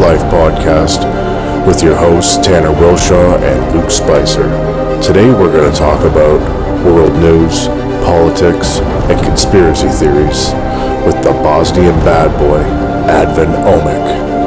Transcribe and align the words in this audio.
Life 0.00 0.22
podcast 0.32 1.04
with 1.66 1.82
your 1.82 1.94
hosts 1.94 2.38
Tanner 2.38 2.72
Wilshaw 2.72 3.38
and 3.42 3.76
Luke 3.76 3.90
Spicer. 3.90 4.44
Today 5.02 5.26
we're 5.26 5.52
going 5.52 5.70
to 5.70 5.78
talk 5.78 6.00
about 6.10 6.40
world 6.86 7.12
news, 7.20 7.66
politics, 8.06 8.78
and 9.10 9.22
conspiracy 9.22 9.88
theories 9.88 10.54
with 11.04 11.22
the 11.22 11.32
Bosnian 11.44 11.94
bad 11.96 12.32
boy, 12.40 12.62
Advin 13.12 13.50
Omic. 13.66 14.39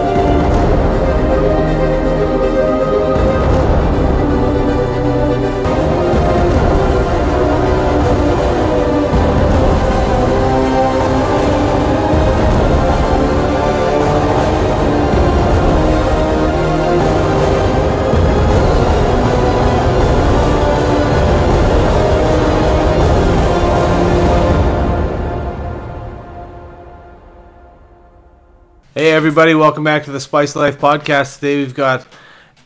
Hey 29.04 29.12
everybody, 29.12 29.54
welcome 29.54 29.84
back 29.84 30.06
to 30.06 30.14
the 30.14 30.20
Spice 30.22 30.56
Life 30.56 30.80
podcast. 30.80 31.36
Today 31.36 31.58
we've 31.58 31.76
got 31.76 32.08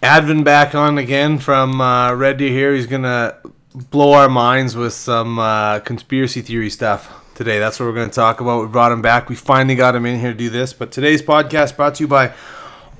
Advin 0.03 0.43
back 0.43 0.75
on 0.75 0.99
again 0.99 1.39
from 1.39 1.81
uh, 1.81 2.13
Red 2.13 2.37
Deer 2.37 2.51
here. 2.51 2.75
He's 2.75 2.85
gonna 2.85 3.37
blow 3.73 4.13
our 4.13 4.29
minds 4.29 4.75
with 4.75 4.93
some 4.93 5.39
uh, 5.39 5.79
conspiracy 5.79 6.41
theory 6.41 6.69
stuff 6.69 7.11
today. 7.33 7.57
That's 7.57 7.79
what 7.79 7.87
we're 7.87 7.95
gonna 7.95 8.11
talk 8.11 8.39
about. 8.39 8.61
We 8.61 8.67
brought 8.67 8.91
him 8.91 9.01
back. 9.01 9.29
We 9.29 9.35
finally 9.35 9.73
got 9.73 9.95
him 9.95 10.05
in 10.05 10.19
here 10.19 10.31
to 10.31 10.37
do 10.37 10.51
this. 10.51 10.73
But 10.73 10.91
today's 10.91 11.23
podcast 11.23 11.75
brought 11.75 11.95
to 11.95 12.03
you 12.03 12.07
by 12.07 12.35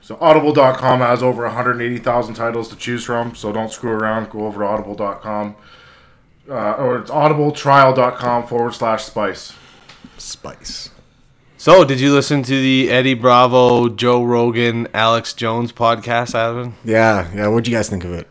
So 0.00 0.18
audible.com 0.20 1.00
has 1.00 1.22
over 1.22 1.44
180,000 1.44 2.34
titles 2.34 2.68
to 2.70 2.76
choose 2.76 3.04
from, 3.04 3.34
so 3.34 3.52
don't 3.52 3.72
screw 3.72 3.92
around. 3.92 4.30
Go 4.30 4.46
over 4.46 4.60
to 4.60 4.66
audible.com. 4.66 5.56
Uh, 6.48 6.72
or 6.72 6.98
it's 6.98 7.10
audibletrial.com 7.10 8.46
forward 8.46 8.74
slash 8.74 9.04
spice. 9.04 9.52
Spice. 10.18 10.90
So, 11.62 11.84
did 11.84 12.00
you 12.00 12.12
listen 12.12 12.42
to 12.42 12.60
the 12.60 12.90
Eddie 12.90 13.14
Bravo, 13.14 13.88
Joe 13.88 14.24
Rogan, 14.24 14.88
Alex 14.92 15.32
Jones 15.32 15.70
podcast, 15.70 16.34
Advin? 16.34 16.72
Yeah, 16.84 17.30
yeah. 17.32 17.46
What'd 17.46 17.68
you 17.68 17.72
guys 17.76 17.88
think 17.88 18.02
of 18.02 18.12
it? 18.14 18.26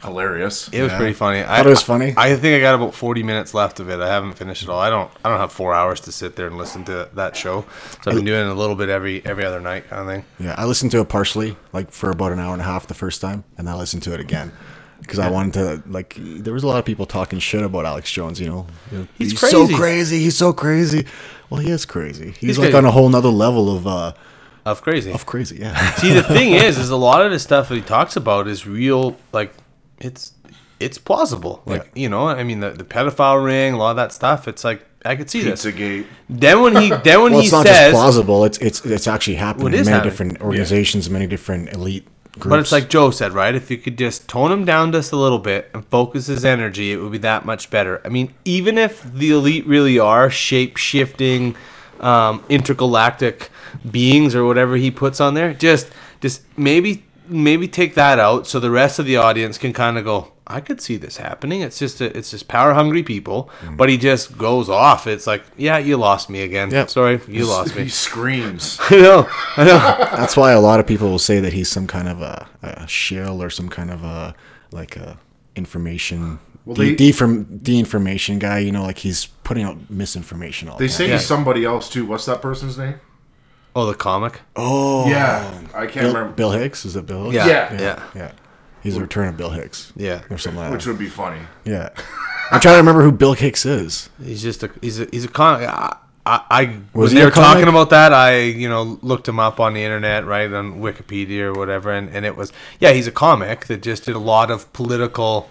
Hilarious. 0.00 0.68
It 0.68 0.80
was 0.80 0.90
Yeah. 0.90 0.96
pretty 0.96 1.12
funny. 1.12 1.40
I 1.40 1.58
thought 1.58 1.66
it 1.66 1.68
was 1.68 1.82
funny? 1.82 2.14
I, 2.16 2.34
think 2.36 2.56
I 2.56 2.60
got 2.60 2.74
about 2.74 2.94
forty 2.94 3.22
minutes 3.22 3.52
left 3.52 3.80
of 3.80 3.90
it. 3.90 4.00
I 4.00 4.08
haven't 4.08 4.32
finished 4.32 4.62
it 4.62 4.70
all. 4.70 4.80
I 4.80 4.88
don't. 4.88 5.10
I 5.22 5.28
don't 5.28 5.38
have 5.40 5.52
four 5.52 5.74
hours 5.74 6.00
to 6.00 6.10
sit 6.10 6.36
there 6.36 6.46
and 6.46 6.56
listen 6.56 6.82
to 6.86 7.10
that 7.12 7.36
show. 7.36 7.66
So 8.02 8.12
I've 8.12 8.16
been 8.16 8.24
doing 8.24 8.46
it 8.48 8.50
a 8.50 8.54
little 8.54 8.76
bit 8.76 8.88
every 8.88 9.22
every 9.26 9.44
other 9.44 9.60
night, 9.60 9.90
kind 9.90 10.00
of 10.00 10.08
thing. 10.08 10.24
Yeah, 10.38 10.54
I 10.56 10.64
listened 10.64 10.90
to 10.92 11.00
it 11.00 11.08
partially, 11.10 11.58
like 11.74 11.90
for 11.92 12.10
about 12.10 12.32
an 12.32 12.38
hour 12.38 12.54
and 12.54 12.62
a 12.62 12.64
half 12.64 12.86
the 12.86 12.94
first 12.94 13.20
time, 13.20 13.44
and 13.58 13.68
I 13.68 13.74
listened 13.74 14.04
to 14.04 14.14
it 14.14 14.20
again 14.20 14.52
because 15.02 15.18
I 15.18 15.28
wanted 15.28 15.52
to. 15.52 15.82
Like, 15.86 16.16
there 16.18 16.54
was 16.54 16.62
a 16.62 16.66
lot 16.66 16.78
of 16.78 16.86
people 16.86 17.04
talking 17.04 17.40
shit 17.40 17.62
about 17.62 17.84
Alex 17.84 18.10
Jones. 18.10 18.40
You 18.40 18.48
know, 18.48 18.66
You 18.90 18.98
know, 19.00 19.08
He's 19.18 19.38
so 19.38 19.66
crazy. 19.66 19.74
crazy. 19.74 20.18
He's 20.20 20.36
so 20.38 20.54
crazy. 20.54 21.04
Well, 21.50 21.60
he 21.60 21.70
is 21.70 21.84
crazy. 21.84 22.28
He's, 22.28 22.36
He's 22.38 22.58
like 22.58 22.66
crazy. 22.68 22.78
on 22.78 22.84
a 22.84 22.90
whole 22.92 23.08
nother 23.08 23.28
level 23.28 23.74
of 23.76 23.86
uh 23.86 24.12
Of 24.64 24.82
crazy. 24.82 25.12
of 25.12 25.26
crazy. 25.26 25.56
Yeah. 25.56 25.94
See, 25.96 26.12
the 26.12 26.22
thing 26.36 26.52
is, 26.52 26.78
is 26.78 26.90
a 26.90 26.96
lot 26.96 27.24
of 27.24 27.32
the 27.32 27.38
stuff 27.38 27.68
that 27.68 27.74
he 27.74 27.80
talks 27.82 28.16
about 28.16 28.46
is 28.48 28.66
real. 28.66 29.16
Like, 29.32 29.52
it's 29.98 30.32
it's 30.78 30.96
plausible. 30.98 31.62
Like, 31.66 31.90
you 31.94 32.08
know, 32.08 32.26
I 32.28 32.42
mean, 32.44 32.60
the, 32.60 32.70
the 32.70 32.84
pedophile 32.84 33.44
ring, 33.44 33.74
a 33.74 33.76
lot 33.76 33.90
of 33.90 33.96
that 33.96 34.12
stuff. 34.12 34.48
It's 34.48 34.64
like 34.64 34.82
I 35.04 35.16
could 35.16 35.28
see 35.28 35.42
this. 35.42 35.64
Pizzagate. 35.64 36.06
Then 36.28 36.62
when 36.62 36.76
he 36.76 36.88
then 36.90 37.22
when 37.22 37.32
well, 37.32 37.40
he 37.40 37.46
it's 37.46 37.52
not 37.52 37.66
says, 37.66 37.76
just 37.76 37.92
plausible. 37.92 38.44
It's 38.44 38.58
it's 38.58 38.84
it's 38.86 39.06
actually 39.08 39.34
happening 39.36 39.64
Well, 39.64 39.74
it 39.74 39.76
in 39.76 39.80
is 39.82 39.86
many 39.88 39.96
happening. 39.96 40.10
different 40.10 40.40
organizations, 40.42 41.10
many 41.10 41.26
different 41.26 41.72
elite 41.72 42.06
groups. 42.40 42.50
But 42.50 42.60
it's 42.60 42.72
like 42.72 42.88
Joe 42.88 43.10
said, 43.10 43.32
right? 43.32 43.54
If 43.54 43.70
you 43.70 43.78
could 43.78 43.98
just 43.98 44.28
tone 44.28 44.50
him 44.50 44.64
down 44.64 44.92
just 44.92 45.12
a 45.12 45.16
little 45.16 45.38
bit 45.38 45.70
and 45.74 45.84
focus 45.86 46.26
his 46.26 46.44
energy, 46.44 46.92
it 46.92 46.96
would 46.96 47.12
be 47.12 47.18
that 47.18 47.44
much 47.44 47.70
better. 47.70 48.00
I 48.04 48.08
mean, 48.08 48.34
even 48.44 48.78
if 48.78 49.02
the 49.02 49.30
elite 49.30 49.66
really 49.66 49.98
are 49.98 50.30
shape 50.30 50.76
shifting, 50.76 51.56
um, 52.00 52.44
intergalactic 52.48 53.50
beings 53.88 54.34
or 54.34 54.44
whatever 54.44 54.76
he 54.76 54.90
puts 54.90 55.20
on 55.20 55.34
there, 55.34 55.54
just 55.54 55.90
just 56.20 56.42
maybe 56.56 57.04
maybe 57.28 57.68
take 57.68 57.94
that 57.94 58.18
out 58.18 58.46
so 58.46 58.58
the 58.58 58.70
rest 58.70 58.98
of 58.98 59.06
the 59.06 59.16
audience 59.16 59.58
can 59.58 59.72
kind 59.72 59.96
of 59.98 60.04
go. 60.04 60.32
I 60.52 60.60
could 60.60 60.80
see 60.80 60.96
this 60.96 61.16
happening. 61.18 61.60
It's 61.60 61.78
just 61.78 62.00
a, 62.00 62.16
it's 62.16 62.30
just 62.30 62.48
power 62.48 62.74
hungry 62.74 63.02
people, 63.02 63.48
mm. 63.60 63.76
but 63.76 63.88
he 63.88 63.96
just 63.96 64.36
goes 64.36 64.68
off. 64.68 65.06
It's 65.06 65.26
like, 65.26 65.42
yeah, 65.56 65.78
you 65.78 65.96
lost 65.96 66.28
me 66.28 66.42
again. 66.42 66.70
Yep. 66.70 66.90
Sorry, 66.90 67.20
you 67.28 67.46
lost 67.46 67.76
me. 67.76 67.84
He 67.84 67.88
screams. 67.88 68.78
I 68.90 68.96
know, 68.96 69.28
I 69.56 69.64
know. 69.64 69.78
That's 70.16 70.36
why 70.36 70.52
a 70.52 70.60
lot 70.60 70.80
of 70.80 70.86
people 70.86 71.08
will 71.08 71.18
say 71.18 71.38
that 71.40 71.52
he's 71.52 71.68
some 71.68 71.86
kind 71.86 72.08
of 72.08 72.20
a, 72.20 72.48
a 72.62 72.86
shill 72.88 73.42
or 73.42 73.50
some 73.50 73.68
kind 73.68 73.90
of 73.90 74.02
a 74.02 74.34
like 74.72 74.96
a 74.96 75.18
information 75.56 76.38
Well, 76.64 76.74
de- 76.76 76.94
they- 76.94 77.10
defam- 77.10 77.62
de-information 77.62 78.38
guy. 78.38 78.58
You 78.58 78.72
know, 78.72 78.82
like 78.82 78.98
he's 78.98 79.26
putting 79.44 79.64
out 79.64 79.90
misinformation 79.90 80.68
all 80.68 80.78
They 80.78 80.86
the 80.86 80.92
say 80.92 81.04
time. 81.04 81.10
Yeah. 81.10 81.16
he's 81.18 81.26
somebody 81.26 81.64
else 81.64 81.88
too. 81.88 82.04
What's 82.06 82.26
that 82.26 82.42
person's 82.42 82.76
name? 82.78 82.94
Oh, 83.76 83.86
the 83.86 83.94
comic. 83.94 84.40
Oh, 84.56 85.08
Yeah, 85.08 85.48
I 85.74 85.86
can't 85.86 85.94
Bill, 86.06 86.08
remember. 86.14 86.32
Bill 86.34 86.50
Hicks 86.50 86.84
is 86.84 86.96
it 86.96 87.06
Bill? 87.06 87.30
Hicks? 87.30 87.36
Yeah, 87.46 87.72
Yeah. 87.72 87.80
yeah. 87.80 88.02
yeah. 88.16 88.32
He's 88.82 88.94
the 88.94 89.00
return 89.00 89.28
of 89.28 89.36
Bill 89.36 89.50
Hicks. 89.50 89.92
Yeah. 89.96 90.22
or 90.30 90.38
something 90.38 90.58
like 90.60 90.68
that. 90.70 90.72
Which 90.72 90.84
that. 90.84 90.90
would 90.90 90.98
be 90.98 91.08
funny. 91.08 91.40
Yeah, 91.64 91.90
I'm 92.50 92.60
trying 92.60 92.74
to 92.74 92.78
remember 92.78 93.02
who 93.02 93.12
Bill 93.12 93.34
Hicks 93.34 93.64
is. 93.66 94.08
He's 94.22 94.42
just 94.42 94.62
a 94.62 94.70
he's 94.80 95.00
a 95.00 95.06
he's 95.10 95.24
a 95.24 95.28
con. 95.28 95.62
I, 95.64 95.96
I, 96.26 96.44
I 96.50 96.62
Was 96.92 97.10
when 97.10 97.16
he 97.16 97.18
they 97.18 97.24
were 97.24 97.30
talking 97.30 97.66
about 97.68 97.90
that, 97.90 98.12
I 98.12 98.40
you 98.40 98.68
know 98.68 98.98
looked 99.02 99.26
him 99.28 99.40
up 99.40 99.58
on 99.60 99.72
the 99.74 99.82
internet, 99.82 100.26
right 100.26 100.52
on 100.52 100.80
Wikipedia 100.80 101.42
or 101.44 101.52
whatever, 101.54 101.90
and, 101.92 102.08
and 102.10 102.24
it 102.26 102.36
was 102.36 102.52
yeah, 102.78 102.92
he's 102.92 103.06
a 103.06 103.12
comic 103.12 103.66
that 103.66 103.82
just 103.82 104.04
did 104.04 104.16
a 104.16 104.18
lot 104.20 104.50
of 104.50 104.70
political, 104.72 105.48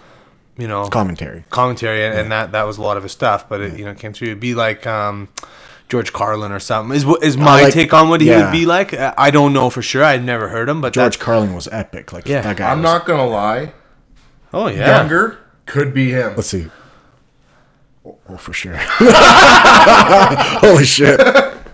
you 0.56 0.68
know, 0.68 0.86
Commentary. 0.88 1.44
commentary, 1.50 2.04
and, 2.04 2.16
and 2.18 2.32
that 2.32 2.52
that 2.52 2.62
was 2.64 2.78
a 2.78 2.82
lot 2.82 2.96
of 2.96 3.02
his 3.02 3.12
stuff. 3.12 3.48
But 3.48 3.60
it 3.60 3.78
you 3.78 3.84
know 3.84 3.94
came 3.94 4.12
through. 4.12 4.28
It'd 4.28 4.40
be 4.40 4.54
like 4.54 4.86
um, 4.86 5.28
George 5.90 6.12
Carlin 6.12 6.52
or 6.52 6.60
something. 6.60 6.96
Is 6.96 7.04
what- 7.04 7.22
is 7.22 7.36
my 7.36 7.62
like- 7.62 7.74
take 7.74 7.92
on 7.92 8.08
what 8.08 8.20
he 8.20 8.30
would 8.30 8.52
be 8.52 8.64
like? 8.64 8.94
I 8.94 9.12
I 9.18 9.30
don't 9.30 9.52
know 9.52 9.68
for 9.70 9.82
sure. 9.82 10.02
I'd 10.04 10.24
never 10.24 10.48
heard 10.48 10.68
him, 10.68 10.80
but 10.80 10.92
George 10.94 11.18
that- 11.18 11.24
Carlin 11.24 11.54
was 11.54 11.68
epic. 11.72 12.12
Like 12.12 12.26
Yeah. 12.28 12.40
that 12.42 12.56
guy. 12.56 12.70
I'm 12.70 12.78
was- 12.78 12.84
not 12.84 13.06
gonna 13.06 13.26
lie. 13.26 13.72
oh 14.54 14.68
yeah, 14.68 14.96
Younger 14.98 15.38
could 15.66 15.92
be 15.92 16.10
him. 16.12 16.34
Let's 16.36 16.48
see. 16.48 16.68
Oh, 18.06 18.16
oh, 18.30 18.36
for 18.36 18.52
sure. 18.52 18.76
Holy 20.62 20.84
shit. 20.84 21.20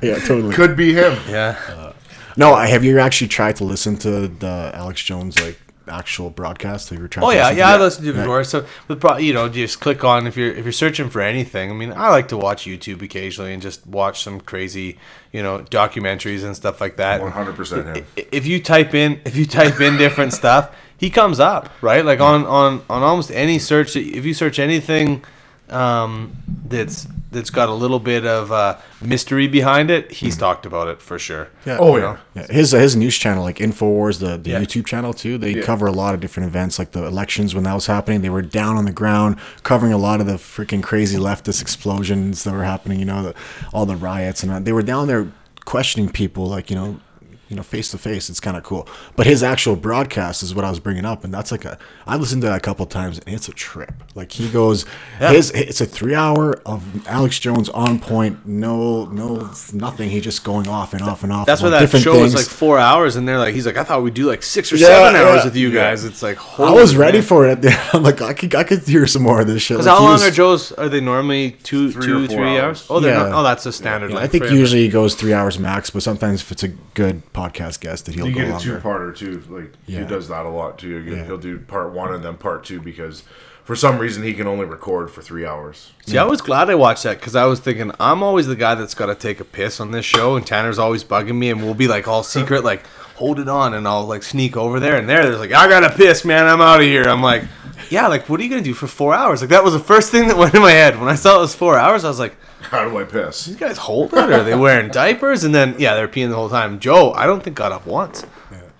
Yeah, 0.03 0.19
totally. 0.19 0.55
Could 0.55 0.77
be 0.77 0.93
him. 0.93 1.17
yeah. 1.29 1.57
Uh, 1.69 1.93
no, 2.37 2.55
have 2.57 2.85
you 2.85 2.99
actually 2.99 3.29
tried 3.29 3.57
to 3.57 3.65
listen 3.65 3.97
to 3.99 4.29
the 4.29 4.71
Alex 4.75 5.03
Jones 5.03 5.41
like 5.41 5.59
actual 5.89 6.31
broadcast? 6.31 6.91
Have 6.91 6.99
you 6.99 7.09
tried 7.09 7.25
Oh 7.25 7.31
yeah, 7.31 7.51
yeah, 7.51 7.69
I 7.69 7.79
listened 7.79 8.07
to 8.07 8.11
it 8.13 8.17
before. 8.17 8.45
So, 8.45 8.67
the 8.89 8.97
pro, 8.97 9.17
you 9.17 9.33
know, 9.33 9.49
just 9.49 9.81
click 9.81 10.05
on 10.05 10.27
if 10.27 10.37
you're 10.37 10.53
if 10.53 10.65
you're 10.65 10.73
searching 10.73 11.11
for 11.11 11.21
anything. 11.21 11.71
I 11.71 11.75
mean, 11.75 11.93
I 11.93 12.09
like 12.11 12.29
to 12.29 12.37
watch 12.37 12.65
YouTube 12.65 13.03
occasionally 13.03 13.53
and 13.53 13.63
just 13.63 13.87
watch 13.87 14.23
some 14.23 14.41
crazy, 14.41 14.99
you 15.33 15.43
know, 15.43 15.61
documentaries 15.61 16.45
and 16.45 16.57
stuff 16.57 16.81
like 16.81 16.97
that. 16.97 17.21
100% 17.21 17.97
him. 17.97 18.07
If 18.17 18.47
you 18.47 18.63
type 18.63 18.95
in 18.95 19.21
if 19.25 19.37
you 19.37 19.47
type 19.47 19.81
in 19.81 19.97
different 19.97 20.33
stuff, 20.43 20.75
he 20.97 21.11
comes 21.11 21.41
up 21.41 21.71
right. 21.81 22.05
Like 22.05 22.21
on 22.21 22.47
on 22.47 22.83
on 22.89 23.03
almost 23.03 23.31
any 23.31 23.59
search. 23.59 23.97
If 23.97 24.25
you 24.25 24.35
search 24.35 24.59
anything 24.59 25.25
um, 25.69 26.37
that's 26.67 27.07
that's 27.31 27.51
got 27.51 27.69
a 27.69 27.75
little 27.75 27.99
bit 27.99 28.25
of 28.25 28.53
uh, 28.53 28.79
mystery 29.03 29.49
behind 29.49 29.91
it, 29.91 30.11
he's 30.13 30.37
talked 30.37 30.65
about 30.65 30.89
it 30.89 31.03
for 31.03 31.19
sure. 31.19 31.49
Yeah. 31.67 31.79
Oh 31.81 31.97
yeah. 31.97 32.19
Yeah, 32.35 32.47
his 32.49 32.73
uh, 32.73 32.79
his 32.79 32.95
news 32.97 33.17
channel, 33.19 33.43
like 33.43 33.57
Infowars, 33.59 34.21
the, 34.21 34.37
the 34.37 34.51
Yeah. 34.51 34.61
YouTube 34.61 34.87
channel 34.87 35.13
too. 35.13 35.37
They 35.39 35.61
cover 35.61 35.87
a 35.87 35.93
lot 35.93 36.15
of 36.15 36.21
different 36.21 36.49
events, 36.49 36.79
like 36.79 36.93
the 36.93 37.05
elections 37.05 37.55
when 37.55 37.65
that 37.65 37.75
was 37.75 37.87
happening. 37.87 38.23
They 38.23 38.31
were 38.31 38.43
down 38.43 38.77
on 38.77 38.85
the 38.85 38.93
ground 38.93 39.37
covering 39.65 39.93
a 39.93 39.99
lot 39.99 40.21
of 40.21 40.27
the 40.27 40.35
freaking 40.35 40.83
crazy 40.83 41.19
leftist 41.19 41.61
explosions 41.61 42.45
that 42.45 42.53
were 42.55 42.65
happening. 42.65 42.99
You 43.01 43.07
know, 43.07 43.23
the, 43.23 43.35
all 43.73 43.87
the 43.87 43.97
riots 43.97 44.43
and 44.43 44.53
uh, 44.53 44.61
they 44.61 44.73
were 44.73 44.83
down 44.83 45.09
there 45.09 45.27
questioning 45.65 46.09
people, 46.09 46.47
like 46.47 46.71
you 46.71 46.77
know, 46.77 47.01
you 47.49 47.57
know, 47.57 47.63
face 47.63 47.91
to 47.93 47.99
face, 47.99 48.29
it's 48.29 48.41
kind 48.41 48.57
of 48.57 48.63
cool. 48.65 48.89
But 49.15 49.27
his 49.27 49.43
actual 49.43 49.77
broadcast 49.77 50.43
is 50.43 50.55
what 50.55 50.65
I 50.65 50.71
was 50.71 50.81
bringing 50.81 51.05
up, 51.05 51.25
and 51.25 51.33
that's 51.33 51.53
like 51.53 51.65
a. 51.65 51.79
I 52.07 52.17
listened 52.17 52.43
to 52.43 52.49
that 52.49 52.57
a 52.57 52.61
couple 52.61 52.85
times, 52.87 53.19
and 53.21 53.35
it's 53.35 53.49
a 53.49 53.53
trip. 53.53 53.93
Like 54.15 54.33
he 54.33 54.49
goes, 54.51 54.85
his 55.19 55.51
it's 55.53 55.81
a 55.81 55.87
three 55.87 56.15
hour 56.15 56.55
of 56.67 57.07
Alex 57.09 57.39
Jones 57.39 57.69
on 57.69 57.99
point, 57.99 58.47
no, 58.47 59.05
no, 59.07 59.51
nothing. 59.73 60.11
He 60.11 60.21
just 60.21 60.45
going 60.45 60.67
off 60.69 60.93
and 60.93 61.03
off 61.03 61.23
and 61.23 61.33
off. 61.33 61.47
That's 61.47 61.63
why 61.63 61.71
that 61.71 61.81
different 61.81 62.05
show 62.05 62.21
was 62.21 62.35
like 62.35 62.47
four 62.47 62.79
hours, 62.79 63.17
and 63.17 63.29
they're 63.29 63.39
like, 63.39 63.55
he's 63.55 63.67
like, 63.67 63.77
I 63.77 63.85
thought 63.85 64.03
we'd 64.03 64.15
do 64.15 64.27
like 64.27 64.43
six 64.43 64.73
or 64.73 64.77
Yeah, 64.77 64.87
seven 64.89 65.17
hours 65.17 65.39
yeah, 65.39 65.45
with 65.45 65.57
you 65.57 65.73
guys. 65.73 66.05
It's 66.05 66.23
like, 66.23 66.39
I 66.59 66.73
was 66.73 66.97
ready 66.97 67.21
for 67.21 67.47
it. 67.47 67.59
I'm 67.95 68.03
like, 68.03 68.21
I 68.23 68.33
could, 68.33 68.55
I 68.55 68.65
could 68.65 68.83
hear 68.83 69.07
some 69.07 69.23
more 69.23 69.41
of 69.41 69.47
this 69.47 69.63
shit. 69.63 69.77
Because 69.77 69.87
Like, 69.87 69.97
how 69.97 70.03
long 70.03 70.13
was- 70.13 70.27
are 70.27 70.31
Joe's? 70.31 70.73
Are 70.73 70.89
they 70.89 71.01
normally 71.01 71.53
two, 71.63 71.93
Three 71.93 72.07
two, 72.07 72.25
or 72.25 72.27
four 72.29 72.37
three 72.37 72.59
hours. 72.59 72.63
hours? 72.81 72.87
Oh, 72.91 73.01
they're 73.01 73.15
Yeah. 73.17 73.29
not. 73.29 73.41
Oh, 73.41 73.43
that's 73.43 73.67
a 73.67 73.73
standard. 73.73 74.11
Yeah, 74.11 74.19
I 74.19 74.27
think 74.27 74.45
usually 74.51 74.83
he 74.83 74.89
goes 74.89 75.15
three 75.15 75.33
hours 75.33 75.59
max, 75.59 75.91
but 75.91 76.03
sometimes 76.03 76.41
if 76.41 76.53
it's 76.53 76.63
a 76.63 76.69
good 76.95 77.23
podcast 77.37 77.81
guest, 77.81 78.07
that 78.07 78.15
he'll 78.15 78.27
You 78.29 78.33
go 78.35 78.41
get 78.41 78.49
a 78.49 78.53
longer. 78.53 78.65
two-parter 78.81 79.17
too. 79.17 79.43
Like 79.49 79.73
Yeah. 79.87 80.01
he 80.01 80.05
does 80.07 80.29
that 80.29 80.47
a 80.47 80.49
lot 80.49 80.79
too. 80.79 80.89
You- 80.89 81.17
Yeah. 81.17 81.25
He'll 81.25 81.37
do 81.39 81.59
part 81.59 81.93
one 81.93 82.13
and 82.15 82.25
then 82.25 82.35
part 82.35 82.65
two 82.65 82.81
because 82.81 83.23
for 83.65 83.75
some 83.77 83.99
reason 83.99 84.23
he 84.23 84.33
can 84.33 84.47
only 84.47 84.65
record 84.65 85.11
for 85.11 85.23
three 85.23 85.45
hours. 85.45 85.93
See, 86.07 86.17
I 86.19 86.25
was 86.25 86.41
glad 86.41 86.71
I 86.71 86.75
watched 86.77 87.03
that 87.03 87.19
because 87.19 87.35
I 87.37 87.47
was 87.47 87.59
thinking 87.61 87.91
I'm 87.99 88.23
always 88.23 88.47
the 88.47 88.55
guy 88.57 88.75
that's 88.77 88.95
got 88.95 89.07
to 89.07 89.15
take 89.15 89.41
a 89.41 89.45
piss 89.45 89.81
on 89.81 89.91
this 89.91 90.05
show, 90.05 90.37
and 90.37 90.47
Tanner's 90.47 90.79
always 90.79 91.03
bugging 91.05 91.37
me, 91.37 91.51
and 91.51 91.63
we'll 91.63 91.75
be 91.75 91.89
like 91.89 92.07
all 92.09 92.23
secret, 92.23 92.63
like 92.65 92.85
hold 93.17 93.39
it 93.41 93.49
on, 93.49 93.75
and 93.75 93.87
I'll 93.89 94.05
like 94.07 94.23
sneak 94.23 94.57
over 94.57 94.79
there, 94.81 94.97
and 94.97 95.09
there, 95.09 95.23
there's 95.25 95.39
like 95.41 95.53
I 95.53 95.69
gotta 95.69 95.95
piss, 95.95 96.25
man, 96.25 96.47
I'm 96.47 96.61
out 96.61 96.81
of 96.81 96.87
here. 96.87 97.05
I'm 97.05 97.23
like, 97.23 97.45
yeah, 97.91 98.07
like 98.07 98.29
what 98.29 98.41
are 98.41 98.43
you 98.43 98.51
gonna 98.51 98.63
do 98.63 98.75
for 98.75 98.87
four 98.87 99.15
hours? 99.15 99.41
Like 99.41 99.51
that 99.51 99.65
was 99.65 99.73
the 99.73 99.81
first 99.81 100.11
thing 100.11 100.29
that 100.29 100.37
went 100.37 100.55
in 100.55 100.63
my 100.63 100.71
head 100.71 100.99
when 100.99 101.09
I 101.09 101.15
saw 101.15 101.39
it 101.39 101.41
was 101.41 101.55
four 101.55 101.77
hours. 101.79 102.05
I 102.05 102.09
was 102.09 102.19
like, 102.19 102.37
How 102.63 102.89
do 102.89 102.97
I 102.99 103.05
piss? 103.05 103.47
these 103.47 103.57
guys 103.57 103.79
hold 103.79 104.13
it, 104.13 104.19
or 104.31 104.33
are 104.35 104.43
they 104.45 104.55
wearing 104.55 104.91
diapers? 104.91 105.45
And 105.45 105.55
then 105.55 105.75
yeah, 105.79 105.95
they're 105.95 106.09
peeing 106.09 106.29
the 106.31 106.37
whole 106.37 106.51
time. 106.51 106.79
Joe, 106.79 107.13
I 107.13 107.27
don't 107.27 107.43
think 107.43 107.57
got 107.57 107.73
up 107.73 107.87
once. 107.87 108.25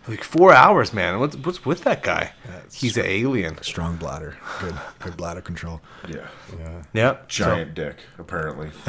Like 0.09 0.23
four 0.23 0.53
hours, 0.53 0.93
man. 0.93 1.19
What's 1.19 1.37
what's 1.37 1.65
with 1.65 1.83
that 1.85 2.03
guy? 2.03 2.33
He's 2.73 2.97
an 2.97 3.07
alien. 3.07 3.61
Strong 3.63 3.97
bladder, 3.97 4.37
good, 4.61 4.75
good 5.01 5.17
bladder 5.17 5.41
control. 5.41 5.81
Yeah, 6.09 6.29
Yeah. 6.59 6.83
Yep. 6.93 7.29
giant 7.29 7.75
dick 7.75 7.97
apparently. 8.19 8.71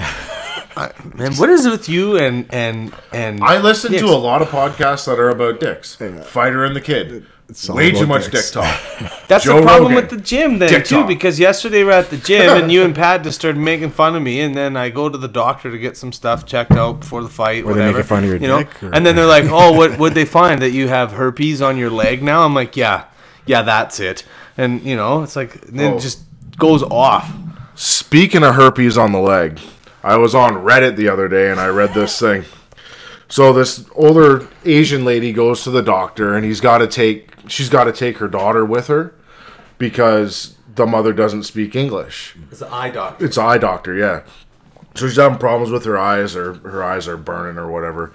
Man, 1.15 1.33
what 1.35 1.49
is 1.49 1.65
it 1.65 1.71
with 1.71 1.89
you 1.89 2.17
and 2.17 2.45
and 2.53 2.93
and 3.11 3.43
I 3.43 3.59
listen 3.59 3.91
dicks? 3.91 4.03
to 4.03 4.09
a 4.09 4.15
lot 4.17 4.43
of 4.43 4.49
podcasts 4.49 5.05
that 5.07 5.17
are 5.19 5.29
about 5.29 5.59
dicks. 5.59 5.95
Fighter 5.95 6.63
and 6.65 6.75
the 6.75 6.81
Kid. 6.81 7.25
It's 7.49 7.69
Way 7.69 7.91
too 7.91 8.05
much 8.05 8.29
dicks. 8.29 8.51
dick 8.51 8.61
talk. 8.61 8.79
That's 9.29 9.45
Joe 9.45 9.57
the 9.57 9.61
problem 9.61 9.93
Rogan. 9.93 9.95
with 9.95 10.09
the 10.09 10.17
gym 10.17 10.59
then 10.59 10.69
Dick 10.69 10.83
too, 10.85 10.95
talk. 10.97 11.07
because 11.07 11.39
yesterday 11.39 11.83
we're 11.85 11.91
at 11.91 12.09
the 12.09 12.17
gym 12.17 12.41
and 12.61 12.69
you 12.71 12.83
and 12.83 12.93
Pat 13.03 13.23
just 13.23 13.39
started 13.39 13.57
making 13.57 13.91
fun 13.91 14.15
of 14.17 14.21
me, 14.21 14.41
and 14.41 14.53
then 14.55 14.75
I 14.75 14.89
go 14.89 15.07
to 15.07 15.17
the 15.17 15.29
doctor 15.29 15.71
to 15.71 15.77
get 15.77 15.95
some 15.95 16.11
stuff 16.11 16.45
checked 16.45 16.73
out 16.73 16.99
before 16.99 17.23
the 17.23 17.29
fight. 17.29 17.63
Were 17.65 17.73
they 17.73 17.79
whatever, 17.79 17.97
making 17.99 18.07
fun 18.07 18.23
of 18.25 18.29
your 18.29 18.37
you 18.39 18.47
know? 18.47 18.57
dick, 18.63 18.83
or- 18.83 18.93
And 18.93 19.05
then 19.05 19.15
they're 19.15 19.25
like, 19.25 19.45
"Oh, 19.45 19.71
what 19.71 19.97
would 19.97 20.13
they 20.13 20.25
find 20.25 20.61
that 20.61 20.71
you 20.71 20.89
have 20.89 21.13
herpes 21.13 21.61
on 21.61 21.77
your 21.77 21.89
leg 21.89 22.21
now?" 22.21 22.43
I'm 22.43 22.53
like, 22.53 22.75
"Yeah, 22.75 23.05
yeah, 23.45 23.61
that's 23.61 23.99
it." 24.01 24.23
And 24.57 24.81
you 24.83 24.97
know, 24.97 25.23
it's 25.23 25.37
like 25.37 25.55
and 25.67 25.79
then 25.79 25.93
Oh. 25.93 25.97
it 25.97 26.01
just 26.01 26.19
goes 26.57 26.83
off. 26.83 27.31
Speaking 27.75 28.43
of 28.43 28.55
herpes 28.55 28.97
on 28.97 29.11
the 29.13 29.19
leg, 29.19 29.59
I 30.03 30.17
was 30.17 30.35
on 30.35 30.53
Reddit 30.65 30.95
the 30.97 31.07
other 31.07 31.27
day 31.29 31.49
and 31.49 31.59
I 31.61 31.67
read 31.67 31.93
this 31.93 32.19
thing. 32.19 32.43
So 33.29 33.51
this 33.53 33.85
older 33.95 34.47
Asian 34.65 35.05
lady 35.05 35.31
goes 35.33 35.63
to 35.63 35.69
the 35.71 35.81
doctor 35.81 36.33
and 36.35 36.45
he's 36.45 36.61
got 36.61 36.77
to 36.79 36.87
take 36.87 37.29
she's 37.47 37.69
got 37.69 37.85
to 37.85 37.93
take 37.93 38.17
her 38.17 38.27
daughter 38.27 38.65
with 38.65 38.87
her 38.87 39.13
because 39.77 40.55
the 40.75 40.85
mother 40.85 41.13
doesn't 41.13 41.43
speak 41.43 41.75
English. 41.75 42.35
It's 42.51 42.61
an 42.61 42.69
eye 42.71 42.89
doctor. 42.89 43.25
It's 43.25 43.37
an 43.37 43.45
eye 43.45 43.57
doctor, 43.57 43.95
yeah. 43.95 44.23
So 44.95 45.07
she's 45.07 45.17
having 45.17 45.37
problems 45.37 45.71
with 45.71 45.85
her 45.85 45.97
eyes 45.97 46.35
or 46.35 46.55
her 46.55 46.83
eyes 46.83 47.07
are 47.07 47.17
burning 47.17 47.57
or 47.57 47.69
whatever. 47.69 48.13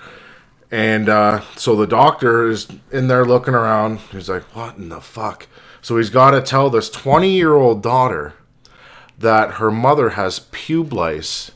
And 0.70 1.08
uh, 1.08 1.42
so 1.56 1.76
the 1.76 1.86
doctor 1.86 2.48
is 2.48 2.66
in 2.90 3.08
there 3.08 3.24
looking 3.24 3.54
around. 3.54 3.98
He's 4.10 4.28
like, 4.28 4.42
"What 4.56 4.78
in 4.78 4.88
the 4.88 5.00
fuck?" 5.00 5.46
So 5.82 5.98
he's 5.98 6.10
got 6.10 6.30
to 6.30 6.40
tell 6.40 6.70
this 6.70 6.88
20-year-old 6.88 7.82
daughter 7.82 8.34
that 9.18 9.54
her 9.54 9.70
mother 9.70 10.10
has 10.10 10.40
pube 10.40 10.92
lice 10.92 11.50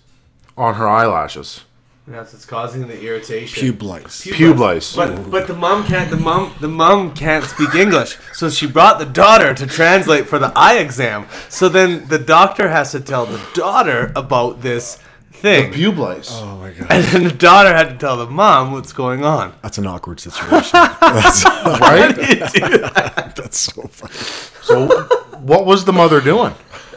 on 0.57 0.75
her 0.75 0.89
eyelashes. 0.89 1.65
That's 2.09 2.33
what's 2.33 2.45
causing 2.45 2.87
the 2.87 3.01
irritation. 3.01 3.73
Pube 3.73 3.83
lice. 3.83 4.25
Pube 4.25 4.59
lice. 4.59 4.95
But 4.95 5.29
but 5.29 5.49
the 5.49 5.55
mom 5.55 5.85
can't 5.85 6.09
the 6.09 6.17
mom 6.17 6.55
the 6.61 6.69
mom 6.69 7.13
can't 7.15 7.45
speak 7.45 7.75
English, 7.75 8.17
so 8.33 8.49
she 8.49 8.69
brought 8.69 9.01
the 9.01 9.05
daughter 9.05 9.53
to 9.55 9.67
translate 9.67 10.29
for 10.29 10.39
the 10.39 10.53
eye 10.55 10.79
exam. 10.79 11.27
So 11.49 11.69
then 11.69 12.07
the 12.07 12.19
doctor 12.19 12.69
has 12.69 12.93
to 12.93 13.01
tell 13.01 13.27
the 13.27 13.45
daughter 13.55 14.13
about 14.15 14.63
this 14.63 14.99
thing, 15.33 15.73
The 15.73 15.83
Pube 15.83 15.97
lice. 15.99 16.31
Oh 16.33 16.57
my 16.59 16.71
god, 16.71 16.87
and 16.93 17.05
then 17.07 17.25
the 17.25 17.35
daughter 17.35 17.75
had 17.75 17.89
to 17.89 17.97
tell 17.97 18.17
the 18.17 18.31
mom 18.31 18.71
what's 18.71 18.93
going 18.93 19.25
on. 19.25 19.55
that's 19.63 19.79
an 19.79 19.87
awkward 19.89 20.21
situation. 20.21 20.71
that's, 20.73 21.45
right? 21.81 22.15
that's 23.35 23.59
so 23.59 23.83
funny. 23.83 24.15
so 24.63 24.87
what 25.41 25.67
was 25.67 25.85
the 25.85 25.93
mother 25.93 26.21
doing? 26.21 26.55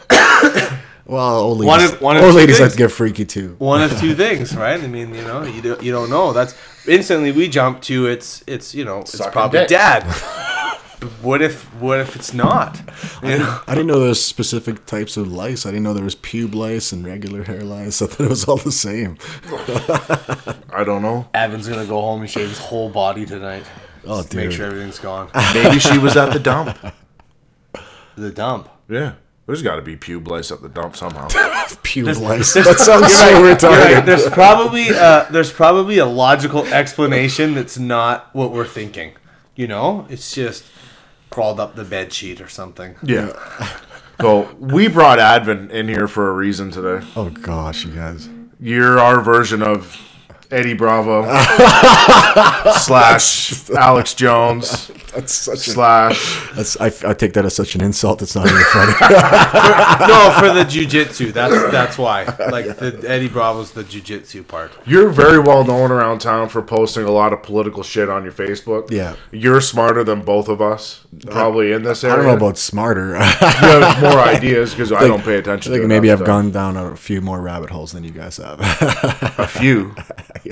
Well, 1.10 1.36
old 1.40 1.58
ladies, 1.58 1.68
One 1.68 1.80
of- 1.84 2.00
one 2.00 2.16
of 2.16 2.22
old 2.24 2.34
ladies 2.36 2.60
like 2.60 2.68
things. 2.70 2.72
to 2.76 2.78
get 2.78 2.92
freaky 2.92 3.24
too. 3.24 3.56
One 3.58 3.82
of 3.82 3.98
two 4.04 4.14
things, 4.14 4.54
right? 4.56 4.80
I 4.80 4.86
mean, 4.86 5.12
you 5.14 5.22
know, 5.22 5.42
you 5.42 5.60
don't 5.60 5.82
you 5.82 5.90
don't 5.92 6.08
know. 6.08 6.32
That's 6.32 6.54
instantly 6.86 7.32
we 7.32 7.48
jump 7.48 7.82
to 7.82 8.06
it's 8.06 8.44
it's 8.46 8.74
you 8.74 8.84
know 8.84 9.00
it's 9.00 9.12
Sucking 9.18 9.32
probably 9.32 9.58
dick. 9.60 9.68
dad. 9.68 10.04
What 11.22 11.40
if 11.40 11.64
what 11.80 11.98
if 11.98 12.14
it's 12.14 12.34
not? 12.34 12.78
You 13.22 13.38
know? 13.38 13.60
I 13.66 13.74
didn't 13.74 13.86
know 13.86 13.98
there 14.00 14.10
was 14.10 14.22
specific 14.22 14.84
types 14.84 15.16
of 15.16 15.32
lice. 15.32 15.64
I 15.64 15.70
didn't 15.70 15.84
know 15.84 15.94
there 15.94 16.04
was 16.04 16.14
pube 16.14 16.54
lice 16.54 16.92
and 16.92 17.06
regular 17.06 17.42
hair 17.42 17.62
lice. 17.62 18.02
I 18.02 18.06
thought 18.06 18.26
it 18.26 18.28
was 18.28 18.44
all 18.44 18.58
the 18.58 18.70
same. 18.70 19.16
I 20.74 20.84
don't 20.84 21.00
know. 21.00 21.26
Advin's 21.32 21.66
gonna 21.68 21.86
go 21.86 22.00
home 22.02 22.20
and 22.20 22.28
shave 22.28 22.50
his 22.50 22.58
whole 22.58 22.90
body 22.90 23.24
tonight. 23.24 23.64
Oh, 24.06 24.18
Just 24.18 24.32
to 24.32 24.36
Make 24.36 24.52
sure 24.52 24.66
everything's 24.66 24.98
gone. 24.98 25.30
Maybe 25.54 25.78
she 25.78 25.96
was 25.96 26.18
at 26.18 26.34
the 26.34 26.38
dump. 26.38 26.76
the 28.16 28.30
dump. 28.30 28.68
Yeah. 28.88 29.14
There's 29.50 29.62
got 29.62 29.76
to 29.76 29.82
be 29.82 29.96
pube 29.96 30.28
lice 30.28 30.52
at 30.52 30.62
the 30.62 30.68
dump 30.68 30.94
somehow. 30.94 31.26
Pube 31.82 32.20
lice. 32.20 32.54
That 32.54 32.78
sounds 32.78 33.12
so 33.12 33.42
retarded. 33.42 33.94
Right, 33.96 34.06
There's 34.06 34.28
probably 34.28 34.90
uh, 34.90 35.24
there's 35.28 35.52
probably 35.52 35.98
a 35.98 36.06
logical 36.06 36.64
explanation 36.66 37.54
that's 37.54 37.76
not 37.76 38.32
what 38.32 38.52
we're 38.52 38.64
thinking. 38.64 39.14
You 39.56 39.66
know, 39.66 40.06
it's 40.08 40.32
just 40.32 40.62
crawled 41.30 41.58
up 41.58 41.74
the 41.74 41.82
bed 41.82 42.12
sheet 42.12 42.40
or 42.40 42.46
something. 42.46 42.94
Yeah. 43.02 43.32
So 44.20 44.54
we 44.60 44.86
brought 44.86 45.18
Advin 45.18 45.72
in 45.72 45.88
here 45.88 46.06
for 46.06 46.30
a 46.30 46.32
reason 46.32 46.70
today. 46.70 47.04
Oh 47.16 47.30
gosh, 47.30 47.84
you 47.84 47.90
guys. 47.90 48.28
You're 48.60 49.00
our 49.00 49.20
version 49.20 49.64
of 49.64 50.00
Eddie 50.50 50.74
Bravo 50.74 51.22
slash 52.80 53.70
Alex 53.70 54.14
Jones 54.14 54.90
That's 55.14 55.32
such 55.32 55.66
a. 55.68 55.70
slash. 55.70 56.52
That's, 56.54 56.80
I, 56.80 56.86
I 57.08 57.14
take 57.14 57.32
that 57.34 57.44
as 57.44 57.54
such 57.54 57.74
an 57.74 57.80
insult. 57.82 58.22
It's 58.22 58.34
not 58.34 58.46
even 58.46 58.62
funny. 58.64 58.92
no, 60.08 60.34
for 60.38 60.52
the 60.54 60.64
jujitsu. 60.68 61.32
That's 61.32 61.54
that's 61.72 61.98
why. 61.98 62.24
Like 62.24 62.76
the 62.78 63.02
Eddie 63.06 63.28
Bravo's 63.28 63.72
the 63.72 63.82
jujitsu 63.84 64.46
part. 64.46 64.72
You're 64.86 65.08
very 65.10 65.38
well 65.38 65.64
known 65.64 65.90
around 65.90 66.20
town 66.20 66.48
for 66.48 66.62
posting 66.62 67.04
a 67.04 67.10
lot 67.10 67.32
of 67.32 67.42
political 67.42 67.82
shit 67.82 68.08
on 68.08 68.22
your 68.22 68.32
Facebook. 68.32 68.90
Yeah. 68.90 69.16
You're 69.32 69.60
smarter 69.60 70.04
than 70.04 70.22
both 70.22 70.48
of 70.48 70.60
us, 70.60 71.04
probably 71.26 71.72
in 71.72 71.82
this 71.82 72.04
area. 72.04 72.14
I 72.14 72.16
don't 72.18 72.26
know 72.26 72.46
about 72.46 72.58
smarter. 72.58 73.08
You 73.10 73.16
have 73.18 74.02
more 74.02 74.18
ideas 74.20 74.70
because 74.72 74.92
I 74.92 75.06
don't 75.06 75.22
pay 75.24 75.36
attention. 75.38 75.72
think 75.72 75.82
to 75.82 75.88
maybe 75.88 76.10
I've 76.10 76.18
stuff. 76.18 76.26
gone 76.26 76.50
down 76.50 76.76
a 76.76 76.96
few 76.96 77.20
more 77.20 77.40
rabbit 77.40 77.70
holes 77.70 77.92
than 77.92 78.04
you 78.04 78.10
guys 78.10 78.36
have. 78.36 78.58
a 79.38 79.46
few. 79.46 79.94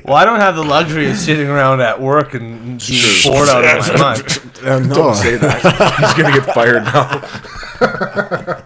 Well, 0.04 0.16
I 0.16 0.24
don't 0.24 0.40
have 0.40 0.54
the 0.56 0.62
luxury 0.64 1.10
of 1.10 1.16
sitting 1.16 1.48
around 1.48 1.80
at 1.80 2.00
work 2.00 2.34
and 2.34 2.78
being 2.86 3.22
bored 3.24 3.48
out 3.48 3.64
of 3.64 3.88
my 3.88 4.00
mind. 4.00 4.22
Uh, 4.62 4.78
no. 4.80 4.94
Don't 4.94 5.14
say 5.14 5.36
that. 5.36 5.62
He's 5.98 6.14
gonna 6.14 6.34
get 6.38 6.54
fired 6.54 6.84
now. 6.84 8.64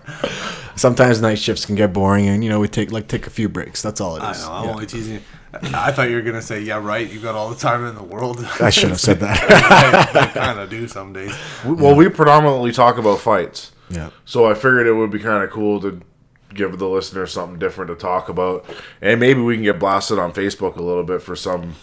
Sometimes 0.76 1.20
night 1.20 1.38
shifts 1.38 1.64
can 1.66 1.74
get 1.76 1.92
boring, 1.92 2.26
and 2.28 2.42
you 2.42 2.48
know 2.50 2.58
we 2.58 2.66
take 2.66 2.90
like 2.90 3.06
take 3.06 3.26
a 3.26 3.30
few 3.30 3.48
breaks. 3.48 3.82
That's 3.82 4.00
all 4.00 4.16
it 4.16 4.22
is. 4.30 4.42
I 4.42 4.46
know. 4.48 4.52
I'm 4.52 4.64
Yeah. 4.64 4.70
only 4.72 4.86
teasing 4.86 5.14
you. 5.14 5.20
I 5.74 5.92
thought 5.92 6.08
you 6.08 6.16
were 6.16 6.22
gonna 6.22 6.40
say, 6.42 6.60
"Yeah, 6.62 6.80
right. 6.82 7.08
You 7.08 7.20
got 7.20 7.34
all 7.34 7.50
the 7.50 7.56
time 7.56 7.84
in 7.86 7.94
the 7.94 8.02
world." 8.02 8.44
I 8.58 8.70
should 8.70 8.88
have 8.88 9.00
said 9.00 9.20
that. 9.20 9.38
I, 10.16 10.26
kind 10.28 10.58
of 10.58 10.70
do 10.70 10.88
some 10.88 11.12
days. 11.12 11.32
We- 11.64 11.74
Well, 11.74 11.94
we 11.94 12.08
predominantly 12.08 12.72
talk 12.72 12.96
about 12.96 13.20
fights, 13.20 13.72
yeah. 13.90 14.10
so 14.24 14.46
I 14.50 14.54
figured 14.54 14.86
it 14.86 14.94
would 14.94 15.10
be 15.10 15.18
kind 15.18 15.44
of 15.44 15.50
cool 15.50 15.78
to 15.82 16.00
give 16.54 16.78
the 16.78 16.88
listener 16.88 17.26
something 17.26 17.59
different 17.59 17.90
to 17.90 17.94
talk 17.94 18.28
about, 18.28 18.64
and 19.00 19.21
maybe 19.21 19.40
we 19.40 19.54
can 19.54 19.64
get 19.64 19.78
blasted 19.78 20.18
on 20.18 20.32
Facebook 20.32 20.76
a 20.76 20.82
little 20.82 21.04
bit 21.04 21.23
for 21.23 21.37
some 21.37 21.75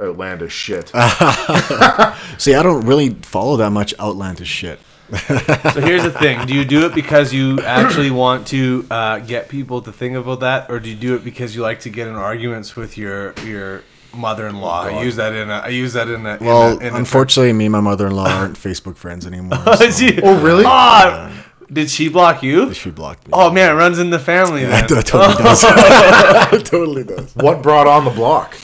outlandish 0.00 0.54
shit. 0.54 0.88
See, 2.38 2.54
I 2.54 2.62
don't 2.62 2.86
really 2.86 3.10
follow 3.10 3.56
that 3.58 3.70
much 3.70 3.94
outlandish 4.00 4.48
shit. 4.48 4.78
So 5.10 5.80
here's 5.80 6.02
the 6.02 6.10
thing: 6.10 6.46
Do 6.46 6.54
you 6.54 6.64
do 6.64 6.86
it 6.86 6.94
because 6.94 7.34
you 7.34 7.60
actually 7.60 8.10
want 8.10 8.46
to 8.48 8.86
uh, 8.90 9.18
get 9.18 9.48
people 9.48 9.82
to 9.82 9.92
think 9.92 10.16
about 10.16 10.40
that, 10.40 10.70
or 10.70 10.80
do 10.80 10.88
you 10.88 10.96
do 10.96 11.14
it 11.14 11.24
because 11.24 11.54
you 11.54 11.60
like 11.60 11.80
to 11.80 11.90
get 11.90 12.08
in 12.08 12.14
arguments 12.14 12.76
with 12.76 12.96
your 12.96 13.34
your 13.44 13.82
mother-in-law? 14.14 14.84
I 14.84 15.02
use 15.02 15.16
that 15.16 15.34
in 15.34 15.50
a. 15.50 15.54
I 15.54 15.68
use 15.68 15.92
that 15.92 16.08
in 16.08 16.24
a. 16.24 16.36
in 16.36 16.44
Well, 16.46 16.78
a, 16.78 16.80
in 16.80 16.94
a 16.94 16.96
unfortunately, 16.96 17.52
me 17.52 17.66
and 17.66 17.72
my 17.72 17.80
mother-in-law 17.80 18.26
aren't 18.26 18.56
Facebook 18.58 18.96
friends 18.96 19.26
anymore. 19.26 19.58
So 19.92 20.06
oh 20.22 20.42
really? 20.42 20.64
Did 21.72 21.90
she 21.90 22.08
block 22.08 22.42
you? 22.42 22.72
she 22.74 22.90
blocked 22.90 23.26
me. 23.26 23.30
Oh 23.32 23.50
man, 23.50 23.70
it 23.70 23.74
runs 23.78 23.98
in 23.98 24.10
the 24.10 24.18
family. 24.18 24.64
Then. 24.72 24.84
it 24.84 25.06
totally 25.06 25.34
does. 25.42 25.64
it 25.64 26.66
totally 26.66 27.04
does. 27.04 27.34
what 27.36 27.62
brought 27.62 27.86
on 27.86 28.04
the 28.04 28.10
block? 28.10 28.54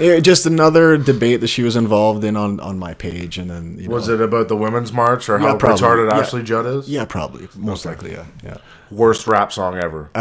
Yeah, 0.00 0.20
just 0.20 0.46
another 0.46 0.96
debate 0.96 1.40
that 1.40 1.48
she 1.48 1.62
was 1.62 1.74
involved 1.76 2.22
in 2.24 2.36
on, 2.36 2.60
on 2.60 2.78
my 2.78 2.94
page, 2.94 3.36
and 3.38 3.50
then 3.50 3.76
you 3.78 3.88
know, 3.88 3.94
Was 3.94 4.08
it 4.08 4.20
about 4.20 4.48
the 4.48 4.56
women's 4.56 4.92
march 4.92 5.28
or 5.28 5.38
Yeah, 5.40 5.48
how 5.48 5.56
probably. 5.56 5.82
retarded 5.86 6.10
Yeah. 6.10 6.18
Ashley 6.18 6.42
Judd 6.42 6.66
is? 6.66 6.88
Yeah, 6.88 7.04
probably, 7.04 7.48
most 7.56 7.84
likely, 7.84 8.12
yeah, 8.12 8.26
yeah. 8.44 8.58
Worst 8.90 9.26
rap 9.26 9.52
song 9.52 9.76
ever. 9.76 10.10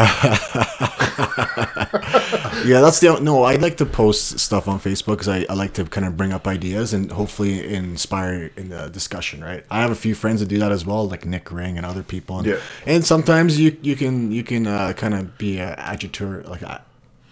Yeah, 2.66 2.82
that's 2.82 3.00
the 3.00 3.20
no. 3.22 3.44
I 3.44 3.56
like 3.56 3.78
to 3.78 3.86
post 3.86 4.40
stuff 4.40 4.68
on 4.68 4.80
Facebook 4.80 5.14
because 5.14 5.28
I, 5.30 5.46
I 5.50 5.54
like 5.54 5.74
to 5.74 5.86
kind 5.86 6.06
of 6.06 6.18
bring 6.18 6.34
up 6.34 6.48
ideas 6.48 6.92
and 6.94 7.12
hopefully 7.12 7.74
inspire 7.74 8.52
in 8.58 8.70
the 8.70 8.90
discussion. 8.90 9.42
Right. 9.44 9.64
I 9.72 9.82
have 9.82 9.92
a 9.92 9.96
few 9.96 10.16
friends 10.16 10.40
that 10.42 10.48
do 10.50 10.58
that 10.60 10.72
as 10.72 10.86
well, 10.86 11.08
like 11.08 11.26
Nick 11.26 11.52
Ring 11.52 11.78
and 11.78 11.86
other 11.86 12.04
people. 12.04 12.40
And, 12.40 12.48
Yeah. 12.48 12.58
and 12.86 13.06
sometimes 13.06 13.60
you 13.60 13.78
you 13.82 13.96
can 13.96 14.32
you 14.32 14.44
can 14.44 14.68
uh, 14.68 14.94
kind 14.94 15.14
of 15.14 15.38
be 15.38 15.60
an 15.60 15.76
agitator, 15.78 16.44
like 16.44 16.62
a 16.64 16.84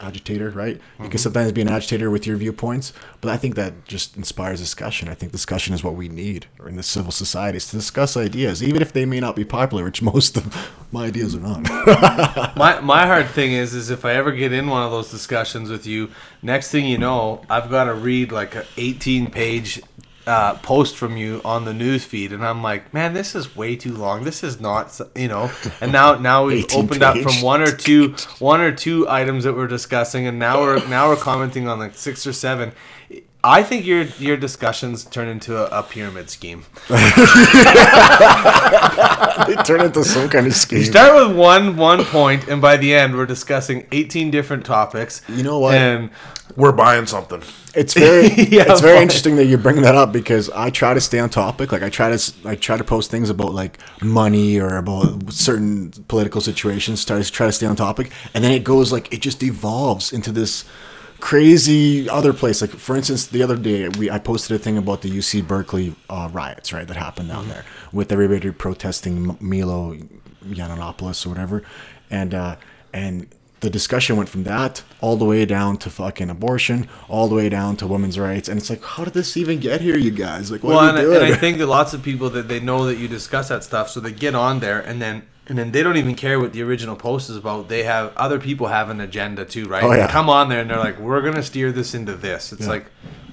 agitator, 0.06 0.50
right? 0.52 0.76
You 0.76 0.82
can 0.98 1.08
mm-hmm. 1.08 1.18
sometimes 1.18 1.52
be 1.52 1.62
an 1.62 1.68
agitator 1.68 2.10
with 2.10 2.28
your 2.28 2.38
viewpoints, 2.38 2.94
but 3.22 3.32
I 3.32 3.38
think 3.38 3.56
that 3.56 3.86
just 3.86 4.16
inspires 4.16 4.60
discussion. 4.60 5.10
I 5.10 5.16
think 5.16 5.32
discussion 5.32 5.74
is 5.74 5.84
what 5.84 5.96
we 5.96 6.08
need 6.08 6.48
in 6.66 6.76
the 6.76 6.84
civil 6.84 7.12
society 7.12 7.58
is 7.58 7.68
to 7.70 7.78
discuss 7.78 8.16
ideas, 8.16 8.64
even 8.64 8.82
if 8.82 8.94
they 8.94 9.06
may 9.06 9.20
not 9.20 9.36
be 9.36 9.46
popular, 9.46 9.84
which 9.84 10.02
most 10.14 10.38
of 10.38 10.72
my 10.92 11.06
ideas 11.06 11.36
are 11.36 11.40
not. 11.40 11.64
My 12.56 12.80
my 12.80 13.06
hard 13.06 13.28
thing 13.28 13.52
is 13.52 13.74
is 13.74 13.90
if 13.90 14.06
I 14.06 14.14
ever 14.14 14.32
get 14.32 14.54
in 14.54 14.68
one 14.68 14.84
of 14.84 14.92
those 14.92 15.12
discussions 15.12 15.70
with 15.70 15.86
you, 15.86 16.10
next 16.42 16.72
thing 16.72 16.86
you 16.86 16.98
know, 16.98 17.44
I've 17.50 17.70
got 17.70 17.86
to 17.86 17.94
read 17.94 18.32
like 18.32 18.56
a 18.56 18.66
18 18.78 19.30
page 19.30 19.82
uh, 20.28 20.56
post 20.56 20.98
from 20.98 21.18
you 21.18 21.42
on 21.46 21.66
the 21.66 21.74
news 21.74 22.04
feed, 22.04 22.34
and 22.34 22.46
I'm 22.46 22.64
like, 22.64 22.94
man, 22.94 23.14
this 23.14 23.36
is 23.36 23.56
way 23.56 23.76
too 23.76 23.94
long. 23.94 24.24
This 24.24 24.44
is 24.44 24.60
not, 24.60 25.00
you 25.16 25.28
know. 25.28 25.52
And 25.82 25.92
now 25.92 26.16
now 26.16 26.46
we've 26.46 26.64
18 26.72 26.84
opened 26.84 27.04
up 27.04 27.18
from 27.18 27.42
one 27.42 27.62
or 27.62 27.72
two 27.72 28.16
one 28.40 28.62
or 28.62 28.72
two 28.72 29.08
items 29.10 29.44
that 29.44 29.56
we're 29.56 29.68
discussing, 29.68 30.28
and 30.28 30.40
now 30.40 30.62
we're 30.62 30.86
now 30.88 31.10
we're 31.10 31.16
commenting 31.16 31.68
on 31.68 31.80
like 31.80 31.96
six 31.96 32.26
or 32.26 32.34
seven. 32.34 32.72
I 33.48 33.62
think 33.62 33.86
your 33.86 34.04
your 34.18 34.38
discussions 34.38 35.04
turn 35.06 35.28
into 35.28 35.56
a, 35.56 35.80
a 35.80 35.84
pyramid 35.84 36.30
scheme. 36.32 36.66
they 39.48 39.56
turn 39.64 39.82
into 39.82 40.04
some 40.04 40.30
kind 40.30 40.48
of 40.48 40.56
scheme. 40.56 40.80
You 40.80 40.86
start 40.86 41.14
with 41.28 41.38
one 41.38 41.78
one 41.78 42.04
point, 42.06 42.48
and 42.48 42.62
by 42.62 42.78
the 42.78 42.96
end, 42.96 43.16
we're 43.16 43.26
discussing 43.28 43.86
18 43.92 44.32
different 44.32 44.66
topics. 44.66 45.22
You 45.30 45.44
know 45.44 45.60
what? 45.60 45.76
And 45.76 46.10
We're 46.56 46.72
buying 46.72 47.06
something. 47.06 47.44
It's 47.76 47.94
very 47.94 48.28
Yeah, 48.56 48.66
it's 48.72 48.82
very 48.82 48.96
fine. 48.96 49.04
interesting 49.04 49.36
that 49.36 49.46
you 49.46 49.58
bring 49.58 49.82
that 49.82 49.96
up 49.96 50.12
because 50.12 50.50
I 50.50 50.70
try 50.70 50.94
to 50.94 51.02
stay 51.02 51.20
on 51.20 51.30
topic. 51.30 51.72
Like 51.72 51.84
I 51.84 51.90
try 51.90 52.08
to 52.10 52.16
s- 52.16 52.34
I 52.46 52.56
try 52.56 52.78
to 52.78 52.84
post 52.84 53.12
things 53.12 53.30
about 53.30 53.54
like 53.54 53.78
money 54.02 54.60
or 54.60 54.78
about 54.78 55.32
certain 55.34 55.92
political 56.08 56.42
situations. 56.42 57.06
Try 57.06 57.22
to 57.22 57.32
try 57.32 57.46
to 57.48 57.52
stay 57.52 57.68
on 57.68 57.76
topic, 57.76 58.12
and 58.34 58.44
then 58.44 58.52
it 58.52 58.64
goes 58.64 58.92
like 58.92 59.14
it 59.14 59.22
just 59.22 59.44
evolves 59.44 60.12
into 60.14 60.32
this 60.32 60.66
crazy 61.20 62.10
other 62.10 62.34
place. 62.34 62.62
Like 62.62 62.72
for 62.72 62.96
instance, 62.96 63.28
the 63.28 63.44
other 63.44 63.58
day 63.58 63.90
we 63.90 64.10
I 64.10 64.20
posted 64.20 64.56
a 64.56 64.60
thing 64.60 64.78
about 64.78 65.02
the 65.02 65.10
UC 65.10 65.48
Berkeley 65.48 65.96
uh, 66.10 66.30
riots, 66.32 66.74
right? 66.74 66.88
That 66.88 66.98
happened 66.98 67.30
down 67.30 67.48
there 67.48 67.66
with 67.92 68.12
everybody 68.12 68.52
protesting 68.52 69.30
M- 69.30 69.38
Milo 69.40 69.98
Yiannopoulos 70.46 71.26
or 71.26 71.30
whatever, 71.30 71.64
and 72.10 72.34
uh, 72.34 72.56
and 72.94 73.28
the 73.62 73.70
discussion 73.70 74.16
went 74.16 74.30
from 74.30 74.44
that 74.44 74.84
all 75.02 75.16
the 75.16 75.26
way 75.26 75.46
down 75.46 75.78
to 75.78 75.90
fucking 75.90 76.30
abortion, 76.30 76.88
all 77.10 77.28
the 77.28 77.36
way 77.36 77.50
down 77.50 77.76
to 77.78 77.88
women's 77.88 78.20
rights, 78.20 78.48
and 78.48 78.60
it's 78.60 78.70
like, 78.70 78.84
how 78.84 79.04
did 79.04 79.14
this 79.14 79.36
even 79.38 79.60
get 79.60 79.82
here, 79.82 79.98
you 79.98 80.12
guys? 80.12 80.52
Like, 80.52 80.64
what 80.64 80.76
well, 80.76 80.80
are 80.80 80.90
and, 80.90 80.98
we 80.98 81.16
and 81.16 81.24
doing? 81.26 81.34
I 81.34 81.36
think 81.36 81.58
that 81.58 81.66
lots 81.66 81.94
of 81.94 82.04
people 82.04 82.30
that 82.32 82.48
they 82.48 82.60
know 82.60 82.86
that 82.86 82.98
you 82.98 83.08
discuss 83.08 83.50
that 83.50 83.64
stuff, 83.64 83.90
so 83.90 84.00
they 84.00 84.12
get 84.12 84.36
on 84.36 84.60
there, 84.60 84.80
and 84.80 85.02
then 85.02 85.24
and 85.48 85.58
then 85.58 85.72
they 85.72 85.84
don't 85.84 85.98
even 85.98 86.16
care 86.16 86.40
what 86.40 86.54
the 86.54 86.62
original 86.64 86.96
post 86.96 87.30
is 87.30 87.38
about. 87.38 87.70
They 87.70 87.84
have 87.84 88.16
other 88.18 88.40
people 88.40 88.68
have 88.68 88.90
an 88.90 89.00
agenda 89.02 89.46
too, 89.46 89.66
right? 89.66 89.84
Oh, 89.84 89.92
yeah. 89.94 90.08
They 90.08 90.12
come 90.12 90.30
on 90.30 90.50
there 90.50 90.62
and 90.62 90.70
they're 90.70 90.80
like, 90.80 91.00
we're 91.00 91.22
gonna 91.22 91.44
steer 91.44 91.72
this 91.72 91.94
into 91.94 92.16
this. 92.16 92.52
It's 92.52 92.64
Yeah. 92.64 92.70
like. 92.70 92.86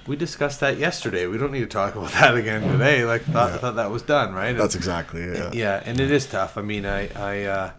We 0.04 0.16
discussed 0.16 0.58
that 0.60 0.78
yesterday. 0.78 1.28
We 1.28 1.38
don't 1.38 1.52
need 1.52 1.60
to 1.60 1.66
talk 1.66 1.94
about 1.94 2.10
that 2.18 2.34
again 2.34 2.62
today. 2.72 3.04
Like, 3.04 3.22
thought, 3.22 3.60
thought 3.60 3.76
that 3.76 3.92
was 3.92 4.02
done, 4.02 4.34
right? 4.34 4.56
That's 4.56 4.74
exactly 4.74 5.22
it. 5.22 5.36
Yeah. 5.36 5.50
yeah 5.78 5.82
and 5.86 6.00
it 6.00 6.10
is 6.10 6.26
tough 6.26 6.58
i 6.58 6.60
mean 6.62 6.84
i 6.84 7.08
i 7.14 7.44
uh 7.44 7.70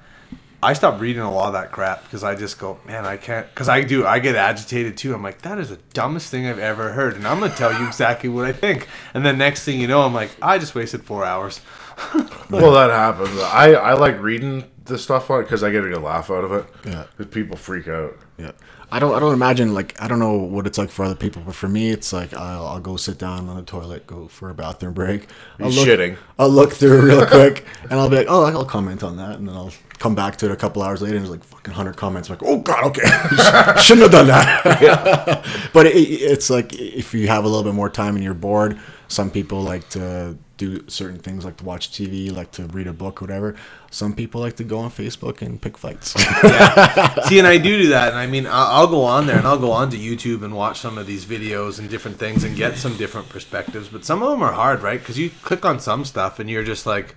i 0.64 0.72
stopped 0.72 1.02
reading 1.02 1.22
a 1.22 1.30
lot 1.30 1.48
of 1.48 1.54
that 1.54 1.74
crap 1.74 2.02
because 2.06 2.24
i 2.24 2.34
just 2.34 2.58
go 2.58 2.80
man 2.88 3.06
i 3.06 3.18
can't 3.18 3.46
because 3.50 3.68
i 3.68 3.82
do 3.82 4.06
i 4.06 4.20
get 4.20 4.36
agitated 4.38 4.96
too 4.96 5.14
i'm 5.14 5.22
like 5.22 5.42
that 5.42 5.60
is 5.60 5.68
the 5.70 5.78
dumbest 5.94 6.32
thing 6.32 6.48
i've 6.48 6.58
ever 6.60 6.94
heard 6.94 7.16
and 7.16 7.28
i'm 7.28 7.42
gonna 7.42 7.54
tell 7.54 7.74
you 7.78 7.86
exactly 7.86 8.30
what 8.30 8.46
i 8.46 8.54
think 8.54 8.88
and 9.14 9.26
then 9.26 9.38
next 9.38 9.66
thing 9.66 9.82
you 9.82 9.88
know 9.88 10.02
i'm 10.04 10.14
like 10.14 10.32
i 10.42 10.58
just 10.58 10.74
wasted 10.74 11.04
four 11.04 11.26
hours 11.26 11.60
Well, 12.50 12.72
that 12.74 12.92
happens. 12.92 13.40
I, 13.40 13.74
I 13.74 13.94
like 13.94 14.22
reading 14.22 14.66
the 14.86 14.98
stuff 15.00 15.32
on 15.32 15.40
it 15.40 15.44
because 15.44 15.64
I 15.64 15.72
get 15.72 15.84
a 15.86 15.90
good 15.90 16.04
laugh 16.04 16.30
out 16.30 16.44
of 16.44 16.52
it. 16.52 16.66
Yeah. 16.86 17.06
'Cause 17.18 17.26
people 17.28 17.58
freak 17.58 17.88
out. 17.88 18.16
Yeah. 18.38 18.52
I 18.92 19.00
don't. 19.00 19.16
I 19.16 19.20
don't 19.20 19.34
imagine 19.34 19.74
like 19.74 20.00
I 20.00 20.08
don't 20.08 20.20
know 20.20 20.36
what 20.38 20.68
it's 20.68 20.78
like 20.78 20.92
for 20.92 21.04
other 21.04 21.16
people, 21.16 21.42
but 21.44 21.56
for 21.56 21.68
me, 21.68 21.90
it's 21.90 22.14
like 22.14 22.32
I'll, 22.36 22.68
I'll 22.68 22.80
go 22.80 22.96
sit 22.96 23.18
down 23.18 23.50
on 23.50 23.56
the 23.56 23.64
toilet, 23.64 24.06
go 24.06 24.28
for 24.28 24.52
a 24.52 24.54
bathroom 24.54 24.94
break. 24.94 25.30
I'll 25.60 25.66
He's 25.72 25.78
look, 25.78 25.88
shitting. 25.88 26.16
I'll 26.38 26.50
look 26.50 26.74
through 26.74 27.02
real 27.02 27.26
quick, 27.38 27.66
and 27.90 27.94
I'll 27.94 28.08
be 28.10 28.18
like, 28.18 28.28
oh, 28.30 28.44
I'll 28.44 28.66
comment 28.66 29.02
on 29.02 29.18
that, 29.18 29.40
and 29.40 29.48
then 29.48 29.56
I'll 29.56 29.74
come 29.98 30.14
back 30.14 30.36
to 30.38 30.46
it 30.46 30.52
a 30.52 30.56
couple 30.56 30.84
hours 30.84 31.02
later, 31.02 31.16
and 31.16 31.26
there's 31.26 31.32
like 31.32 31.44
fucking 31.44 31.74
hundred 31.74 31.98
comments. 31.98 32.30
I'm 32.30 32.36
like, 32.38 32.44
oh 32.48 32.60
god, 32.60 32.84
okay, 32.84 33.02
shouldn't 33.82 34.04
have 34.04 34.12
done 34.12 34.28
that. 34.28 35.44
but 35.74 35.88
it, 35.88 35.98
it's 35.98 36.52
like 36.52 36.76
if 36.80 37.16
you 37.16 37.28
have 37.30 37.46
a 37.46 37.48
little 37.48 37.64
bit 37.64 37.74
more 37.74 37.90
time 37.90 38.14
and 38.14 38.24
you're 38.24 38.36
bored, 38.36 38.80
some 39.08 39.32
people 39.32 39.64
like 39.64 39.90
to 39.90 40.38
do 40.66 40.84
certain 40.88 41.20
things, 41.20 41.44
like 41.46 41.58
to 41.58 41.66
watch 41.66 41.86
TV, 41.92 42.32
like 42.40 42.52
to 42.58 42.64
read 42.78 42.88
a 42.88 42.94
book, 42.94 43.22
whatever. 43.22 43.56
Some 43.92 44.14
people 44.14 44.40
like 44.42 44.56
to 44.62 44.64
go 44.64 44.80
on 44.80 44.90
Facebook 44.92 45.42
and 45.42 45.62
pick 45.62 45.78
fights. 45.78 46.12
See, 47.28 47.40
and 47.40 47.48
I 47.48 47.58
do 47.58 47.82
do 47.84 47.88
that, 47.90 48.10
and 48.10 48.18
I 48.18 48.28
mean, 48.28 48.46
I'll, 48.48 48.68
I'll 48.78 48.88
go 48.88 49.04
on 49.04 49.28
there 49.28 49.38
and 49.38 49.48
I'll 49.48 49.60
go 49.68 49.72
on 49.72 49.90
to 49.92 49.98
YouTube 49.98 50.44
and 50.44 50.54
watch 50.56 50.80
some 50.80 50.98
of 50.98 51.06
these 51.08 51.26
videos 51.26 51.80
and 51.80 51.90
different 51.90 52.18
things 52.18 52.44
and 52.44 52.56
get 52.56 52.78
some 52.78 52.96
different 52.98 53.30
perspectives. 53.30 53.88
But 53.90 54.06
some 54.06 54.24
of 54.24 54.30
them 54.32 54.42
are 54.42 54.54
hard, 54.54 54.82
right? 54.82 55.00
Because 55.00 55.18
you 55.20 55.30
click 55.44 55.66
on 55.66 55.80
some 55.80 56.06
stuff 56.06 56.40
and 56.40 56.50
you're 56.50 56.64
just 56.64 56.86
like, 56.86 57.16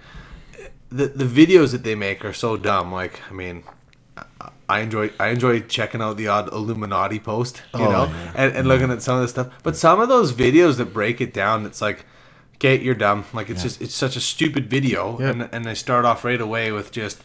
the 0.91 1.07
the 1.07 1.25
videos 1.25 1.73
that 1.73 1.83
they 1.83 1.95
make 1.95 2.25
are 2.25 2.33
so 2.33 2.57
dumb. 2.57 2.93
Like, 2.93 3.21
I 3.31 3.33
mean, 3.35 3.65
I- 4.17 4.51
I 4.69 4.81
enjoy 4.81 5.11
I 5.21 5.29
enjoy 5.29 5.61
checking 5.61 6.03
out 6.03 6.17
the 6.17 6.27
odd 6.29 6.53
Illuminati 6.53 7.21
post, 7.21 7.63
you 7.75 7.81
Oh, 7.87 7.91
know, 7.93 8.05
yeah. 8.07 8.33
and, 8.35 8.57
and 8.57 8.69
looking 8.69 8.91
at 8.91 9.01
some 9.01 9.15
of 9.17 9.23
the 9.23 9.29
stuff. 9.29 9.49
But 9.63 9.77
some 9.77 10.01
of 10.01 10.09
those 10.09 10.33
videos 10.33 10.77
that 10.79 10.87
break 10.93 11.21
it 11.21 11.33
down, 11.33 11.67
it's 11.67 11.81
like, 11.81 12.05
okay, 12.57 12.79
you're 12.81 12.95
dumb. 12.95 13.25
Like 13.33 13.49
it's 13.51 13.63
just 13.63 13.81
it's 13.81 13.95
such 13.95 14.17
a 14.17 14.21
stupid 14.21 14.69
video, 14.69 15.19
Yeah. 15.21 15.31
and 15.31 15.49
and 15.53 15.65
they 15.65 15.75
start 15.75 16.05
off 16.05 16.25
right 16.25 16.41
away 16.41 16.73
with 16.73 16.91
just 16.93 17.21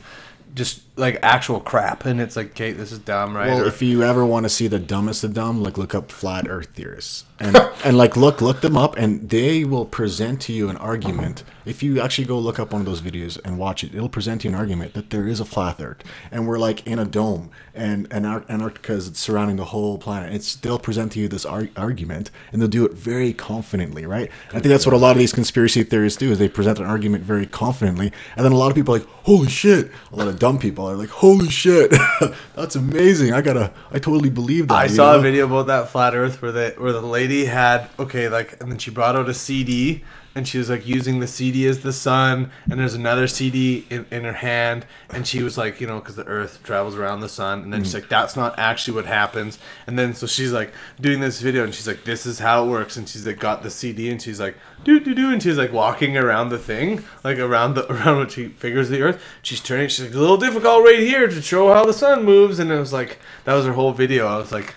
just 0.54 0.82
like 0.98 1.20
actual 1.24 1.60
crap, 1.60 2.06
and 2.06 2.20
it's 2.20 2.36
like, 2.36 2.52
okay, 2.52 2.72
this 2.74 2.92
is 2.92 3.00
dumb, 3.00 3.36
right? 3.36 3.48
Well, 3.48 3.64
Or- 3.64 3.68
if 3.68 3.82
you 3.82 4.04
ever 4.04 4.26
want 4.26 4.44
to 4.44 4.50
see 4.50 4.68
the 4.68 4.80
dumbest 4.80 5.24
of 5.24 5.34
dumb, 5.34 5.64
like 5.64 5.78
look 5.78 5.96
up 5.96 6.12
flat 6.12 6.48
Earth 6.50 6.70
theorists, 6.74 7.26
and 7.40 7.56
and 7.86 7.98
like 7.98 8.18
look 8.18 8.42
look 8.42 8.62
them 8.62 8.78
up, 8.78 8.98
and 8.98 9.30
they 9.30 9.64
will 9.64 9.86
present 9.86 10.42
to 10.42 10.54
you 10.54 10.70
an 10.70 10.78
argument. 10.78 11.44
If 11.64 11.84
you 11.84 12.02
actually 12.02 12.26
go 12.26 12.40
look 12.40 12.58
up 12.60 12.72
one 12.74 12.82
of 12.82 12.88
those 12.88 13.02
videos 13.02 13.40
and 13.46 13.60
watch 13.60 13.84
it, 13.84 13.94
it'll 13.94 14.10
present 14.10 14.44
you 14.44 14.50
an 14.50 14.56
argument 14.56 14.94
that 14.96 15.12
there 15.12 15.28
is 15.28 15.40
a 15.40 15.46
flat 15.46 15.80
Earth, 15.80 16.04
and 16.32 16.48
we're 16.48 16.58
like 16.58 16.86
in 16.88 17.00
a 17.00 17.06
dome, 17.06 17.52
and 17.74 18.08
and 18.12 18.26
Ar- 18.26 18.44
Antarctica 18.50 18.94
is 18.94 19.12
surrounding 19.16 19.56
the 19.58 19.66
whole 19.66 19.98
planet. 19.98 20.34
It's 20.34 20.56
they'll 20.56 20.80
present 20.80 21.14
to 21.14 21.20
you 21.20 21.28
this 21.28 21.46
ar- 21.46 21.70
argument, 21.78 22.32
and 22.52 22.62
they'll 22.62 22.68
do 22.70 22.84
it 22.86 22.94
very 22.94 23.32
confidently, 23.32 24.06
right? 24.06 24.30
I 24.50 24.54
think 24.54 24.66
that's 24.66 24.86
what 24.86 24.94
a 24.94 24.98
lot 24.98 25.12
of 25.12 25.20
these 25.20 25.32
conspiracy 25.34 25.84
theorists 25.84 26.18
do 26.20 26.32
is 26.32 26.38
they 26.40 26.50
present 26.50 26.80
an 26.80 26.86
argument 26.86 27.24
very 27.24 27.46
confidently, 27.46 28.12
and 28.36 28.44
then 28.44 28.52
a 28.52 28.58
lot 28.58 28.70
of 28.72 28.76
people 28.76 28.96
are 28.96 29.00
like, 29.00 29.08
holy 29.24 29.48
shit! 29.50 29.90
A 30.12 30.16
lot 30.16 30.28
of 30.28 30.38
dumb 30.40 30.58
people 30.60 30.81
like, 30.84 31.10
holy 31.10 31.50
shit, 31.50 31.94
that's 32.56 32.76
amazing! 32.76 33.34
I 33.34 33.42
gotta, 33.42 33.72
I 33.92 34.00
totally 34.00 34.30
believe 34.30 34.68
that. 34.68 34.76
I 34.76 34.88
saw 34.88 35.14
know? 35.14 35.20
a 35.20 35.22
video 35.22 35.46
about 35.46 35.68
that 35.68 35.90
flat 35.90 36.16
Earth 36.16 36.42
where 36.42 36.52
the 36.52 36.76
where 36.78 36.94
the 36.94 37.02
lady 37.02 37.46
had 37.46 37.90
okay, 38.00 38.30
like, 38.30 38.62
and 38.62 38.72
then 38.72 38.78
she 38.78 38.92
brought 38.92 39.16
out 39.16 39.30
a 39.30 39.34
CD 39.34 40.04
and 40.34 40.48
she 40.48 40.58
was 40.58 40.70
like 40.70 40.88
using 40.88 41.20
the 41.20 41.28
CD 41.28 41.68
as 41.68 41.82
the 41.82 41.92
sun, 41.92 42.52
and 42.70 42.80
there's 42.80 42.94
another 42.94 43.28
CD 43.28 43.86
in, 43.90 44.06
in 44.12 44.24
her 44.24 44.34
hand, 44.34 44.86
and 45.10 45.28
she 45.28 45.44
was 45.44 45.58
like, 45.58 45.82
you 45.82 45.88
know, 45.88 46.00
because 46.00 46.16
the 46.16 46.26
Earth 46.26 46.62
travels 46.64 46.96
around 46.96 47.20
the 47.20 47.30
sun, 47.30 47.62
and 47.62 47.74
then 47.74 47.84
she's 47.84 47.92
mm. 47.92 48.02
like, 48.02 48.10
that's 48.10 48.36
not 48.36 48.58
actually 48.58 48.96
what 48.96 49.06
happens, 49.06 49.60
and 49.88 50.00
then 50.00 50.14
so 50.14 50.26
she's 50.26 50.54
like 50.54 50.72
doing 51.00 51.20
this 51.20 51.42
video, 51.42 51.64
and 51.64 51.76
she's 51.76 51.88
like, 51.88 52.04
this 52.04 52.26
is 52.26 52.40
how 52.40 52.66
it 52.66 52.70
works, 52.70 52.96
and 52.96 53.08
she's 53.10 53.28
like 53.28 53.40
got 53.40 53.64
the 53.64 53.70
CD, 53.70 54.10
and 54.10 54.22
she's 54.22 54.40
like, 54.40 54.56
do 54.84 55.00
do 55.00 55.14
do, 55.14 55.32
and 55.32 55.44
she's 55.44 55.58
like 55.58 55.74
walking 55.74 56.18
around 56.18 56.50
the 56.50 56.60
thing, 56.60 57.04
like 57.24 57.38
around 57.38 57.76
the 57.76 57.92
around 57.92 58.18
what 58.18 58.32
she 58.32 58.48
figures 58.48 58.90
the 58.90 59.02
Earth. 59.02 59.22
She's 59.42 59.60
turning, 59.60 59.90
she's 59.90 60.06
like, 60.06 60.16
a 60.16 60.20
little 60.20 60.38
difficult 60.38 60.84
right 60.84 61.00
here 61.00 61.28
to 61.28 61.42
show 61.42 61.74
how 61.74 61.86
the 61.86 61.94
sun 61.94 62.24
moves, 62.24 62.60
and 62.60 62.72
it 62.72 62.80
was 62.80 62.94
like 62.94 63.20
that 63.44 63.54
was 63.54 63.66
her 63.66 63.74
whole 63.74 63.94
video. 63.94 64.28
I 64.28 64.38
was 64.38 64.52
like. 64.52 64.76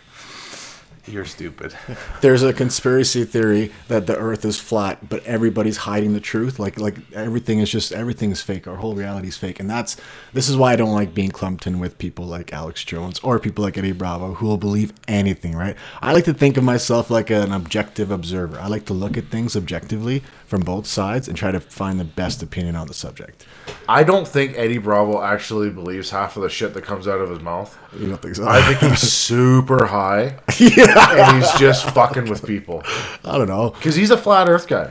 You're 1.07 1.27
stupid. 1.27 1.75
There's 2.23 2.43
a 2.43 2.53
conspiracy 2.53 3.25
theory 3.25 3.73
that 3.89 4.07
the 4.07 4.17
Earth 4.17 4.45
is 4.45 4.59
flat, 4.59 5.09
but 5.09 5.23
everybody's 5.25 5.79
hiding 5.79 6.15
the 6.15 6.21
truth. 6.21 6.59
Like 6.59 6.79
like 6.81 6.97
everything 7.13 7.59
is 7.59 7.71
just 7.71 7.93
everything 7.93 8.31
is 8.31 8.41
fake. 8.41 8.67
Our 8.67 8.77
whole 8.77 8.95
reality 8.95 9.29
is 9.29 9.37
fake, 9.37 9.61
and 9.61 9.69
that's 9.69 9.97
this 10.33 10.49
is 10.49 10.57
why 10.57 10.73
I 10.73 10.77
don't 10.77 10.95
like 10.95 11.13
being 11.13 11.31
clumped 11.31 11.67
in 11.67 11.79
with 11.79 11.99
people 11.99 12.25
like 12.25 12.53
Alex 12.53 12.85
Jones 12.85 13.21
or 13.21 13.39
people 13.39 13.65
like 13.65 13.77
Eddie 13.77 13.93
Bravo 13.93 14.35
who 14.35 14.47
will 14.47 14.57
believe 14.57 14.95
anything. 15.07 15.55
Right? 15.55 15.77
I 16.01 16.13
like 16.15 16.25
to 16.25 16.35
think 16.35 16.57
of 16.57 16.65
myself 16.65 17.11
like 17.11 17.29
an 17.31 17.53
objective 17.53 18.11
observer. 18.11 18.59
I 18.59 18.69
like 18.69 18.87
to 18.87 18.95
look 18.95 19.19
at 19.19 19.27
things 19.27 19.57
objectively 19.57 20.23
from 20.47 20.63
both 20.63 20.87
sides 20.87 21.29
and 21.29 21.37
try 21.37 21.51
to 21.51 21.61
find 21.61 22.01
the 22.01 22.05
best 22.05 22.43
opinion 22.43 22.77
on 22.77 22.87
the 22.87 22.95
subject. 22.95 23.47
I 23.89 24.03
don't 24.05 24.27
think 24.27 24.55
Eddie 24.57 24.79
Bravo 24.79 25.23
actually 25.23 25.71
believes 25.71 26.11
half 26.11 26.37
of 26.37 26.43
the 26.43 26.49
shit 26.49 26.75
that 26.75 26.83
comes 26.85 27.07
out 27.09 27.21
of 27.21 27.31
his 27.31 27.41
mouth. 27.41 27.77
You 27.99 28.09
don't 28.09 28.21
think 28.23 28.37
so? 28.37 28.47
I 28.47 28.61
think 28.63 28.79
he's 28.93 29.01
super 29.13 29.87
high, 29.87 30.39
and 30.61 31.37
he's 31.37 31.53
just 31.59 31.89
fucking 31.91 32.27
with 32.29 32.47
people 32.47 32.83
I 33.25 33.39
don't 33.39 33.49
know. 33.49 33.71
because 33.71 33.95
he's 33.95 34.11
a 34.11 34.19
flat 34.19 34.49
Earth 34.49 34.67
guy. 34.69 34.91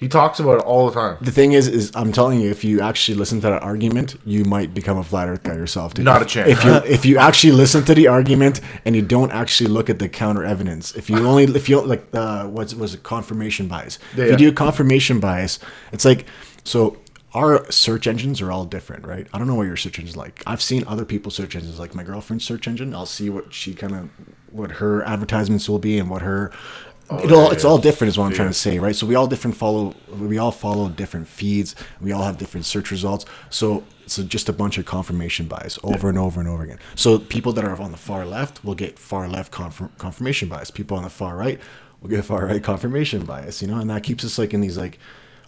He 0.00 0.06
talks 0.06 0.38
about 0.38 0.60
it 0.60 0.64
all 0.64 0.86
the 0.88 0.92
time. 0.94 1.16
The 1.20 1.32
thing 1.32 1.52
is, 1.54 1.66
is 1.66 1.90
I'm 1.96 2.12
telling 2.12 2.38
you, 2.40 2.48
if 2.50 2.62
you 2.62 2.80
actually 2.80 3.16
listen 3.18 3.40
to 3.40 3.48
that 3.48 3.62
argument, 3.64 4.14
you 4.24 4.44
might 4.44 4.72
become 4.72 4.96
a 4.96 5.02
flat 5.02 5.28
Earth 5.28 5.42
guy 5.42 5.54
yourself. 5.54 5.94
Dude. 5.94 6.04
Not 6.04 6.22
a 6.22 6.24
chance. 6.24 6.48
If 6.50 6.64
you 6.64 6.74
if 6.84 7.04
you 7.04 7.18
actually 7.18 7.52
listen 7.54 7.84
to 7.86 7.94
the 7.96 8.06
argument 8.06 8.60
and 8.84 8.94
you 8.94 9.02
don't 9.02 9.32
actually 9.32 9.68
look 9.70 9.90
at 9.90 9.98
the 9.98 10.08
counter 10.08 10.44
evidence, 10.44 10.94
if 10.94 11.10
you 11.10 11.26
only 11.26 11.44
if 11.44 11.68
you 11.68 11.80
like 11.80 12.06
uh, 12.14 12.46
what's 12.46 12.74
was 12.76 12.94
it 12.94 13.02
confirmation 13.02 13.66
bias? 13.66 13.98
If 14.12 14.18
Yeah. 14.18 14.24
you 14.26 14.36
do 14.36 14.52
confirmation 14.52 15.18
bias, 15.18 15.58
it's 15.90 16.04
like 16.04 16.26
so. 16.62 16.96
Our 17.34 17.70
search 17.70 18.06
engines 18.06 18.40
are 18.40 18.50
all 18.50 18.64
different, 18.64 19.06
right? 19.06 19.26
I 19.32 19.38
don't 19.38 19.46
know 19.46 19.54
what 19.54 19.66
your 19.66 19.76
search 19.76 19.98
engine 19.98 20.10
is 20.10 20.16
like. 20.16 20.42
I've 20.46 20.62
seen 20.62 20.84
other 20.86 21.04
people's 21.04 21.34
search 21.34 21.54
engines, 21.54 21.78
like 21.78 21.94
my 21.94 22.02
girlfriend's 22.02 22.44
search 22.44 22.66
engine. 22.66 22.94
I'll 22.94 23.06
see 23.06 23.28
what 23.28 23.52
she 23.52 23.74
kind 23.74 23.94
of, 23.94 24.10
what 24.50 24.72
her 24.72 25.02
advertisements 25.02 25.68
will 25.68 25.78
be 25.78 25.98
and 25.98 26.08
what 26.08 26.22
her 26.22 26.52
oh, 27.10 27.18
it 27.18 27.32
all, 27.32 27.50
it's 27.50 27.64
all 27.64 27.78
different 27.78 28.08
is 28.10 28.18
what 28.18 28.26
I'm 28.26 28.32
trying 28.32 28.48
to 28.48 28.54
say, 28.54 28.78
right? 28.78 28.94
So 28.94 29.06
we 29.06 29.14
all 29.14 29.26
different 29.26 29.56
follow 29.56 29.94
we 30.18 30.38
all 30.38 30.50
follow 30.50 30.88
different 30.88 31.28
feeds, 31.28 31.74
we 32.00 32.12
all 32.12 32.22
have 32.22 32.38
different 32.38 32.66
search 32.66 32.90
results. 32.90 33.24
So 33.50 33.84
it's 34.04 34.16
just 34.16 34.48
a 34.48 34.52
bunch 34.52 34.78
of 34.78 34.86
confirmation 34.86 35.46
bias 35.46 35.78
over 35.82 36.08
and 36.08 36.18
over 36.18 36.40
and 36.40 36.48
over 36.48 36.62
again. 36.62 36.78
So 36.94 37.18
people 37.18 37.52
that 37.54 37.64
are 37.64 37.80
on 37.80 37.92
the 37.92 37.98
far 37.98 38.24
left 38.24 38.64
will 38.64 38.74
get 38.74 38.98
far 38.98 39.28
left 39.28 39.52
confirm, 39.52 39.92
confirmation 39.98 40.48
bias. 40.48 40.70
People 40.70 40.96
on 40.96 41.02
the 41.02 41.10
far 41.10 41.36
right 41.36 41.60
will 42.00 42.08
get 42.08 42.24
far 42.24 42.46
right 42.46 42.62
confirmation 42.62 43.24
bias, 43.24 43.60
you 43.62 43.68
know, 43.68 43.78
and 43.78 43.90
that 43.90 44.02
keeps 44.02 44.24
us 44.24 44.38
like 44.38 44.54
in 44.54 44.60
these 44.60 44.78
like 44.78 44.98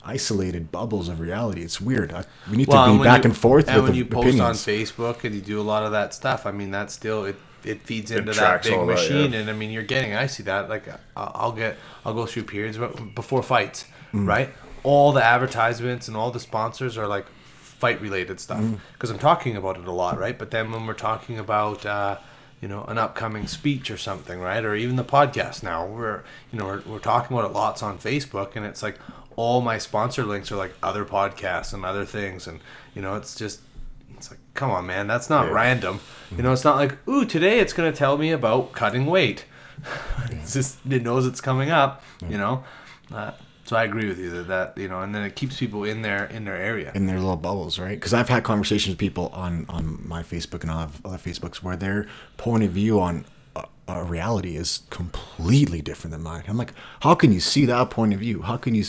isolated 0.05 0.71
bubbles 0.73 1.09
of 1.09 1.21
reality. 1.21 1.63
It's 1.63 1.81
weird. 1.81 2.13
I, 2.13 2.25
we 2.51 2.57
need 2.57 2.69
Well, 2.69 2.87
to 2.87 2.93
be 2.93 2.99
when 2.99 3.05
back 3.07 3.25
you- 3.25 3.31
and 3.31 3.37
forth 3.37 3.69
and 3.69 3.77
with 3.77 3.85
when 3.85 3.93
the 3.93 3.99
you 3.99 4.05
post 4.05 4.41
on 4.41 4.55
Facebook 4.55 5.25
and 5.25 5.35
you 5.35 5.41
do 5.41 5.61
a 5.61 5.63
lot 5.63 5.85
of 5.85 5.93
that 5.93 6.15
stuff, 6.15 6.47
I 6.47 6.53
mean, 6.53 6.71
that 6.73 6.91
still 6.91 7.25
it 7.25 7.37
it 7.63 7.83
feeds 7.83 8.11
into 8.11 8.33
that 8.33 8.63
big 8.63 8.73
all 8.73 8.87
that, 8.87 8.95
machine, 8.95 9.33
yeah. 9.33 9.41
and 9.41 9.51
I 9.51 9.53
mean, 9.53 9.71
you're 9.71 9.83
getting. 9.83 10.15
I 10.15 10.27
see 10.27 10.43
that. 10.45 10.71
Like, 10.71 10.89
I- 10.89 10.99
I'll 11.15 11.53
get, 11.53 11.77
I'll 12.07 12.15
go 12.15 12.25
through 12.25 12.45
periods 12.45 12.79
before 13.15 13.43
fights, 13.43 13.85
Mm. 14.15 14.27
right? 14.27 14.49
All 14.83 15.13
the 15.13 15.23
advertisements 15.23 16.09
and 16.09 16.17
all 16.17 16.31
the 16.31 16.41
sponsors 16.41 16.97
are 16.97 17.07
like 17.07 17.27
fight 17.61 18.01
related 18.01 18.41
stuff 18.41 18.61
Mm. 18.61 18.79
because 18.95 19.11
I'm 19.11 19.19
talking 19.19 19.57
about 19.57 19.77
it 19.79 19.85
a 19.87 19.93
lot, 19.93 20.19
right? 20.19 20.39
But 20.39 20.51
then 20.51 20.73
when 20.73 20.87
we're 20.87 20.95
talking 20.95 21.39
about 21.39 21.85
uh, 21.85 22.17
you 22.63 22.69
know 22.69 22.85
an 22.89 22.97
upcoming 22.97 23.47
speech 23.47 23.91
or 23.91 23.99
something, 23.99 24.41
right? 24.41 24.65
Or 24.65 24.75
even 24.75 24.97
the 24.97 25.05
podcast 25.05 25.63
now, 25.63 25.85
we're 25.87 26.23
you 26.51 26.59
know 26.59 26.65
we're, 26.65 26.81
we're 26.87 26.99
talking 26.99 27.37
about 27.37 27.51
it 27.51 27.53
lots 27.55 27.83
on 27.83 27.99
Facebook, 27.99 28.57
and 28.57 28.65
it's 28.65 28.83
like 28.83 28.99
all 29.37 29.61
my 29.61 29.79
sponsor 29.79 30.25
links 30.25 30.51
are 30.53 30.57
like 30.57 30.75
other 30.83 31.05
podcasts 31.05 31.73
and 31.73 31.85
other 31.85 32.05
things, 32.05 32.47
and 32.47 32.61
you 32.95 33.03
know 33.03 33.17
it's 33.17 33.35
just 33.35 33.61
it's 34.17 34.31
like 34.31 34.41
come 34.55 34.71
on, 34.71 34.87
man, 34.87 35.07
that's 35.07 35.31
not 35.31 35.51
random. 35.53 36.01
You 36.37 36.43
know, 36.43 36.53
it's 36.53 36.65
not 36.65 36.77
like 36.77 36.97
ooh 37.09 37.25
today 37.25 37.59
it's 37.61 37.73
gonna 37.73 37.93
tell 37.93 38.19
me 38.19 38.31
about 38.33 38.73
cutting 38.73 39.07
weight. 39.07 39.45
it's 40.31 40.53
just 40.53 40.79
it 40.89 41.03
knows 41.03 41.27
it's 41.27 41.41
coming 41.41 41.71
up, 41.71 42.03
you 42.29 42.37
know. 42.37 42.65
Uh, 43.13 43.33
so 43.71 43.77
I 43.77 43.85
agree 43.85 44.09
with 44.09 44.19
you 44.19 44.31
that 44.31 44.49
that 44.49 44.79
you 44.79 44.89
know, 44.89 45.01
and 45.01 45.15
then 45.15 45.23
it 45.23 45.37
keeps 45.37 45.59
people 45.59 45.85
in 45.85 46.03
their 46.03 46.25
in 46.25 46.45
their 46.45 46.57
area. 46.57 46.91
in 46.93 47.07
their 47.07 47.21
little 47.21 47.37
bubbles, 47.37 47.79
right? 47.79 47.91
Because 47.91 48.13
I've 48.13 48.29
had 48.29 48.43
conversations 48.43 48.95
with 48.95 48.99
people 48.99 49.29
on 49.29 49.65
on 49.69 50.03
my 50.05 50.25
Facebook 50.25 50.63
and 50.63 50.73
other 50.73 50.91
other 51.05 51.19
Facebooks 51.19 51.63
where 51.63 51.77
their 51.77 52.09
point 52.37 52.65
of 52.65 52.73
view 52.73 53.01
on 53.01 53.27
a, 53.55 53.65
a 53.87 54.03
reality 54.03 54.57
is 54.57 54.83
completely 54.91 55.81
different 55.81 56.11
than 56.11 56.23
mine. 56.23 56.43
I'm 56.49 56.57
like, 56.57 56.73
how 57.03 57.15
can 57.15 57.33
you 57.33 57.39
see 57.39 57.65
that 57.67 57.91
point 57.91 58.13
of 58.13 58.19
view? 58.19 58.43
How 58.43 58.57
can 58.57 58.75
you? 58.75 58.85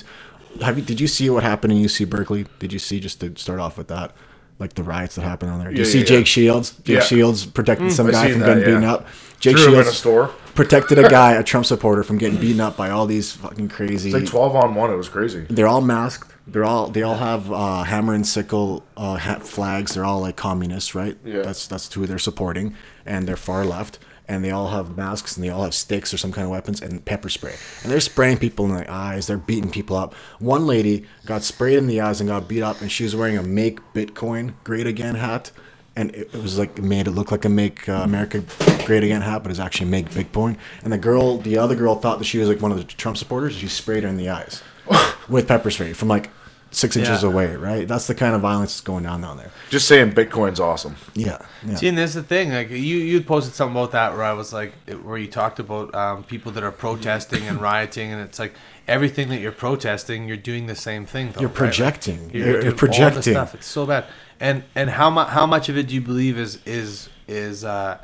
Have 0.62 0.77
you? 0.77 0.84
Did 0.84 1.00
you 1.00 1.08
see 1.08 1.29
what 1.29 1.43
happened 1.43 1.74
in 1.74 1.79
UC 1.79 2.10
Berkeley? 2.10 2.46
Did 2.60 2.74
you 2.74 2.79
see 2.79 3.00
just 3.00 3.20
to 3.22 3.36
start 3.38 3.60
off 3.60 3.77
with 3.77 3.88
that? 3.88 4.13
Like 4.60 4.74
the 4.74 4.84
riots 4.84 5.15
that 5.15 5.22
happened 5.24 5.51
on 5.51 5.60
there. 5.60 5.70
Did 5.70 5.79
you 5.79 5.86
see 5.86 6.00
yeah, 6.00 6.05
Jake 6.05 6.20
yeah. 6.20 6.24
Shields? 6.25 6.72
Jake 6.84 6.96
Yeah. 6.98 7.00
Shields 7.01 7.46
protecting 7.48 7.89
some 7.89 8.08
I 8.08 8.12
guy 8.12 8.31
from 8.31 8.41
that, 8.41 8.48
getting 8.48 8.63
beaten 8.65 8.81
yeah. 8.84 8.93
up. 8.93 9.08
Jake 9.39 9.55
Threw 9.58 9.67
him 9.70 9.74
in 9.74 9.79
a 9.79 9.84
Shields 9.86 9.98
store. 9.98 10.27
protected 10.53 11.00
a 11.00 11.10
guy, 11.10 11.31
a 11.34 11.43
Trump 11.43 11.65
supporter, 11.65 12.03
from 12.03 12.20
getting 12.20 12.39
beaten 12.39 12.62
up 12.62 12.77
by 12.77 12.91
all 12.91 13.08
these 13.08 13.32
fucking 13.32 13.69
crazy. 13.69 14.10
It's 14.10 14.19
like 14.19 14.28
twelve 14.28 14.56
on 14.56 14.76
one. 14.76 14.91
It 14.91 14.97
was 14.97 15.10
crazy. 15.10 15.47
They're 15.49 15.67
all 15.67 15.82
masked. 15.82 16.32
They're 16.45 16.65
all 16.65 16.89
they 16.89 17.02
all 17.02 17.15
have 17.15 17.52
uh, 17.52 17.84
hammer 17.84 18.13
and 18.13 18.28
sickle 18.28 18.84
uh, 18.97 19.17
flags. 19.39 19.95
They're 19.95 20.06
all 20.06 20.21
like 20.21 20.36
communists, 20.36 20.93
right? 20.93 21.17
Yeah. 21.26 21.41
That's 21.41 21.65
that's 21.65 21.91
who 21.91 22.06
they're 22.06 22.19
supporting, 22.19 22.76
and 23.04 23.28
they're 23.28 23.36
far 23.38 23.65
left. 23.65 23.97
And 24.32 24.46
they 24.46 24.52
all 24.52 24.70
have 24.70 24.96
masks, 24.96 25.36
and 25.36 25.44
they 25.44 25.50
all 25.50 25.65
have 25.65 25.74
sticks 25.74 26.13
or 26.13 26.17
some 26.17 26.32
kind 26.32 26.46
of 26.46 26.52
weapons, 26.52 26.82
and 26.82 27.04
pepper 27.04 27.28
spray. 27.28 27.54
And 27.84 27.91
they're 27.91 28.00
spraying 28.00 28.38
people 28.38 28.63
in 28.65 28.74
the 28.74 28.89
eyes. 28.89 29.28
They're 29.28 29.36
beating 29.36 29.70
people 29.70 29.98
up. 29.98 30.13
One 30.39 30.65
lady 30.65 31.06
got 31.26 31.44
sprayed 31.44 31.78
in 31.78 31.88
the 31.88 32.00
eyes 32.00 32.22
and 32.22 32.30
got 32.30 32.48
beat 32.48 32.62
up, 32.63 32.80
and 32.80 32.89
she 32.89 33.04
was 33.04 33.13
wearing 33.13 33.38
a 33.38 33.44
"Make 33.44 33.82
Bitcoin 33.94 34.54
Great 34.63 34.88
Again" 34.88 35.15
hat, 35.15 35.52
and 35.98 36.12
it, 36.15 36.34
it 36.34 36.41
was 36.41 36.58
like 36.58 36.80
it 36.80 36.82
made 36.82 37.08
it 37.08 37.12
look 37.12 37.30
like 37.30 37.44
a 37.44 37.50
"Make 37.50 37.89
uh, 37.89 38.04
America 38.04 38.41
Great 38.86 39.04
Again" 39.04 39.22
hat, 39.22 39.44
but 39.44 39.50
it's 39.52 39.60
actually 39.60 39.89
"Make 39.89 40.10
Bitcoin." 40.12 40.56
And 40.82 40.94
the 40.94 40.98
girl, 40.98 41.38
the 41.38 41.58
other 41.58 41.76
girl, 41.76 41.96
thought 41.96 42.20
that 42.20 42.26
she 42.26 42.38
was 42.38 42.48
like 42.48 42.62
one 42.62 42.72
of 42.72 42.78
the 42.78 42.86
Trump 42.86 43.17
supporters. 43.17 43.56
She 43.56 43.67
sprayed 43.67 44.04
her 44.04 44.10
in 44.10 44.15
the 44.15 44.30
eyes 44.30 44.63
with 45.28 45.46
pepper 45.50 45.72
spray 45.72 45.91
from 45.91 46.08
like 46.08 46.30
six 46.71 46.95
inches 46.95 47.21
Yeah. 47.23 47.29
away, 47.29 47.55
right? 47.55 47.88
That's 47.88 48.07
the 48.07 48.15
kind 48.15 48.34
of 48.34 48.41
violence 48.41 48.71
that's 48.71 48.81
going 48.81 49.03
down 49.03 49.21
down 49.21 49.38
there. 49.38 49.51
Just 49.69 49.88
saying, 49.88 50.13
Bitcoin's 50.13 50.60
awesome. 50.60 50.95
Yeah, 51.13 51.38
yeah. 51.65 51.75
See, 51.75 51.88
and 51.88 51.97
this 51.97 52.12
is 52.12 52.15
the 52.15 52.23
thing. 52.23 52.51
Like 52.51 52.69
you, 52.69 52.77
you 52.77 53.21
posted 53.21 53.53
something 53.53 53.75
about 53.75 53.91
that 53.91 54.13
where 54.13 54.23
I 54.23 54.34
was 54.34 54.53
like, 54.53 54.73
where 55.03 55.17
you 55.17 55.27
talked 55.27 55.60
about 55.60 55.93
um, 55.93 56.23
people 56.23 56.51
that 56.53 56.63
are 56.63 56.71
protesting 56.71 57.47
and 57.47 57.62
rioting, 57.71 58.12
and 58.12 58.21
it's 58.21 58.39
like 58.39 58.53
everything 58.88 59.29
that 59.29 59.39
you're 59.41 59.51
protesting, 59.51 60.27
you're 60.27 60.38
doing 60.38 60.67
the 60.67 60.75
same 60.75 61.05
thing. 61.05 61.31
Though, 61.34 61.41
You're 61.41 61.49
right? 61.49 61.57
projecting. 61.57 62.25
Like, 62.25 62.34
You're- 62.34 62.45
you're 62.47 62.53
doing 62.62 62.65
all 62.67 62.71
the 62.71 62.77
projecting. 62.77 63.34
stuff. 63.34 63.53
It's 63.55 63.67
so 63.67 63.86
bad. 63.86 64.05
And 64.39 64.63
and 64.73 64.89
how 64.91 65.10
much 65.10 65.29
how 65.29 65.45
much 65.45 65.69
of 65.69 65.77
it 65.77 65.88
do 65.88 65.93
you 65.95 66.01
believe 66.01 66.38
is 66.38 66.60
is 66.65 67.10
is 67.27 67.63
uh, 67.63 67.97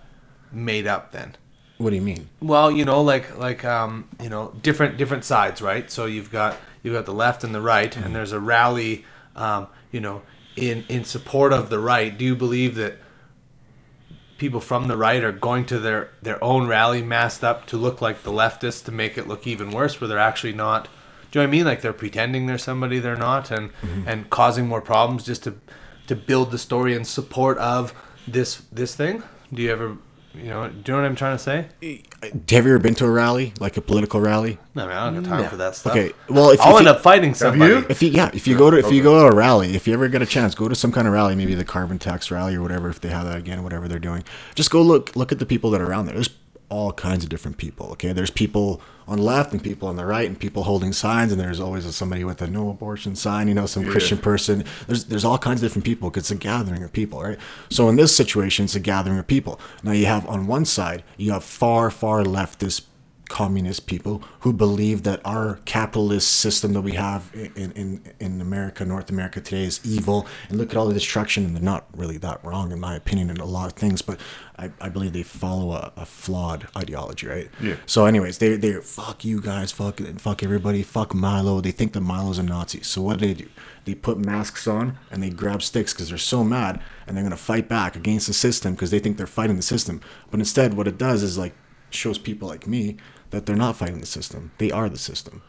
made 0.52 0.88
up 0.88 1.12
then? 1.12 1.36
What 1.78 1.92
do 1.92 1.96
you 1.96 2.02
mean? 2.02 2.30
Well, 2.42 2.72
you 2.72 2.86
know, 2.86 3.02
like 3.02 3.38
like 3.38 3.64
um, 3.66 4.08
you 4.22 4.30
know, 4.30 4.54
different 4.62 4.98
different 4.98 5.24
sides, 5.26 5.62
right? 5.62 5.90
So 5.90 6.06
you've 6.06 6.32
got 6.32 6.58
you've 6.88 6.96
got 6.96 7.06
the 7.06 7.14
left 7.14 7.44
and 7.44 7.54
the 7.54 7.62
right, 7.62 7.92
Mm-hmm. 7.92 8.04
and 8.04 8.16
there's 8.16 8.32
a 8.32 8.40
rally, 8.40 9.06
um, 9.36 9.68
you 9.92 10.00
know, 10.00 10.22
in 10.56 10.84
in 10.90 11.04
support 11.04 11.54
of 11.54 11.70
the 11.70 11.80
right. 11.80 12.18
Do 12.18 12.26
you 12.26 12.36
believe 12.36 12.76
that 12.76 12.94
people 14.38 14.60
from 14.62 14.88
the 14.88 14.98
right 14.98 15.24
are 15.24 15.32
going 15.32 15.66
to 15.66 15.80
their 15.80 16.10
their 16.22 16.44
own 16.44 16.68
rally 16.68 17.02
masked 17.02 17.44
up 17.44 17.66
to 17.68 17.78
look 17.78 18.02
like 18.02 18.24
the 18.24 18.32
leftists 18.32 18.84
to 18.86 18.92
make 18.92 19.18
it 19.18 19.28
look 19.28 19.48
even 19.48 19.72
worse, 19.72 20.00
where 20.00 20.08
they're 20.08 20.18
actually 20.20 20.54
not? 20.54 20.88
Do 21.32 21.40
you 21.40 21.44
know 21.44 21.50
what 21.50 21.54
I 21.54 21.58
mean? 21.58 21.66
Like 21.66 21.82
they're 21.82 21.94
pretending 21.94 22.46
they're 22.46 22.58
somebody 22.58 23.00
they're 23.00 23.16
not, 23.16 23.52
and 23.52 23.72
Mm-hmm. 23.82 24.08
and 24.08 24.30
causing 24.30 24.68
more 24.68 24.82
problems 24.82 25.24
just 25.26 25.44
to 25.44 25.56
to 26.08 26.16
build 26.16 26.52
the 26.52 26.58
story 26.58 26.94
in 26.94 27.04
support 27.06 27.58
of 27.58 27.94
this 28.28 28.62
this 28.72 28.96
thing. 28.96 29.24
Do 29.54 29.62
you 29.62 29.72
ever? 29.72 29.98
You 30.36 30.50
know, 30.50 30.70
do 30.70 30.76
you 30.92 30.96
know 30.98 31.02
what 31.02 31.08
I'm 31.10 31.16
trying 31.16 31.36
to 31.36 31.44
say? 31.44 31.66
Have 32.22 32.52
you 32.52 32.58
ever 32.58 32.80
been 32.80 32.94
to 32.96 33.06
a 33.06 33.10
rally, 33.10 33.54
like 33.60 33.76
a 33.78 33.82
political 33.82 34.22
rally? 34.22 34.60
No, 34.76 34.86
man, 34.86 34.96
I 34.96 35.06
don't 35.12 35.24
got 35.24 35.30
time 35.30 35.50
for 35.50 35.58
that 35.58 35.76
stuff. 35.76 35.94
Okay, 35.96 36.14
well, 36.30 36.52
if 36.52 36.62
I'll 36.62 36.74
if 36.74 36.78
end 36.82 36.86
you- 36.86 36.92
up 36.92 37.02
fighting 37.02 37.34
somebody. 37.34 37.74
you? 37.74 37.86
If 37.90 38.04
you 38.04 38.10
yeah, 38.10 38.30
if 38.34 38.46
you 38.48 38.56
go 38.56 38.70
to 38.70 38.78
if 38.78 38.92
you 38.92 39.02
go 39.02 39.20
to 39.28 39.34
a 39.34 39.36
rally, 39.36 39.76
if 39.76 39.88
you 39.88 39.94
ever 39.94 40.08
get 40.10 40.22
a 40.22 40.26
chance, 40.28 40.54
go 40.54 40.68
to 40.68 40.76
some 40.76 40.92
kind 40.92 41.08
of 41.08 41.14
rally, 41.14 41.36
maybe 41.36 41.56
the 41.56 41.66
carbon 41.66 41.98
tax 41.98 42.30
rally 42.30 42.56
or 42.56 42.62
whatever, 42.62 42.88
if 42.90 43.02
they 43.02 43.10
have 43.10 43.26
that 43.26 43.38
again, 43.38 43.64
whatever 43.64 43.88
they're 43.88 43.98
doing. 44.00 44.24
Just 44.54 44.70
go 44.70 44.82
look 44.82 45.16
look 45.16 45.32
at 45.32 45.40
the 45.40 45.46
people 45.46 45.72
that 45.72 45.82
are 45.82 45.88
around 45.90 46.06
there. 46.06 46.16
There's 46.16 46.30
all 46.70 46.92
kinds 46.92 47.24
of 47.24 47.30
different 47.30 47.58
people. 47.58 47.88
Okay, 47.92 48.12
there's 48.14 48.32
people 48.32 48.82
on 49.08 49.18
the 49.18 49.24
left 49.24 49.54
and 49.54 49.64
people 49.64 49.88
on 49.88 49.96
the 49.96 50.06
right, 50.06 50.28
and 50.28 50.38
people 50.38 50.64
holding 50.64 50.92
signs, 50.92 51.32
and 51.32 51.40
there's 51.40 51.60
always 51.62 51.86
somebody 51.96 52.24
with 52.26 52.42
a 52.42 52.48
no 52.48 52.70
abortion 52.70 53.16
sign. 53.16 53.48
You 53.48 53.54
know, 53.54 53.66
some 53.66 53.86
Christian 53.86 54.18
person. 54.18 54.66
There's 54.88 55.06
there's 55.06 55.24
all 55.26 55.38
kinds 55.38 55.64
of 55.64 55.70
different 55.70 55.86
people. 55.86 56.12
'cause 56.12 56.24
It's 56.24 56.32
a 56.32 56.36
gathering 56.36 56.84
of 56.84 56.92
people, 56.92 57.22
right? 57.22 57.38
So 57.70 57.88
in 57.90 57.96
this 57.96 58.16
situation, 58.16 58.66
it's 58.66 58.76
a 58.76 58.82
gathering 58.82 59.18
of 59.18 59.28
people. 59.28 59.60
Now 59.84 59.94
you 59.94 60.08
have 60.08 60.28
on 60.28 60.48
one 60.48 60.66
side, 60.66 61.04
you 61.16 61.32
have 61.32 61.44
far 61.44 61.90
far 61.90 62.24
leftist 62.24 62.82
communist 63.28 63.88
people 63.88 64.24
who 64.42 64.54
believe 64.54 65.04
that 65.04 65.22
our 65.26 65.60
capitalist 65.66 66.32
system 66.32 66.74
that 66.74 66.82
we 66.82 66.94
have 66.94 67.30
in, 67.34 67.72
in, 67.74 68.02
in 68.20 68.42
America, 68.42 68.86
North 68.86 69.10
America 69.10 69.42
today 69.42 69.64
is 69.64 69.80
evil. 69.86 70.28
And 70.50 70.58
look 70.58 70.72
at 70.72 70.78
all 70.78 70.88
the 70.88 70.94
destruction, 70.94 71.46
and 71.46 71.56
they're 71.56 71.64
not 71.64 71.86
really 71.96 72.18
that 72.18 72.44
wrong, 72.44 72.72
in 72.72 72.80
my 72.80 72.96
opinion, 72.96 73.30
in 73.30 73.38
a 73.38 73.46
lot 73.46 73.68
of 73.68 73.74
things, 73.74 74.02
but 74.02 74.20
I, 74.60 74.72
I 74.82 74.90
believe 74.90 75.14
they 75.14 75.24
follow 75.24 75.74
a, 75.74 75.92
a 75.98 76.06
flawed 76.06 76.68
ideology, 76.76 77.28
right? 77.28 77.50
Yeah. 77.62 77.76
So, 77.86 78.06
anyways, 78.06 78.40
they, 78.40 78.56
they 78.56 78.74
fuck 78.82 79.24
you 79.24 79.40
guys, 79.40 79.72
fuck, 79.72 80.00
fuck 80.00 80.42
everybody, 80.42 80.82
fuck 80.82 81.14
Milo. 81.14 81.62
They 81.62 81.72
think 81.72 81.94
that 81.94 82.02
Milo's 82.02 82.40
a 82.40 82.44
Nazi. 82.44 82.82
So, 82.82 83.02
what 83.02 83.20
do 83.20 83.28
they 83.28 83.34
do? 83.36 83.50
They 83.86 83.94
put 83.94 84.18
masks 84.18 84.68
on 84.68 84.98
and 85.12 85.22
they 85.22 85.30
grab 85.30 85.62
sticks 85.62 85.94
because 85.94 86.10
they're 86.10 86.18
so 86.18 86.44
mad 86.44 86.82
and 87.06 87.16
they're 87.16 87.24
going 87.24 87.32
to 87.32 87.38
fight 87.38 87.70
back 87.70 87.96
against 87.96 88.28
the 88.28 88.34
system 88.34 88.74
because 88.74 88.92
they 88.92 89.00
think 89.00 89.18
they're 89.18 89.28
fighting 89.28 89.56
the 89.56 89.62
system. 89.62 90.02
But 90.32 90.40
instead, 90.40 90.74
what 90.74 90.88
it 90.88 90.98
does 90.98 91.24
is 91.24 91.38
like 91.38 91.54
shows 91.90 92.18
people 92.18 92.48
like 92.48 92.68
me 92.68 92.98
that 93.32 93.46
they're 93.46 93.56
not 93.56 93.76
fighting 93.76 94.00
the 94.00 94.06
system. 94.06 94.52
They 94.58 94.72
are 94.72 94.90
the 94.90 94.98
system. 94.98 95.42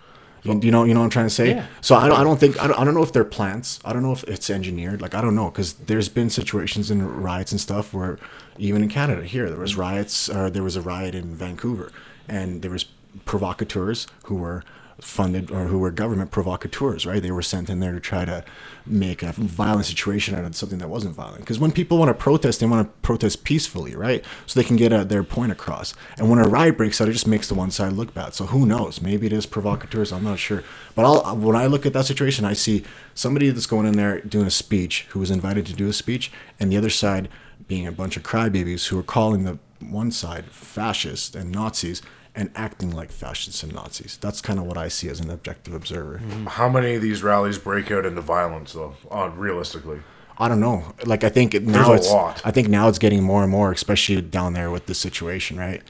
You, 0.43 0.61
you 0.61 0.71
know, 0.71 0.85
you 0.85 0.95
know 0.95 1.01
what 1.01 1.05
I'm 1.05 1.11
trying 1.11 1.27
to 1.27 1.31
say. 1.31 1.51
Yeah. 1.51 1.67
So 1.81 1.97
I 1.97 2.09
don't, 2.09 2.19
I 2.19 2.25
don't 2.25 2.39
think 2.39 2.63
I 2.63 2.69
don't, 2.69 2.79
I 2.79 2.85
don't 2.85 2.95
know 2.95 3.03
if 3.03 3.13
they're 3.13 3.25
plants. 3.25 3.81
I 3.85 3.93
don't 3.93 4.03
know 4.03 4.13
if 4.13 4.25
it's 4.25 4.51
engineered. 4.51 5.03
Like 5.03 5.15
I 5.15 5.21
don't 5.21 5.35
know 5.35 5.51
because 5.51 5.75
there's 5.75 6.09
been 6.09 6.31
situations 6.31 6.91
and 6.91 7.23
riots 7.23 7.53
and 7.53 7.61
stuff 7.61 7.93
where 7.93 8.19
even 8.57 8.83
in 8.83 8.89
Canada 8.89 9.25
here 9.25 9.49
there 9.49 9.59
was 9.59 9.75
mm. 9.75 9.79
riots 9.79 10.29
or 10.29 10.51
there 10.51 10.63
was 10.63 10.77
a 10.77 10.81
riot 10.81 11.15
in 11.15 11.35
Vancouver 11.35 11.93
and 12.29 12.63
there 12.63 12.71
was 12.71 12.87
provocateurs 13.25 14.07
who 14.25 14.37
were 14.37 14.63
funded 15.01 15.51
or 15.51 15.67
who 15.67 15.79
were 15.79 15.93
government 15.93 16.31
provocateurs, 16.31 17.07
right? 17.07 17.23
They 17.23 17.31
were 17.31 17.43
sent 17.43 17.71
in 17.71 17.79
there 17.79 17.93
to 17.93 18.01
try 18.01 18.25
to 18.25 18.45
make 18.85 19.23
a 19.23 19.33
violent 19.33 19.87
situation 19.87 20.35
out 20.35 20.45
of 20.45 20.57
something 20.57 20.79
that 20.79 20.89
wasn't 20.89 21.15
violent. 21.15 21.41
Because 21.41 21.61
when 21.61 21.71
people 21.71 21.99
want 21.99 22.09
to 22.09 22.15
protest, 22.15 22.59
they 22.59 22.67
want 22.67 22.89
to 22.89 23.07
protest 23.07 23.45
peacefully, 23.45 23.95
right? 23.95 24.25
So 24.47 24.59
they 24.59 24.67
can 24.67 24.77
get 24.77 24.93
uh, 24.93 25.05
their 25.05 25.23
point 25.23 25.53
across. 25.53 25.95
And 26.17 26.29
when 26.29 26.41
a 26.41 26.49
riot 26.49 26.77
breaks 26.77 27.01
out, 27.01 27.09
it 27.09 27.13
just 27.13 27.29
makes 27.29 27.49
the 27.49 27.55
one 27.55 27.71
side 27.71 27.93
look 27.93 28.13
bad. 28.13 28.35
So 28.35 28.47
who 28.47 28.67
knows? 28.67 29.01
Maybe 29.01 29.27
it 29.27 29.33
is 29.33 29.47
provocateurs. 29.47 30.13
I'm 30.13 30.25
not 30.25 30.41
sure. 30.41 30.65
But 30.97 31.05
I'll, 31.05 31.37
when 31.37 31.55
I 31.55 31.67
look 31.67 31.87
at 31.87 31.93
that 31.93 32.07
situation, 32.07 32.45
I 32.45 32.55
see 32.55 32.83
somebody 33.15 33.51
that's 33.51 33.67
going 33.67 33.87
in 33.87 33.97
there 33.97 34.21
doing 34.21 34.47
a 34.47 34.51
speech 34.51 35.07
who 35.11 35.21
was 35.21 35.31
invited 35.31 35.67
to 35.67 35.75
do 35.75 35.89
a 35.89 35.93
speech, 35.93 36.33
and 36.59 36.73
the 36.73 36.77
other 36.77 36.91
side 36.91 37.29
being 37.69 37.87
a 37.87 37.93
bunch 37.93 38.17
of 38.17 38.23
crybabies 38.23 38.89
who 38.89 38.99
are 38.99 39.05
calling 39.05 39.45
the 39.45 39.59
one 39.81 40.11
side 40.11 40.47
fascist 40.47 41.37
and 41.37 41.53
Nazis 41.53 42.03
and 42.39 42.51
acting 42.55 42.93
like 42.95 43.11
fascists 43.11 43.63
and 43.65 43.75
Nazis. 43.75 44.17
That's 44.21 44.41
kind 44.41 44.59
of 44.61 44.65
what 44.67 44.79
I 44.79 44.87
see 44.89 45.09
as 45.09 45.19
an 45.19 45.29
objective 45.29 45.75
observer. 45.75 46.19
How 46.47 46.69
many 46.69 46.95
of 46.95 47.03
these 47.03 47.23
rallies 47.23 47.59
break 47.59 47.91
out 47.91 48.07
into 48.07 48.21
violence, 48.21 48.73
though? 48.75 48.95
Uh, 49.11 49.31
realistically, 49.37 49.99
I 50.39 50.47
don't 50.49 50.61
know. 50.61 50.95
Like 51.05 51.25
I 51.25 51.31
think 51.31 51.55
now 51.63 51.93
a 51.93 51.97
it's 51.97 52.11
lot. 52.11 52.41
I 52.45 52.53
think 52.53 52.69
now 52.69 52.89
it's 52.89 52.99
getting 53.01 53.23
more 53.25 53.43
and 53.43 53.51
more, 53.51 53.73
especially 53.73 54.21
down 54.23 54.53
there 54.55 54.71
with 54.71 54.87
this 54.87 54.99
situation, 54.99 55.59
right? 55.59 55.83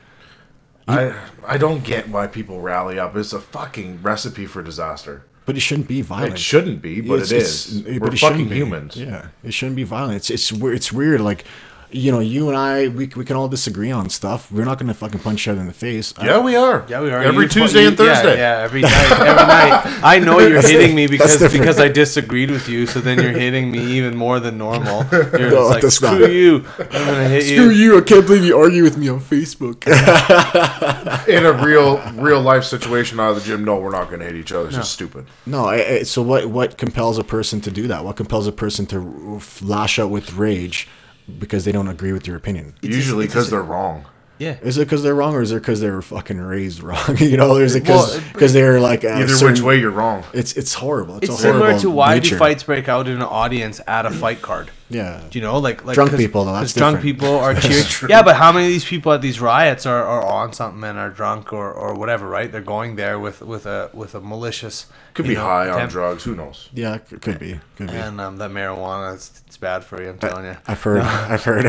I 0.89 1.15
I 1.47 1.59
don't 1.59 1.85
get 1.85 2.09
why 2.09 2.27
people 2.29 2.61
rally 2.63 2.99
up. 2.99 3.15
It's 3.15 3.35
a 3.35 3.41
fucking 3.41 4.01
recipe 4.03 4.47
for 4.47 4.63
disaster. 4.63 5.25
But 5.45 5.57
it 5.57 5.61
shouldn't 5.61 5.89
be 5.89 6.03
violent. 6.03 6.35
It 6.35 6.39
shouldn't 6.41 6.83
be, 6.83 7.01
but 7.01 7.21
It's- 7.21 7.31
it 7.31 7.37
it's- 7.37 7.69
it- 7.97 8.01
We're 8.03 8.09
it 8.09 8.19
shouldn't 8.19 8.21
fucking 8.41 8.49
be. 8.49 8.55
humans. 8.57 8.97
Yeah, 8.97 9.29
it 9.45 9.53
shouldn't 9.55 9.77
be 9.77 9.85
violent. 9.85 10.17
It's 10.17 10.31
it's. 10.31 10.51
It's 10.53 10.93
weird. 10.93 11.21
Like, 11.23 11.45
you 11.91 12.13
know, 12.13 12.19
you 12.21 12.49
and 12.49 12.57
I, 12.57 12.89
we, 12.89 13.07
we 13.17 13.25
can 13.25 13.37
all 13.37 13.49
disagree 13.49 13.91
on 13.91 14.11
stuff. 14.11 14.51
We're 14.53 14.65
not 14.65 14.79
going 14.79 14.89
to 14.89 14.95
fucking 14.95 15.21
punch 15.21 15.41
each 15.43 15.49
other 15.49 15.61
in 15.61 15.67
the 15.67 15.73
face. 15.73 16.13
I- 16.19 16.27
Yeah, 16.27 16.39
we 16.41 16.55
are. 16.57 16.85
Yeah, 16.89 17.01
we 17.01 17.11
are. 17.11 17.23
Every 17.23 17.45
You- 17.45 17.49
Tuesday 17.49 17.83
you- 17.83 17.89
and 17.89 17.97
Thursday. 17.97 18.37
Yeah, 18.37 18.59
yeah, 18.59 18.65
every 18.65 18.83
night. 18.83 19.11
Every 19.11 19.47
night. 19.47 20.01
I 20.03 20.19
know 20.19 20.39
you're 20.41 20.55
That's 20.55 20.69
hitting 20.69 20.95
me 20.95 21.07
because 21.07 21.39
because 21.53 21.79
I 21.81 21.89
disagreed 21.89 22.51
with 22.51 22.69
you. 22.69 22.87
So 22.87 23.01
then 23.01 23.21
you're 23.23 23.33
hitting 23.33 23.71
me 23.71 23.79
even 23.97 24.17
more 24.17 24.39
than 24.41 24.59
normal. 24.59 25.05
You're 25.13 25.51
No, 25.51 25.51
just 25.51 25.71
like 25.71 25.83
that's 25.83 25.95
screw 25.97 26.19
not- 26.21 26.31
you. 26.33 26.65
I'm 26.79 26.87
gonna 27.07 27.29
hit 27.29 27.43
Screw 27.45 27.55
you. 27.55 27.63
Screw 27.63 27.71
you! 27.71 27.99
I 27.99 28.01
can't 28.03 28.27
believe 28.27 28.45
you 28.45 28.59
argue 28.59 28.83
with 28.83 28.97
me 28.97 29.09
on 29.09 29.21
Facebook. 29.21 29.87
In 31.29 31.45
a 31.47 31.53
real 31.53 31.99
real 32.15 32.41
life 32.41 32.65
situation 32.65 33.21
out 33.21 33.31
of 33.31 33.37
the 33.37 33.43
gym, 33.43 33.65
no, 33.65 33.77
we're 33.77 33.91
not 33.91 34.09
going 34.09 34.21
to 34.21 34.27
hit 34.27 34.35
each 34.37 34.53
other. 34.53 34.67
It's 34.69 34.77
just 34.77 34.93
stupid. 34.93 35.27
no, 35.47 35.65
I, 35.67 35.75
I, 35.89 36.03
so 36.03 36.23
what? 36.23 36.47
What 36.47 36.79
compels 36.79 37.19
a 37.19 37.25
person 37.25 37.61
to 37.63 37.71
do 37.71 37.87
that? 37.89 38.05
What 38.05 38.17
compels 38.17 38.47
a 38.47 38.53
person 38.53 38.87
to 38.87 39.41
lash 39.63 39.99
out 39.99 40.11
with 40.11 40.33
rage 40.35 40.89
because 41.39 41.65
they 41.65 41.73
don't 41.73 41.89
agree 41.89 42.13
with 42.13 42.27
your 42.27 42.37
opinion? 42.37 42.75
Usually 42.83 43.27
because 43.27 43.51
they're 43.51 43.63
wrong. 43.63 44.07
Yeah. 44.39 44.57
Is 44.63 44.79
it 44.79 44.85
because 44.87 45.03
they're 45.03 45.17
wrong, 45.17 45.35
or 45.35 45.43
is 45.43 45.51
it 45.51 45.57
because 45.57 45.81
they 45.81 45.91
were 45.91 46.01
fucking 46.01 46.39
raised 46.39 46.81
wrong? 46.81 47.17
you 47.19 47.37
know, 47.37 47.57
or 47.57 47.63
is 47.63 47.75
it 47.75 47.81
because 47.83 48.21
Well, 48.41 48.49
they're 48.51 48.79
like 48.81 49.03
a 49.03 49.13
Either 49.15 49.29
certain- 49.35 49.55
which 49.55 49.63
way, 49.63 49.79
you're 49.81 49.91
wrong. 49.91 50.23
It's 50.33 50.53
it's 50.53 50.75
horrible. 50.75 51.17
It's, 51.17 51.29
It's 51.29 51.39
a 51.41 51.43
similar 51.43 51.79
to 51.81 51.91
why 51.91 52.15
nature. 52.15 52.37
do 52.37 52.39
fights 52.39 52.63
break 52.63 52.89
out 52.89 53.09
in 53.09 53.17
an 53.17 53.23
audience 53.23 53.81
at 53.89 54.07
a 54.07 54.11
fight 54.11 54.41
card? 54.41 54.71
Yeah. 54.91 55.21
Do 55.31 55.39
you 55.39 55.45
know, 55.45 55.59
like 55.59 55.85
like 55.85 55.95
Drunk 55.95 56.11
'cause- 56.13 56.19
people, 56.21 56.45
though, 56.47 56.53
that's 56.55 56.73
'cause 56.73 56.79
drunk 56.81 57.03
people 57.03 57.39
are 57.39 57.55
cheering. 57.61 57.85
yeah, 58.09 58.23
but 58.23 58.37
how 58.37 58.53
many 58.53 58.67
of 58.67 58.71
these 58.73 58.85
people 58.87 59.13
at 59.13 59.21
these 59.21 59.39
riots 59.41 59.85
are, 59.85 60.03
are 60.03 60.25
on 60.25 60.53
something 60.55 60.83
and 60.83 60.99
are 60.99 61.11
drunk 61.11 61.53
or, 61.53 61.71
or 61.73 61.95
whatever? 61.95 62.27
Right? 62.27 62.51
They're 62.51 62.63
going 62.63 62.97
there 62.97 63.19
with, 63.19 63.43
with 63.43 63.67
a 63.67 63.91
with 63.93 64.15
a 64.15 64.21
malicious. 64.21 64.87
Could 65.15 65.27
be 65.27 65.35
know, 65.35 65.43
high 65.43 65.69
on 65.69 65.89
drugs. 65.89 66.25
Who 66.25 66.35
knows? 66.37 66.71
Yeah, 66.73 66.95
it 66.95 67.21
could 67.21 67.39
be. 67.39 67.61
Could 67.77 67.89
be. 67.91 67.97
And 67.97 68.21
um, 68.21 68.37
that 68.39 68.51
marijuana, 68.51 69.15
it's, 69.15 69.43
it's 69.47 69.57
bad 69.59 69.85
for 69.85 70.01
you. 70.03 70.09
I'm 70.11 70.19
telling 70.19 70.45
you. 70.47 70.57
I've 70.67 70.83
heard. 70.83 71.01
I've 71.03 71.45
heard. 71.45 71.67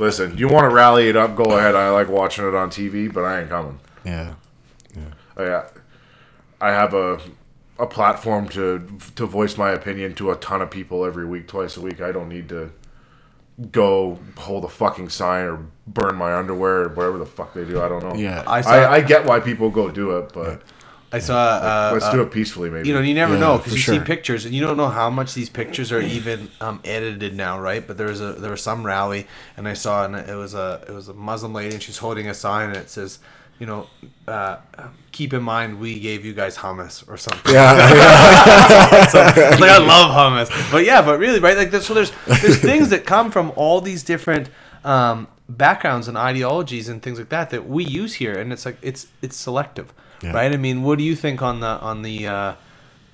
Listen, 0.00 0.38
you 0.38 0.48
want 0.48 0.64
to 0.64 0.70
rally 0.74 1.08
it 1.08 1.16
up? 1.16 1.34
Go 1.36 1.44
ahead. 1.58 1.74
I 1.74 1.90
like 1.90 2.08
watching 2.08 2.46
it 2.48 2.54
on 2.54 2.70
TV, 2.70 3.12
but 3.12 3.24
I 3.24 3.40
ain't 3.40 3.50
coming. 3.50 3.78
yeah. 4.04 4.34
Yeah. 4.96 5.02
Oh, 5.36 5.44
yeah. 5.44 5.64
I 6.60 6.70
have 6.70 6.94
a 6.94 7.18
a 7.82 7.86
platform 7.86 8.48
to 8.48 8.86
to 9.16 9.26
voice 9.26 9.58
my 9.58 9.70
opinion 9.72 10.14
to 10.14 10.30
a 10.30 10.36
ton 10.36 10.62
of 10.62 10.70
people 10.70 11.04
every 11.04 11.26
week, 11.26 11.48
twice 11.48 11.76
a 11.76 11.80
week. 11.80 12.00
I 12.00 12.12
don't 12.12 12.28
need 12.28 12.48
to 12.50 12.70
go 13.72 14.18
hold 14.36 14.64
a 14.64 14.68
fucking 14.68 15.08
sign 15.08 15.44
or 15.46 15.66
burn 15.86 16.14
my 16.14 16.32
underwear 16.34 16.84
or 16.84 16.88
whatever 16.90 17.18
the 17.18 17.26
fuck 17.26 17.52
they 17.54 17.64
do. 17.64 17.82
I 17.82 17.88
don't 17.88 18.02
know. 18.02 18.14
Yeah. 18.14 18.44
I 18.46 18.58
I, 18.58 18.60
saw. 18.60 18.90
I, 18.92 19.00
get 19.00 19.24
why 19.24 19.40
people 19.40 19.68
go 19.68 19.90
do 19.90 20.16
it, 20.18 20.32
but 20.32 20.62
I 21.12 21.18
saw. 21.18 21.34
Uh, 21.34 21.90
let's 21.92 22.04
uh, 22.04 22.12
do 22.12 22.22
it 22.22 22.30
peacefully, 22.30 22.70
maybe. 22.70 22.86
You 22.88 22.94
know, 22.94 23.00
you 23.00 23.14
never 23.14 23.34
Yeah, 23.34 23.40
know 23.40 23.58
because 23.58 23.72
you 23.72 23.78
sure. 23.80 23.94
see 23.96 24.00
pictures 24.04 24.44
and 24.44 24.54
you 24.54 24.62
don't 24.62 24.76
know 24.76 24.88
how 24.88 25.10
much 25.10 25.34
these 25.34 25.50
pictures 25.50 25.90
are 25.90 26.00
even 26.00 26.50
um, 26.60 26.80
edited 26.84 27.34
now, 27.34 27.60
right? 27.60 27.84
But 27.84 27.98
there 27.98 28.06
was 28.06 28.20
a 28.20 28.32
there 28.34 28.52
was 28.52 28.62
some 28.62 28.86
rally 28.86 29.26
and 29.56 29.68
I 29.68 29.74
saw 29.74 30.04
and 30.04 30.14
it 30.14 30.36
was 30.36 30.54
a 30.54 30.84
it 30.88 30.92
was 30.92 31.08
a 31.08 31.14
Muslim 31.14 31.52
lady 31.52 31.74
and 31.74 31.82
she's 31.82 31.98
holding 31.98 32.28
a 32.28 32.34
sign 32.34 32.68
and 32.68 32.76
it 32.76 32.90
says, 32.90 33.18
you 33.62 33.66
know, 33.66 33.86
uh, 34.26 34.56
keep 35.12 35.32
in 35.32 35.40
mind 35.40 35.78
we 35.78 36.00
gave 36.00 36.24
you 36.24 36.32
guys 36.34 36.56
hummus 36.58 37.08
or 37.08 37.16
something. 37.16 37.54
It's 37.54 39.14
like 39.60 39.70
I 39.70 39.78
love 39.78 40.10
hummus, 40.10 40.50
but 40.72 40.84
yeah, 40.84 41.00
but 41.00 41.20
really, 41.20 41.38
right? 41.38 41.56
Like, 41.56 41.70
there's, 41.70 41.86
so 41.86 41.94
there's 41.94 42.10
there's 42.26 42.58
things 42.58 42.88
that 42.88 43.06
come 43.06 43.30
from 43.30 43.52
all 43.54 43.80
these 43.80 44.02
different 44.02 44.50
um, 44.84 45.28
backgrounds 45.48 46.08
and 46.08 46.18
ideologies 46.18 46.88
and 46.88 47.00
things 47.00 47.18
like 47.20 47.28
that 47.28 47.50
that 47.50 47.68
we 47.68 47.84
use 47.84 48.14
here, 48.14 48.34
and 48.36 48.52
it's 48.52 48.66
like 48.66 48.78
it's 48.82 49.06
it's 49.22 49.36
selective, 49.36 49.92
Yeah. 50.22 50.32
right? 50.32 50.52
I 50.52 50.56
mean, 50.56 50.82
what 50.82 50.98
do 50.98 51.04
you 51.04 51.14
think 51.14 51.40
on 51.40 51.60
the 51.60 51.68
on 51.90 52.02
the 52.02 52.26
uh, 52.26 52.52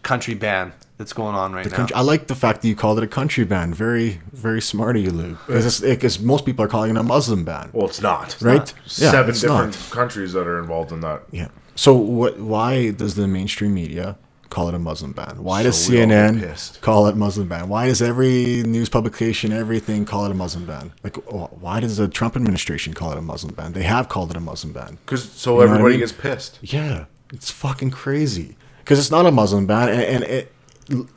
country 0.03 0.33
ban 0.35 0.73
that's 0.99 1.13
going 1.13 1.35
on 1.35 1.53
right 1.53 1.65
now? 1.71 1.77
Country, 1.77 1.95
I 1.95 2.01
like 2.03 2.27
the 2.27 2.35
fact 2.35 2.63
that 2.63 2.69
you 2.69 2.77
called 2.77 2.99
it 2.99 3.05
a 3.05 3.09
country 3.09 3.45
band. 3.45 3.75
Very, 3.75 4.21
very 4.33 4.61
smart 4.61 4.97
of 4.97 5.03
you, 5.03 5.11
Luke. 5.11 5.39
Because 5.47 6.21
most 6.21 6.45
people 6.45 6.65
are 6.65 6.69
calling 6.69 6.91
it 6.91 6.97
a 6.97 7.03
Muslim 7.03 7.45
band. 7.45 7.71
well, 7.73 7.87
it's 7.87 8.03
not. 8.03 8.35
It's 8.35 8.43
Right? 8.43 8.57
not. 8.59 8.75
Yeah, 8.99 9.11
Seven 9.13 9.31
it's 9.31 9.41
different 9.41 9.75
not. 9.81 9.91
countries 9.91 10.33
that 10.35 10.47
are 10.47 10.59
involved 10.59 10.93
in 10.93 11.01
that. 11.01 11.23
Yeah. 11.31 11.49
So 11.77 11.95
what? 11.95 12.39
Why 12.39 12.91
does 12.91 13.15
the 13.15 13.29
mainstream 13.29 13.73
media 13.75 14.19
call 14.51 14.69
it 14.69 14.75
a 14.75 14.79
Muslim 14.79 15.13
ban? 15.13 15.45
Why 15.45 15.63
does 15.63 15.85
So 15.85 15.93
we 15.93 15.99
CNN 15.99 16.81
call 16.81 17.07
it 17.07 17.15
Muslim 17.17 17.47
ban? 17.49 17.69
Why 17.69 17.87
does 17.87 18.03
every 18.03 18.65
news 18.65 18.89
publication, 18.89 19.53
everything 19.53 20.05
call 20.05 20.25
it 20.25 20.33
a 20.33 20.35
Muslim 20.35 20.67
ban? 20.67 20.93
Like, 21.05 21.17
why 21.27 21.79
does 21.79 21.99
the 21.99 22.09
Trump 22.09 22.35
administration 22.35 22.95
call 22.95 23.13
it 23.13 23.19
a 23.19 23.23
Muslim 23.23 23.55
ban? 23.55 23.75
They 23.75 23.85
have 23.85 24.09
called 24.09 24.31
it 24.33 24.37
a 24.37 24.41
Muslim 24.41 24.73
ban. 24.73 24.99
Because 25.07 25.31
so 25.31 25.51
You 25.53 25.55
know 25.55 25.57
what 25.59 25.69
I 25.69 25.71
everybody 25.75 25.93
mean? 25.95 26.01
gets 26.01 26.13
pissed. 26.13 26.59
Yeah, 26.63 27.05
it's 27.33 27.51
fucking 27.53 27.91
crazy. 27.93 28.57
Because 28.81 28.99
it's 28.99 29.11
not 29.13 29.27
a 29.27 29.31
Muslim 29.31 29.67
ban, 29.67 29.91
and, 29.91 30.01
and 30.03 30.25
it, 30.25 30.53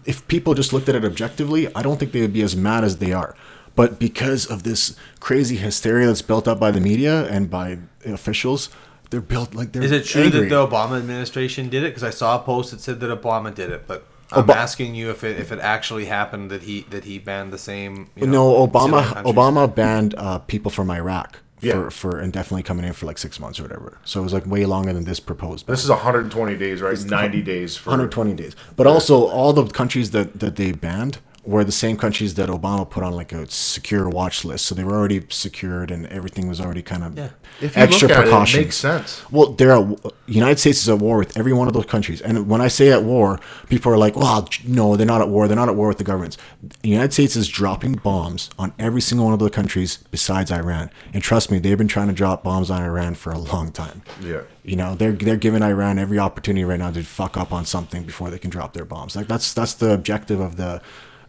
if 0.05 0.27
people 0.27 0.53
just 0.53 0.73
looked 0.73 0.89
at 0.89 0.95
it 0.95 1.05
objectively, 1.05 1.73
I 1.75 1.81
don't 1.81 1.99
think 1.99 2.11
they 2.11 2.21
would 2.21 2.33
be 2.33 2.41
as 2.41 2.55
mad 2.55 2.83
as 2.83 2.97
they 2.97 3.13
are. 3.13 3.35
But 3.75 3.99
because 3.99 4.45
of 4.45 4.63
this 4.63 4.95
crazy 5.19 5.55
hysteria 5.55 6.07
that's 6.07 6.21
built 6.21 6.47
up 6.47 6.59
by 6.59 6.71
the 6.71 6.81
media 6.81 7.25
and 7.29 7.49
by 7.49 7.79
officials, 8.05 8.69
they're 9.09 9.21
built 9.21 9.53
like 9.55 9.71
they're. 9.71 9.83
Is 9.83 9.91
it 9.91 10.05
true 10.05 10.23
angry. 10.23 10.41
that 10.41 10.49
the 10.49 10.67
Obama 10.67 10.97
administration 10.97 11.69
did 11.69 11.83
it? 11.83 11.87
Because 11.87 12.03
I 12.03 12.09
saw 12.09 12.35
a 12.35 12.43
post 12.43 12.71
that 12.71 12.81
said 12.81 12.99
that 12.99 13.21
Obama 13.21 13.53
did 13.53 13.69
it, 13.69 13.87
but 13.87 14.05
I'm 14.31 14.43
Oba- 14.43 14.57
asking 14.57 14.95
you 14.95 15.09
if 15.09 15.23
it 15.23 15.39
if 15.39 15.51
it 15.51 15.59
actually 15.59 16.05
happened 16.05 16.51
that 16.51 16.63
he 16.63 16.81
that 16.89 17.05
he 17.05 17.19
banned 17.19 17.53
the 17.53 17.57
same. 17.57 18.09
You 18.15 18.27
no, 18.27 18.67
Obama. 18.67 19.03
Obama 19.23 19.73
banned 19.73 20.15
uh, 20.17 20.39
people 20.39 20.71
from 20.71 20.89
Iraq 20.89 21.39
Yeah. 21.61 21.73
for, 21.73 21.91
for 21.91 22.19
indefinitely 22.21 22.63
coming 22.63 22.85
in 22.85 22.93
for 22.93 23.05
like 23.05 23.17
six 23.17 23.39
months 23.39 23.59
or 23.59 23.63
whatever. 23.63 23.97
So 24.03 24.19
it 24.19 24.23
was 24.23 24.33
like 24.33 24.45
way 24.45 24.65
longer 24.65 24.93
than 24.93 25.03
this 25.03 25.19
proposed. 25.19 25.67
This 25.67 25.83
is 25.83 25.89
120 25.89 26.57
days, 26.57 26.81
right? 26.81 26.97
90 26.99 27.41
days 27.41 27.77
for 27.77 27.91
120 27.91 28.33
days. 28.33 28.55
But 28.75 28.87
also, 28.87 29.27
all 29.27 29.53
the 29.53 29.65
countries 29.67 30.11
that, 30.11 30.39
that 30.39 30.55
they 30.55 30.71
banned 30.71 31.19
were 31.43 31.63
the 31.63 31.71
same 31.71 31.97
countries 31.97 32.35
that 32.35 32.49
Obama 32.49 32.87
put 32.87 33.01
on 33.03 33.13
like 33.13 33.31
a 33.31 33.49
secure 33.49 34.07
watch 34.07 34.45
list. 34.45 34.65
So 34.67 34.75
they 34.75 34.83
were 34.83 34.93
already 34.95 35.25
secured 35.29 35.89
and 35.89 36.05
everything 36.07 36.47
was 36.47 36.61
already 36.61 36.83
kind 36.83 37.03
of 37.03 37.17
Yeah. 37.17 37.29
If 37.59 37.75
you 37.75 37.81
extra 37.81 38.07
look 38.09 38.17
at 38.17 38.19
it, 38.19 38.27
it 38.27 38.29
precautions. 38.29 38.63
makes 38.65 38.75
sense. 38.75 39.31
Well, 39.31 39.53
they're 39.53 39.95
United 40.27 40.59
States 40.59 40.83
is 40.83 40.89
at 40.89 40.99
war 40.99 41.17
with 41.17 41.35
every 41.35 41.51
one 41.51 41.67
of 41.67 41.73
those 41.73 41.85
countries. 41.87 42.21
And 42.21 42.47
when 42.47 42.61
I 42.61 42.67
say 42.67 42.91
at 42.91 43.03
war, 43.03 43.39
people 43.69 43.91
are 43.91 43.97
like, 43.97 44.15
well, 44.15 44.47
no, 44.67 44.95
they're 44.95 45.07
not 45.07 45.21
at 45.21 45.29
war. 45.29 45.47
They're 45.47 45.57
not 45.57 45.67
at 45.67 45.75
war 45.75 45.87
with 45.87 45.97
the 45.97 46.03
governments. 46.03 46.37
The 46.83 46.89
United 46.89 47.11
States 47.11 47.35
is 47.35 47.47
dropping 47.47 47.93
bombs 47.93 48.49
on 48.59 48.73
every 48.77 49.01
single 49.01 49.25
one 49.25 49.33
of 49.33 49.39
the 49.39 49.49
countries 49.49 49.97
besides 50.11 50.51
Iran. 50.51 50.91
And 51.11 51.23
trust 51.23 51.49
me, 51.49 51.57
they've 51.57 51.77
been 51.77 51.87
trying 51.87 52.07
to 52.07 52.13
drop 52.13 52.43
bombs 52.43 52.69
on 52.69 52.83
Iran 52.83 53.15
for 53.15 53.31
a 53.31 53.39
long 53.39 53.71
time. 53.71 54.03
Yeah. 54.21 54.41
You 54.63 54.75
know, 54.75 54.93
they're 54.93 55.13
they're 55.13 55.37
giving 55.37 55.63
Iran 55.63 55.97
every 55.97 56.19
opportunity 56.19 56.63
right 56.63 56.77
now 56.77 56.91
to 56.91 57.01
fuck 57.03 57.35
up 57.35 57.51
on 57.51 57.65
something 57.65 58.03
before 58.03 58.29
they 58.29 58.37
can 58.37 58.51
drop 58.51 58.73
their 58.73 58.85
bombs. 58.85 59.15
Like 59.15 59.27
that's 59.27 59.55
that's 59.55 59.73
the 59.73 59.91
objective 59.91 60.39
of 60.39 60.55
the 60.55 60.81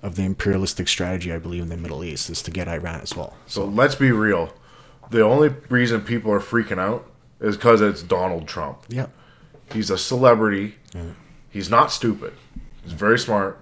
of 0.02 0.16
the 0.16 0.22
imperialistic 0.24 0.88
strategy, 0.88 1.32
I 1.32 1.38
believe, 1.38 1.62
in 1.62 1.68
the 1.68 1.76
Middle 1.76 2.02
East 2.04 2.28
is 2.28 2.42
to 2.42 2.50
get 2.50 2.68
Iran 2.68 3.00
as 3.00 3.14
well. 3.16 3.36
So 3.46 3.64
let's 3.64 3.94
be 3.94 4.10
real. 4.10 4.52
The 5.10 5.22
only 5.22 5.50
reason 5.68 6.00
people 6.02 6.32
are 6.32 6.40
freaking 6.40 6.78
out 6.78 7.08
is 7.40 7.56
because 7.56 7.80
it's 7.80 8.02
Donald 8.02 8.48
Trump. 8.48 8.78
Yeah. 8.88 9.06
He's 9.72 9.90
a 9.90 9.98
celebrity. 9.98 10.74
He's 11.50 11.70
not 11.70 11.92
stupid. 11.92 12.32
He's 12.82 12.92
very 12.92 13.18
smart. 13.18 13.58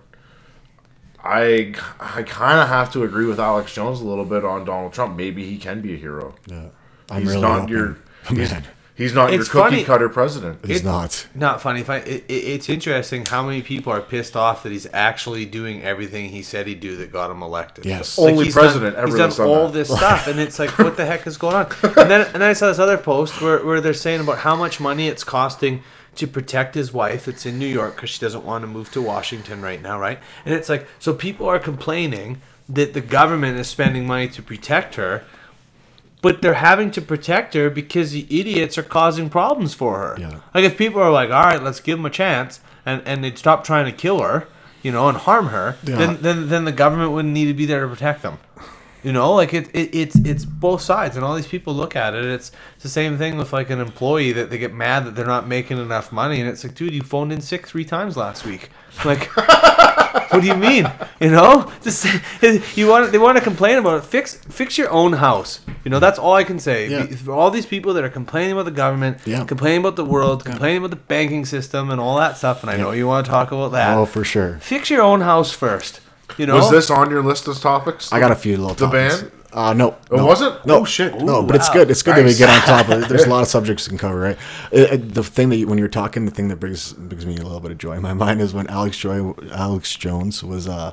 I 1.23 1.75
I 2.01 2.23
kind 2.23 2.61
of 2.61 2.69
have 2.69 2.91
to 2.95 3.05
agree 3.05 3.27
with 3.27 3.39
Alex 3.39 3.75
Jones 3.75 4.01
a 4.01 4.05
little 4.07 4.25
bit 4.25 4.45
on 4.45 4.65
Donald 4.65 4.93
Trump. 4.95 5.17
Maybe 5.17 5.45
he 5.45 5.59
can 5.59 5.83
be 5.83 5.95
a 5.95 5.97
hero. 5.97 6.35
Yeah. 6.47 6.69
I'm 7.11 7.21
He's 7.23 7.31
really 7.31 7.43
not 7.43 7.61
hoping. 7.61 7.75
your 7.77 7.99
he's, 8.29 8.53
he's 9.01 9.15
not 9.15 9.33
your 9.33 9.43
cookie 9.45 9.59
funny. 9.77 9.85
cutter 9.85 10.09
president. 10.09 10.65
he's 10.65 10.81
It- 10.81 10.85
not. 10.85 11.27
Not 11.35 11.61
funny. 11.61 11.81
If 11.81 11.91
I, 11.91 11.97
it, 11.97 12.25
it- 12.29 12.33
it's 12.33 12.69
interesting 12.69 13.25
how 13.27 13.43
many 13.45 13.63
people 13.63 13.93
are 13.93 14.01
pissed 14.01 14.37
off 14.37 14.63
that 14.63 14.71
he's 14.73 14.87
actually 14.93 15.45
doing 15.47 15.83
everything 15.83 16.29
he 16.31 16.43
said 16.43 16.67
he'd 16.67 16.81
do 16.81 16.97
that 16.97 17.11
got 17.13 17.31
him 17.31 17.43
elected. 17.43 17.85
Yes. 17.87 18.19
Only 18.19 18.45
he's 18.45 18.55
president 18.55 18.95
done, 18.95 19.03
ever 19.03 19.09
He's 19.09 19.17
done 19.19 19.29
that's 19.31 19.37
done 19.39 19.49
all 19.49 19.67
that. 19.67 19.73
this 19.73 19.89
stuff, 19.89 20.27
and 20.27 20.39
it's 20.39 20.59
like, 20.59 20.79
what 20.79 20.97
the 20.97 21.07
heck 21.07 21.27
is 21.27 21.37
going 21.37 21.57
on? 21.57 21.67
And 21.83 22.11
then, 22.11 22.21
and 22.33 22.35
then 22.35 22.43
I 22.51 22.53
saw 22.53 22.69
this 22.69 22.79
other 22.79 22.99
post 22.99 23.41
where, 23.43 23.65
where 23.65 23.81
they're 23.81 23.95
saying 23.95 24.21
about 24.21 24.39
how 24.39 24.55
much 24.57 24.79
money 24.81 25.09
it's 25.09 25.25
costing 25.25 25.83
to 26.17 26.27
protect 26.27 26.75
his 26.75 26.93
wife 26.93 27.25
that's 27.27 27.47
in 27.47 27.59
New 27.59 27.67
York 27.67 27.95
because 27.95 28.11
she 28.11 28.19
doesn't 28.21 28.45
want 28.45 28.63
to 28.63 28.67
move 28.67 28.91
to 28.93 29.01
Washington 29.01 29.63
right 29.63 29.81
now, 29.81 29.99
right? 29.99 30.19
And 30.45 30.53
it's 30.55 30.69
like, 30.69 30.87
so 30.99 31.15
people 31.15 31.49
are 31.49 31.59
complaining 31.61 32.41
that 32.69 32.95
the 32.95 33.01
government 33.01 33.59
is 33.59 33.69
spending 33.69 34.07
money 34.07 34.29
to 34.29 34.43
protect 34.43 34.97
her, 34.97 35.25
but 36.23 36.43
they're 36.43 36.55
having 36.55 36.91
to 36.93 37.01
protect 37.03 37.55
her 37.55 37.71
because 37.71 38.13
the 38.13 38.27
idiots 38.31 38.77
are 38.79 38.83
causing 38.83 39.31
problems 39.31 39.75
for 39.75 39.99
her. 39.99 40.17
Yeah. 40.19 40.41
Like 40.55 40.65
if 40.65 40.77
people 40.77 41.01
are 41.01 41.11
like, 41.11 41.31
all 41.31 41.45
right, 41.45 41.63
let's 41.63 41.81
give 41.81 41.99
them 41.99 42.07
a 42.07 42.11
chance, 42.11 42.61
and 42.87 43.03
and 43.07 43.23
they'd 43.25 43.39
stop 43.39 43.65
trying 43.65 43.87
to 43.87 43.93
kill 43.93 44.21
her, 44.23 44.47
you 44.83 44.93
know, 44.93 45.09
and 45.09 45.17
harm 45.19 45.49
her, 45.49 45.77
Yeah. 45.85 45.97
then 45.97 46.19
then 46.23 46.49
then 46.49 46.65
the 46.65 46.73
government 46.73 47.13
wouldn't 47.13 47.33
need 47.35 47.47
to 47.47 47.55
be 47.55 47.67
there 47.67 47.81
to 47.81 47.89
protect 47.89 48.23
them. 48.23 48.39
You 49.03 49.13
know, 49.13 49.33
like 49.33 49.55
it, 49.55 49.69
it 49.75 49.95
it's 49.95 50.17
it's 50.17 50.45
both 50.45 50.83
sides, 50.83 51.17
and 51.17 51.25
all 51.25 51.35
these 51.35 51.47
people 51.47 51.73
look 51.75 51.97
at 51.97 52.15
it. 52.15 52.25
It's, 52.25 52.53
it's 52.75 52.83
the 52.83 52.89
same 52.91 53.17
thing 53.17 53.39
with 53.39 53.53
like 53.53 53.71
an 53.71 53.81
employee 53.81 54.33
that 54.33 54.51
they 54.51 54.59
get 54.59 54.75
mad 54.75 55.05
that 55.07 55.15
they're 55.15 55.25
not 55.27 55.49
making 55.49 55.79
enough 55.79 56.13
money, 56.13 56.41
and 56.41 56.49
it's 56.49 56.63
like, 56.65 56.75
dude, 56.75 56.93
you 56.93 57.03
phoned 57.03 57.33
in 57.33 57.41
sick 57.41 57.67
three 57.67 57.85
times 57.85 58.17
last 58.17 58.45
week. 58.45 58.69
Like, 59.05 59.25
what 60.33 60.41
do 60.43 60.47
you 60.47 60.57
mean? 60.57 60.91
You 61.21 61.31
know, 61.31 61.73
just 61.83 62.05
you 62.77 62.89
want 62.89 63.11
they 63.13 63.19
want 63.19 63.39
to 63.39 63.45
complain 63.45 63.79
about 63.79 63.99
it. 63.99 64.05
Fix 64.05 64.35
fix 64.35 64.77
your 64.77 64.91
own 64.91 65.15
house. 65.15 65.61
You 65.85 65.91
know, 65.91 65.99
that's 65.99 66.19
all 66.19 66.35
I 66.35 66.45
can 66.45 66.59
say. 66.59 66.89
Yeah. 66.89 67.07
For 67.07 67.33
all 67.33 67.51
these 67.51 67.65
people 67.67 67.95
that 67.95 68.05
are 68.05 68.11
complaining 68.11 68.53
about 68.53 68.67
the 68.67 68.71
government, 68.71 69.19
Yeah. 69.25 69.45
complaining 69.45 69.81
about 69.81 69.97
the 69.97 70.05
world, 70.05 70.45
complaining 70.45 70.79
about 70.79 70.91
the 70.91 70.97
banking 70.97 71.47
system 71.47 71.91
and 71.91 71.99
all 72.01 72.19
that 72.19 72.37
stuff, 72.37 72.63
and 72.63 72.71
I 72.71 72.77
know 72.77 72.91
you 72.91 73.07
want 73.07 73.25
to 73.25 73.31
talk 73.31 73.51
about 73.51 73.73
that. 73.73 73.97
Oh, 73.97 74.05
for 74.05 74.25
sure. 74.25 74.59
Fix 74.61 74.91
your 74.91 75.01
own 75.03 75.23
house 75.23 75.53
first. 75.53 76.01
You 76.41 76.47
know, 76.47 76.55
Was 76.55 76.71
this 76.71 76.91
on 76.91 77.11
your 77.11 77.23
list 77.23 77.49
of 77.49 77.59
topics? 77.61 78.11
I 78.15 78.19
got 78.19 78.31
a 78.33 78.35
few 78.35 78.57
little 78.57 78.75
The 78.75 78.87
topics. 78.87 79.21
band? 79.23 79.33
Uh, 79.53 79.73
no. 79.75 79.89
it 80.11 80.17
no. 80.17 80.25
wasn't. 80.25 80.65
No. 80.65 80.79
Oh, 80.81 80.85
shit. 80.85 81.15
No, 81.21 81.41
Ooh, 81.43 81.47
but 81.47 81.57
it's 81.57 81.69
wow. 81.69 81.75
good. 81.75 81.91
It's 81.91 82.03
good 82.03 82.15
that 82.17 82.21
we 82.23 82.31
Nice. 82.31 82.39
get 82.39 82.49
on 82.49 82.61
top 82.63 82.89
of 82.89 83.03
it. 83.03 83.09
There's 83.11 83.25
a 83.25 83.29
lot 83.29 83.43
of 83.43 83.49
subjects 83.57 83.87
we 83.87 83.91
can 83.91 83.99
cover, 83.99 84.19
right? 84.19 84.39
Uh, 84.73 84.95
uh, 84.95 84.97
the 84.99 85.23
thing 85.23 85.51
that 85.51 85.57
you, 85.57 85.67
when 85.67 85.77
you're 85.77 85.89
talking, 85.89 86.25
the 86.25 86.31
thing 86.31 86.49
that 86.49 86.57
brings 86.57 86.95
brings 86.95 87.27
me 87.27 87.37
a 87.37 87.43
little 87.43 87.61
bit 87.61 87.73
of 87.73 87.77
joy 87.79 87.93
in 87.93 88.03
my 88.03 88.15
mind 88.25 88.41
is 88.41 88.55
when 88.55 88.67
Alex 88.69 88.97
Joy, 88.97 89.35
Alex 89.53 89.95
Jones 89.97 90.43
was 90.43 90.67
uh 90.67 90.93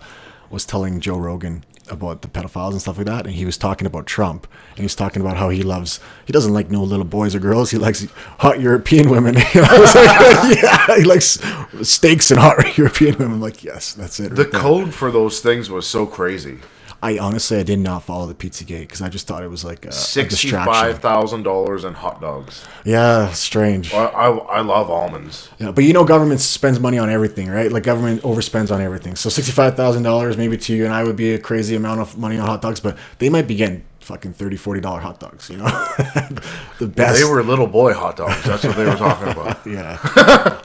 was 0.49 0.65
telling 0.65 0.99
Joe 0.99 1.17
Rogan 1.17 1.63
about 1.89 2.21
the 2.21 2.27
pedophiles 2.27 2.71
and 2.71 2.81
stuff 2.81 2.97
like 2.97 3.07
that, 3.07 3.25
and 3.25 3.35
he 3.35 3.45
was 3.45 3.57
talking 3.57 3.85
about 3.85 4.05
Trump, 4.05 4.47
and 4.69 4.77
he 4.77 4.83
was 4.83 4.95
talking 4.95 5.21
about 5.21 5.37
how 5.37 5.49
he 5.49 5.63
loves 5.63 5.99
he 6.25 6.33
doesn't 6.33 6.53
like 6.53 6.69
no 6.69 6.83
little 6.83 7.05
boys 7.05 7.33
or 7.35 7.39
girls, 7.39 7.71
he 7.71 7.77
likes 7.77 8.05
hot 8.39 8.59
European 8.59 9.09
women. 9.09 9.35
I 9.55 9.79
was 9.79 9.95
like, 9.95 10.63
yeah, 10.63 10.95
he 10.97 11.03
likes 11.03 11.39
steaks 11.83 12.31
and 12.31 12.39
hot 12.39 12.77
European 12.77 13.17
women. 13.17 13.33
I'm 13.35 13.41
like, 13.41 13.63
yes, 13.63 13.93
that's 13.93 14.19
it. 14.19 14.35
The 14.35 14.43
right 14.43 14.51
there. 14.51 14.61
code 14.61 14.93
for 14.93 15.11
those 15.11 15.39
things 15.39 15.69
was 15.69 15.87
so 15.87 16.05
crazy. 16.05 16.59
I 17.01 17.19
honestly 17.19 17.57
I 17.57 17.63
did 17.63 17.79
not 17.79 18.03
follow 18.03 18.25
the 18.25 18.33
Pizzagate 18.33 18.81
because 18.81 19.01
I 19.01 19.09
just 19.09 19.27
thought 19.27 19.43
it 19.43 19.49
was 19.49 19.63
like 19.63 19.85
a, 19.85 19.91
Sixty-five 19.91 20.99
thousand 20.99 21.43
dollars 21.43 21.83
in 21.83 21.93
hot 21.93 22.21
dogs. 22.21 22.65
Yeah, 22.85 23.31
strange. 23.33 23.93
I, 23.93 24.05
I, 24.05 24.29
I 24.37 24.61
love 24.61 24.89
almonds. 24.89 25.49
Yeah, 25.59 25.71
but 25.71 25.83
you 25.83 25.93
know, 25.93 26.03
government 26.05 26.39
spends 26.41 26.79
money 26.79 26.97
on 26.97 27.09
everything, 27.09 27.49
right? 27.49 27.71
Like 27.71 27.83
government 27.83 28.21
overspends 28.23 28.71
on 28.73 28.81
everything. 28.81 29.15
So 29.15 29.29
sixty-five 29.29 29.75
thousand 29.75 30.03
dollars, 30.03 30.37
maybe 30.37 30.57
to 30.57 30.75
you 30.75 30.85
and 30.85 30.93
I 30.93 31.03
would 31.03 31.15
be 31.15 31.33
a 31.33 31.39
crazy 31.39 31.75
amount 31.75 32.01
of 32.01 32.17
money 32.17 32.37
on 32.37 32.47
hot 32.47 32.61
dogs, 32.61 32.79
but 32.79 32.97
they 33.19 33.29
might 33.29 33.47
be 33.47 33.55
getting 33.55 33.83
fucking 34.07 34.31
30 34.31 34.55
40 34.55 34.79
dollar 34.81 34.99
hot 35.01 35.19
dogs. 35.19 35.49
You 35.49 35.57
know, 35.57 35.65
the 36.79 36.87
best. 36.87 37.19
They 37.19 37.29
were 37.29 37.43
little 37.43 37.67
boy 37.67 37.93
hot 37.93 38.15
dogs. 38.17 38.43
That's 38.43 38.63
what 38.63 38.75
they 38.75 38.85
were 38.85 38.95
talking 38.95 39.27
about. 39.27 39.57
Yeah, 39.67 39.99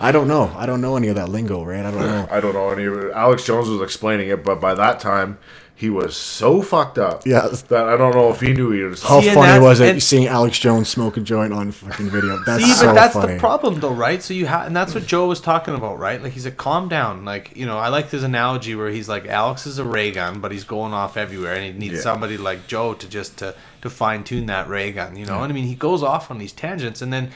I 0.01 0.13
don't 0.13 0.29
know. 0.29 0.55
I 0.57 0.65
don't 0.65 0.81
know 0.81 0.97
any 0.97 1.09
of 1.09 1.17
that 1.17 1.29
lingo, 1.29 1.65
right? 1.65 1.85
I 1.85 1.91
don't 1.91 2.01
know. 2.07 2.29
I 2.31 2.41
don't 2.41 2.55
know 2.55 2.71
any 2.71 2.85
of 2.85 2.97
it. 2.97 3.13
Alex 3.13 3.45
Jones 3.45 3.69
was 3.69 3.81
explaining 3.83 4.29
it, 4.29 4.45
but 4.45 4.61
by 4.61 4.75
that 4.75 5.01
time, 5.01 5.39
he 5.83 5.91
was 5.91 6.17
so 6.17 6.63
fucked 6.63 6.97
up. 6.97 7.27
Yeah. 7.27 7.49
That 7.69 7.89
I 7.89 7.97
don't 7.97 8.15
know 8.15 8.31
if 8.31 8.41
he 8.41 8.53
knew 8.53 8.71
he 8.71 8.83
was. 8.85 9.03
How 9.03 9.21
See, 9.21 9.27
and 9.29 9.35
funny 9.35 9.47
that's- 9.49 9.63
was 9.63 9.81
it 9.81 9.91
and- 9.91 10.03
seeing 10.03 10.27
Alex 10.29 10.59
Jones 10.61 10.89
smoke 10.89 11.17
a 11.17 11.21
joint 11.21 11.53
on 11.53 11.73
fucking 11.73 12.09
video? 12.09 12.39
That's 12.47 12.63
See, 12.65 12.73
so 12.73 12.87
but 12.87 12.95
that's 12.95 13.15
funny. 13.15 13.35
the 13.35 13.41
problem, 13.41 13.81
though, 13.81 13.93
right? 13.93 14.23
So 14.23 14.33
you 14.33 14.47
have, 14.47 14.69
and 14.69 14.77
that's 14.77 14.95
what 14.95 15.07
Joe 15.07 15.27
was 15.27 15.41
talking 15.41 15.75
about, 15.75 15.99
right? 15.99 16.23
Like 16.23 16.35
he's 16.35 16.47
a 16.47 16.53
calm 16.53 16.89
down. 16.89 17.25
Like 17.25 17.57
you 17.57 17.67
know, 17.67 17.79
I 17.79 17.89
like 17.89 18.11
his 18.11 18.23
analogy 18.23 18.77
where 18.77 18.91
he's 18.91 19.09
like 19.09 19.27
Alex 19.27 19.67
is 19.67 19.79
a 19.79 19.85
ray 19.85 20.13
gun, 20.13 20.39
but 20.41 20.53
he's 20.53 20.65
going 20.65 20.93
off 20.95 21.17
everywhere, 21.17 21.55
and 21.55 21.65
he 21.65 21.73
needs 21.73 21.95
Yeah. 21.97 22.01
somebody 22.03 22.37
like 22.39 22.69
Joe 22.69 22.95
to 22.95 23.09
just 23.09 23.37
to 23.39 23.55
to 23.83 23.91
fine 23.91 24.23
tune 24.23 24.47
that 24.47 24.69
ray 24.69 24.93
gun. 24.93 25.17
You 25.17 25.27
know, 25.27 25.43
and 25.43 25.53
I 25.53 25.55
mean, 25.55 25.65
he 25.67 25.75
goes 25.75 26.03
off 26.05 26.31
on 26.31 26.39
these 26.39 26.53
tangents, 26.53 27.03
and 27.03 27.13
then 27.13 27.31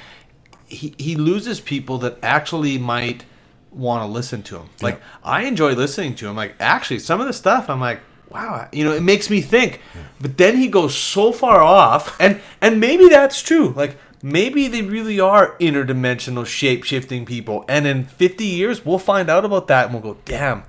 he 0.66 0.94
he 0.98 1.16
loses 1.16 1.58
people 1.60 1.98
that 1.98 2.16
actually 2.22 2.78
might 2.78 3.24
want 3.72 4.02
to 4.02 4.06
listen 4.06 4.42
to 4.44 4.56
him. 4.58 4.68
Like 4.80 5.00
I 5.24 5.42
enjoy 5.42 5.72
listening 5.74 6.14
to 6.16 6.28
him. 6.28 6.36
Like 6.36 6.54
actually, 6.60 7.00
some 7.00 7.20
of 7.20 7.26
the 7.26 7.32
stuff 7.32 7.68
I'm 7.68 7.80
like. 7.80 8.00
Wow, 8.30 8.68
you 8.72 8.84
know, 8.84 8.92
it 8.92 9.02
makes 9.02 9.30
me 9.30 9.40
think. 9.40 9.80
But 10.20 10.36
then 10.36 10.56
he 10.56 10.68
goes 10.68 10.94
so 10.96 11.32
far 11.32 11.60
off, 11.60 12.16
and 12.20 12.40
and 12.60 12.80
maybe 12.80 13.08
that's 13.08 13.40
true. 13.40 13.72
Like 13.76 13.96
maybe 14.22 14.68
they 14.68 14.82
really 14.82 15.20
are 15.20 15.56
interdimensional 15.58 16.46
shape 16.46 16.84
shifting 16.84 17.24
people, 17.24 17.64
and 17.68 17.86
in 17.86 18.04
50 18.04 18.44
years 18.44 18.84
we'll 18.84 18.98
find 18.98 19.30
out 19.30 19.44
about 19.44 19.68
that, 19.68 19.86
and 19.86 19.94
we'll 19.94 20.14
go, 20.14 20.20
damn, 20.24 20.64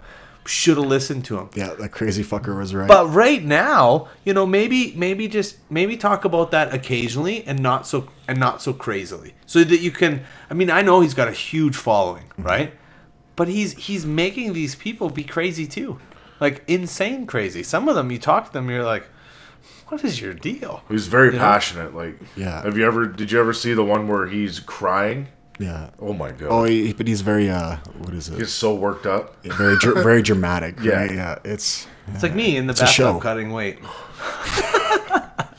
should 0.47 0.77
have 0.77 0.85
listened 0.85 1.25
to 1.25 1.37
him. 1.37 1.49
Yeah, 1.55 1.73
that 1.73 1.91
crazy 1.91 2.23
fucker 2.23 2.57
was 2.57 2.73
right. 2.73 2.87
But 2.87 3.07
right 3.07 3.43
now, 3.43 4.07
you 4.23 4.33
know, 4.33 4.45
maybe 4.45 4.93
maybe 4.95 5.27
just 5.27 5.57
maybe 5.69 5.97
talk 5.97 6.25
about 6.25 6.51
that 6.51 6.73
occasionally 6.73 7.43
and 7.45 7.59
not 7.59 7.85
so 7.85 8.07
and 8.27 8.39
not 8.39 8.61
so 8.61 8.73
crazily. 8.73 9.33
So 9.45 9.63
that 9.63 9.79
you 9.79 9.91
can 9.91 10.25
I 10.49 10.53
mean, 10.53 10.69
I 10.69 10.81
know 10.81 11.01
he's 11.01 11.13
got 11.13 11.27
a 11.27 11.33
huge 11.33 11.75
following, 11.75 12.23
mm-hmm. 12.29 12.43
right? 12.43 12.73
But 13.35 13.47
he's 13.47 13.73
he's 13.73 14.05
making 14.05 14.53
these 14.53 14.75
people 14.75 15.09
be 15.09 15.23
crazy 15.23 15.67
too. 15.67 15.99
Like 16.39 16.63
insane 16.67 17.25
crazy. 17.27 17.63
Some 17.63 17.87
of 17.89 17.95
them 17.95 18.11
you 18.11 18.19
talk 18.19 18.47
to 18.47 18.53
them 18.53 18.69
you're 18.69 18.83
like 18.85 19.07
what 19.89 20.03
is 20.03 20.19
your 20.19 20.33
deal? 20.33 20.83
He's 20.89 21.07
very 21.07 21.31
know? 21.31 21.37
passionate. 21.37 21.95
Like, 21.95 22.19
Yeah. 22.35 22.61
Have 22.63 22.77
you 22.77 22.85
ever? 22.85 23.05
Did 23.05 23.31
you 23.31 23.39
ever 23.39 23.53
see 23.53 23.73
the 23.73 23.85
one 23.85 24.07
where 24.09 24.27
he's 24.27 24.59
crying? 24.59 25.27
yeah. 25.59 25.89
Oh 25.99 26.13
my 26.13 26.31
god. 26.31 26.47
Oh, 26.49 26.63
he, 26.65 26.91
but 26.93 27.07
he's 27.07 27.21
very 27.21 27.49
uh, 27.49 27.77
what 27.99 28.13
is 28.13 28.27
it? 28.29 28.37
He's 28.37 28.51
so 28.51 28.75
worked 28.75 29.05
up. 29.05 29.41
very 29.45 29.77
dr- 29.77 30.03
very 30.03 30.21
dramatic. 30.21 30.75
Yeah. 30.81 30.91
right? 31.01 31.11
yeah. 31.13 31.39
It's 31.45 31.87
It's 32.13 32.21
like 32.21 32.35
me 32.35 32.57
in 32.57 32.67
the 32.67 32.75
show. 32.75 33.13
bathtub 33.13 33.21
cutting 33.21 33.51
weight. 33.51 33.79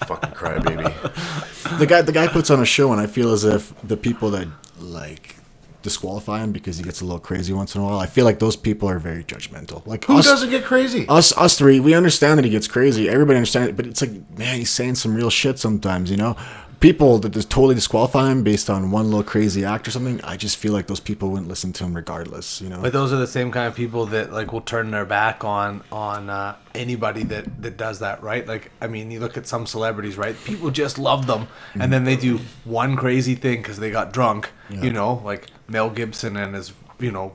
Fucking 0.06 0.30
crybaby. 0.32 1.78
the 1.78 1.86
guy. 1.86 2.02
The 2.02 2.12
guy 2.12 2.28
puts 2.28 2.50
on 2.50 2.60
a 2.60 2.64
show, 2.66 2.92
and 2.92 3.00
I 3.00 3.06
feel 3.06 3.32
as 3.32 3.44
if 3.44 3.72
the 3.82 3.96
people 3.96 4.30
that 4.30 4.48
like 4.78 5.36
disqualify 5.82 6.42
him 6.42 6.52
because 6.52 6.78
he 6.78 6.84
gets 6.84 7.00
a 7.00 7.04
little 7.04 7.20
crazy 7.20 7.52
once 7.52 7.74
in 7.74 7.80
a 7.80 7.84
while. 7.84 7.98
I 7.98 8.06
feel 8.06 8.24
like 8.24 8.38
those 8.38 8.56
people 8.56 8.88
are 8.88 8.98
very 8.98 9.24
judgmental. 9.24 9.86
Like 9.86 10.04
Who 10.04 10.18
us, 10.18 10.26
doesn't 10.26 10.50
get 10.50 10.64
crazy? 10.64 11.06
us, 11.08 11.36
us 11.36 11.56
three, 11.56 11.80
we 11.80 11.94
understand 11.94 12.38
that 12.38 12.44
he 12.44 12.50
gets 12.50 12.68
crazy. 12.68 13.08
Everybody 13.08 13.36
understands 13.36 13.68
it, 13.68 13.76
but 13.76 13.86
it's 13.86 14.00
like, 14.00 14.10
man, 14.36 14.58
he's 14.58 14.70
saying 14.70 14.96
some 14.96 15.14
real 15.14 15.30
shit 15.30 15.58
sometimes. 15.58 16.10
You 16.10 16.16
know, 16.16 16.36
people 16.80 17.18
that 17.18 17.30
just 17.30 17.50
totally 17.50 17.74
disqualify 17.74 18.30
him 18.30 18.42
based 18.42 18.70
on 18.70 18.90
one 18.90 19.06
little 19.06 19.22
crazy 19.22 19.64
act 19.64 19.88
or 19.88 19.90
something. 19.90 20.20
I 20.22 20.36
just 20.36 20.56
feel 20.56 20.72
like 20.72 20.86
those 20.86 21.00
people 21.00 21.30
wouldn't 21.30 21.48
listen 21.48 21.72
to 21.74 21.84
him 21.84 21.94
regardless. 21.94 22.60
You 22.60 22.68
know. 22.68 22.80
But 22.80 22.92
those 22.92 23.12
are 23.12 23.16
the 23.16 23.26
same 23.26 23.50
kind 23.50 23.66
of 23.66 23.74
people 23.74 24.06
that 24.06 24.32
like 24.32 24.52
will 24.52 24.60
turn 24.60 24.90
their 24.90 25.04
back 25.04 25.44
on 25.44 25.82
on 25.92 26.30
uh, 26.30 26.56
anybody 26.74 27.22
that 27.24 27.62
that 27.62 27.76
does 27.76 28.00
that, 28.00 28.22
right? 28.22 28.46
Like, 28.46 28.70
I 28.80 28.86
mean, 28.86 29.10
you 29.10 29.20
look 29.20 29.36
at 29.36 29.46
some 29.46 29.66
celebrities, 29.66 30.16
right? 30.16 30.36
People 30.44 30.70
just 30.70 30.98
love 30.98 31.26
them, 31.26 31.48
and 31.78 31.92
then 31.92 32.04
they 32.04 32.16
do 32.16 32.40
one 32.64 32.96
crazy 32.96 33.34
thing 33.34 33.58
because 33.62 33.78
they 33.78 33.90
got 33.90 34.12
drunk, 34.12 34.50
you 34.70 34.92
know, 34.92 35.22
like 35.24 35.46
Mel 35.68 35.90
Gibson 35.90 36.36
and 36.36 36.54
his, 36.54 36.72
you 36.98 37.12
know, 37.12 37.34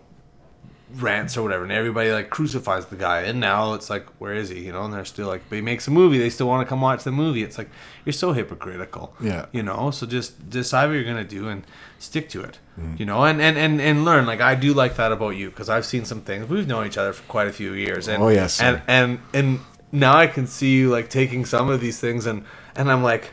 rants 0.96 1.38
or 1.38 1.41
whatever, 1.43 1.63
and 1.63 1.72
everybody 1.72 2.12
like 2.12 2.30
crucifies 2.30 2.86
the 2.88 2.96
guy. 2.96 3.22
And 3.22 3.39
now 3.39 3.74
it's 3.74 3.89
like, 3.89 4.06
where 4.19 4.34
is 4.34 4.50
he? 4.50 4.62
You 4.62 4.72
know, 4.72 4.84
and 4.86 4.93
they're 4.93 5.06
still 5.06 5.28
like, 5.28 5.41
but 5.50 5.56
he 5.56 5.62
makes 5.62 5.88
a 5.88 5.91
movie. 5.91 6.17
They 6.17 6.30
still 6.30 6.48
want 6.48 6.65
to 6.65 6.69
come 6.69 6.82
watch 6.82 7.04
the 7.04 7.12
movie. 7.12 7.43
It's 7.43 7.58
like 7.58 7.69
you're 8.06 8.13
so 8.13 8.34
hypocritical. 8.34 9.15
Yeah. 9.19 9.48
You 9.52 9.63
know, 9.63 9.91
so 9.91 10.06
just 10.06 10.50
decide 10.50 10.88
what 10.88 10.93
you're 10.93 11.04
gonna 11.04 11.24
do 11.24 11.48
and 11.50 11.65
stick 12.00 12.30
to 12.30 12.41
it. 12.41 12.60
Mm-hmm. 12.80 12.96
You 13.00 13.06
know, 13.06 13.24
and 13.24 13.41
and 13.41 13.58
and 13.58 13.82
and 13.82 14.06
learn. 14.06 14.26
Like 14.26 14.41
I 14.41 14.56
do 14.56 14.74
like 14.74 14.96
that 14.98 15.12
about 15.12 15.32
you 15.32 15.50
because 15.50 15.69
I've 15.69 15.86
seen 15.86 16.06
some 16.06 16.22
things. 16.22 16.48
We've 16.48 16.67
known 16.67 16.86
each 16.86 16.98
other 16.98 17.13
for 17.13 17.24
quite 17.24 17.48
a 17.48 17.54
few 17.54 17.74
years. 17.74 18.08
And, 18.08 18.22
Oh, 18.22 18.30
yes, 18.30 18.62
And 18.62 18.82
and 18.88 19.19
and 19.34 19.60
now 19.91 20.15
I 20.15 20.28
can 20.28 20.48
see 20.48 20.74
you 20.76 20.89
like 20.89 21.10
taking 21.10 21.46
some 21.46 21.69
of 21.69 21.80
these 21.80 22.00
things 22.00 22.26
and 22.26 22.46
and 22.76 22.91
I'm 22.91 23.04
like 23.04 23.32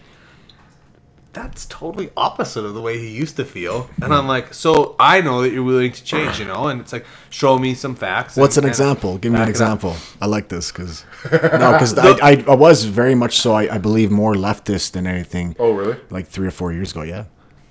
that's 1.33 1.67
totally 1.67 2.11
opposite 2.17 2.65
of 2.65 2.75
the 2.75 2.81
way 2.81 2.99
he 2.99 3.09
used 3.09 3.37
to 3.37 3.45
feel. 3.45 3.89
And 4.03 4.13
I'm 4.13 4.27
like, 4.27 4.53
so 4.53 4.97
I 4.99 5.21
know 5.21 5.43
that 5.43 5.53
you're 5.53 5.63
willing 5.63 5.93
to 5.93 6.03
change, 6.05 6.41
you 6.41 6.45
know? 6.45 6.67
And 6.69 6.81
it's 6.81 6.93
like, 6.93 7.07
show 7.31 7.57
me 7.59 7.75
some 7.75 7.95
facts. 7.95 8.37
What's 8.37 8.57
and- 8.57 8.65
an 8.65 8.71
and 8.71 8.73
example? 8.73 9.19
Give 9.19 9.33
me 9.33 9.39
an 9.39 9.43
back 9.47 9.49
it 9.55 9.61
up. 9.61 9.77
example. 9.79 9.97
I 10.21 10.27
like 10.27 10.49
this 10.49 10.73
because 10.73 11.05
no, 11.31 11.73
because 11.73 11.97
I, 11.97 12.11
I, 12.31 12.45
I 12.49 12.55
was 12.55 12.85
very 12.85 13.15
much 13.15 13.39
so. 13.39 13.53
I, 13.53 13.75
I 13.75 13.79
believe 13.79 14.11
more 14.11 14.35
leftist 14.35 14.93
than 14.93 15.07
anything. 15.07 15.55
Oh 15.59 15.73
really? 15.73 15.97
Like 16.11 16.27
three 16.27 16.49
or 16.49 16.51
four 16.51 16.73
years 16.73 16.91
ago, 16.93 17.03
yeah. 17.03 17.25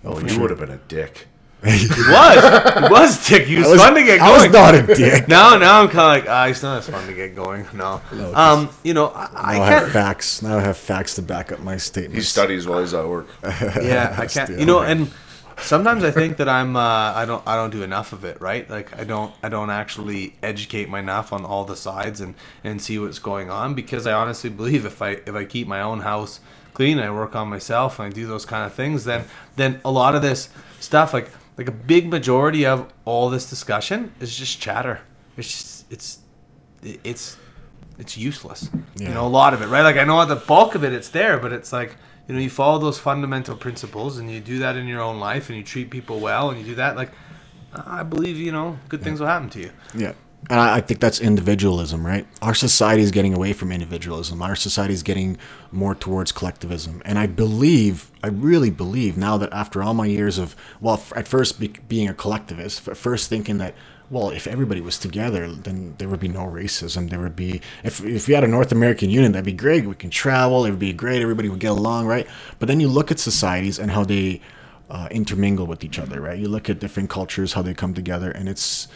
Oh, 0.05 0.17
You 0.19 0.29
sure. 0.29 0.41
would 0.41 0.49
have 0.51 0.59
been 0.59 0.71
a 0.71 0.77
dick. 0.87 1.27
He 1.65 1.87
was. 1.89 2.73
He 2.73 2.89
was 2.89 3.27
Dick. 3.27 3.45
He 3.45 3.57
was, 3.57 3.67
I 3.67 3.71
was, 3.71 3.81
fun 3.81 3.95
to 3.95 4.03
get 4.03 4.19
going. 4.19 4.21
I 4.21 4.47
going. 4.47 4.51
was 4.51 4.53
not 4.53 4.75
a 4.75 4.95
dick. 4.95 5.27
now, 5.27 5.57
now 5.57 5.81
I'm 5.81 5.89
kind 5.89 6.19
of 6.19 6.25
like, 6.25 6.29
ah, 6.29 6.47
he's 6.47 6.63
not 6.63 6.77
as 6.77 6.89
fun 6.89 7.05
to 7.07 7.13
get 7.13 7.35
going. 7.35 7.65
No. 7.73 8.01
Um, 8.33 8.69
you 8.81 8.93
know, 8.93 9.07
I, 9.07 9.29
I 9.35 9.57
Now 9.57 9.63
I 9.63 9.65
have 9.67 9.81
can't. 9.81 9.91
facts. 9.91 10.41
Now 10.41 10.57
I 10.57 10.61
have 10.61 10.77
facts 10.77 11.15
to 11.15 11.21
back 11.21 11.51
up 11.51 11.59
my 11.59 11.75
statement. 11.75 12.15
He 12.15 12.21
studies 12.21 12.65
while 12.65 12.79
he's 12.79 12.93
at 12.93 13.05
work. 13.05 13.27
yeah, 13.43 14.15
I 14.17 14.25
can't. 14.27 14.57
You 14.57 14.65
know, 14.65 14.79
and 14.79 15.11
sometimes 15.57 16.05
I 16.05 16.11
think 16.11 16.37
that 16.37 16.47
I'm. 16.47 16.77
Uh, 16.77 16.79
I 17.13 17.25
don't. 17.25 17.45
I 17.45 17.55
don't 17.55 17.71
do 17.71 17.83
enough 17.83 18.13
of 18.13 18.23
it. 18.23 18.39
Right? 18.39 18.69
Like 18.69 18.97
I 18.97 19.03
don't. 19.03 19.33
I 19.43 19.49
don't 19.49 19.69
actually 19.69 20.35
educate 20.41 20.87
my 20.87 20.99
enough 20.99 21.33
on 21.33 21.43
all 21.43 21.65
the 21.65 21.75
sides 21.75 22.21
and 22.21 22.35
and 22.63 22.81
see 22.81 22.97
what's 22.99 23.19
going 23.19 23.49
on 23.49 23.73
because 23.73 24.07
I 24.07 24.13
honestly 24.13 24.49
believe 24.49 24.85
if 24.85 25.01
I 25.01 25.09
if 25.09 25.35
I 25.35 25.43
keep 25.43 25.67
my 25.67 25.81
own 25.81 25.99
house 26.01 26.39
clean, 26.73 26.99
and 26.99 27.07
I 27.07 27.11
work 27.11 27.35
on 27.35 27.49
myself, 27.49 27.99
and 27.99 28.07
I 28.07 28.15
do 28.15 28.25
those 28.27 28.45
kind 28.45 28.65
of 28.65 28.73
things, 28.73 29.03
then 29.03 29.25
then 29.57 29.81
a 29.83 29.91
lot 29.91 30.15
of 30.15 30.21
this 30.21 30.47
stuff 30.79 31.13
like. 31.13 31.29
Like 31.59 31.67
a 31.67 31.73
big 31.73 32.09
majority 32.09 32.65
of 32.65 32.89
all 33.03 33.29
this 33.29 33.49
discussion 33.49 34.13
is 34.21 34.33
just 34.33 34.61
chatter. 34.61 35.01
It's 35.35 35.49
just, 35.49 35.91
it's 35.91 36.19
it's 36.81 37.35
it's 37.97 38.17
useless. 38.17 38.69
You 38.95 39.09
know, 39.09 39.27
a 39.27 39.27
lot 39.27 39.53
of 39.53 39.61
it, 39.61 39.67
right? 39.67 39.81
Like 39.81 39.97
I 39.97 40.05
know 40.05 40.25
the 40.25 40.37
bulk 40.37 40.73
of 40.75 40.85
it, 40.85 40.93
it's 40.93 41.09
there, 41.09 41.37
but 41.37 41.51
it's 41.51 41.73
like 41.73 41.97
you 42.29 42.33
know, 42.33 42.39
you 42.39 42.49
follow 42.49 42.79
those 42.79 42.97
fundamental 42.97 43.57
principles 43.57 44.19
and 44.19 44.31
you 44.31 44.39
do 44.39 44.59
that 44.59 44.77
in 44.77 44.87
your 44.87 45.01
own 45.01 45.19
life 45.19 45.49
and 45.49 45.57
you 45.57 45.63
treat 45.65 45.89
people 45.89 46.21
well 46.21 46.49
and 46.49 46.57
you 46.57 46.65
do 46.65 46.75
that, 46.75 46.95
like 46.95 47.11
I 47.73 48.03
believe 48.03 48.37
you 48.37 48.53
know, 48.53 48.79
good 48.87 49.01
things 49.01 49.19
will 49.19 49.27
happen 49.27 49.49
to 49.49 49.59
you. 49.59 49.71
Yeah. 49.93 50.13
And 50.49 50.59
I 50.59 50.81
think 50.81 50.99
that's 50.99 51.19
individualism, 51.19 52.05
right? 52.05 52.25
Our 52.41 52.55
society 52.55 53.03
is 53.03 53.11
getting 53.11 53.35
away 53.35 53.53
from 53.53 53.71
individualism. 53.71 54.41
Our 54.41 54.55
society 54.55 54.93
is 54.93 55.03
getting 55.03 55.37
more 55.71 55.93
towards 55.93 56.31
collectivism. 56.31 57.03
And 57.05 57.19
I 57.19 57.27
believe, 57.27 58.09
I 58.23 58.27
really 58.27 58.71
believe 58.71 59.15
now 59.15 59.37
that 59.37 59.51
after 59.53 59.83
all 59.83 59.93
my 59.93 60.07
years 60.07 60.39
of, 60.39 60.55
well, 60.81 61.03
at 61.15 61.27
first 61.27 61.59
be, 61.59 61.67
being 61.87 62.07
a 62.09 62.13
collectivist, 62.13 62.87
at 62.87 62.97
first 62.97 63.29
thinking 63.29 63.59
that, 63.59 63.75
well, 64.09 64.31
if 64.31 64.47
everybody 64.47 64.81
was 64.81 64.97
together, 64.97 65.51
then 65.51 65.93
there 65.99 66.09
would 66.09 66.21
be 66.21 66.29
no 66.29 66.45
racism. 66.45 67.11
There 67.11 67.19
would 67.19 67.35
be, 67.35 67.61
if, 67.83 68.03
if 68.03 68.27
we 68.27 68.33
had 68.33 68.43
a 68.43 68.47
North 68.47 68.71
American 68.71 69.11
Union, 69.11 69.33
that'd 69.33 69.45
be 69.45 69.53
great. 69.53 69.85
We 69.85 69.93
can 69.93 70.09
travel, 70.09 70.65
it 70.65 70.71
would 70.71 70.79
be 70.79 70.93
great. 70.93 71.21
Everybody 71.21 71.49
would 71.49 71.59
get 71.59 71.71
along, 71.71 72.07
right? 72.07 72.25
But 72.57 72.69
then 72.69 72.79
you 72.79 72.87
look 72.87 73.11
at 73.11 73.19
societies 73.19 73.77
and 73.77 73.91
how 73.91 74.03
they 74.03 74.41
uh, 74.89 75.09
intermingle 75.11 75.67
with 75.67 75.83
each 75.83 75.99
other, 75.99 76.19
right? 76.21 76.39
You 76.39 76.47
look 76.47 76.71
at 76.71 76.79
different 76.79 77.11
cultures, 77.11 77.53
how 77.53 77.61
they 77.61 77.75
come 77.75 77.93
together, 77.93 78.31
and 78.31 78.49
it's, 78.49 78.87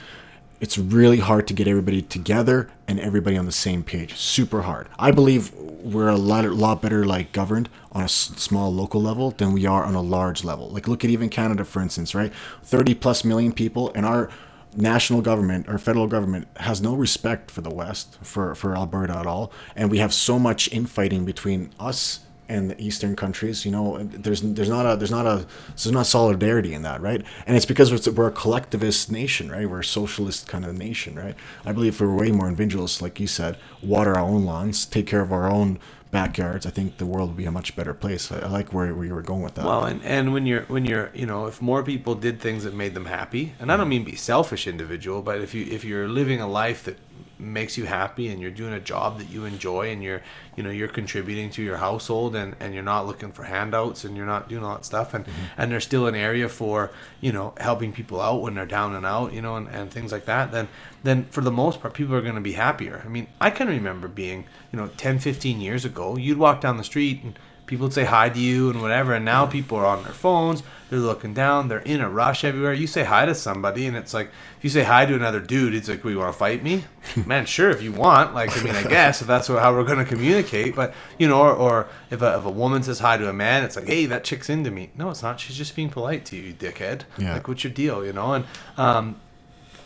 it's 0.63 0.77
really 0.77 1.19
hard 1.19 1.45
to 1.45 1.53
get 1.53 1.67
everybody 1.67 2.01
together 2.01 2.69
and 2.87 2.97
everybody 2.97 3.35
on 3.35 3.45
the 3.45 3.51
same 3.51 3.83
page. 3.83 4.15
Super 4.15 4.61
hard. 4.61 4.87
I 4.97 5.11
believe 5.11 5.53
we're 5.53 6.07
a 6.07 6.15
lot, 6.15 6.45
lot 6.45 6.81
better 6.81 7.05
like 7.05 7.33
governed 7.33 7.67
on 7.91 7.99
a 7.99 8.05
s- 8.05 8.31
small 8.37 8.73
local 8.73 9.01
level 9.01 9.31
than 9.31 9.51
we 9.51 9.65
are 9.65 9.83
on 9.83 9.93
a 9.93 10.01
large 10.01 10.45
level. 10.45 10.69
Like 10.69 10.87
look 10.87 11.03
at 11.03 11.09
even 11.09 11.27
Canada, 11.27 11.65
for 11.65 11.81
instance, 11.81 12.15
right? 12.15 12.31
30 12.63 12.95
plus 12.95 13.25
million 13.25 13.51
people, 13.51 13.91
and 13.93 14.05
our 14.05 14.29
national 14.73 15.21
government 15.21 15.67
or 15.67 15.77
federal 15.77 16.07
government 16.07 16.47
has 16.55 16.81
no 16.81 16.95
respect 16.95 17.51
for 17.51 17.59
the 17.59 17.69
West, 17.69 18.17
for, 18.23 18.55
for 18.55 18.73
Alberta 18.73 19.17
at 19.17 19.27
all. 19.27 19.51
And 19.75 19.91
we 19.91 19.97
have 19.97 20.13
so 20.13 20.39
much 20.39 20.71
infighting 20.71 21.25
between 21.25 21.71
us 21.77 22.21
and 22.53 22.69
the 22.71 22.81
eastern 22.81 23.15
countries 23.15 23.65
you 23.65 23.71
know 23.71 23.97
there's 24.03 24.41
there's 24.41 24.69
not 24.69 24.85
a 24.85 24.95
there's 24.95 25.11
not 25.11 25.25
a 25.25 25.45
there's 25.69 25.91
not 25.91 26.05
solidarity 26.05 26.73
in 26.73 26.83
that 26.83 27.01
right? 27.01 27.23
And 27.45 27.57
it's 27.57 27.65
because 27.65 27.91
we're, 27.91 28.13
we're 28.13 28.27
a 28.27 28.31
collectivist 28.31 29.11
nation 29.11 29.51
right? 29.51 29.69
We're 29.69 29.79
a 29.79 29.85
socialist 29.85 30.47
kind 30.47 30.65
of 30.65 30.77
nation 30.77 31.15
right? 31.15 31.35
I 31.65 31.71
believe 31.71 31.93
if 31.95 32.01
we're 32.01 32.15
way 32.15 32.31
more 32.31 32.47
individualists 32.47 33.01
like 33.01 33.19
you 33.19 33.27
said 33.27 33.57
water 33.81 34.13
our 34.13 34.25
own 34.25 34.45
lawns 34.45 34.85
take 34.85 35.07
care 35.07 35.21
of 35.21 35.31
our 35.33 35.49
own 35.49 35.79
backyards. 36.13 36.65
I 36.65 36.69
think 36.69 36.97
the 36.97 37.05
world 37.05 37.29
would 37.29 37.37
be 37.37 37.45
a 37.45 37.51
much 37.51 37.75
better 37.75 37.93
place. 37.93 38.31
I, 38.31 38.39
I 38.39 38.47
like 38.47 38.71
where, 38.71 38.93
where 38.93 39.05
you 39.05 39.15
were 39.15 39.23
going 39.23 39.41
with 39.41 39.55
that. 39.55 39.65
Well, 39.65 39.83
and, 39.83 40.01
and 40.03 40.31
when 40.31 40.45
you're 40.45 40.61
when 40.75 40.85
you're 40.85 41.09
you 41.13 41.25
know 41.25 41.47
if 41.47 41.61
more 41.61 41.83
people 41.83 42.15
did 42.15 42.39
things 42.39 42.63
that 42.63 42.73
made 42.73 42.93
them 42.93 43.05
happy, 43.05 43.55
and 43.59 43.69
I 43.71 43.75
don't 43.75 43.89
mean 43.89 44.05
be 44.05 44.15
selfish 44.15 44.67
individual, 44.67 45.21
but 45.21 45.41
if 45.41 45.53
you 45.53 45.65
if 45.65 45.83
you're 45.83 46.07
living 46.07 46.39
a 46.39 46.47
life 46.47 46.83
that 46.85 46.97
makes 47.39 47.77
you 47.77 47.85
happy 47.85 48.29
and 48.29 48.41
you're 48.41 48.51
doing 48.51 48.73
a 48.73 48.79
job 48.79 49.17
that 49.17 49.29
you 49.29 49.45
enjoy 49.45 49.89
and 49.89 50.01
you're 50.01 50.21
you 50.55 50.63
know 50.63 50.69
you're 50.69 50.87
contributing 50.87 51.49
to 51.49 51.61
your 51.61 51.77
household 51.77 52.35
and 52.35 52.55
and 52.59 52.73
you're 52.73 52.83
not 52.83 53.05
looking 53.05 53.31
for 53.31 53.43
handouts 53.43 54.03
and 54.03 54.15
you're 54.15 54.25
not 54.25 54.47
doing 54.47 54.63
all 54.63 54.75
that 54.75 54.85
stuff 54.85 55.13
and 55.13 55.25
mm-hmm. 55.25 55.45
and 55.57 55.71
there's 55.71 55.83
still 55.83 56.07
an 56.07 56.15
area 56.15 56.47
for 56.47 56.91
you 57.21 57.31
know 57.31 57.53
helping 57.57 57.91
people 57.91 58.21
out 58.21 58.41
when 58.41 58.55
they're 58.55 58.65
down 58.65 58.95
and 58.95 59.05
out 59.05 59.33
you 59.33 59.41
know 59.41 59.55
and, 59.55 59.67
and 59.69 59.91
things 59.91 60.11
like 60.11 60.25
that 60.25 60.51
then 60.51 60.67
then 61.03 61.25
for 61.25 61.41
the 61.41 61.51
most 61.51 61.81
part 61.81 61.93
people 61.93 62.15
are 62.15 62.21
going 62.21 62.35
to 62.35 62.41
be 62.41 62.53
happier. 62.53 63.01
I 63.05 63.09
mean 63.09 63.27
i 63.41 63.49
can 63.49 63.67
remember 63.67 64.07
being 64.07 64.45
you 64.71 64.79
know 64.79 64.87
10 64.87 65.19
15 65.19 65.59
years 65.59 65.85
ago 65.85 66.17
you'd 66.17 66.37
walk 66.37 66.61
down 66.61 66.77
the 66.77 66.83
street 66.83 67.23
and 67.23 67.37
people 67.65 67.85
would 67.85 67.93
say 67.93 68.03
hi 68.03 68.29
to 68.29 68.39
you 68.39 68.69
and 68.69 68.81
whatever 68.81 69.13
and 69.13 69.23
now 69.25 69.45
people 69.45 69.77
are 69.77 69.85
on 69.85 70.03
their 70.03 70.13
phones 70.13 70.63
they're 70.89 70.99
looking 70.99 71.33
down 71.33 71.69
they're 71.69 71.79
in 71.79 72.01
a 72.01 72.09
rush 72.09 72.43
everywhere. 72.43 72.73
You 72.73 72.87
say 72.87 73.03
hi 73.03 73.25
to 73.25 73.33
somebody 73.33 73.87
and 73.87 73.95
it's 73.95 74.13
like 74.13 74.27
if 74.57 74.63
you 74.63 74.69
say 74.69 74.83
hi 74.83 75.05
to 75.05 75.15
another 75.15 75.39
dude 75.39 75.73
it's 75.73 75.87
like 75.87 76.03
we 76.03 76.15
want 76.15 76.33
to 76.33 76.37
fight 76.37 76.61
me? 76.61 76.83
Man 77.25 77.45
sure 77.45 77.69
if 77.69 77.81
you 77.81 77.91
want 77.91 78.33
like 78.33 78.55
i 78.57 78.63
mean 78.63 78.75
i 78.75 78.83
guess 78.83 79.21
if 79.21 79.27
that's 79.27 79.49
what, 79.49 79.61
how 79.61 79.73
we're 79.73 79.83
going 79.85 79.97
to 79.97 80.05
communicate 80.05 80.75
but 80.75 80.93
you 81.17 81.27
know 81.27 81.39
or, 81.41 81.53
or 81.53 81.87
if, 82.11 82.21
a, 82.21 82.37
if 82.37 82.45
a 82.45 82.49
woman 82.49 82.83
says 82.83 82.99
hi 82.99 83.17
to 83.17 83.29
a 83.29 83.33
man 83.33 83.63
it's 83.63 83.75
like 83.75 83.87
hey 83.87 84.05
that 84.05 84.23
chick's 84.23 84.49
into 84.49 84.71
me. 84.71 84.91
No 84.95 85.09
it's 85.09 85.23
not 85.23 85.39
she's 85.39 85.55
just 85.55 85.75
being 85.75 85.89
polite 85.89 86.25
to 86.25 86.35
you 86.35 86.43
you 86.43 86.53
dickhead. 86.53 87.01
Yeah. 87.17 87.33
like 87.33 87.47
what's 87.47 87.63
your 87.63 87.73
deal 87.73 88.05
you 88.05 88.13
know? 88.13 88.33
And 88.33 88.45
um 88.77 89.19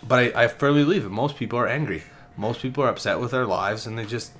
but 0.05 0.35
I, 0.35 0.43
I 0.43 0.47
firmly 0.47 0.83
believe 0.83 1.03
that 1.03 1.09
most 1.09 1.37
people 1.37 1.59
are 1.59 1.67
angry. 1.67 2.03
Most 2.35 2.61
people 2.61 2.83
are 2.83 2.89
upset 2.89 3.19
with 3.19 3.31
their 3.31 3.45
lives 3.45 3.87
and 3.87 3.97
they 3.97 4.05
just 4.05 4.31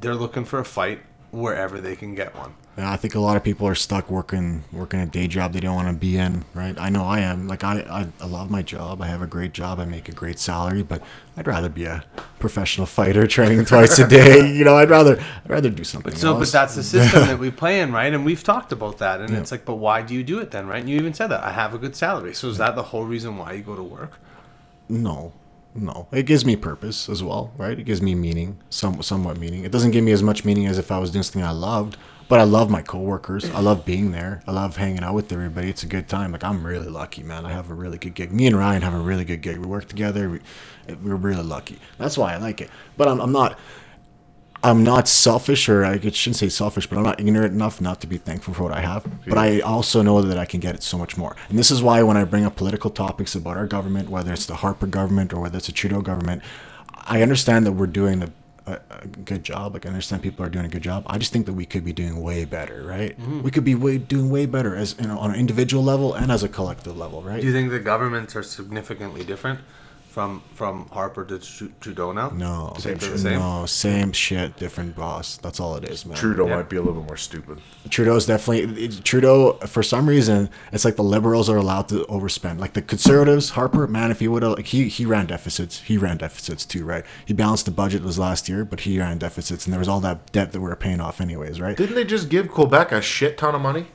they're 0.00 0.14
looking 0.14 0.44
for 0.44 0.58
a 0.58 0.64
fight 0.64 1.00
wherever 1.30 1.80
they 1.80 1.96
can 1.96 2.14
get 2.14 2.36
one 2.36 2.54
I 2.78 2.96
think 2.96 3.14
a 3.14 3.20
lot 3.20 3.38
of 3.38 3.42
people 3.42 3.66
are 3.66 3.74
stuck 3.74 4.10
working 4.10 4.62
working 4.70 5.00
a 5.00 5.06
day 5.06 5.26
job 5.28 5.54
they 5.54 5.60
don't 5.60 5.76
want 5.76 5.88
to 5.88 5.94
be 5.94 6.18
in, 6.18 6.44
right? 6.52 6.78
I 6.78 6.90
know 6.90 7.04
I 7.04 7.20
am. 7.20 7.48
Like 7.48 7.64
I, 7.64 7.80
I, 7.80 8.06
I 8.20 8.26
love 8.26 8.50
my 8.50 8.60
job. 8.60 9.00
I 9.00 9.06
have 9.06 9.22
a 9.22 9.26
great 9.26 9.54
job. 9.54 9.80
I 9.80 9.86
make 9.86 10.10
a 10.10 10.12
great 10.12 10.38
salary, 10.38 10.82
but 10.82 11.02
I'd 11.38 11.46
rather 11.46 11.70
be 11.70 11.84
a 11.84 12.04
professional 12.38 12.86
fighter 12.98 13.26
training 13.26 13.64
twice 13.66 13.98
a 13.98 14.06
day. 14.06 14.52
You 14.52 14.64
know, 14.64 14.76
I'd 14.76 14.90
rather 14.90 15.18
I'd 15.18 15.50
rather 15.50 15.70
do 15.70 15.84
something 15.84 16.12
else. 16.12 16.20
So, 16.20 16.36
else. 16.36 16.50
but 16.50 16.52
that's 16.52 16.74
the 16.74 16.82
system 16.82 17.26
that 17.26 17.38
we 17.38 17.50
play 17.62 17.80
in, 17.80 17.92
right? 17.92 18.12
And 18.12 18.26
we've 18.26 18.44
talked 18.44 18.72
about 18.72 18.98
that, 18.98 19.20
and 19.20 19.34
it's 19.34 19.50
like, 19.50 19.64
but 19.64 19.76
why 19.76 20.02
do 20.02 20.14
you 20.14 20.22
do 20.22 20.38
it 20.40 20.50
then, 20.50 20.66
right? 20.66 20.80
And 20.80 20.90
you 20.90 20.96
even 20.96 21.14
said 21.14 21.28
that 21.28 21.42
I 21.42 21.52
have 21.52 21.72
a 21.72 21.78
good 21.78 21.96
salary. 21.96 22.34
So 22.34 22.48
is 22.48 22.58
that 22.58 22.76
the 22.76 22.82
whole 22.82 23.04
reason 23.04 23.38
why 23.38 23.52
you 23.52 23.62
go 23.62 23.76
to 23.76 23.82
work? 23.82 24.18
no, 24.88 25.32
no. 25.74 26.06
It 26.12 26.24
gives 26.26 26.44
me 26.44 26.56
purpose 26.56 27.08
as 27.08 27.22
well, 27.22 27.52
right? 27.56 27.78
It 27.78 27.84
gives 27.84 28.00
me 28.00 28.14
meaning, 28.14 28.58
some 28.70 29.02
somewhat 29.02 29.38
meaning. 29.38 29.64
It 29.64 29.72
doesn't 29.72 29.90
give 29.90 30.04
me 30.04 30.12
as 30.12 30.22
much 30.22 30.44
meaning 30.44 30.66
as 30.66 30.78
if 30.78 30.90
I 30.90 30.98
was 30.98 31.10
doing 31.10 31.22
something 31.22 31.42
I 31.42 31.50
loved. 31.50 31.96
But 32.28 32.40
I 32.40 32.42
love 32.42 32.70
my 32.70 32.82
coworkers. 32.82 33.48
I 33.50 33.60
love 33.60 33.84
being 33.84 34.10
there. 34.10 34.42
I 34.46 34.52
love 34.52 34.76
hanging 34.76 35.04
out 35.04 35.14
with 35.14 35.32
everybody. 35.32 35.70
It's 35.70 35.84
a 35.84 35.86
good 35.86 36.08
time. 36.08 36.32
Like 36.32 36.42
I'm 36.42 36.66
really 36.66 36.88
lucky, 36.88 37.22
man. 37.22 37.46
I 37.46 37.52
have 37.52 37.70
a 37.70 37.74
really 37.74 37.98
good 37.98 38.14
gig. 38.14 38.32
Me 38.32 38.46
and 38.48 38.56
Ryan 38.56 38.82
have 38.82 38.94
a 38.94 38.98
really 38.98 39.24
good 39.24 39.42
gig. 39.42 39.58
We 39.58 39.66
work 39.66 39.86
together. 39.86 40.28
We, 40.30 40.40
we're 41.02 41.14
really 41.16 41.44
lucky. 41.44 41.78
That's 41.98 42.18
why 42.18 42.34
I 42.34 42.38
like 42.38 42.60
it. 42.60 42.70
But 42.96 43.08
I'm, 43.08 43.20
I'm 43.20 43.32
not. 43.32 43.58
I'm 44.64 44.82
not 44.82 45.06
selfish, 45.06 45.68
or 45.68 45.84
I 45.84 46.00
shouldn't 46.00 46.36
say 46.36 46.48
selfish, 46.48 46.88
but 46.88 46.96
I'm 46.96 47.04
not 47.04 47.20
ignorant 47.20 47.52
enough 47.54 47.80
not 47.80 48.00
to 48.00 48.08
be 48.08 48.16
thankful 48.16 48.52
for 48.52 48.64
what 48.64 48.72
I 48.72 48.80
have. 48.80 49.06
But 49.28 49.38
I 49.38 49.60
also 49.60 50.02
know 50.02 50.20
that 50.22 50.38
I 50.38 50.44
can 50.44 50.58
get 50.58 50.74
it 50.74 50.82
so 50.82 50.98
much 50.98 51.16
more. 51.16 51.36
And 51.48 51.58
this 51.58 51.70
is 51.70 51.82
why 51.82 52.02
when 52.02 52.16
I 52.16 52.24
bring 52.24 52.44
up 52.44 52.56
political 52.56 52.90
topics 52.90 53.36
about 53.36 53.56
our 53.56 53.66
government, 53.66 54.08
whether 54.08 54.32
it's 54.32 54.46
the 54.46 54.56
Harper 54.56 54.88
government 54.88 55.32
or 55.32 55.40
whether 55.40 55.58
it's 55.58 55.68
a 55.68 55.72
Trudeau 55.72 56.00
government, 56.00 56.42
I 56.94 57.22
understand 57.22 57.64
that 57.66 57.72
we're 57.72 57.86
doing 57.86 58.22
a, 58.22 58.32
a, 58.66 58.80
a 58.90 59.06
good 59.06 59.44
job. 59.44 59.74
Like 59.74 59.86
I 59.86 59.88
understand 59.88 60.22
people 60.22 60.44
are 60.44 60.48
doing 60.48 60.64
a 60.64 60.68
good 60.68 60.82
job. 60.82 61.04
I 61.06 61.18
just 61.18 61.32
think 61.32 61.46
that 61.46 61.52
we 61.52 61.66
could 61.66 61.84
be 61.84 61.92
doing 61.92 62.22
way 62.22 62.44
better, 62.44 62.82
right? 62.82 63.18
We 63.42 63.50
could 63.50 63.64
be 63.64 63.74
way 63.74 63.98
doing 63.98 64.30
way 64.30 64.46
better 64.46 64.74
as 64.74 64.96
you 65.00 65.06
know 65.06 65.18
on 65.18 65.30
an 65.30 65.38
individual 65.38 65.82
level 65.82 66.14
and 66.14 66.30
as 66.32 66.42
a 66.42 66.48
collective 66.48 66.96
level, 66.96 67.22
right? 67.22 67.40
Do 67.40 67.46
you 67.46 67.52
think 67.52 67.70
the 67.70 67.80
governments 67.80 68.34
are 68.36 68.42
significantly 68.42 69.24
different 69.24 69.60
from 70.16 70.42
from 70.54 70.88
Harper 70.92 71.26
to 71.26 71.38
Tru- 71.38 71.70
Trudeau 71.78 72.10
now? 72.10 72.30
no, 72.30 72.72
Same 72.78 72.96
for 72.96 73.10
the 73.10 73.18
same? 73.18 73.38
no, 73.38 73.66
same 73.66 74.12
shit, 74.12 74.56
different 74.56 74.96
boss. 74.96 75.36
That's 75.36 75.60
all 75.60 75.76
it 75.76 75.84
is, 75.84 76.06
man. 76.06 76.16
Trudeau 76.16 76.46
Yeah. 76.48 76.56
might 76.56 76.70
be 76.70 76.76
a 76.76 76.80
little 76.80 76.98
bit 77.02 77.06
more 77.06 77.18
stupid. 77.18 77.60
Trudeau's 77.90 78.24
definitely 78.24 78.88
Trudeau. 78.88 79.58
For 79.66 79.82
some 79.82 80.08
reason, 80.08 80.48
it's 80.72 80.86
like 80.86 80.96
the 80.96 81.02
liberals 81.04 81.50
are 81.50 81.58
allowed 81.58 81.88
to 81.90 82.06
overspend. 82.08 82.58
Like 82.60 82.72
the 82.72 82.80
conservatives, 82.80 83.50
Harper, 83.50 83.86
man, 83.86 84.10
if 84.10 84.20
he 84.20 84.26
would 84.28 84.42
have, 84.42 84.52
like 84.52 84.68
he 84.68 84.88
he 84.88 85.04
ran 85.04 85.26
deficits. 85.26 85.80
He 85.80 85.98
ran 85.98 86.16
deficits 86.16 86.64
too, 86.64 86.82
right? 86.86 87.04
He 87.26 87.34
balanced 87.34 87.66
the 87.66 87.70
budget 87.70 88.02
was 88.02 88.18
last 88.18 88.48
year, 88.48 88.64
but 88.64 88.80
he 88.80 88.98
ran 88.98 89.18
deficits, 89.18 89.66
and 89.66 89.72
there 89.74 89.78
was 89.80 89.88
all 89.88 90.00
that 90.00 90.32
debt 90.32 90.52
that 90.52 90.60
we 90.62 90.66
were 90.66 90.76
paying 90.76 91.02
off 91.02 91.20
anyways, 91.20 91.60
right? 91.60 91.76
Didn't 91.76 91.94
they 91.94 92.04
just 92.06 92.30
give 92.30 92.48
Quebec 92.48 92.90
a 92.90 93.02
shit 93.02 93.36
ton 93.36 93.54
of 93.54 93.60
money? 93.60 93.88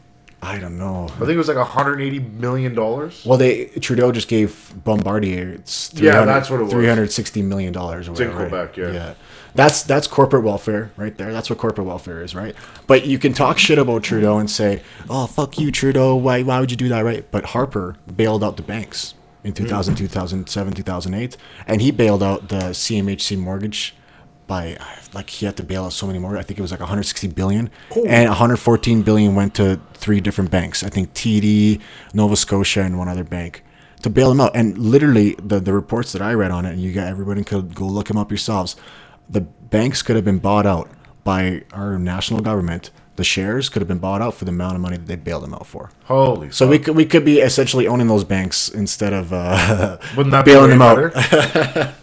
I 0.43 0.57
don't 0.57 0.79
know. 0.79 1.05
I 1.05 1.19
think 1.19 1.31
it 1.31 1.37
was 1.37 1.47
like 1.47 1.57
180 1.57 2.19
million 2.19 2.73
dollars. 2.73 3.23
Well, 3.25 3.37
they 3.37 3.65
Trudeau 3.65 4.11
just 4.11 4.27
gave 4.27 4.73
Bombardier 4.83 5.49
it's 5.49 5.93
Yeah, 5.93 6.25
that's 6.25 6.49
what 6.49 6.59
it 6.59 6.63
was. 6.63 6.73
Three 6.73 6.87
hundred 6.87 7.11
sixty 7.11 7.41
million 7.43 7.73
dollars 7.73 8.07
or 8.07 8.21
in 8.21 8.29
right? 8.29 8.49
Quebec, 8.49 8.77
yeah. 8.77 8.91
Yeah, 8.91 9.13
that's 9.53 9.83
that's 9.83 10.07
corporate 10.07 10.43
welfare 10.43 10.91
right 10.97 11.15
there. 11.15 11.31
That's 11.31 11.49
what 11.49 11.59
corporate 11.59 11.85
welfare 11.85 12.23
is, 12.23 12.33
right? 12.33 12.55
But 12.87 13.05
you 13.05 13.19
can 13.19 13.33
talk 13.33 13.59
shit 13.59 13.77
about 13.77 14.01
Trudeau 14.01 14.39
and 14.39 14.49
say, 14.49 14.81
"Oh, 15.09 15.27
fuck 15.27 15.59
you, 15.59 15.71
Trudeau. 15.71 16.15
Why 16.15 16.41
why 16.41 16.59
would 16.59 16.71
you 16.71 16.77
do 16.77 16.89
that?" 16.89 17.01
Right? 17.01 17.23
But 17.29 17.45
Harper 17.45 17.97
bailed 18.15 18.43
out 18.43 18.57
the 18.57 18.63
banks 18.63 19.13
in 19.43 19.53
2000, 19.53 19.93
hmm. 19.93 19.97
2007, 19.97 20.73
2008, 20.73 21.37
and 21.67 21.81
he 21.81 21.91
bailed 21.91 22.23
out 22.23 22.49
the 22.49 22.73
CMHC 22.73 23.37
mortgage 23.37 23.95
by 24.51 24.77
like 25.13 25.29
he 25.29 25.45
had 25.45 25.55
to 25.55 25.63
bail 25.63 25.85
out 25.85 25.93
so 25.93 26.05
many 26.05 26.19
more. 26.19 26.37
I 26.37 26.43
think 26.43 26.59
it 26.59 26.61
was 26.61 26.71
like 26.71 26.81
160 26.81 27.29
billion, 27.29 27.69
and 27.95 28.27
114 28.27 29.01
billion 29.01 29.33
went 29.33 29.55
to 29.55 29.79
three 29.93 30.19
different 30.19 30.51
banks. 30.51 30.83
I 30.83 30.89
think 30.89 31.13
TD, 31.13 31.79
Nova 32.13 32.35
Scotia, 32.35 32.81
and 32.81 32.97
one 32.97 33.07
other 33.07 33.23
bank 33.23 33.63
to 34.01 34.09
bail 34.09 34.27
them 34.27 34.41
out. 34.41 34.53
And 34.53 34.77
literally, 34.77 35.35
the 35.35 35.61
the 35.61 35.71
reports 35.71 36.11
that 36.11 36.21
I 36.21 36.33
read 36.33 36.51
on 36.51 36.65
it, 36.65 36.73
and 36.73 36.81
you 36.81 36.91
got 36.91 37.07
everybody 37.07 37.45
could 37.45 37.73
go 37.73 37.85
look 37.85 38.09
them 38.09 38.17
up 38.17 38.29
yourselves. 38.29 38.75
The 39.29 39.39
banks 39.39 40.01
could 40.01 40.17
have 40.17 40.25
been 40.25 40.39
bought 40.39 40.65
out 40.65 40.91
by 41.23 41.63
our 41.71 41.97
national 41.97 42.41
government. 42.41 42.91
The 43.15 43.23
shares 43.23 43.69
could 43.69 43.81
have 43.81 43.87
been 43.87 43.99
bought 43.99 44.21
out 44.21 44.33
for 44.33 44.43
the 44.43 44.51
amount 44.51 44.75
of 44.75 44.81
money 44.81 44.97
that 44.97 45.07
they 45.07 45.15
bailed 45.15 45.43
them 45.43 45.53
out 45.53 45.65
for. 45.65 45.91
Holy. 46.05 46.51
So 46.51 46.67
we 46.67 46.77
could 46.77 46.97
we 46.97 47.05
could 47.05 47.23
be 47.23 47.39
essentially 47.39 47.87
owning 47.87 48.07
those 48.07 48.25
banks 48.25 48.67
instead 48.67 49.13
of 49.13 49.31
uh, 49.31 49.97
Wouldn't 50.17 50.31
that 50.31 50.43
bailing 50.43 50.71
them 50.71 50.81
out. 50.81 51.95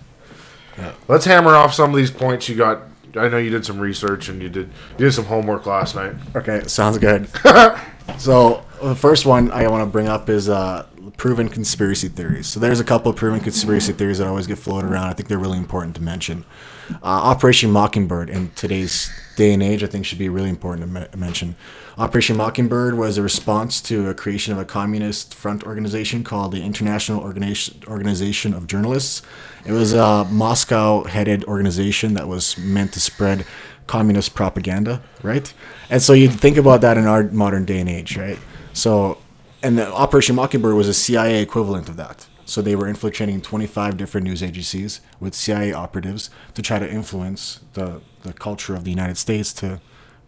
better? 0.79 0.95
Let's 1.09 1.25
hammer 1.25 1.55
off 1.55 1.75
some 1.75 1.91
of 1.91 1.97
these 1.97 2.11
points 2.11 2.49
you 2.49 2.57
got. 2.57 2.83
I 3.17 3.29
know 3.29 3.39
you 3.39 3.51
did 3.51 3.65
some 3.65 3.79
research 3.79 4.29
and 4.29 4.43
you 4.43 4.49
did 4.49 4.69
you 4.99 5.07
did 5.07 5.13
some 5.13 5.25
homework 5.25 5.67
last 5.67 5.95
night. 5.95 6.15
Okay, 6.37 6.63
sounds 6.67 6.99
good. 6.99 7.29
so 8.19 8.65
the 8.83 8.95
first 8.95 9.27
one 9.27 9.51
I 9.51 9.67
want 9.69 9.83
to 9.83 9.91
bring 9.91 10.09
up 10.09 10.29
is 10.29 10.49
uh, 10.49 10.87
proven 11.17 11.49
conspiracy 11.49 12.09
theories. 12.09 12.47
So 12.47 12.61
there's 12.61 12.81
a 12.81 12.85
couple 12.85 13.11
of 13.11 13.17
proven 13.17 13.41
conspiracy 13.41 13.93
theories 13.93 14.19
that 14.19 14.27
always 14.27 14.47
get 14.47 14.59
floated 14.59 14.91
around. 14.91 15.09
I 15.09 15.13
think 15.15 15.29
they're 15.29 15.39
really 15.39 15.59
important 15.59 15.97
to 15.97 16.03
mention. 16.03 16.45
Uh, 16.91 17.07
Operation 17.07 17.71
Mockingbird 17.71 18.31
in 18.31 18.51
today's 18.53 19.11
day 19.37 19.53
and 19.53 19.63
age, 19.63 19.83
I 19.83 19.87
think 19.87 20.07
should 20.07 20.19
be 20.19 20.29
really 20.29 20.49
important 20.49 20.87
to 20.87 21.01
me- 21.01 21.07
mention. 21.17 21.57
Operation 21.99 22.37
Mockingbird 22.37 22.97
was 22.97 23.19
a 23.19 23.23
response 23.23 23.81
to 23.83 24.09
a 24.09 24.15
creation 24.15 24.53
of 24.53 24.59
a 24.59 24.65
communist 24.65 25.35
front 25.35 25.65
organization 25.65 26.23
called 26.23 26.53
the 26.53 26.63
International 26.63 27.21
Organization 27.21 28.55
of 28.55 28.67
Journalists. 28.67 29.23
It 29.69 29.73
was 29.73 29.93
a 29.93 30.25
Moscow-headed 30.25 31.45
organization 31.45 32.15
that 32.15 32.27
was 32.27 32.57
meant 32.57 32.95
to 32.95 33.01
spread 33.01 33.45
communist 33.87 34.35
propaganda, 34.35 35.03
right? 35.23 35.53
And 35.91 36.01
so 36.01 36.15
you 36.15 36.31
think 36.31 36.57
about 36.57 36.81
that 36.81 36.97
in 36.97 37.07
our 37.07 37.25
modern 37.25 37.67
day 37.67 37.79
and 37.79 37.89
age, 37.89 38.17
right? 38.17 38.39
So, 38.73 39.19
and 39.63 39.77
the 39.77 39.93
Operation 39.93 40.37
Mockingbird 40.37 40.75
was 40.75 40.89
a 40.89 40.95
CIA 40.95 41.43
equivalent 41.43 41.91
of 41.91 41.97
that. 41.97 42.27
So 42.47 42.63
they 42.63 42.75
were 42.75 42.89
infiltrating 42.89 43.43
25 43.43 43.99
different 43.99 44.27
news 44.27 44.43
agencies 44.43 45.03
with 45.21 45.35
CIA 45.35 45.75
operatives 45.75 46.31
to 46.55 46.63
try 46.63 46.79
to 46.79 46.91
influence 46.91 47.61
the, 47.75 48.01
the 48.23 48.33
culture 48.33 48.75
of 48.75 48.85
the 48.85 48.91
United 48.91 49.19
States 49.19 49.53
to 49.55 49.83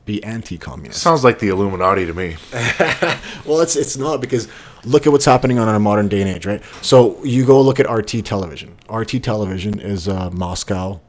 be 0.04 0.22
anti-communist. 0.22 1.00
Sounds 1.00 1.24
like 1.24 1.38
the 1.38 1.48
Illuminati 1.48 2.04
to 2.04 2.12
me. 2.12 2.36
Well, 3.46 3.60
it's 3.60 3.74
it's 3.74 3.96
not 3.96 4.20
because 4.20 4.48
look 4.84 5.06
at 5.06 5.12
what's 5.12 5.24
happening 5.24 5.58
on 5.58 5.68
our 5.68 5.78
modern 5.78 6.08
day 6.08 6.20
and 6.20 6.30
age, 6.30 6.46
right? 6.46 6.62
So 6.82 7.22
you 7.24 7.44
go 7.46 7.60
look 7.60 7.80
at 7.80 7.90
RT 7.90 8.24
television. 8.24 8.76
RT 8.90 9.22
television 9.22 9.78
is 9.80 10.08
uh, 10.08 10.30
Moscow, 10.30 11.00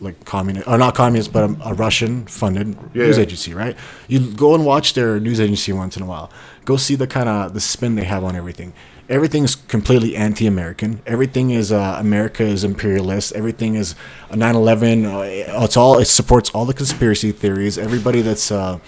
like 0.00 0.24
communist, 0.24 0.68
or 0.68 0.78
not 0.78 0.94
communist, 0.94 1.32
but 1.32 1.50
a, 1.50 1.56
a 1.70 1.74
Russian-funded 1.74 2.94
news 2.94 3.16
Yeah. 3.16 3.22
agency, 3.22 3.54
right? 3.54 3.76
You 4.06 4.20
go 4.20 4.54
and 4.54 4.64
watch 4.64 4.94
their 4.94 5.18
news 5.20 5.40
agency 5.40 5.72
once 5.72 5.96
in 5.96 6.02
a 6.02 6.06
while. 6.06 6.30
Go 6.64 6.76
see 6.76 6.94
the 6.94 7.06
kind 7.06 7.28
of 7.28 7.54
the 7.54 7.60
spin 7.60 7.94
they 7.96 8.04
have 8.04 8.22
on 8.24 8.36
everything. 8.36 8.72
Everything's 9.08 9.56
completely 9.56 10.14
anti-American. 10.14 11.00
Everything 11.06 11.50
is 11.50 11.72
uh, 11.72 11.96
America 11.98 12.42
is 12.44 12.62
imperialist. 12.62 13.32
Everything 13.32 13.74
is 13.74 13.94
9/11. 14.30 15.06
Uh, 15.06 15.62
it's 15.64 15.76
all 15.78 15.98
it 15.98 16.04
supports 16.04 16.50
all 16.50 16.66
the 16.66 16.74
conspiracy 16.74 17.32
theories. 17.32 17.78
Everybody 17.78 18.20
that's 18.20 18.52
uh, 18.52 18.78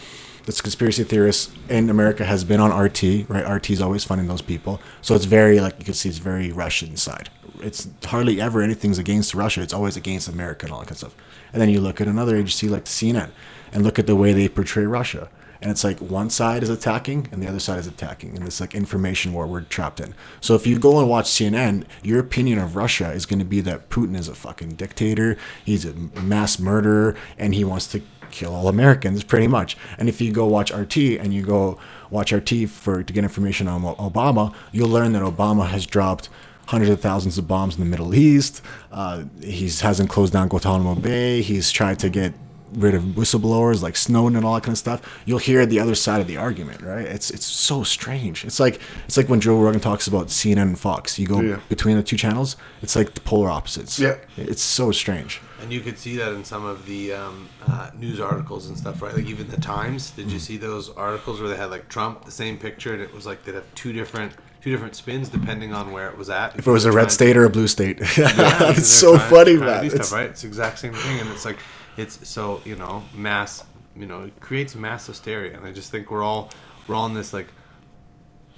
that's 0.45 0.61
conspiracy 0.61 1.05
theorists 1.05 1.53
in 1.69 1.91
America 1.91 2.25
has 2.25 2.45
been 2.45 2.61
on 2.61 2.77
RT, 2.77 3.29
right? 3.29 3.49
RT 3.49 3.71
is 3.71 3.81
always 3.81 4.05
funding 4.05 4.29
those 4.29 4.43
people. 4.43 4.81
So 5.03 5.15
it's 5.15 5.25
very, 5.25 5.61
like 5.61 5.79
you 5.79 5.85
can 5.85 5.95
see, 5.95 6.09
it's 6.09 6.19
very 6.19 6.53
Russian 6.53 6.97
side. 6.97 7.31
It's 7.61 7.89
hardly 8.05 8.41
ever 8.41 8.63
anything's 8.63 8.99
against 8.99 9.35
Russia. 9.35 9.63
It's 9.63 9.75
always 9.75 9.97
against 9.97 10.29
America 10.29 10.67
and 10.67 10.73
all 10.73 10.81
that 10.81 10.87
kind 10.87 10.93
of 10.93 10.99
stuff. 10.99 11.17
And 11.53 11.61
then 11.61 11.69
you 11.69 11.81
look 11.81 12.01
at 12.01 12.09
another 12.09 12.37
agency 12.37 12.69
like 12.69 12.85
CNN 12.85 13.31
and 13.73 13.85
look 13.85 13.99
at 13.99 14.07
the 14.07 14.17
way 14.17 14.33
they 14.33 14.49
portray 14.49 14.85
Russia. 14.85 15.29
And 15.63 15.71
it's 15.71 15.85
like 15.85 15.99
one 15.99 16.31
side 16.31 16.63
is 16.63 16.71
attacking 16.71 17.29
and 17.31 17.43
the 17.43 17.47
other 17.47 17.59
side 17.59 17.79
is 17.79 17.87
attacking 17.87 18.35
in 18.35 18.45
this 18.45 18.61
like 18.61 18.75
information 18.75 19.33
war 19.33 19.47
we're 19.47 19.61
trapped 19.63 20.01
in. 20.01 20.15
So 20.41 20.55
if 20.55 20.67
you 20.67 20.79
go 20.79 20.99
and 20.99 21.09
watch 21.09 21.27
CNN, 21.27 21.85
your 22.03 22.19
opinion 22.19 22.59
of 22.59 22.77
Russia 22.77 23.13
is 23.13 23.27
going 23.27 23.41
to 23.41 23.45
be 23.45 23.61
that 23.63 23.91
Putin 23.91 24.17
is 24.17 24.27
a 24.27 24.35
fucking 24.35 24.71
dictator, 24.77 25.37
he's 25.65 25.85
a 25.85 25.93
mass 25.93 26.59
murderer, 26.59 27.15
and 27.37 27.55
he 27.55 27.65
wants 27.65 27.87
to 27.89 28.01
kill 28.31 28.55
all 28.55 28.69
Americans 28.69 29.25
pretty 29.25 29.47
much. 29.47 29.77
And 29.99 30.09
if 30.09 30.21
you 30.21 30.33
go 30.33 30.47
watch 30.47 30.73
RT 30.73 30.97
and 30.97 31.33
you 31.35 31.43
go 31.43 31.79
watch 32.11 32.33
RT 32.33 32.69
for 32.69 33.03
to 33.03 33.13
get 33.13 33.25
information 33.25 33.69
on 33.69 33.83
Obama, 33.83 34.55
you'll 34.73 34.89
learn 34.89 35.13
that 35.13 35.23
Obama 35.23 35.67
has 35.69 35.87
dropped 35.87 36.29
hundreds 36.67 36.91
of 36.91 37.01
thousands 37.01 37.37
of 37.39 37.49
bombs 37.49 37.75
in 37.75 37.81
the 37.81 37.87
Middle 37.87 38.15
East. 38.15 38.63
Uh, 38.93 39.25
he 39.43 39.65
hasn't 39.81 40.09
closed 40.09 40.33
down 40.33 40.49
Guantanamo 40.49 40.95
Bay. 40.95 41.43
He's 41.43 41.71
tried 41.71 41.99
to 42.01 42.09
get 42.09 42.33
rid 42.75 42.95
of 42.95 43.03
whistleblowers 43.03 43.83
like 43.83 43.97
Snowden 43.97 44.37
and 44.37 44.47
all 44.47 44.55
that 44.55 44.63
kind 44.63 44.75
of 44.75 44.79
stuff. 44.79 45.01
You'll 45.27 45.41
hear 45.41 45.67
the 45.67 45.81
other 45.81 45.97
side 45.97 46.21
of 46.21 46.29
the 46.29 46.37
argument, 46.37 46.83
right? 46.83 47.05
It's 47.05 47.29
it's 47.31 47.45
so 47.47 47.83
strange. 47.83 48.45
It's 48.45 48.61
like 48.61 48.81
it's 49.07 49.17
like 49.17 49.29
when 49.29 49.41
Joe 49.41 49.61
Rogan 49.61 49.81
talks 49.81 50.07
about 50.07 50.29
CNN 50.29 50.63
and 50.63 50.79
Fox. 50.79 51.19
You 51.19 51.27
go 51.27 51.41
Yeah. 51.41 51.59
between 51.69 51.97
the 51.97 52.05
two 52.05 52.17
channels. 52.17 52.57
It's 52.83 52.95
like 52.95 53.15
the 53.15 53.21
polar 53.23 53.51
opposites. 53.51 53.99
Yeah. 53.99 54.15
it's 54.37 54.63
so 54.63 54.93
strange. 54.93 55.41
And 55.61 55.73
you 55.73 55.81
could 55.81 55.99
see 55.99 56.17
that 56.17 56.33
in 56.33 56.45
some 56.45 56.65
of 56.65 56.87
the 56.87 57.13
um, 57.13 57.49
uh, 57.69 57.91
news 57.95 58.19
articles 58.21 58.69
and 58.69 58.77
stuff, 58.79 59.03
right? 59.03 59.15
Like 59.15 59.27
even 59.27 59.49
the 59.49 59.61
Times. 59.61 60.11
Did 60.11 60.31
you 60.31 60.39
Mm. 60.39 60.43
see 60.43 60.57
those 60.57 60.89
articles 60.91 61.41
where 61.41 61.49
they 61.51 61.57
had 61.57 61.71
like 61.71 61.89
Trump, 61.89 62.25
the 62.25 62.31
same 62.31 62.57
picture, 62.59 62.93
and 62.95 63.03
it 63.03 63.13
was 63.15 63.27
like 63.27 63.45
they'd 63.45 63.55
have 63.55 63.75
two 63.75 63.93
different 63.93 64.33
two 64.63 64.71
different 64.71 64.95
spins 64.95 65.29
depending 65.31 65.73
on 65.73 65.91
where 65.91 66.09
it 66.11 66.19
was 66.19 66.29
at. 66.29 66.55
If 66.59 66.67
it 66.67 66.71
was 66.71 66.85
a 66.85 66.93
red 66.93 67.11
state 67.11 67.35
or 67.37 67.45
a 67.45 67.51
blue 67.51 67.67
state, 67.69 67.99
Yeah, 68.19 68.71
it's 68.71 68.89
so 68.89 69.19
funny, 69.19 69.57
man. 69.57 69.85
It's- 69.87 70.07
stuff, 70.09 70.19
right? 70.19 70.31
It's 70.31 70.43
the 70.43 70.49
exact 70.49 70.79
same 70.79 70.93
thing, 70.95 71.21
and 71.21 71.29
it's 71.31 71.45
like 71.45 71.59
it's 71.97 72.29
so 72.29 72.61
you 72.65 72.77
know 72.77 73.03
mass. 73.15 73.65
You 73.97 74.07
know, 74.07 74.23
it 74.25 74.41
creates 74.41 74.75
mass 74.75 75.07
hysteria, 75.07 75.57
and 75.57 75.67
I 75.67 75.73
just 75.73 75.91
think 75.91 76.11
we're 76.11 76.23
all 76.23 76.51
we're 76.87 76.95
all 76.95 77.07
in 77.07 77.15
this 77.15 77.33
like 77.35 77.49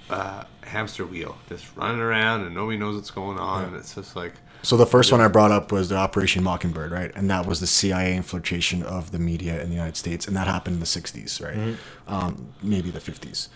uh, 0.09 0.43
hamster 0.61 1.05
wheel, 1.05 1.37
just 1.49 1.65
running 1.75 1.99
around, 2.01 2.41
and 2.45 2.53
nobody 2.55 2.77
knows 2.77 2.95
what's 2.95 3.11
going 3.11 3.39
on, 3.39 3.65
and 3.65 3.75
it's 3.75 3.95
just 3.95 4.15
like. 4.15 4.33
So 4.63 4.77
the 4.77 4.85
first 4.85 5.11
one 5.11 5.19
I 5.21 5.27
brought 5.27 5.51
up 5.51 5.71
was 5.71 5.89
the 5.89 5.97
Operation 5.97 6.41
Mockingbird, 6.41 6.91
right? 6.91 7.11
And 7.15 7.29
that 7.29 7.45
was 7.45 7.59
the 7.59 7.67
CIA 7.67 8.15
infiltration 8.15 8.81
of 8.81 9.11
the 9.11 9.19
media 9.19 9.61
in 9.61 9.69
the 9.69 9.75
United 9.75 9.97
States, 9.97 10.25
and 10.25 10.35
that 10.37 10.47
happened 10.47 10.75
in 10.75 10.79
the 10.79 10.85
'60s, 10.85 11.43
right? 11.43 11.77
Um, 12.07 12.53
maybe 12.61 12.89
the 12.89 12.99
'50s. 12.99 13.49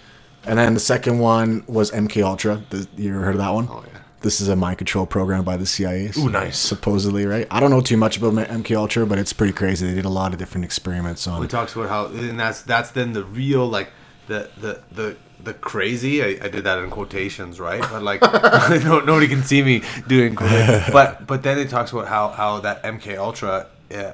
And 0.46 0.60
then 0.60 0.74
the 0.74 0.80
second 0.80 1.20
one 1.20 1.64
was 1.68 1.92
MK 1.92 2.24
Ultra. 2.24 2.64
The, 2.70 2.88
you 2.98 3.10
ever 3.14 3.24
heard 3.24 3.36
of 3.36 3.40
that 3.40 3.54
one? 3.54 3.68
Oh, 3.70 3.84
yeah. 3.92 4.00
This 4.22 4.42
is 4.42 4.50
a 4.50 4.56
mind 4.56 4.80
control 4.80 5.06
program 5.06 5.44
by 5.44 5.58
the 5.58 5.66
CIA. 5.66 6.12
Ooh, 6.18 6.30
nice. 6.30 6.58
Supposedly, 6.58 7.26
right? 7.26 7.48
I 7.52 7.60
don't 7.60 7.70
know 7.70 7.82
too 7.82 7.98
much 7.98 8.18
about 8.18 8.34
MK 8.34 8.76
Ultra, 8.76 9.06
but 9.06 9.20
it's 9.20 9.32
pretty 9.32 9.54
crazy. 9.54 9.88
They 9.88 9.94
did 9.94 10.06
a 10.06 10.10
lot 10.10 10.34
of 10.34 10.40
different 10.40 10.66
experiments 10.66 11.28
on. 11.28 11.40
We 11.40 11.48
talks 11.48 11.76
about 11.76 11.90
how, 11.90 12.08
and 12.08 12.40
that's 12.40 12.62
that's 12.64 12.92
then 12.92 13.14
the 13.14 13.24
real 13.24 13.68
like 13.68 13.92
the 14.28 14.50
the 14.58 14.82
the 14.92 15.18
the 15.44 15.54
crazy. 15.54 16.24
I, 16.24 16.46
I 16.46 16.50
did 16.50 16.64
that 16.66 16.80
in 16.80 16.90
quotations, 16.90 17.60
right? 17.60 17.82
But 17.82 18.02
like, 18.04 18.22
no, 18.84 19.00
nobody 19.02 19.28
can 19.28 19.44
see 19.44 19.62
me 19.64 19.84
doing. 20.08 20.36
quotations. 20.36 20.90
But 20.92 21.28
but 21.28 21.44
then 21.44 21.58
it 21.60 21.70
talks 21.70 21.92
about 21.92 22.08
how 22.08 22.30
how 22.30 22.60
that 22.62 22.84
MK 22.84 23.18
Ultra 23.18 23.68
uh, 23.94 24.14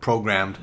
programmed 0.00 0.58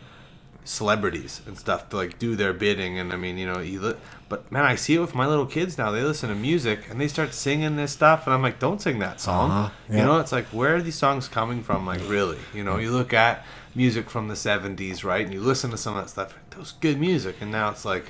celebrities 0.65 1.41
and 1.45 1.57
stuff 1.57 1.89
to 1.89 1.97
like 1.97 2.17
do 2.19 2.37
their 2.37 2.53
bidding 2.53 2.97
and 2.97 3.11
i 3.11 3.17
mean 3.17 3.37
you 3.37 3.45
know 3.45 3.59
you 3.59 3.81
li- 3.81 3.95
but 4.29 4.49
man 4.49 4.63
i 4.63 4.75
see 4.75 4.95
it 4.95 4.99
with 4.99 5.13
my 5.13 5.27
little 5.27 5.45
kids 5.45 5.77
now 5.77 5.91
they 5.91 6.01
listen 6.01 6.29
to 6.29 6.35
music 6.35 6.89
and 6.89 7.01
they 7.01 7.07
start 7.09 7.33
singing 7.33 7.75
this 7.75 7.91
stuff 7.91 8.25
and 8.25 8.33
i'm 8.33 8.41
like 8.41 8.59
don't 8.59 8.81
sing 8.81 8.97
that 8.99 9.19
song 9.19 9.51
Uh-huh, 9.51 9.69
you 9.89 9.97
know 9.97 10.19
it's 10.19 10.31
like 10.31 10.45
where 10.47 10.77
are 10.77 10.81
these 10.81 10.95
songs 10.95 11.27
coming 11.27 11.61
from 11.61 11.85
like 11.85 11.99
really 12.07 12.37
you 12.53 12.63
know 12.63 12.77
you 12.77 12.91
look 12.91 13.11
at 13.13 13.43
music 13.75 14.09
from 14.09 14.29
the 14.29 14.35
70s 14.35 15.03
right 15.03 15.25
and 15.25 15.33
you 15.33 15.41
listen 15.41 15.69
to 15.71 15.77
some 15.77 15.97
of 15.97 16.05
that 16.05 16.09
stuff 16.09 16.33
that 16.51 16.57
was 16.57 16.71
good 16.79 16.97
music 16.97 17.35
and 17.41 17.51
now 17.51 17.69
it's 17.69 17.83
like 17.83 18.05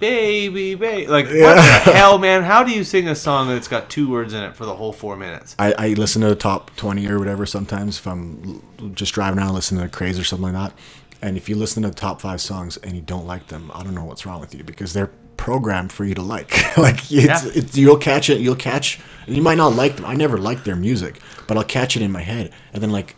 baby 0.00 0.74
baby 0.74 1.06
like 1.06 1.26
what 1.26 1.54
the 1.56 1.60
hell 1.92 2.18
man 2.18 2.42
how 2.42 2.62
do 2.62 2.70
you 2.72 2.84
sing 2.84 3.08
a 3.08 3.14
song 3.14 3.48
that's 3.48 3.68
got 3.68 3.90
two 3.90 4.08
words 4.10 4.32
in 4.32 4.42
it 4.42 4.54
for 4.54 4.64
the 4.64 4.74
whole 4.74 4.92
four 4.92 5.16
minutes 5.16 5.56
I, 5.58 5.72
I 5.78 5.88
listen 5.94 6.22
to 6.22 6.28
the 6.28 6.34
top 6.36 6.74
20 6.76 7.06
or 7.08 7.18
whatever 7.18 7.46
sometimes 7.46 7.98
if 7.98 8.06
I'm 8.06 8.62
just 8.94 9.12
driving 9.14 9.38
around 9.38 9.54
listening 9.54 9.82
to 9.82 9.88
Craze 9.88 10.18
or 10.18 10.24
something 10.24 10.52
like 10.52 10.72
that. 10.72 10.78
And 11.20 11.36
if 11.36 11.48
you 11.48 11.56
listen 11.56 11.82
to 11.82 11.88
the 11.88 11.94
top 11.96 12.20
five 12.20 12.40
songs 12.40 12.76
and 12.76 12.94
you 12.94 13.00
don't 13.02 13.26
like 13.26 13.48
them, 13.48 13.72
I 13.74 13.82
don't 13.82 13.94
know 13.94 14.04
what's 14.04 14.24
wrong 14.24 14.40
with 14.40 14.54
you 14.54 14.62
because 14.62 14.92
they're 14.92 15.10
programmed 15.36 15.90
for 15.90 16.04
you 16.04 16.14
to 16.14 16.22
like. 16.22 16.76
like 16.78 16.98
it's, 16.98 17.10
Yeah. 17.10 17.40
it's, 17.54 17.76
you'll 17.76 17.96
catch 17.96 18.30
it, 18.30 18.40
you'll 18.40 18.54
catch, 18.54 19.00
and 19.26 19.34
you 19.34 19.42
might 19.42 19.56
not 19.56 19.74
like 19.74 19.96
them. 19.96 20.04
I 20.04 20.14
never 20.14 20.38
liked 20.38 20.64
their 20.64 20.76
music, 20.76 21.20
but 21.48 21.56
I'll 21.56 21.64
catch 21.64 21.96
it 21.96 22.02
in 22.02 22.12
my 22.12 22.22
head. 22.22 22.52
And 22.72 22.80
then 22.80 22.90
like 22.90 23.16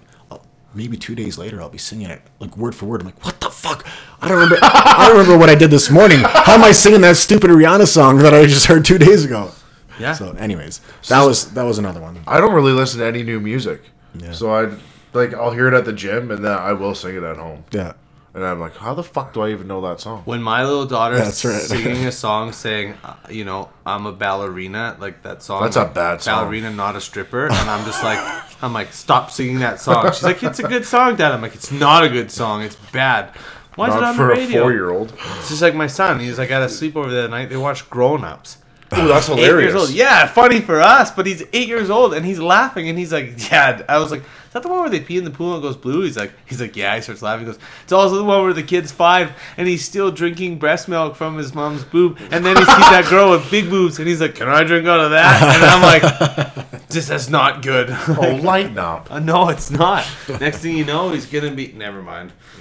maybe 0.74 0.96
two 0.96 1.14
days 1.14 1.38
later, 1.38 1.60
I'll 1.60 1.68
be 1.68 1.78
singing 1.78 2.10
it 2.10 2.22
like 2.38 2.56
word 2.56 2.74
for 2.74 2.86
word. 2.86 3.00
I'm 3.02 3.06
like, 3.06 3.24
what 3.24 3.40
the 3.40 3.50
fuck? 3.50 3.86
I 4.20 4.28
don't 4.28 4.38
remember. 4.38 4.58
I 4.62 5.06
don't 5.08 5.18
remember 5.18 5.38
what 5.38 5.50
I 5.50 5.54
did 5.54 5.70
this 5.70 5.90
morning. 5.90 6.18
How 6.22 6.54
am 6.54 6.64
I 6.64 6.72
singing 6.72 7.00
that 7.02 7.16
stupid 7.16 7.50
Rihanna 7.50 7.86
song 7.86 8.18
that 8.18 8.34
I 8.34 8.46
just 8.46 8.66
heard 8.66 8.84
two 8.84 8.98
days 8.98 9.24
ago? 9.24 9.50
yeah 9.98 10.12
So, 10.12 10.32
anyways, 10.32 10.80
that 11.08 11.24
was 11.24 11.52
that 11.52 11.62
was 11.64 11.78
another 11.78 12.00
one. 12.00 12.20
I 12.26 12.40
don't 12.40 12.54
really 12.54 12.72
listen 12.72 13.00
to 13.00 13.06
any 13.06 13.22
new 13.22 13.40
music. 13.40 13.82
Yeah. 14.14 14.32
So 14.32 14.50
I 14.52 14.74
like 15.12 15.34
I'll 15.34 15.52
hear 15.52 15.68
it 15.68 15.74
at 15.74 15.84
the 15.84 15.92
gym 15.92 16.30
and 16.30 16.44
then 16.44 16.52
I 16.52 16.72
will 16.72 16.94
sing 16.94 17.16
it 17.16 17.22
at 17.22 17.36
home. 17.36 17.64
Yeah. 17.72 17.92
And 18.32 18.44
I'm 18.44 18.60
like, 18.60 18.76
how 18.76 18.94
the 18.94 19.02
fuck 19.02 19.32
do 19.32 19.40
I 19.40 19.50
even 19.50 19.66
know 19.66 19.80
that 19.80 20.00
song? 20.00 20.22
when 20.24 20.40
my 20.40 20.62
little 20.64 20.86
daughter's 20.86 21.18
That's 21.18 21.44
right. 21.44 21.60
singing 21.60 22.06
a 22.06 22.12
song 22.12 22.52
saying, 22.52 22.94
uh, 23.02 23.16
you 23.28 23.44
know, 23.44 23.70
I'm 23.84 24.06
a 24.06 24.12
ballerina, 24.12 24.96
like 25.00 25.22
that 25.24 25.42
song. 25.42 25.62
That's 25.62 25.74
a 25.76 25.82
like, 25.82 25.94
bad 25.94 26.22
song. 26.22 26.44
Ballerina, 26.44 26.70
not 26.70 26.94
a 26.94 27.00
stripper. 27.00 27.46
And 27.46 27.54
I'm 27.54 27.84
just 27.84 28.04
like, 28.04 28.18
I'm 28.62 28.72
like, 28.72 28.92
stop 28.92 29.32
singing 29.32 29.58
that 29.60 29.80
song. 29.80 30.06
She's 30.12 30.22
like, 30.22 30.42
it's 30.44 30.60
a 30.60 30.62
good 30.62 30.84
song, 30.84 31.16
Dad. 31.16 31.32
I'm 31.32 31.42
like, 31.42 31.54
it's 31.56 31.72
not 31.72 32.04
a 32.04 32.08
good 32.08 32.30
song. 32.30 32.62
It's 32.62 32.76
bad. 32.92 33.34
Why 33.74 33.88
is 33.88 33.94
it 33.94 34.00
Not 34.00 34.10
on 34.10 34.16
for 34.16 34.26
the 34.28 34.32
a 34.32 34.36
radio? 34.36 34.62
four 34.62 34.72
year 34.72 34.90
old. 34.90 35.12
It's 35.38 35.48
just 35.48 35.62
like 35.62 35.74
my 35.74 35.86
son. 35.86 36.20
He's 36.20 36.38
like 36.38 36.50
at 36.50 36.62
a 36.62 36.66
sleepover 36.66 37.10
the 37.10 37.18
other 37.20 37.28
night. 37.28 37.48
They 37.50 37.56
watched 37.56 37.90
Grown 37.90 38.22
Ups. 38.24 38.58
Ooh, 38.98 39.06
that's 39.08 39.28
Eight 39.28 39.36
hilarious. 39.36 39.72
years 39.72 39.82
old. 39.82 39.90
Yeah, 39.90 40.26
funny 40.26 40.60
for 40.60 40.80
us, 40.80 41.10
but 41.12 41.24
he's 41.26 41.42
eight 41.52 41.68
years 41.68 41.90
old 41.90 42.12
and 42.14 42.26
he's 42.26 42.40
laughing 42.40 42.88
and 42.88 42.98
he's 42.98 43.12
like, 43.12 43.34
"Yeah." 43.50 43.82
I 43.88 43.98
was 43.98 44.10
like, 44.10 44.20
"Is 44.22 44.52
that 44.52 44.62
the 44.64 44.68
one 44.68 44.80
where 44.80 44.90
they 44.90 44.98
pee 45.00 45.16
in 45.16 45.22
the 45.24 45.30
pool 45.30 45.54
and 45.54 45.62
it 45.62 45.66
goes 45.66 45.76
blue?" 45.76 46.02
He's 46.02 46.16
like, 46.16 46.32
"He's 46.46 46.60
like, 46.60 46.74
yeah." 46.74 46.96
He 46.96 47.02
starts 47.02 47.22
laughing. 47.22 47.46
He 47.46 47.52
goes, 47.52 47.60
"It's 47.84 47.92
also 47.92 48.16
the 48.16 48.24
one 48.24 48.42
where 48.42 48.52
the 48.52 48.64
kid's 48.64 48.90
five 48.90 49.30
and 49.56 49.68
he's 49.68 49.84
still 49.84 50.10
drinking 50.10 50.58
breast 50.58 50.88
milk 50.88 51.14
from 51.14 51.36
his 51.38 51.54
mom's 51.54 51.84
boob, 51.84 52.18
and 52.32 52.44
then 52.44 52.56
he 52.56 52.64
sees 52.64 52.90
that 52.90 53.06
girl 53.08 53.30
with 53.30 53.48
big 53.50 53.70
boobs 53.70 53.98
and 54.00 54.08
he's 54.08 54.20
like, 54.20 54.34
"Can 54.34 54.48
I 54.48 54.64
drink 54.64 54.88
out 54.88 54.98
of 55.00 55.10
that?" 55.12 55.40
And 55.40 55.64
I'm 55.64 55.82
like, 55.82 56.78
"This 56.88 57.10
is 57.10 57.30
not 57.30 57.62
good." 57.62 57.90
Oh, 58.08 58.40
lighten 58.42 58.78
up. 58.78 59.06
Uh, 59.10 59.18
no, 59.20 59.48
it's 59.50 59.70
not. 59.70 60.04
Next 60.40 60.58
thing 60.58 60.76
you 60.76 60.84
know, 60.84 61.10
he's 61.12 61.26
gonna 61.26 61.50
be. 61.52 61.72
Never 61.72 62.02
mind. 62.02 62.32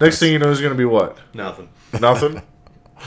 Next 0.00 0.18
thing 0.18 0.32
you 0.32 0.38
know 0.38 0.48
he's 0.50 0.60
gonna 0.60 0.74
be 0.74 0.84
what? 0.84 1.16
Nothing. 1.34 1.68
Nothing. 2.00 2.42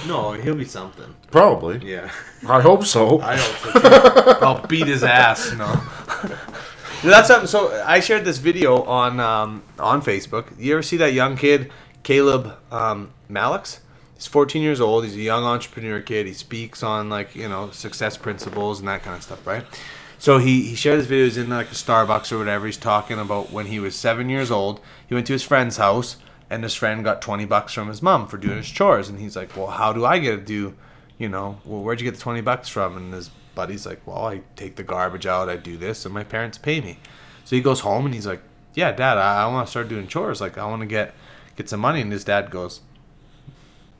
No, 0.08 0.34
he'll 0.34 0.56
be 0.56 0.66
something. 0.66 1.16
Probably. 1.32 1.80
Yeah. 1.90 2.12
I 2.48 2.62
hope 2.62 2.86
so. 2.86 3.20
I 3.22 3.38
hope 3.38 3.74
so. 3.74 3.80
too. 3.80 4.46
I'll 4.46 4.68
beat 4.68 4.88
his 4.88 5.04
ass. 5.04 5.54
No. 5.54 5.82
That's 7.04 7.28
something. 7.28 7.48
So 7.48 7.84
I 7.86 8.00
shared 8.00 8.26
this 8.26 8.38
video 8.38 8.84
on 8.84 9.20
um, 9.20 9.64
on 9.78 10.02
Facebook. 10.02 10.58
You 10.58 10.74
ever 10.74 10.82
see 10.82 10.98
that 10.98 11.14
young 11.14 11.36
kid, 11.36 11.72
Caleb 12.04 12.58
um, 12.72 13.12
Maddix? 13.30 13.80
He's 14.16 14.28
14 14.28 14.62
years 14.62 14.80
old. 14.80 15.04
He's 15.04 15.16
a 15.16 15.20
young 15.20 15.44
entrepreneur 15.44 16.00
kid. 16.00 16.28
He 16.28 16.34
speaks 16.34 16.82
on 16.82 17.10
like 17.10 17.36
you 17.36 17.50
know 17.50 17.72
success 17.72 18.16
principles 18.16 18.80
and 18.80 18.88
that 18.88 19.04
kind 19.04 19.18
of 19.18 19.24
stuff, 19.24 19.46
right? 19.46 19.66
So 20.18 20.38
he, 20.38 20.62
he 20.70 20.76
shared 20.76 21.00
his 21.00 21.08
videos 21.08 21.38
in 21.38 21.50
like 21.50 21.68
a 21.68 21.76
Starbucks 21.76 22.32
or 22.32 22.38
whatever. 22.38 22.66
He's 22.66 22.78
talking 22.78 23.20
about 23.20 23.52
when 23.52 23.66
he 23.66 23.82
was 23.82 23.94
seven 23.94 24.30
years 24.30 24.50
old. 24.50 24.80
He 25.06 25.14
went 25.14 25.28
to 25.28 25.34
his 25.34 25.44
friend's 25.44 25.76
house 25.76 26.16
and 26.54 26.62
his 26.62 26.76
friend 26.76 27.04
got 27.04 27.20
20 27.20 27.46
bucks 27.46 27.74
from 27.74 27.88
his 27.88 28.04
mom 28.04 28.28
for 28.28 28.38
doing 28.38 28.58
his 28.58 28.70
chores. 28.70 29.10
And 29.10 29.20
he's 29.20 29.36
like, 29.36 29.58
well, 29.58 29.68
how 29.68 29.92
do 29.92 30.06
I 30.06 30.20
get 30.20 30.32
to 30.36 30.38
do, 30.38 30.76
you 31.18 31.28
know, 31.28 31.58
well, 31.66 31.82
where'd 31.82 32.00
you 32.00 32.06
get 32.06 32.14
the 32.14 32.22
20 32.22 32.42
bucks 32.42 32.70
from? 32.70 32.96
And 32.96 33.12
his 33.12 33.32
buddy's 33.56 33.88
like, 33.88 34.06
well, 34.06 34.28
I 34.28 34.42
take 34.56 34.76
the 34.76 34.84
garbage 34.84 35.26
out, 35.26 35.50
I 35.50 35.58
do 35.58 35.78
this, 35.78 36.06
and 36.06 36.14
my 36.14 36.24
parents 36.24 36.60
pay 36.60 36.80
me. 36.80 37.00
So 37.44 37.56
he 37.56 37.62
goes 37.64 37.80
home 37.80 38.06
and 38.06 38.14
he's 38.14 38.28
like, 38.28 38.44
yeah, 38.76 38.92
dad, 38.92 39.18
I, 39.18 39.46
I 39.46 39.48
want 39.48 39.66
to 39.66 39.72
start 39.72 39.90
doing 39.90 40.08
chores. 40.08 40.42
Like, 40.42 40.60
I 40.60 40.66
want 40.68 40.82
to 40.82 40.86
get 40.86 41.16
get 41.56 41.70
some 41.70 41.80
money. 41.80 42.02
And 42.02 42.12
his 42.12 42.24
dad 42.24 42.52
goes, 42.52 42.82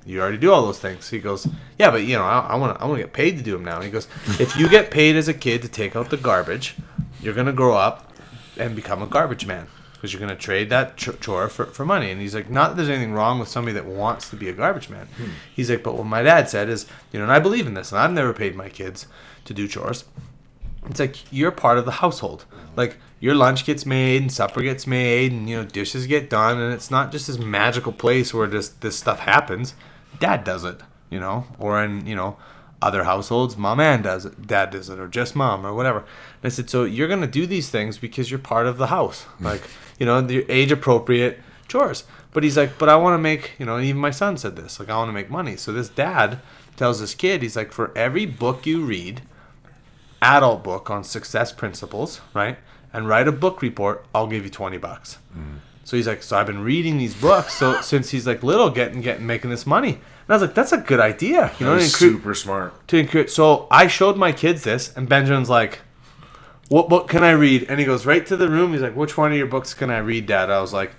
you 0.06 0.22
already 0.22 0.38
do 0.38 0.54
all 0.54 0.64
those 0.64 0.80
things. 0.80 1.10
He 1.10 1.18
goes, 1.18 1.48
yeah, 1.80 1.90
but 1.90 2.04
you 2.04 2.16
know, 2.16 2.24
I 2.24 2.56
want 2.56 2.78
to 2.78 2.84
I 2.84 2.86
want 2.86 3.00
to 3.00 3.04
get 3.04 3.14
paid 3.14 3.38
to 3.38 3.44
do 3.44 3.54
them 3.54 3.66
now. 3.66 3.82
He 3.82 3.90
goes, 3.90 4.08
if 4.40 4.56
you 4.58 4.70
get 4.70 4.92
paid 4.92 5.16
as 5.16 5.28
a 5.28 5.34
kid 5.34 5.64
to 5.64 5.68
take 5.70 5.96
out 5.96 6.12
the 6.12 6.18
garbage, 6.18 6.76
you're 7.20 7.34
gonna 7.34 7.52
grow 7.52 7.76
up 7.76 8.14
and 8.58 8.76
become 8.76 9.02
a 9.02 9.08
garbage 9.08 9.48
man 9.48 9.68
because 10.04 10.12
you're 10.12 10.20
gonna 10.20 10.36
trade 10.36 10.70
that 10.70 10.98
ch- 10.98 11.18
chore 11.22 11.48
for, 11.48 11.66
for 11.68 11.86
money. 11.86 12.12
And 12.12 12.20
he's 12.20 12.36
like, 12.36 12.50
not 12.50 12.72
that 12.72 12.76
there's 12.76 12.90
anything 12.90 13.14
wrong 13.14 13.40
with 13.40 13.48
somebody 13.48 13.74
that 13.76 13.86
wants 13.86 14.30
to 14.32 14.36
be 14.36 14.50
a 14.50 14.52
garbage 14.52 14.90
man. 14.90 15.08
Hmm. 15.16 15.30
He's 15.56 15.70
like, 15.70 15.82
but 15.82 15.96
what 15.96 16.06
my 16.06 16.22
dad 16.22 16.50
said 16.50 16.68
is, 16.68 16.88
you 17.14 17.20
know, 17.20 17.24
and 17.24 17.32
I 17.32 17.40
believe 17.40 17.66
in 17.66 17.74
this, 17.74 17.94
and 17.94 18.02
I've 18.02 18.12
never 18.12 18.34
paid 18.34 18.54
my 18.54 18.68
kids 18.68 19.08
to 19.46 19.54
do 19.54 19.66
chores. 19.66 20.04
It's 20.90 21.00
like 21.00 21.32
you're 21.32 21.52
part 21.52 21.78
of 21.78 21.86
the 21.86 21.92
household. 21.92 22.44
Like 22.76 22.98
your 23.22 23.34
lunch 23.34 23.64
gets 23.66 23.86
made 23.86 24.22
and 24.22 24.30
supper 24.30 24.62
gets 24.62 24.86
made 24.86 25.32
and 25.32 25.50
you 25.50 25.56
know 25.56 25.64
dishes 25.64 26.06
get 26.06 26.30
done 26.30 26.60
and 26.60 26.74
it's 26.74 26.92
not 26.92 27.10
just 27.10 27.28
this 27.28 27.38
magical 27.38 27.94
place 27.94 28.34
where 28.34 28.48
this 28.48 28.68
this 28.68 28.98
stuff 28.98 29.20
happens. 29.20 29.74
Dad 30.20 30.44
does 30.44 30.66
it, 30.66 30.82
you 31.10 31.22
know, 31.22 31.46
or 31.58 31.82
in 31.82 32.06
you 32.06 32.18
know 32.18 32.36
other 32.84 33.06
households, 33.06 33.58
mom 33.58 33.80
and 33.80 34.04
does 34.04 34.26
it, 34.26 34.46
dad 34.46 34.72
does 34.72 34.90
it, 34.90 35.00
or 35.00 35.08
just 35.08 35.36
mom 35.36 35.66
or 35.66 35.74
whatever. 35.74 36.00
And 36.00 36.08
I 36.44 36.50
said, 36.50 36.70
so 36.70 36.84
you're 36.84 37.08
gonna 37.08 37.28
do 37.28 37.46
these 37.46 37.70
things 37.70 37.98
because 37.98 38.30
you're 38.30 38.40
part 38.40 38.68
of 38.68 38.78
the 38.78 38.88
house, 38.88 39.26
like 39.40 39.64
you 40.00 40.06
know, 40.06 40.22
the 40.22 40.50
age 40.52 40.72
appropriate 40.72 41.40
chores. 41.68 42.04
But 42.34 42.44
he's 42.44 42.58
like, 42.58 42.78
but 42.78 42.90
I 42.90 42.96
want 42.96 43.14
to 43.14 43.20
make, 43.20 43.52
you 43.60 43.66
know, 43.66 43.80
even 43.80 44.02
my 44.02 44.12
son 44.12 44.38
said 44.38 44.56
this, 44.56 44.80
like 44.80 44.90
I 44.90 44.98
want 44.98 45.10
to 45.10 45.14
make 45.14 45.30
money. 45.30 45.56
So 45.56 45.72
this 45.72 45.88
dad 45.90 46.40
tells 46.76 47.00
this 47.00 47.14
kid, 47.14 47.44
he's 47.44 47.56
like, 47.56 47.72
for 47.72 47.96
every 47.96 48.26
book 48.26 48.66
you 48.66 48.84
read, 48.84 49.22
adult 50.22 50.64
book 50.64 50.90
on 50.90 51.04
success 51.04 51.52
principles, 51.52 52.22
right? 52.34 52.58
And 52.92 53.08
write 53.08 53.28
a 53.28 53.32
book 53.32 53.62
report, 53.62 54.06
I'll 54.16 54.28
give 54.28 54.44
you 54.44 54.50
20 54.50 54.78
bucks. 54.78 55.20
Mm. 55.38 55.60
So 55.84 55.98
he's 55.98 56.08
like, 56.08 56.24
so 56.24 56.38
I've 56.38 56.48
been 56.48 56.64
reading 56.64 56.98
these 56.98 57.14
books 57.14 57.54
so 57.56 57.82
since 57.82 58.10
he's 58.10 58.26
like 58.26 58.42
little, 58.42 58.70
getting 58.70 59.02
getting 59.02 59.28
making 59.28 59.50
this 59.50 59.68
money. 59.68 60.00
And 60.26 60.30
I 60.30 60.34
was 60.34 60.42
like, 60.42 60.54
that's 60.56 60.72
a 60.72 60.78
good 60.78 61.00
idea, 61.00 61.52
you 61.60 61.66
know. 61.66 61.76
That 61.76 61.82
incre- 61.82 62.00
super 62.00 62.34
smart. 62.34 62.88
to 62.88 62.98
encourage. 62.98 63.30
So 63.30 63.68
I 63.70 63.88
showed 63.88 64.16
my 64.18 64.32
kids 64.32 64.64
this, 64.64 64.96
and 64.96 65.10
Benjamin's 65.10 65.50
like, 65.50 65.80
"What 66.70 66.88
book 66.90 67.10
can 67.10 67.24
I 67.24 67.32
read?" 67.32 67.66
And 67.68 67.80
he 67.80 67.86
goes 67.86 68.06
right 68.06 68.26
to 68.28 68.38
the 68.38 68.50
room. 68.50 68.72
He's 68.74 68.82
like, 68.82 68.96
"Which 68.96 69.18
one 69.18 69.32
of 69.32 69.38
your 69.38 69.48
books 69.48 69.74
can 69.74 69.90
I 69.90 69.98
read, 69.98 70.26
Dad?" 70.28 70.50
I 70.50 70.62
was 70.62 70.72
like, 70.72 70.92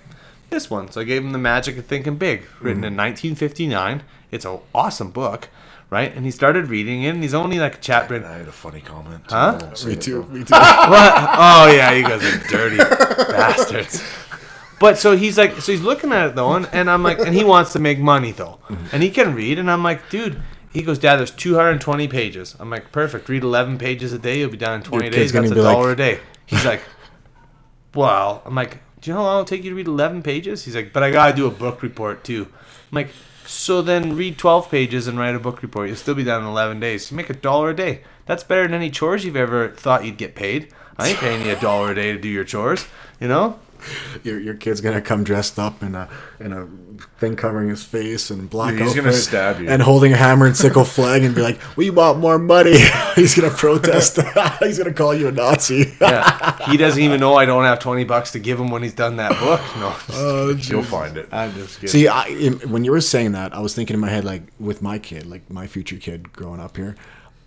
"This 0.51 0.69
one." 0.69 0.91
So 0.91 1.01
I 1.01 1.05
gave 1.05 1.23
him 1.23 1.31
The 1.31 1.39
Magic 1.39 1.77
of 1.77 1.85
Thinking 1.85 2.17
Big, 2.17 2.43
written 2.61 2.83
mm-hmm. 2.83 2.93
in 2.93 2.97
1959. 2.97 4.03
It's 4.31 4.45
an 4.45 4.59
awesome 4.75 5.09
book, 5.09 5.49
right? 5.89 6.15
And 6.15 6.23
he 6.25 6.31
started 6.31 6.67
reading 6.67 7.03
it, 7.03 7.09
and 7.09 7.23
he's 7.23 7.33
only 7.33 7.57
like 7.57 7.75
a 7.75 7.79
chat 7.79 8.07
brain. 8.07 8.23
I 8.23 8.37
had 8.37 8.47
a 8.47 8.51
funny 8.51 8.81
comment. 8.81 9.23
Huh? 9.27 9.57
I 9.59 9.63
won't 9.63 9.77
say 9.77 9.89
Me 9.89 9.95
too. 9.95 10.21
though. 10.21 10.33
Me 10.33 10.43
too. 10.43 10.53
What? 10.55 11.13
Oh 11.37 11.71
yeah, 11.73 11.91
you 11.93 12.03
guys 12.03 12.23
are 12.23 12.47
dirty 12.47 12.77
bastards. 13.31 14.03
But 14.79 14.97
so 14.97 15.15
he's 15.15 15.37
like, 15.37 15.53
so 15.61 15.71
he's 15.71 15.81
looking 15.81 16.11
at 16.11 16.27
it 16.27 16.35
though, 16.35 16.53
and, 16.53 16.67
and 16.73 16.89
I'm 16.89 17.03
like, 17.03 17.19
and 17.19 17.33
he 17.33 17.43
wants 17.43 17.73
to 17.73 17.79
make 17.79 17.99
money 17.99 18.31
though, 18.31 18.59
mm-hmm. 18.67 18.87
and 18.93 19.01
he 19.01 19.09
can 19.09 19.33
read, 19.33 19.59
and 19.59 19.69
I'm 19.69 19.83
like, 19.83 20.09
dude. 20.09 20.41
He 20.71 20.81
goes, 20.81 20.99
Dad. 20.99 21.15
There's 21.15 21.31
220 21.31 22.09
pages. 22.09 22.53
I'm 22.59 22.69
like, 22.69 22.91
perfect. 22.91 23.29
Read 23.29 23.43
11 23.43 23.77
pages 23.77 24.11
a 24.11 24.19
day. 24.19 24.39
You'll 24.39 24.49
be 24.49 24.57
done 24.57 24.73
in 24.73 24.81
20 24.81 25.05
Your 25.05 25.09
days. 25.09 25.31
gonna 25.31 25.43
That's 25.47 25.53
a 25.53 25.55
be 25.55 25.61
like- 25.61 25.73
dollar 25.73 25.91
a 25.91 25.95
day. 25.95 26.19
He's 26.45 26.65
like, 26.65 26.81
well, 27.95 28.41
I'm 28.45 28.55
like, 28.55 28.79
do 28.99 29.09
you 29.09 29.13
know 29.13 29.21
how 29.21 29.25
long 29.25 29.35
it'll 29.35 29.45
take 29.45 29.63
you 29.63 29.69
to 29.69 29.75
read 29.77 29.87
11 29.87 30.21
pages? 30.21 30.65
He's 30.65 30.75
like, 30.75 30.91
but 30.91 31.01
I 31.01 31.11
gotta 31.11 31.33
do 31.33 31.47
a 31.47 31.49
book 31.49 31.81
report 31.81 32.25
too. 32.25 32.47
I'm 32.51 32.95
like, 32.95 33.07
so 33.45 33.81
then 33.81 34.15
read 34.15 34.37
12 34.37 34.69
pages 34.69 35.07
and 35.07 35.17
write 35.17 35.35
a 35.35 35.39
book 35.39 35.61
report. 35.61 35.87
You'll 35.87 35.97
still 35.97 36.15
be 36.15 36.23
done 36.23 36.41
in 36.41 36.47
11 36.49 36.79
days. 36.79 37.09
You 37.09 37.17
make 37.17 37.29
a 37.29 37.33
dollar 37.33 37.69
a 37.69 37.75
day. 37.75 38.01
That's 38.25 38.43
better 38.43 38.63
than 38.63 38.73
any 38.73 38.89
chores 38.89 39.23
you've 39.23 39.35
ever 39.35 39.69
thought 39.69 40.05
you'd 40.05 40.17
get 40.17 40.35
paid. 40.35 40.73
I 40.97 41.09
ain't 41.09 41.19
paying 41.19 41.45
you 41.45 41.53
a 41.53 41.59
dollar 41.59 41.91
a 41.91 41.95
day 41.95 42.11
to 42.13 42.19
do 42.19 42.27
your 42.27 42.43
chores. 42.43 42.85
You 43.19 43.27
know? 43.27 43.59
Your, 44.23 44.39
your 44.39 44.53
kid's 44.55 44.81
gonna 44.81 45.01
come 45.01 45.23
dressed 45.23 45.59
up 45.59 45.81
in 45.83 45.95
a 45.95 46.09
in 46.39 46.53
a 46.53 46.67
thing 47.19 47.35
covering 47.35 47.69
his 47.69 47.83
face 47.83 48.29
and 48.31 48.49
black 48.49 48.75
He's 48.75 48.93
gonna 48.93 49.11
stab 49.13 49.59
you. 49.59 49.69
and 49.69 49.81
holding 49.81 50.13
a 50.13 50.17
hammer 50.17 50.45
and 50.45 50.55
sickle 50.55 50.85
flag 50.85 51.23
and 51.23 51.35
be 51.35 51.41
like, 51.41 51.59
"We 51.77 51.89
want 51.89 52.19
more 52.19 52.37
money." 52.39 52.77
He's 53.15 53.35
gonna 53.35 53.49
protest. 53.53 54.19
He's 54.61 54.77
gonna 54.77 54.93
call 54.93 55.13
you 55.13 55.27
a 55.27 55.31
Nazi. 55.31 55.93
Yeah. 55.99 56.69
he 56.69 56.77
doesn't 56.77 57.01
even 57.01 57.19
know 57.19 57.35
I 57.35 57.45
don't 57.45 57.63
have 57.65 57.79
20 57.79 58.03
bucks 58.05 58.31
to 58.31 58.39
give 58.39 58.59
him 58.59 58.69
when 58.69 58.83
he's 58.83 58.93
done 58.93 59.17
that 59.17 59.31
book. 59.39 59.61
No. 59.77 59.95
Oh, 60.17 60.49
You'll 60.49 60.83
find 60.83 61.17
it. 61.17 61.27
I'm 61.31 61.53
just 61.53 61.75
kidding. 61.75 61.89
See, 61.89 62.07
I, 62.07 62.27
in, 62.27 62.53
when 62.71 62.83
you 62.83 62.91
were 62.91 63.01
saying 63.01 63.33
that, 63.33 63.53
I 63.53 63.59
was 63.59 63.73
thinking 63.75 63.93
in 63.93 63.99
my 63.99 64.09
head, 64.09 64.23
like 64.23 64.43
with 64.59 64.81
my 64.81 64.97
kid, 64.99 65.25
like 65.25 65.49
my 65.49 65.67
future 65.67 65.97
kid 65.97 66.31
growing 66.33 66.59
up 66.59 66.77
here, 66.77 66.95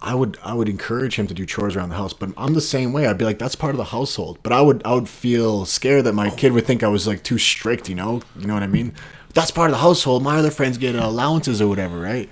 I 0.00 0.14
would 0.14 0.38
I 0.42 0.54
would 0.54 0.68
encourage 0.68 1.16
him 1.16 1.26
to 1.26 1.34
do 1.34 1.44
chores 1.44 1.76
around 1.76 1.88
the 1.88 1.96
house. 1.96 2.12
But 2.12 2.30
I'm 2.36 2.54
the 2.54 2.60
same 2.60 2.92
way. 2.92 3.06
I'd 3.06 3.18
be 3.18 3.24
like, 3.24 3.38
that's 3.38 3.56
part 3.56 3.74
of 3.74 3.78
the 3.78 3.84
household. 3.84 4.38
But 4.42 4.52
I 4.52 4.60
would 4.60 4.82
I 4.84 4.94
would 4.94 5.08
feel 5.08 5.64
scared 5.64 6.04
that 6.04 6.12
my 6.14 6.30
kid 6.30 6.52
would 6.52 6.66
think 6.66 6.82
I 6.82 6.88
was 6.88 7.06
like 7.06 7.22
too 7.22 7.38
strict. 7.38 7.88
You 7.88 7.96
know, 7.96 8.22
you 8.38 8.46
know 8.46 8.54
what 8.54 8.62
I 8.62 8.68
mean? 8.68 8.94
That's 9.34 9.50
part 9.50 9.70
of 9.70 9.72
the 9.72 9.82
household. 9.82 10.22
My 10.22 10.38
other 10.38 10.50
friends 10.50 10.78
get 10.78 10.94
allowances 10.94 11.60
or 11.60 11.68
whatever, 11.68 12.00
right? 12.00 12.28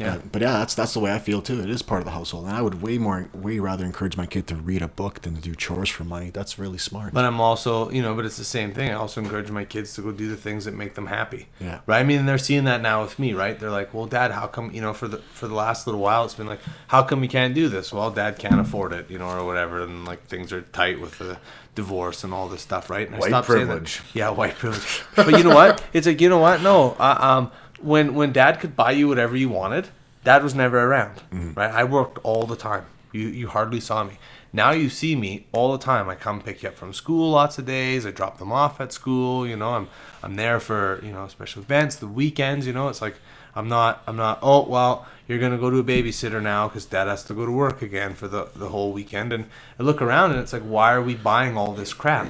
Yeah. 0.00 0.16
But, 0.16 0.32
but 0.32 0.42
yeah, 0.42 0.52
that's 0.54 0.74
that's 0.74 0.94
the 0.94 1.00
way 1.00 1.12
I 1.14 1.18
feel 1.18 1.42
too. 1.42 1.60
It 1.60 1.70
is 1.70 1.82
part 1.82 2.00
of 2.00 2.04
the 2.06 2.10
household, 2.12 2.46
and 2.46 2.54
I 2.54 2.62
would 2.62 2.82
way 2.82 2.98
more 2.98 3.28
way 3.34 3.58
rather 3.58 3.84
encourage 3.84 4.16
my 4.16 4.26
kid 4.26 4.46
to 4.48 4.56
read 4.56 4.82
a 4.82 4.88
book 4.88 5.20
than 5.22 5.34
to 5.36 5.40
do 5.40 5.54
chores 5.54 5.88
for 5.88 6.04
money. 6.04 6.30
That's 6.30 6.58
really 6.58 6.78
smart. 6.78 7.12
But 7.12 7.24
I'm 7.24 7.40
also, 7.40 7.90
you 7.90 8.02
know, 8.02 8.14
but 8.14 8.24
it's 8.24 8.36
the 8.38 8.44
same 8.44 8.72
thing. 8.72 8.90
I 8.90 8.94
also 8.94 9.20
encourage 9.20 9.50
my 9.50 9.64
kids 9.64 9.94
to 9.94 10.02
go 10.02 10.12
do 10.12 10.28
the 10.28 10.36
things 10.36 10.64
that 10.64 10.74
make 10.74 10.94
them 10.94 11.06
happy. 11.06 11.48
Yeah. 11.60 11.80
Right. 11.86 12.00
I 12.00 12.02
mean, 12.02 12.26
they're 12.26 12.38
seeing 12.38 12.64
that 12.64 12.80
now 12.80 13.02
with 13.02 13.18
me, 13.18 13.32
right? 13.34 13.58
They're 13.58 13.70
like, 13.70 13.92
"Well, 13.92 14.06
Dad, 14.06 14.30
how 14.32 14.46
come? 14.46 14.70
You 14.72 14.80
know, 14.80 14.94
for 14.94 15.08
the 15.08 15.18
for 15.18 15.48
the 15.48 15.54
last 15.54 15.86
little 15.86 16.00
while, 16.00 16.24
it's 16.24 16.34
been 16.34 16.46
like, 16.46 16.60
how 16.88 17.02
come 17.02 17.22
you 17.22 17.28
can't 17.28 17.54
do 17.54 17.68
this? 17.68 17.92
Well, 17.92 18.10
Dad 18.10 18.38
can't 18.38 18.60
afford 18.60 18.92
it, 18.92 19.10
you 19.10 19.18
know, 19.18 19.28
or 19.28 19.44
whatever, 19.44 19.82
and 19.82 20.04
like 20.04 20.26
things 20.26 20.52
are 20.52 20.62
tight 20.62 21.00
with 21.00 21.18
the 21.18 21.38
divorce 21.74 22.24
and 22.24 22.32
all 22.34 22.48
this 22.48 22.62
stuff, 22.62 22.90
right? 22.90 23.08
And 23.08 23.18
White 23.18 23.44
privilege. 23.44 24.02
Yeah, 24.12 24.30
white 24.30 24.54
privilege. 24.54 25.02
but 25.16 25.36
you 25.38 25.44
know 25.44 25.54
what? 25.54 25.82
It's 25.92 26.06
like, 26.06 26.20
you 26.20 26.28
know 26.28 26.38
what? 26.38 26.62
No, 26.62 26.96
uh, 26.98 27.16
um, 27.20 27.52
when 27.82 28.14
when 28.14 28.32
Dad 28.32 28.60
could 28.60 28.76
buy 28.76 28.92
you 28.92 29.08
whatever 29.08 29.36
you 29.36 29.48
wanted, 29.48 29.88
Dad 30.24 30.42
was 30.42 30.54
never 30.54 30.78
around, 30.78 31.16
mm-hmm. 31.32 31.54
right? 31.54 31.72
I 31.72 31.84
worked 31.84 32.18
all 32.22 32.46
the 32.46 32.56
time. 32.56 32.86
You 33.12 33.28
you 33.28 33.48
hardly 33.48 33.80
saw 33.80 34.04
me. 34.04 34.18
Now 34.52 34.72
you 34.72 34.88
see 34.90 35.14
me 35.14 35.46
all 35.52 35.72
the 35.72 35.78
time. 35.78 36.08
I 36.08 36.16
come 36.16 36.40
pick 36.40 36.62
you 36.62 36.70
up 36.70 36.74
from 36.74 36.92
school 36.92 37.30
lots 37.30 37.58
of 37.58 37.66
days. 37.66 38.04
I 38.04 38.10
drop 38.10 38.38
them 38.38 38.52
off 38.52 38.80
at 38.80 38.92
school. 38.92 39.46
You 39.46 39.56
know, 39.56 39.70
I'm 39.70 39.88
I'm 40.22 40.36
there 40.36 40.60
for 40.60 41.00
you 41.04 41.12
know 41.12 41.28
special 41.28 41.62
events, 41.62 41.96
the 41.96 42.08
weekends. 42.08 42.66
You 42.66 42.72
know, 42.72 42.88
it's 42.88 43.00
like 43.00 43.16
I'm 43.54 43.68
not 43.68 44.02
I'm 44.06 44.16
not. 44.16 44.38
Oh 44.42 44.66
well, 44.68 45.06
you're 45.26 45.38
gonna 45.38 45.58
go 45.58 45.70
to 45.70 45.78
a 45.78 45.84
babysitter 45.84 46.42
now 46.42 46.68
because 46.68 46.84
Dad 46.84 47.06
has 47.06 47.24
to 47.24 47.34
go 47.34 47.46
to 47.46 47.52
work 47.52 47.82
again 47.82 48.14
for 48.14 48.28
the 48.28 48.48
the 48.54 48.68
whole 48.68 48.92
weekend. 48.92 49.32
And 49.32 49.46
I 49.78 49.84
look 49.84 50.02
around 50.02 50.32
and 50.32 50.40
it's 50.40 50.52
like, 50.52 50.62
why 50.62 50.92
are 50.92 51.02
we 51.02 51.14
buying 51.14 51.56
all 51.56 51.72
this 51.72 51.94
crap 51.94 52.26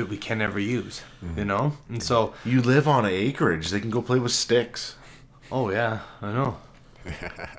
that 0.00 0.08
we 0.08 0.16
can 0.16 0.38
never 0.38 0.58
use? 0.58 1.02
You 1.22 1.28
mm-hmm. 1.28 1.46
know, 1.48 1.72
and 1.88 2.02
so 2.02 2.34
You 2.44 2.60
live 2.62 2.88
on 2.88 3.04
an 3.04 3.12
acreage. 3.12 3.70
They 3.70 3.80
can 3.80 3.90
go 3.90 4.02
play 4.02 4.18
with 4.18 4.32
sticks. 4.32 4.96
Oh 5.52 5.70
yeah, 5.70 6.00
I 6.22 6.32
know. 6.32 6.58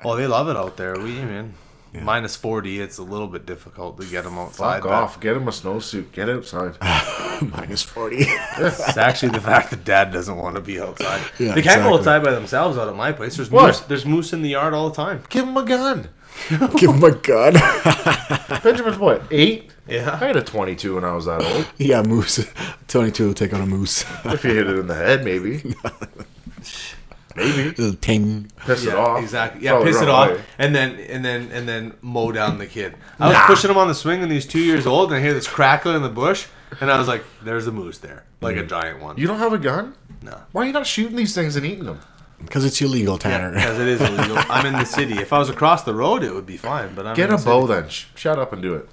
oh, 0.04 0.16
they 0.16 0.26
love 0.26 0.48
it 0.48 0.56
out 0.56 0.76
there. 0.76 0.94
We 0.98 1.14
man, 1.14 1.54
minus 1.92 2.36
forty. 2.36 2.80
It's 2.80 2.98
a 2.98 3.02
little 3.02 3.26
bit 3.26 3.44
difficult 3.44 4.00
to 4.00 4.06
get 4.06 4.24
them 4.24 4.38
outside. 4.38 4.82
Fuck 4.82 4.90
off. 4.90 5.20
Get 5.20 5.36
him 5.36 5.48
a 5.48 5.50
snowsuit. 5.50 6.12
Get 6.12 6.28
outside. 6.28 6.76
Minus 7.42 7.82
forty. 7.82 8.18
It's 8.20 8.96
actually 8.96 9.30
the 9.30 9.40
fact 9.40 9.70
that 9.70 9.84
Dad 9.84 10.12
doesn't 10.12 10.36
want 10.36 10.54
to 10.54 10.62
be 10.62 10.80
outside. 10.80 11.20
Yeah, 11.40 11.56
they 11.56 11.62
can't 11.62 11.82
go 11.82 11.96
outside 11.96 12.22
by 12.22 12.30
themselves 12.30 12.78
out 12.78 12.88
at 12.88 12.94
my 12.94 13.10
place. 13.10 13.34
There's 13.36 13.50
What? 13.50 13.66
moose. 13.66 13.80
There's 13.80 14.06
moose 14.06 14.32
in 14.32 14.42
the 14.42 14.50
yard 14.50 14.74
all 14.74 14.90
the 14.90 14.94
time. 14.94 15.24
Give 15.28 15.48
him 15.48 15.56
a 15.56 15.64
gun. 15.64 16.08
Give 16.76 16.90
him 16.90 17.04
a 17.04 17.12
gun. 17.12 17.54
Benjamin's 18.62 18.98
what? 18.98 19.22
Eight? 19.30 19.70
Yeah. 19.86 20.18
I 20.20 20.26
had 20.26 20.36
a 20.36 20.42
22 20.42 20.94
when 20.94 21.04
I 21.04 21.14
was 21.14 21.26
that 21.26 21.42
old. 21.42 21.66
yeah, 21.78 22.02
moose. 22.02 22.46
Twenty-two 22.88 23.12
two 23.12 23.26
will 23.28 23.34
take 23.34 23.52
on 23.52 23.60
a 23.60 23.66
moose. 23.66 24.04
If 24.24 24.44
you 24.44 24.54
hit 24.54 24.66
it 24.66 24.78
in 24.78 24.86
the 24.86 24.94
head, 24.94 25.24
maybe. 25.24 25.62
maybe. 27.36 27.64
Little 27.70 27.94
ting. 27.94 28.50
Piss 28.66 28.84
it 28.84 28.94
off. 28.94 29.22
exactly. 29.22 29.62
Yeah, 29.62 29.72
Probably 29.72 29.92
piss 29.92 30.02
it 30.02 30.06
run 30.06 30.10
off, 30.10 30.30
away. 30.30 30.42
and 30.58 30.74
then 30.74 30.98
and 31.00 31.24
then 31.24 31.50
and 31.52 31.68
then 31.68 31.94
mow 32.02 32.32
down 32.32 32.58
the 32.58 32.66
kid. 32.66 32.94
I 33.18 33.28
was 33.28 33.38
pushing 33.46 33.70
him 33.70 33.78
on 33.78 33.88
the 33.88 33.94
swing, 33.94 34.22
and 34.22 34.30
he's 34.30 34.46
two 34.46 34.60
years 34.60 34.86
old, 34.86 35.10
and 35.10 35.18
I 35.18 35.22
hear 35.22 35.34
this 35.34 35.48
crackling 35.48 35.96
in 35.96 36.02
the 36.02 36.08
bush, 36.08 36.46
and 36.80 36.90
I 36.90 36.98
was 36.98 37.08
like, 37.08 37.24
"There's 37.42 37.66
a 37.66 37.72
moose 37.72 37.98
there, 37.98 38.24
like 38.40 38.56
a 38.56 38.62
mm. 38.62 38.68
giant 38.68 39.00
one." 39.00 39.16
You 39.16 39.26
don't 39.26 39.38
have 39.38 39.52
a 39.52 39.58
gun? 39.58 39.94
no. 40.22 40.40
Why 40.52 40.62
are 40.62 40.66
you 40.66 40.72
not 40.72 40.86
shooting 40.86 41.16
these 41.16 41.34
things 41.34 41.56
and 41.56 41.66
eating 41.66 41.84
them? 41.84 42.00
Because 42.44 42.64
it's 42.64 42.80
illegal, 42.80 43.18
Tanner. 43.18 43.52
because 43.52 43.78
it 43.78 43.88
is 43.88 44.00
illegal. 44.08 44.36
I'm 44.48 44.66
in 44.66 44.74
the 44.74 44.84
city. 44.84 45.14
If 45.14 45.32
I 45.32 45.38
was 45.38 45.48
across 45.48 45.84
the 45.84 45.94
road, 45.94 46.22
it 46.22 46.32
would 46.34 46.46
be 46.46 46.56
fine. 46.56 46.94
But 46.94 47.06
I'm 47.06 47.16
Get 47.16 47.28
in 47.30 47.34
a 47.34 47.38
the 47.38 47.44
bow 47.44 47.66
city. 47.66 47.80
then. 47.80 47.88
Sh- 47.90 48.06
shut 48.14 48.38
up 48.38 48.52
and 48.52 48.60
do 48.62 48.74
it. 48.74 48.88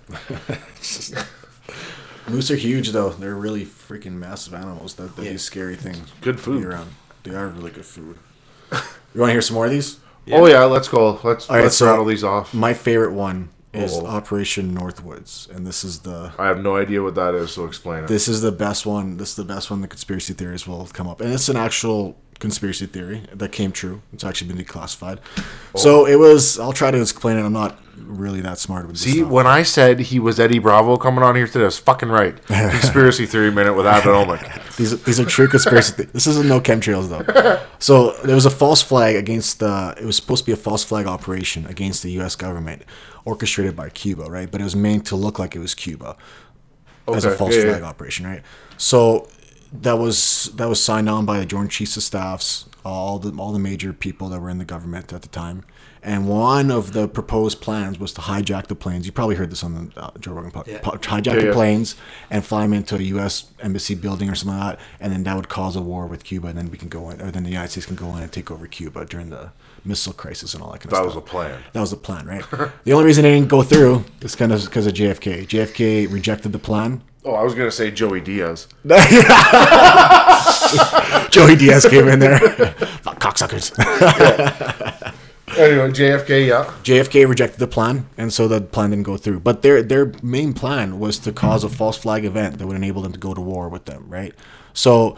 Moose 2.27 2.51
are 2.51 2.55
huge, 2.55 2.91
though. 2.91 3.09
They're 3.09 3.35
really 3.35 3.65
freaking 3.65 4.13
massive 4.13 4.53
animals. 4.53 4.95
That 4.95 5.15
they 5.15 5.25
Yeah. 5.25 5.31
do 5.31 5.37
scary 5.39 5.75
things. 5.75 6.11
Good 6.21 6.39
food. 6.39 6.63
around. 6.63 6.91
They 7.23 7.33
are 7.35 7.47
really 7.47 7.71
good 7.71 7.85
food. 7.85 8.17
You 9.15 9.21
want 9.21 9.29
to 9.29 9.33
hear 9.33 9.41
some 9.41 9.55
more 9.55 9.65
of 9.65 9.71
these? 9.71 9.97
Oh 10.31 10.45
yeah, 10.45 10.63
let's 10.65 10.87
go. 10.87 11.19
Let's 11.23 11.49
All 11.49 11.55
right, 11.55 11.63
let's 11.63 11.75
so- 11.77 11.87
rattle 11.87 12.05
these 12.05 12.23
off. 12.23 12.53
My 12.53 12.75
favorite 12.75 13.13
one 13.13 13.49
is 13.73 13.91
Oh. 13.97 14.05
Operation 14.05 14.77
Northwoods, 14.77 15.49
and 15.49 15.65
this 15.65 15.83
is 15.83 15.99
the 16.01 16.31
I 16.37 16.45
have 16.45 16.59
no 16.61 16.75
idea 16.77 17.01
what 17.01 17.15
that 17.15 17.33
is, 17.33 17.51
so 17.51 17.65
explain 17.65 18.03
it. 18.03 18.07
this 18.07 18.27
is 18.27 18.41
the 18.41 18.51
best 18.51 18.85
one. 18.85 19.17
This 19.17 19.29
is 19.31 19.35
the 19.35 19.45
best 19.45 19.71
one. 19.71 19.81
The 19.81 19.87
conspiracy 19.87 20.33
theories 20.35 20.67
will 20.67 20.85
come 20.93 21.07
up, 21.07 21.21
and 21.21 21.33
it's 21.33 21.49
an 21.49 21.57
actual 21.57 22.17
conspiracy 22.39 22.85
theory 22.85 23.23
that 23.33 23.51
came 23.51 23.71
true. 23.71 24.01
It's 24.13 24.23
actually 24.23 24.53
been 24.53 24.63
declassified. 24.63 25.19
Oh. 25.37 25.77
So 25.77 26.05
it 26.05 26.15
was. 26.15 26.59
I'll 26.59 26.73
try 26.73 26.91
to 26.91 27.01
explain 27.01 27.37
it. 27.37 27.43
I'm 27.43 27.53
not 27.53 27.79
really 27.97 28.41
that 28.41 28.57
smart 28.57 28.87
with 28.87 28.97
See, 28.97 29.23
when 29.23 29.45
I 29.45 29.63
said 29.63 29.99
he 29.99 30.19
was 30.19 30.39
Eddie 30.39 30.59
Bravo 30.59 30.97
coming 30.97 31.23
on 31.23 31.35
here 31.35 31.47
today, 31.47 31.61
I 31.61 31.65
was 31.65 31.77
fucking 31.77 32.09
right. 32.09 32.43
Conspiracy 32.47 33.25
theory 33.25 33.51
minute 33.51 33.73
with 33.73 33.85
Advin 33.85 34.13
Omic. 34.13 34.75
These 34.77 34.93
are, 34.93 34.95
these 34.95 35.19
are 35.19 35.25
true 35.25 35.49
conspiracy. 35.49 35.93
Th- 35.93 36.09
this 36.09 36.25
isn't 36.25 36.47
no 36.47 36.61
chemtrails 36.61 37.09
though. 37.09 37.65
So 37.79 38.11
there 38.23 38.35
was 38.35 38.45
a 38.45 38.49
false 38.49 38.81
flag 38.81 39.15
against 39.15 39.59
the. 39.59 39.95
It 39.99 40.05
was 40.05 40.15
supposed 40.15 40.43
to 40.43 40.45
be 40.45 40.51
a 40.53 40.57
false 40.57 40.83
flag 40.83 41.05
operation 41.05 41.65
against 41.65 42.03
the 42.03 42.11
U.S. 42.11 42.35
government, 42.35 42.83
orchestrated 43.25 43.75
by 43.75 43.89
Cuba, 43.89 44.23
right? 44.23 44.49
But 44.49 44.59
it 44.61 44.65
was 44.65 44.75
meant 44.75 45.05
to 45.07 45.15
look 45.15 45.39
like 45.39 45.55
it 45.55 45.59
was 45.59 45.75
Cuba 45.75 46.17
as 47.07 47.25
a 47.25 47.31
false 47.31 47.55
yeah, 47.55 47.63
yeah. 47.63 47.69
flag 47.71 47.83
operation, 47.83 48.25
right? 48.25 48.41
So 48.77 49.27
that 49.71 49.93
was 49.97 50.51
that 50.55 50.67
was 50.67 50.81
signed 50.81 51.09
on 51.09 51.25
by 51.25 51.39
the 51.39 51.45
Joint 51.45 51.71
Chiefs 51.71 51.97
of 51.97 52.03
Staffs, 52.03 52.65
all 52.83 53.19
the 53.19 53.31
all 53.39 53.51
the 53.51 53.59
major 53.59 53.93
people 53.93 54.29
that 54.29 54.39
were 54.39 54.49
in 54.49 54.57
the 54.57 54.65
government 54.65 55.13
at 55.13 55.21
the 55.21 55.27
time. 55.29 55.63
And 56.01 56.29
one 56.29 56.71
of 56.71 56.93
the 56.93 57.09
proposed 57.09 57.59
plans 57.59 57.99
was 57.99 58.13
to 58.13 58.21
hijack 58.21 58.67
the 58.67 58.75
planes. 58.75 59.05
You 59.05 59.11
probably 59.11 59.35
heard 59.35 59.51
this 59.51 59.65
on 59.65 59.91
the 59.93 60.01
uh, 60.01 60.11
Joe 60.17 60.31
Rogan 60.31 60.49
podcast. 60.49 60.67
Yeah. 60.67 60.79
Hijack 60.79 61.25
Yeah, 61.25 61.39
the 61.39 61.45
yeah. 61.47 61.53
planes 61.53 61.95
and 62.29 62.45
fly 62.45 62.61
them 62.61 62.71
into 62.71 62.95
a 62.95 62.99
U.S. 62.99 63.51
embassy 63.59 63.95
building 63.95 64.29
or 64.29 64.35
something 64.35 64.57
like 64.57 64.77
that, 64.77 64.85
and 65.01 65.11
then 65.11 65.23
that 65.23 65.35
would 65.35 65.49
cause 65.49 65.75
a 65.75 65.81
war 65.81 66.07
with 66.07 66.23
Cuba, 66.23 66.47
and 66.47 66.57
then 66.57 66.71
we 66.71 66.77
can 66.77 66.87
go 66.87 67.09
in, 67.09 67.21
or 67.21 67.31
then 67.31 67.43
the 67.43 67.49
United 67.49 67.71
States 67.71 67.85
can 67.85 67.97
go 67.97 68.15
in 68.15 68.23
and 68.23 68.31
take 68.31 68.49
over 68.49 68.65
Cuba 68.65 69.03
during 69.03 69.29
the 69.29 69.51
missile 69.83 70.13
crisis 70.13 70.53
and 70.53 70.63
all 70.63 70.71
that 70.71 70.79
kind 70.79 70.91
That 70.91 71.03
of 71.03 71.11
stuff. 71.11 71.15
That 71.15 71.21
was 71.21 71.29
a 71.29 71.31
plan. 71.51 71.63
That 71.73 71.81
was 71.81 71.91
the 71.91 71.97
plan, 71.97 72.25
right? 72.27 72.45
the 72.85 72.93
only 72.93 73.05
reason 73.05 73.25
it 73.25 73.31
didn't 73.31 73.49
go 73.49 73.61
through 73.61 74.05
is 74.21 74.35
kind 74.37 74.53
of 74.53 74.63
because 74.63 74.87
of 74.87 74.93
JFK. 74.93 75.47
JFK 75.47 76.11
rejected 76.11 76.53
the 76.53 76.59
plan. 76.59 77.01
Oh, 77.25 77.33
I 77.33 77.43
was 77.43 77.53
gonna 77.53 77.71
say 77.71 77.91
Joey 77.91 78.21
Diaz. 78.21 78.67
Joey 81.29 81.55
Diaz 81.55 81.85
came 81.89 82.07
in 82.07 82.19
there. 82.19 82.39
Fuck 83.03 83.19
cocksuckers. 83.19 83.73
Anyway, 85.57 85.89
JFK, 85.89 86.47
yeah. 86.47 86.65
JFK 86.83 87.27
rejected 87.27 87.59
the 87.59 87.67
plan, 87.67 88.07
and 88.17 88.31
so 88.31 88.47
the 88.47 88.61
plan 88.61 88.91
didn't 88.91 89.03
go 89.03 89.17
through. 89.17 89.39
But 89.39 89.61
their 89.63 89.81
their 89.81 90.13
main 90.21 90.53
plan 90.53 90.99
was 90.99 91.17
to 91.19 91.31
cause 91.31 91.63
a 91.63 91.69
false 91.69 91.97
flag 91.97 92.23
event 92.23 92.59
that 92.59 92.67
would 92.67 92.77
enable 92.77 93.01
them 93.01 93.11
to 93.11 93.19
go 93.19 93.33
to 93.33 93.41
war 93.41 93.67
with 93.67 93.85
them, 93.85 94.05
right? 94.07 94.33
So, 94.73 95.17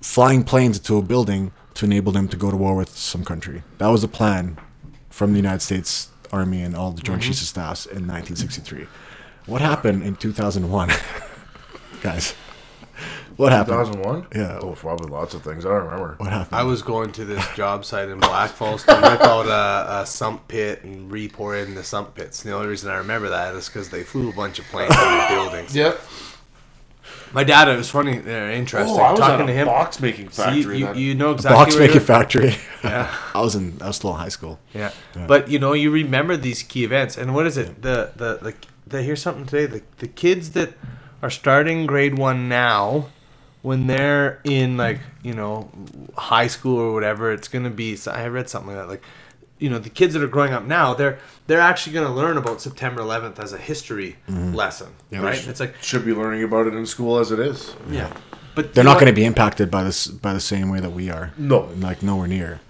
flying 0.00 0.44
planes 0.44 0.78
into 0.78 0.96
a 0.96 1.02
building 1.02 1.52
to 1.74 1.84
enable 1.84 2.10
them 2.10 2.26
to 2.28 2.36
go 2.36 2.50
to 2.50 2.56
war 2.56 2.74
with 2.74 2.90
some 2.90 3.24
country. 3.24 3.62
That 3.78 3.88
was 3.88 4.02
the 4.02 4.08
plan 4.08 4.58
from 5.10 5.32
the 5.32 5.38
United 5.38 5.60
States 5.60 6.08
Army 6.32 6.62
and 6.62 6.74
all 6.74 6.90
the 6.90 7.02
Joint 7.02 7.20
mm-hmm. 7.20 7.28
Chiefs 7.28 7.42
of 7.42 7.48
Staffs 7.48 7.86
in 7.86 8.06
1963. 8.06 8.86
What 9.46 9.60
happened 9.60 10.02
in 10.02 10.16
2001, 10.16 10.90
guys? 12.02 12.32
What 13.36 13.52
happened? 13.52 13.86
2001. 13.86 14.26
Yeah. 14.34 14.58
Oh, 14.62 14.72
probably 14.72 15.10
lots 15.10 15.32
of 15.34 15.42
things. 15.42 15.64
I 15.64 15.70
don't 15.70 15.84
remember. 15.84 16.14
What 16.18 16.30
happened? 16.30 16.54
I 16.54 16.62
was 16.62 16.82
going 16.82 17.10
to 17.12 17.24
this 17.24 17.44
job 17.54 17.84
site 17.86 18.08
in 18.10 18.20
Blackfalds 18.20 18.84
to 18.84 18.94
rip 19.10 19.20
out 19.22 19.46
a, 19.46 20.02
a 20.02 20.06
sump 20.06 20.46
pit 20.46 20.84
and 20.84 21.10
re-pour 21.10 21.56
it 21.56 21.66
in 21.66 21.74
the 21.74 21.82
sump 21.84 22.14
pits. 22.14 22.44
And 22.44 22.52
the 22.52 22.56
only 22.56 22.68
reason 22.68 22.90
I 22.90 22.96
remember 22.98 23.30
that 23.30 23.54
is 23.54 23.66
because 23.68 23.88
they 23.88 24.02
flew 24.02 24.28
a 24.28 24.32
bunch 24.34 24.58
of 24.58 24.66
planes 24.66 24.94
in 24.94 25.00
the 25.00 25.26
buildings. 25.30 25.74
Yep. 25.74 25.98
My 27.32 27.44
dad, 27.44 27.68
it 27.68 27.76
was 27.76 27.88
funny, 27.88 28.18
uh, 28.18 28.22
interesting. 28.50 28.94
Oh, 28.94 29.00
I 29.02 29.12
was 29.12 29.20
talking 29.20 29.42
at 29.42 29.46
to 29.46 29.52
a 29.52 29.56
him. 29.56 29.66
box 29.68 30.00
making 30.00 30.30
See, 30.30 30.42
factory. 30.42 30.78
you, 30.80 30.86
then. 30.86 30.98
you 30.98 31.14
know 31.14 31.30
exactly 31.30 31.56
Box 31.58 31.72
where 31.74 31.80
making 31.82 31.94
you're- 31.94 32.06
factory. 32.06 32.54
Yeah. 32.84 33.14
I 33.34 33.40
was 33.42 33.54
in. 33.54 33.76
I 33.82 33.88
was 33.88 33.96
still 33.96 34.10
in 34.12 34.16
high 34.16 34.30
school. 34.30 34.58
Yeah. 34.74 34.90
But 35.14 35.48
you 35.50 35.58
know, 35.58 35.74
you 35.74 35.90
remember 35.90 36.34
these 36.36 36.62
key 36.62 36.82
events, 36.82 37.16
and 37.18 37.34
what 37.34 37.46
is 37.46 37.56
it? 37.58 37.82
The 37.82 38.10
the 38.16 38.38
the, 38.42 38.54
the 38.90 39.02
here's 39.02 39.22
something 39.22 39.46
today. 39.46 39.66
The 39.66 39.82
the 39.98 40.08
kids 40.08 40.52
that 40.52 40.74
are 41.22 41.30
starting 41.30 41.86
grade 41.86 42.18
one 42.18 42.48
now, 42.48 43.08
when 43.62 43.86
they're 43.86 44.40
in 44.44 44.76
like 44.76 45.00
you 45.22 45.34
know 45.34 45.70
high 46.16 46.46
school 46.46 46.78
or 46.78 46.92
whatever, 46.92 47.32
it's 47.32 47.48
gonna 47.48 47.70
be. 47.70 47.98
I 48.06 48.26
read 48.26 48.48
something 48.48 48.74
like 48.74 48.84
that. 48.84 48.88
Like, 48.88 49.02
you 49.58 49.70
know, 49.70 49.78
the 49.78 49.90
kids 49.90 50.14
that 50.14 50.22
are 50.22 50.28
growing 50.28 50.52
up 50.52 50.64
now, 50.64 50.94
they're 50.94 51.18
they're 51.46 51.60
actually 51.60 51.94
gonna 51.94 52.14
learn 52.14 52.36
about 52.36 52.60
September 52.60 53.00
11th 53.00 53.38
as 53.38 53.52
a 53.52 53.58
history 53.58 54.16
mm-hmm. 54.28 54.54
lesson, 54.54 54.88
right? 55.12 55.46
It's 55.46 55.60
like 55.60 55.82
should 55.82 56.04
be 56.04 56.12
learning 56.12 56.42
about 56.42 56.66
it 56.66 56.74
in 56.74 56.86
school 56.86 57.18
as 57.18 57.32
it 57.32 57.40
is. 57.40 57.74
yeah. 57.90 58.12
But 58.54 58.74
They're 58.74 58.84
not 58.84 58.94
going 58.94 59.06
to 59.06 59.12
be 59.12 59.24
impacted 59.24 59.70
by 59.70 59.84
this 59.84 60.06
by 60.08 60.32
the 60.32 60.40
same 60.40 60.70
way 60.70 60.80
that 60.80 60.90
we 60.90 61.08
are. 61.08 61.32
No. 61.38 61.68
like 61.78 62.02
nowhere 62.02 62.26
near. 62.26 62.60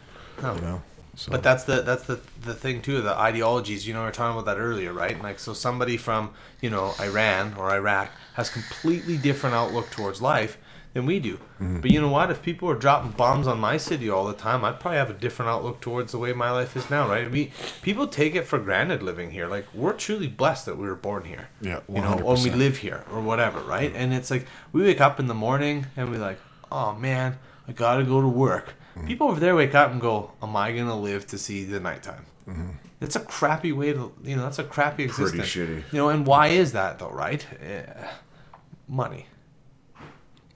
No. 0.42 0.54
You 0.54 0.60
know. 0.60 0.82
So. 1.20 1.30
But 1.30 1.42
that's 1.42 1.64
the 1.64 1.82
that's 1.82 2.04
the 2.04 2.18
the 2.40 2.54
thing 2.54 2.80
too. 2.80 3.02
The 3.02 3.14
ideologies. 3.14 3.86
You 3.86 3.92
know, 3.92 4.00
we 4.00 4.06
were 4.06 4.10
talking 4.10 4.40
about 4.40 4.46
that 4.46 4.58
earlier, 4.58 4.90
right? 4.90 5.20
Like, 5.22 5.38
so 5.38 5.52
somebody 5.52 5.98
from 5.98 6.30
you 6.62 6.70
know 6.70 6.94
Iran 6.98 7.52
or 7.58 7.68
Iraq 7.70 8.10
has 8.36 8.48
completely 8.48 9.18
different 9.18 9.54
outlook 9.54 9.90
towards 9.90 10.22
life 10.22 10.56
than 10.94 11.04
we 11.04 11.20
do. 11.20 11.34
Mm-hmm. 11.36 11.80
But 11.80 11.90
you 11.90 12.00
know 12.00 12.08
what? 12.08 12.30
If 12.30 12.40
people 12.40 12.68
were 12.68 12.74
dropping 12.74 13.10
bombs 13.10 13.46
on 13.46 13.60
my 13.60 13.76
city 13.76 14.08
all 14.08 14.26
the 14.26 14.32
time, 14.32 14.64
I'd 14.64 14.80
probably 14.80 14.96
have 14.96 15.10
a 15.10 15.12
different 15.12 15.50
outlook 15.50 15.82
towards 15.82 16.12
the 16.12 16.18
way 16.18 16.32
my 16.32 16.50
life 16.52 16.74
is 16.74 16.88
now, 16.88 17.06
right? 17.06 17.30
We 17.30 17.52
people 17.82 18.06
take 18.06 18.34
it 18.34 18.46
for 18.46 18.58
granted 18.58 19.02
living 19.02 19.30
here. 19.30 19.46
Like 19.46 19.66
we're 19.74 19.92
truly 19.92 20.26
blessed 20.26 20.64
that 20.64 20.78
we 20.78 20.86
were 20.86 20.94
born 20.94 21.26
here. 21.26 21.50
Yeah, 21.60 21.80
you 21.86 22.00
know, 22.00 22.18
or 22.24 22.36
we 22.36 22.48
live 22.48 22.78
here 22.78 23.04
or 23.12 23.20
whatever, 23.20 23.60
right? 23.60 23.92
And 23.94 24.14
it's 24.14 24.30
like 24.30 24.46
we 24.72 24.80
wake 24.80 25.02
up 25.02 25.20
in 25.20 25.26
the 25.26 25.34
morning 25.34 25.84
and 25.98 26.10
we're 26.10 26.16
like, 26.16 26.40
oh 26.72 26.94
man, 26.94 27.38
I 27.68 27.72
gotta 27.72 28.04
go 28.04 28.22
to 28.22 28.28
work. 28.28 28.72
Mm-hmm. 28.96 29.06
People 29.06 29.28
over 29.28 29.40
there 29.40 29.54
wake 29.54 29.74
up 29.74 29.90
and 29.92 30.00
go, 30.00 30.32
am 30.42 30.56
I 30.56 30.72
gonna 30.72 30.98
live 30.98 31.26
to 31.28 31.38
see 31.38 31.64
the 31.64 31.80
nighttime? 31.80 32.26
Mm-hmm. 32.48 32.70
It's 33.00 33.16
a 33.16 33.20
crappy 33.20 33.72
way 33.72 33.92
to, 33.92 34.12
you 34.22 34.36
know, 34.36 34.42
that's 34.42 34.58
a 34.58 34.64
crappy 34.64 35.04
existence. 35.04 35.30
Pretty 35.30 35.42
existence. 35.42 35.84
shitty. 35.88 35.92
You 35.92 35.98
know, 35.98 36.08
and 36.10 36.26
why 36.26 36.48
is 36.48 36.72
that 36.72 36.98
though, 36.98 37.10
right? 37.10 37.46
Eh, 37.62 37.82
money, 38.88 39.26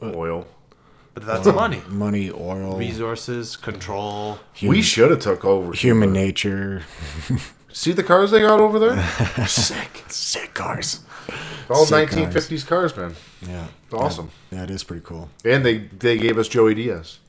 Oil. 0.02 0.46
but 1.14 1.24
that's 1.24 1.46
money. 1.46 1.80
money, 1.88 2.30
oil, 2.30 2.76
Resources, 2.76 3.56
control. 3.56 4.38
human, 4.52 4.76
We 4.76 4.82
should 4.82 5.10
have 5.10 5.20
took 5.20 5.44
over. 5.44 5.72
human 5.72 6.12
nature, 6.12 6.82
See 7.72 7.90
the 7.92 8.04
cars 8.04 8.30
they 8.30 8.40
got 8.40 8.60
over 8.60 8.78
there? 8.78 9.46
Sick. 9.48 10.04
sick 10.08 10.54
cars. 10.54 11.00
All 11.68 11.84
Sick 11.86 12.10
1950s 12.10 12.64
cars, 12.66 12.96
man. 12.96 13.14
Yeah, 13.42 13.66
Awesome. 13.98 14.30
Yeah, 14.50 14.62
it 14.64 14.70
is 14.70 14.84
pretty 14.84 15.04
cool. 15.04 15.28
And 15.44 15.64
they 15.64 15.78
they 15.78 16.16
gave 16.18 16.38
us 16.38 16.48
Joey 16.48 16.74
Diaz. 16.74 17.18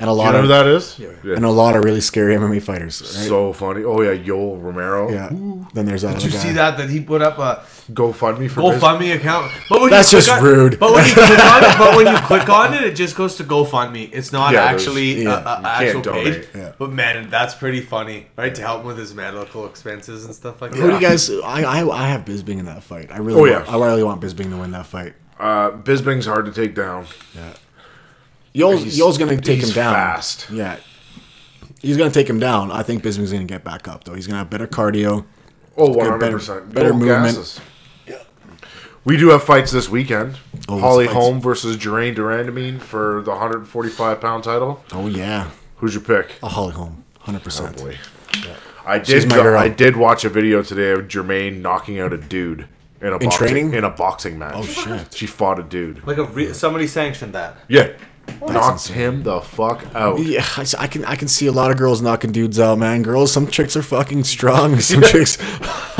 And 0.00 0.10
a 0.10 0.12
You 0.12 0.18
lot 0.18 0.32
know 0.32 0.38
who 0.38 0.42
of 0.44 0.48
that 0.48 0.66
is? 0.66 0.98
Yeah. 0.98 1.10
and 1.36 1.44
a 1.44 1.50
lot 1.50 1.76
of 1.76 1.84
really 1.84 2.00
scary 2.00 2.34
MMA 2.34 2.60
fighters. 2.62 3.00
Right? 3.00 3.28
So 3.28 3.52
funny. 3.52 3.84
Oh 3.84 4.00
yeah, 4.02 4.10
Yoel 4.16 4.60
Romero. 4.60 5.08
yeah. 5.10 5.28
Then 5.72 5.86
there's 5.86 6.02
that. 6.02 6.14
Did 6.14 6.24
you 6.24 6.30
other 6.30 6.38
see 6.48 6.52
that? 6.54 6.76
That 6.78 6.90
he 6.90 7.00
put 7.00 7.22
up 7.22 7.38
a 7.38 7.62
GoFundMe 7.92 8.50
for 8.50 8.62
Biz- 8.72 8.82
GoFundMe 8.82 9.14
account. 9.14 9.52
But 9.68 9.80
when 9.82 9.90
That's 9.90 10.12
you 10.12 10.18
just 10.18 10.30
on- 10.32 10.42
rude. 10.42 10.80
But 10.80 10.94
when 10.94 11.06
you 11.06 11.14
click 11.14 11.38
on 11.38 11.62
it, 11.64 11.78
but 11.78 11.96
when 11.96 12.06
you 12.12 12.18
click 12.26 12.48
on 12.48 12.74
it, 12.74 12.82
it 12.82 12.96
just 12.96 13.14
goes 13.14 13.36
to 13.36 13.44
GoFundMe. 13.44 14.10
It's 14.12 14.32
not 14.32 14.52
Yeah, 14.52 14.64
there's- 14.64 14.80
actually 14.82 15.22
yeah, 15.22 15.30
a, 15.38 15.40
a 15.40 15.62
can't 15.62 15.66
actual 15.96 16.12
page. 16.12 16.48
Yeah. 16.54 16.72
But 16.76 16.90
man, 16.90 17.30
that's 17.30 17.54
pretty 17.54 17.80
funny, 17.80 18.26
right? 18.36 18.54
To 18.54 18.62
help 18.62 18.80
him 18.80 18.88
with 18.88 18.98
his 18.98 19.14
medical 19.14 19.64
expenses 19.66 20.24
and 20.24 20.34
stuff 20.34 20.60
like 20.60 20.72
that. 20.72 20.76
Who 20.78 20.88
do 20.88 20.94
you 20.94 21.00
guys? 21.00 21.30
I, 21.30 21.62
I 21.62 21.88
I 21.88 22.08
have 22.08 22.24
Bisping 22.24 22.58
in 22.58 22.64
that 22.66 22.82
fight. 22.82 23.12
I 23.12 23.18
really. 23.18 23.38
Oh, 23.38 23.42
want, 23.54 23.68
yeah. 23.68 23.74
I 23.76 23.86
really 23.86 24.02
want 24.02 24.20
Bisping 24.20 24.50
to 24.50 24.56
win 24.56 24.72
that 24.72 24.86
fight. 24.86 25.13
Uh, 25.38 25.70
Bisping's 25.72 26.26
hard 26.26 26.46
to 26.46 26.52
take 26.52 26.74
down. 26.74 27.06
Yo's, 28.52 28.82
He's- 28.82 28.96
Yo's 28.96 29.18
gonna 29.18 29.36
take 29.40 29.62
him 29.62 29.70
down. 29.70 29.94
fast. 29.94 30.46
Yeah. 30.50 30.76
He's 31.80 31.96
gonna 31.96 32.10
take 32.10 32.28
him 32.30 32.38
down. 32.38 32.70
I 32.70 32.82
think 32.82 33.02
Bisping's 33.02 33.32
gonna 33.32 33.44
get 33.44 33.64
back 33.64 33.88
up 33.88 34.04
though. 34.04 34.14
He's 34.14 34.26
gonna 34.26 34.38
have 34.38 34.50
better 34.50 34.66
cardio. 34.66 35.24
Oh, 35.76 35.88
Get 35.88 35.96
100 35.96 36.18
better- 36.18 36.38
percent. 36.38 36.72
better 36.72 36.94
movement. 36.94 37.60
Yeah, 38.06 38.16
we 39.04 39.16
do 39.16 39.30
have 39.30 39.42
fights 39.42 39.72
this 39.72 39.88
weekend. 39.88 40.36
Oh, 40.68 40.78
Holly? 40.78 41.06
Holm 41.06 41.40
versus 41.40 41.76
Germaine 41.76 42.14
de 42.14 42.22
Randamie 42.22 42.80
for 42.80 43.22
the 43.24 43.32
145 43.32 44.20
pound 44.20 44.44
title. 44.44 44.84
Oh 44.92 45.08
yeah. 45.08 45.48
Who's 45.78 45.94
your 45.94 46.02
pick? 46.04 46.36
A 46.42 46.48
Holly 46.48 46.72
Holm, 46.74 47.02
hundred 47.20 47.40
Oh 47.40 47.44
percent. 47.44 47.76
boy. 47.76 47.98
I 48.86 48.98
did. 48.98 49.32
I 49.32 49.68
did 49.68 49.96
watch 49.96 50.24
a 50.24 50.28
video 50.28 50.62
today 50.62 50.92
of 50.92 51.08
Germaine 51.08 51.60
knocking 51.60 51.98
out 51.98 52.12
a 52.12 52.18
dude 52.18 52.66
in 53.00 53.08
a 53.08 53.18
boxing, 53.18 53.30
training? 53.30 53.74
in 53.74 53.84
a 53.84 53.90
boxing 53.90 54.38
match. 54.38 54.54
Oh 54.56 54.64
shit. 54.64 55.12
She 55.14 55.26
fought 55.26 55.58
a 55.58 55.62
dude. 55.62 56.06
Like 56.06 56.18
a 56.18 56.24
re- 56.24 56.52
somebody 56.52 56.86
sanctioned 56.86 57.34
that. 57.34 57.56
Yeah, 57.68 57.92
knocked 58.40 58.88
him 58.88 59.22
the 59.22 59.40
fuck 59.40 59.84
out. 59.94 60.18
Yeah, 60.20 60.46
I, 60.56 60.62
s- 60.62 60.74
I 60.74 60.86
can 60.86 61.04
I 61.04 61.16
can 61.16 61.28
see 61.28 61.46
a 61.46 61.52
lot 61.52 61.70
of 61.70 61.76
girls 61.76 62.00
knocking 62.02 62.32
dudes 62.32 62.58
out, 62.58 62.78
man. 62.78 63.02
Girls, 63.02 63.30
some 63.32 63.46
chicks 63.46 63.76
are 63.76 63.82
fucking 63.82 64.24
strong. 64.24 64.78
Some 64.80 65.02
chicks. 65.02 65.36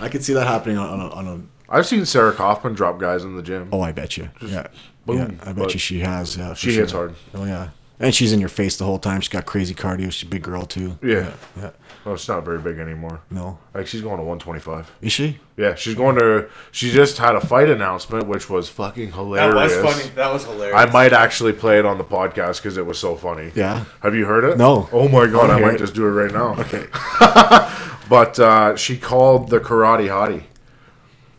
I 0.00 0.08
can 0.08 0.22
see 0.22 0.32
that 0.32 0.46
happening 0.46 0.78
on, 0.78 0.88
on, 0.88 1.00
a, 1.00 1.08
on 1.10 1.26
a. 1.26 1.72
I've 1.74 1.86
seen 1.86 2.06
Sarah 2.06 2.32
Kaufman 2.32 2.74
drop 2.74 2.98
guys 2.98 3.24
in 3.24 3.36
the 3.36 3.42
gym. 3.42 3.68
Oh, 3.72 3.80
I 3.80 3.92
bet 3.92 4.16
you. 4.16 4.30
Yeah. 4.40 4.68
boom, 5.04 5.16
yeah, 5.18 5.24
I 5.42 5.52
bet 5.52 5.56
but 5.56 5.72
you 5.74 5.78
she 5.80 6.00
has. 6.00 6.36
Yeah, 6.36 6.50
for 6.50 6.54
she 6.56 6.70
sure. 6.70 6.80
hits 6.82 6.92
hard. 6.92 7.14
Oh 7.34 7.44
yeah. 7.44 7.70
And 7.98 8.14
she's 8.14 8.32
in 8.32 8.40
your 8.40 8.50
face 8.50 8.76
the 8.76 8.84
whole 8.84 8.98
time. 8.98 9.20
She's 9.22 9.30
got 9.30 9.46
crazy 9.46 9.74
cardio. 9.74 10.12
She's 10.12 10.24
a 10.28 10.30
big 10.30 10.42
girl 10.42 10.64
too. 10.66 10.98
Yeah. 11.02 11.32
yeah. 11.56 11.70
Well, 12.04 12.14
it's 12.14 12.28
not 12.28 12.44
very 12.44 12.58
big 12.58 12.78
anymore. 12.78 13.20
No, 13.30 13.58
Like 13.74 13.86
she's 13.86 14.02
going 14.02 14.18
to 14.18 14.22
125. 14.22 14.92
is 15.00 15.12
she? 15.12 15.38
Yeah, 15.56 15.74
she's 15.74 15.94
going 15.94 16.16
to. 16.16 16.48
She 16.70 16.90
just 16.90 17.16
had 17.18 17.34
a 17.34 17.40
fight 17.40 17.68
announcement, 17.70 18.26
which 18.28 18.50
was 18.50 18.68
fucking 18.68 19.12
hilarious. 19.12 19.54
That 19.54 19.70
hilarious. 19.70 19.82
was 19.82 19.94
funny. 20.02 20.14
That 20.14 20.32
was 20.32 20.44
hilarious. 20.44 20.76
I 20.78 20.86
might 20.92 21.12
actually 21.14 21.52
play 21.54 21.78
it 21.78 21.86
on 21.86 21.96
the 21.98 22.04
podcast 22.04 22.58
because 22.58 22.76
it 22.76 22.84
was 22.84 22.98
so 22.98 23.16
funny. 23.16 23.50
Yeah. 23.54 23.84
Have 24.02 24.14
you 24.14 24.26
heard 24.26 24.44
it? 24.44 24.58
No. 24.58 24.88
Oh 24.92 25.08
my 25.08 25.26
god, 25.26 25.48
Wanna 25.48 25.54
I 25.54 25.60
might 25.60 25.74
it? 25.76 25.78
just 25.78 25.94
do 25.94 26.06
it 26.06 26.10
right 26.10 26.32
now. 26.32 26.54
Okay. 26.60 26.86
But 28.08 28.38
uh, 28.38 28.76
she 28.76 28.96
called 28.98 29.50
the 29.50 29.58
karate 29.58 30.06
hottie 30.08 30.44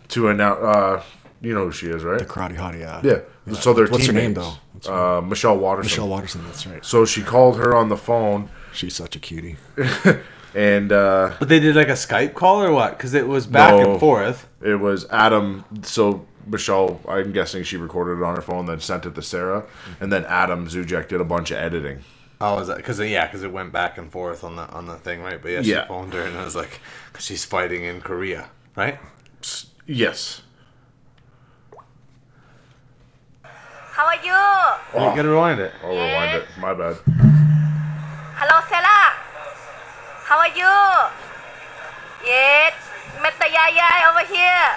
to 0.10 0.28
announce. 0.28 0.60
Uh, 0.62 1.04
you 1.40 1.54
know 1.54 1.66
who 1.66 1.72
she 1.72 1.88
is, 1.88 2.04
right? 2.04 2.20
The 2.20 2.26
Karate 2.26 2.58
hottie. 2.58 2.80
Yeah. 2.82 3.02
yeah. 3.04 3.54
So 3.54 3.74
they're 3.74 3.88
What's 3.88 4.08
her 4.08 4.12
name 4.12 4.34
though? 4.34 4.54
What's 4.78 4.88
her 4.88 5.18
Uh, 5.18 5.22
Michelle 5.22 5.58
Waterson. 5.58 5.90
Michelle 5.92 6.08
Waterson. 6.08 6.44
That's 6.46 6.66
right. 6.68 6.86
So 6.86 7.06
she 7.06 7.22
called 7.24 7.58
her 7.58 7.76
on 7.76 7.90
the 7.90 7.98
phone, 7.98 8.50
She's 8.74 8.96
such 8.96 9.16
a 9.16 9.20
cutie. 9.20 9.58
and 10.56 10.92
uh, 10.92 11.34
But 11.40 11.50
they 11.50 11.60
did 11.60 11.76
like 11.76 11.90
a 11.90 11.94
Skype 11.94 12.34
call 12.36 12.62
or 12.62 12.72
what? 12.72 12.98
Because 12.98 13.14
it 13.14 13.28
was 13.28 13.48
back 13.48 13.74
No. 13.74 13.92
and 13.92 14.00
forth. 14.00 14.48
it 14.62 14.76
was 14.80 15.08
Adam. 15.10 15.66
So 15.84 16.26
Michelle, 16.46 17.00
I'm 17.08 17.32
guessing 17.34 17.64
she 17.64 17.76
recorded 17.78 18.22
it 18.22 18.24
on 18.24 18.36
her 18.36 18.42
phone, 18.42 18.66
then 18.68 18.80
sent 18.80 19.06
it 19.06 19.16
to 19.16 19.22
Sarah, 19.22 19.66
and 20.00 20.12
then 20.14 20.24
Adam 20.26 20.68
Zuzek 20.68 21.08
did 21.10 21.20
a 21.20 21.26
bunch 21.26 21.52
of 21.52 21.58
editing. 21.58 22.00
Oh, 22.40 22.56
was 22.56 22.68
that 22.68 22.78
because 22.78 23.00
yeah, 23.00 23.26
because 23.26 23.42
it 23.44 23.52
went 23.52 23.74
back 23.74 23.98
and 23.98 24.12
forth 24.12 24.44
on 24.44 24.56
the 24.58 24.70
on 24.70 24.86
the 24.86 24.96
thing, 24.98 25.22
right? 25.24 25.42
But 25.42 25.52
yeah, 25.52 25.62
she 25.64 25.72
Yeah. 25.72 25.88
phoned 25.88 26.14
her 26.14 26.22
and 26.22 26.38
I 26.38 26.44
was 26.46 26.56
like, 26.56 26.80
because 27.12 27.26
she's 27.26 27.44
fighting 27.44 27.84
in 27.84 28.00
Korea, 28.02 28.50
right? 28.76 29.00
Yes. 29.88 30.42
How 33.98 34.06
are 34.14 34.22
you? 34.22 34.30
You 34.94 35.10
gotta 35.18 35.34
rewind 35.34 35.58
it. 35.58 35.74
I'll 35.82 35.90
rewind 35.90 36.38
it. 36.38 36.46
My 36.62 36.70
bad. 36.70 37.02
Hello, 38.38 38.62
Sarah. 38.70 39.10
How 40.22 40.38
are 40.38 40.54
you? 40.54 40.70
Yes, 42.22 42.78
Mr. 43.18 43.50
Yaya 43.50 44.14
over 44.14 44.22
here. 44.30 44.70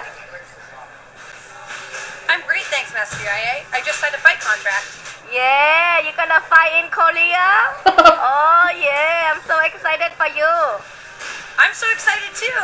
I'm 2.33 2.41
great, 2.49 2.65
thanks, 2.73 2.97
Master 2.97 3.21
Yaya. 3.21 3.61
I 3.69 3.85
just 3.85 4.01
signed 4.01 4.17
a 4.17 4.21
fight 4.25 4.41
contract. 4.41 4.89
Yeah, 5.29 6.01
you 6.01 6.17
gonna 6.17 6.41
fight 6.49 6.81
in 6.81 6.89
Korea? 6.89 7.77
oh 7.93 8.73
yeah, 8.73 9.37
I'm 9.37 9.41
so 9.45 9.53
excited 9.61 10.17
for 10.17 10.33
you. 10.33 10.49
I'm 11.61 11.77
so 11.77 11.85
excited 11.93 12.33
too. 12.33 12.57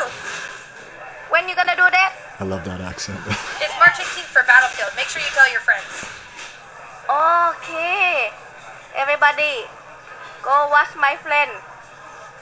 When 1.30 1.45
you 1.45 1.53
gonna 1.53 1.78
do 1.78 1.86
that? 1.86 2.18
I 2.41 2.49
love 2.49 2.66
that 2.66 2.82
accent. 2.82 3.22
It's 3.62 3.78
March 3.78 4.01
18th 4.01 4.34
for 4.34 4.41
Battlefield. 4.49 4.97
Make 4.97 5.05
sure 5.05 5.22
you 5.22 5.30
tell 5.38 5.45
your 5.53 5.62
friends. 5.62 6.18
Okay. 7.08 8.30
Everybody, 8.95 9.64
go 10.43 10.68
watch 10.70 10.89
my 10.99 11.16
friend, 11.22 11.51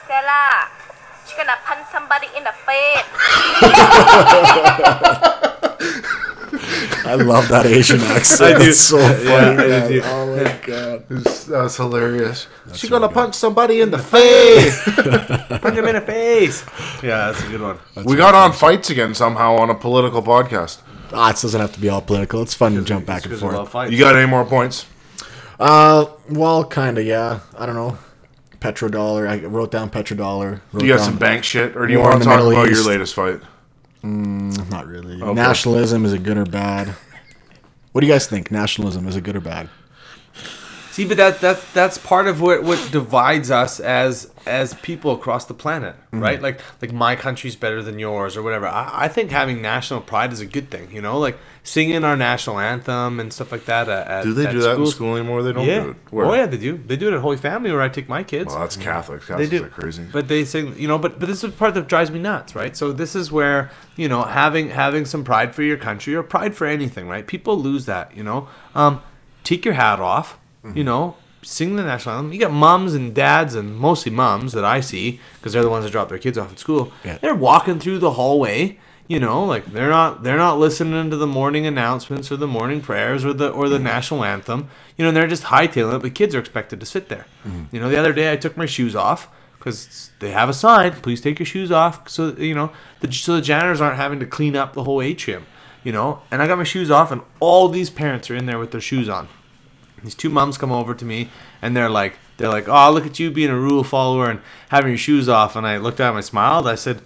Sarah. 0.06 0.68
She's 1.26 1.36
gonna 1.36 1.58
punch 1.64 1.86
somebody 1.92 2.26
in 2.36 2.44
the 2.44 2.52
face. 2.66 3.06
I 7.06 7.14
love 7.14 7.48
that 7.48 7.66
Asian 7.66 8.00
accent. 8.00 8.56
I 8.56 8.58
do. 8.58 8.64
It's 8.70 8.80
so 8.80 8.98
Yeah, 8.98 9.12
funny. 9.14 9.62
I 9.62 9.68
man. 9.68 9.90
do. 9.90 10.00
Oh 10.04 10.36
my 10.36 10.58
god. 10.66 11.04
That's 11.08 11.76
hilarious. 11.76 12.46
She's 12.74 12.90
gonna 12.90 13.08
punch 13.08 13.34
somebody 13.34 13.80
in 13.80 13.90
the 13.90 13.98
face. 13.98 14.82
Punch 15.62 15.76
him 15.76 15.86
in 15.86 15.94
the 15.94 16.00
face. 16.00 16.64
Yeah, 17.02 17.30
that's 17.32 17.42
a 17.44 17.48
good 17.48 17.60
one. 17.60 17.78
we 18.04 18.16
got 18.16 18.34
on 18.34 18.52
fights 18.52 18.90
again 18.90 19.14
somehow 19.14 19.54
on 19.56 19.70
a 19.70 19.74
political 19.74 20.22
podcast. 20.22 20.78
Ah, 21.12 21.30
it 21.30 21.40
doesn't 21.40 21.60
have 21.60 21.72
to 21.72 21.80
be 21.80 21.88
all 21.88 22.00
political. 22.00 22.42
It's 22.42 22.54
fun 22.54 22.74
to 22.74 22.82
jump 22.82 23.06
back 23.06 23.24
and 23.24 23.30
Because 23.30 23.42
we 23.42 23.48
love 23.56 23.70
forth. 23.70 23.90
You 23.90 23.98
got 23.98 24.16
any 24.16 24.28
more 24.28 24.44
points? 24.44 24.86
Uh, 25.58 26.06
well, 26.28 26.64
kind 26.64 26.98
of, 26.98 27.06
yeah. 27.06 27.40
I 27.56 27.66
don't 27.66 27.74
know. 27.74 27.98
Petrodollar. 28.60 29.28
I 29.28 29.44
wrote 29.46 29.70
down 29.70 29.90
petrodollar. 29.90 30.60
Wrote 30.72 30.80
Do 30.80 30.86
you 30.86 30.94
got 30.94 31.04
some 31.04 31.18
bank 31.18 31.44
shit, 31.44 31.76
or 31.76 31.86
do 31.86 31.92
you 31.92 32.00
want 32.00 32.14
to 32.14 32.18
the 32.20 32.24
talk 32.24 32.36
Middle 32.36 32.52
about 32.52 32.70
your 32.70 32.84
latest 32.84 33.14
fight? 33.14 33.40
Not 34.02 34.86
really. 34.86 35.16
Nationalism 35.16 36.04
is 36.04 36.12
it 36.12 36.22
good 36.22 36.36
or 36.38 36.44
bad? 36.46 36.94
What 37.92 38.00
do 38.02 38.06
you 38.06 38.12
guys 38.12 38.26
think? 38.26 38.50
Nationalism 38.50 39.08
is 39.08 39.16
it 39.16 39.22
good 39.24 39.36
or 39.36 39.40
bad? 39.40 39.68
See, 40.96 41.04
but 41.06 41.18
that 41.18 41.40
that's 41.42 41.62
that's 41.74 41.98
part 41.98 42.26
of 42.26 42.40
what 42.40 42.62
what 42.62 42.88
divides 42.90 43.50
us 43.50 43.80
as 43.80 44.32
as 44.46 44.72
people 44.74 45.10
across 45.12 45.44
the 45.44 45.52
planet, 45.52 45.94
Mm-hmm. 46.06 46.20
right? 46.20 46.40
Like 46.40 46.60
like 46.80 46.90
my 46.92 47.16
country's 47.16 47.54
better 47.54 47.82
than 47.82 47.98
yours 47.98 48.34
or 48.34 48.42
whatever. 48.42 48.66
I, 48.66 48.90
I 49.04 49.08
think 49.08 49.30
having 49.30 49.60
national 49.60 50.00
pride 50.00 50.32
is 50.32 50.40
a 50.40 50.46
good 50.46 50.70
thing. 50.70 50.88
You 50.90 51.02
know, 51.02 51.18
like 51.18 51.36
singing 51.62 52.02
our 52.02 52.16
national 52.16 52.58
anthem 52.60 53.20
and 53.20 53.30
stuff 53.30 53.52
like 53.52 53.66
that. 53.66 53.90
At, 53.90 54.22
Do 54.22 54.32
they 54.32 54.46
at 54.46 54.52
do 54.52 54.60
that 54.62 54.78
in 54.78 54.86
school 54.86 55.16
anymore? 55.16 55.42
They 55.42 55.52
don't 55.52 55.66
Yeah. 55.66 55.82
do 55.82 55.90
it. 55.90 55.96
Where? 56.10 56.24
Oh 56.26 56.32
yeah, 56.32 56.46
they 56.46 56.56
do. 56.56 56.78
They 56.78 56.96
do 56.96 57.08
it 57.08 57.14
at 57.14 57.20
Holy 57.20 57.36
Family 57.36 57.70
where 57.72 57.82
I 57.82 57.90
take 57.90 58.08
my 58.08 58.22
kids. 58.22 58.46
Well, 58.54 58.60
that's 58.60 58.78
Catholic. 58.78 59.20
they 59.20 59.26
Catholics 59.26 59.50
do 59.50 59.64
are 59.64 59.68
crazy. 59.68 60.04
but 60.10 60.28
they 60.28 60.46
sing 60.46 60.74
you 60.78 60.88
know 60.88 60.96
but 60.98 61.18
but 61.20 61.26
this 61.28 61.44
is 61.44 61.50
the 61.50 61.56
part 61.58 61.74
that 61.74 61.88
drives 61.88 62.10
me 62.10 62.20
nuts 62.20 62.54
right 62.56 62.74
so 62.74 62.90
this 62.90 63.14
is 63.14 63.30
where 63.30 63.70
you 63.96 64.08
know 64.08 64.22
having 64.22 64.70
having 64.70 65.04
some 65.04 65.24
pride 65.24 65.54
for 65.54 65.62
your 65.62 65.76
country 65.76 66.14
or 66.14 66.22
pride 66.22 66.54
for 66.56 66.66
anything 66.66 67.06
right 67.06 67.26
people 67.26 67.58
lose 67.58 67.84
that 67.84 68.16
you 68.16 68.22
know 68.24 68.48
um 68.74 69.02
take 69.44 69.62
your 69.66 69.74
hat 69.74 70.00
off 70.00 70.38
Mm-hmm. 70.66 70.78
you 70.78 70.84
know 70.84 71.16
sing 71.42 71.76
the 71.76 71.82
national 71.84 72.16
anthem. 72.16 72.32
You 72.32 72.40
got 72.40 72.50
moms 72.50 72.94
and 72.94 73.14
dads 73.14 73.54
and 73.54 73.76
mostly 73.76 74.10
moms 74.10 74.52
that 74.52 74.64
i 74.64 74.80
see 74.80 75.20
because 75.34 75.52
they're 75.52 75.62
the 75.62 75.70
ones 75.70 75.84
that 75.84 75.92
drop 75.92 76.08
their 76.08 76.18
kids 76.18 76.36
off 76.36 76.50
at 76.50 76.58
school. 76.58 76.92
Yeah. 77.04 77.18
they're 77.18 77.36
walking 77.36 77.78
through 77.78 77.98
the 77.98 78.12
hallway 78.12 78.78
you 79.06 79.20
know 79.20 79.44
like 79.44 79.64
they're 79.66 79.90
not 79.90 80.24
they're 80.24 80.36
not 80.36 80.58
listening 80.58 81.08
to 81.10 81.16
the 81.16 81.26
morning 81.26 81.64
announcements 81.64 82.32
or 82.32 82.36
the 82.36 82.48
morning 82.48 82.80
prayers 82.80 83.24
or 83.24 83.32
the 83.32 83.48
or 83.50 83.68
the 83.68 83.78
national 83.78 84.24
anthem. 84.24 84.68
You 84.96 85.04
know 85.04 85.08
and 85.10 85.16
they're 85.16 85.28
just 85.28 85.44
hightailing 85.44 85.96
it 85.96 86.02
but 86.02 86.14
kids 86.16 86.34
are 86.34 86.40
expected 86.40 86.80
to 86.80 86.86
sit 86.86 87.08
there. 87.08 87.26
You 87.70 87.78
know 87.80 87.88
the 87.88 87.98
other 87.98 88.12
day 88.12 88.32
i 88.32 88.36
took 88.36 88.56
my 88.56 88.66
shoes 88.66 88.96
off 88.96 89.28
because 89.58 90.10
they 90.18 90.30
have 90.32 90.48
a 90.48 90.52
sign 90.54 90.92
please 90.92 91.20
take 91.20 91.38
your 91.38 91.46
shoes 91.46 91.70
off 91.70 92.08
so 92.08 92.32
you 92.32 92.54
know 92.54 92.72
the, 93.00 93.12
so 93.12 93.36
the 93.36 93.42
janitors 93.42 93.80
aren't 93.80 93.96
having 93.96 94.18
to 94.20 94.26
clean 94.26 94.56
up 94.56 94.72
the 94.72 94.82
whole 94.84 95.00
atrium 95.00 95.46
you 95.84 95.92
know? 95.92 96.20
And 96.32 96.42
i 96.42 96.48
got 96.48 96.58
my 96.58 96.64
shoes 96.64 96.90
off 96.90 97.12
and 97.12 97.22
all 97.38 97.68
these 97.68 97.90
parents 97.90 98.28
are 98.30 98.34
in 98.34 98.46
there 98.46 98.58
with 98.58 98.72
their 98.72 98.80
shoes 98.80 99.08
on 99.08 99.28
these 100.02 100.14
two 100.14 100.28
moms 100.28 100.58
come 100.58 100.72
over 100.72 100.94
to 100.94 101.04
me 101.04 101.30
and 101.62 101.76
they're 101.76 101.90
like 101.90 102.18
they're 102.36 102.48
like 102.48 102.68
oh 102.68 102.90
look 102.92 103.06
at 103.06 103.18
you 103.18 103.30
being 103.30 103.50
a 103.50 103.58
rule 103.58 103.82
follower 103.82 104.30
and 104.30 104.40
having 104.68 104.90
your 104.90 104.98
shoes 104.98 105.28
off. 105.28 105.56
And 105.56 105.66
i 105.66 105.76
looked 105.76 106.00
at 106.00 106.06
them 106.06 106.16
and 106.16 106.18
i 106.18 106.26
smiled 106.26 106.68
i 106.68 106.74
said 106.74 107.00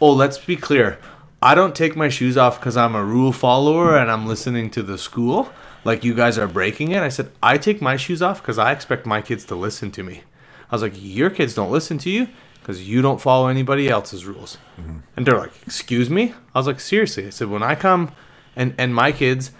oh 0.00 0.12
let's 0.12 0.38
be 0.38 0.56
clear. 0.56 0.98
I 1.40 1.54
don't 1.54 1.74
take 1.74 1.94
my 1.94 2.08
shoes 2.08 2.36
off 2.36 2.58
because 2.58 2.76
i'm 2.76 2.94
a 2.94 3.04
rule 3.04 3.32
follower 3.32 3.96
and 3.96 4.10
i'm 4.10 4.26
listening 4.26 4.70
to 4.70 4.82
the 4.82 4.98
school. 4.98 5.50
Like 5.84 6.04
you 6.04 6.14
guys 6.14 6.36
are 6.38 6.48
breaking 6.48 6.90
it. 6.92 7.02
I 7.02 7.08
said 7.08 7.30
i 7.42 7.58
take 7.58 7.80
my 7.80 7.96
shoes 7.96 8.22
off 8.22 8.42
because 8.42 8.58
i 8.58 8.72
expect 8.72 9.06
my 9.06 9.22
kids 9.22 9.44
to 9.46 9.54
listen 9.54 9.90
to 9.92 10.02
me. 10.02 10.22
I 10.70 10.74
was 10.74 10.82
like 10.82 10.94
your 10.96 11.30
kids 11.30 11.54
don't 11.54 11.70
listen 11.70 11.98
to 11.98 12.10
you 12.10 12.28
because 12.60 12.86
you 12.86 13.00
don't 13.00 13.20
follow 13.20 13.48
anybody 13.48 13.88
else's 13.88 14.26
rules. 14.26 14.58
Mm-hmm. 14.78 14.98
And 15.16 15.26
they're 15.26 15.38
like 15.38 15.52
excuse 15.66 16.10
me? 16.10 16.34
I 16.54 16.58
was 16.58 16.66
like 16.66 16.80
seriously. 16.80 17.26
I 17.26 17.30
said 17.30 17.48
when 17.48 17.62
i 17.62 17.74
come 17.74 18.12
and 18.56 18.74
and 18.76 18.94
my 18.94 19.12
kids 19.12 19.52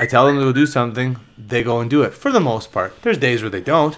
I 0.00 0.06
tell 0.06 0.26
them 0.26 0.36
to 0.36 0.42
go 0.42 0.52
do 0.52 0.66
something, 0.66 1.16
they 1.38 1.62
go 1.62 1.80
and 1.80 1.88
do 1.90 2.02
it 2.02 2.12
for 2.14 2.32
the 2.32 2.40
most 2.40 2.72
part. 2.72 3.00
There's 3.02 3.18
days 3.18 3.42
where 3.42 3.50
they 3.50 3.60
don't, 3.60 3.96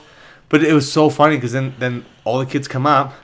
but 0.49 0.63
it 0.63 0.73
was 0.73 0.91
so 0.93 1.09
funny 1.11 1.37
because 1.37 1.53
then 1.53 1.75
then 1.79 2.05
all 2.25 2.39
the 2.39 2.47
kids 2.47 2.69
come 2.69 2.87
up, 2.87 3.15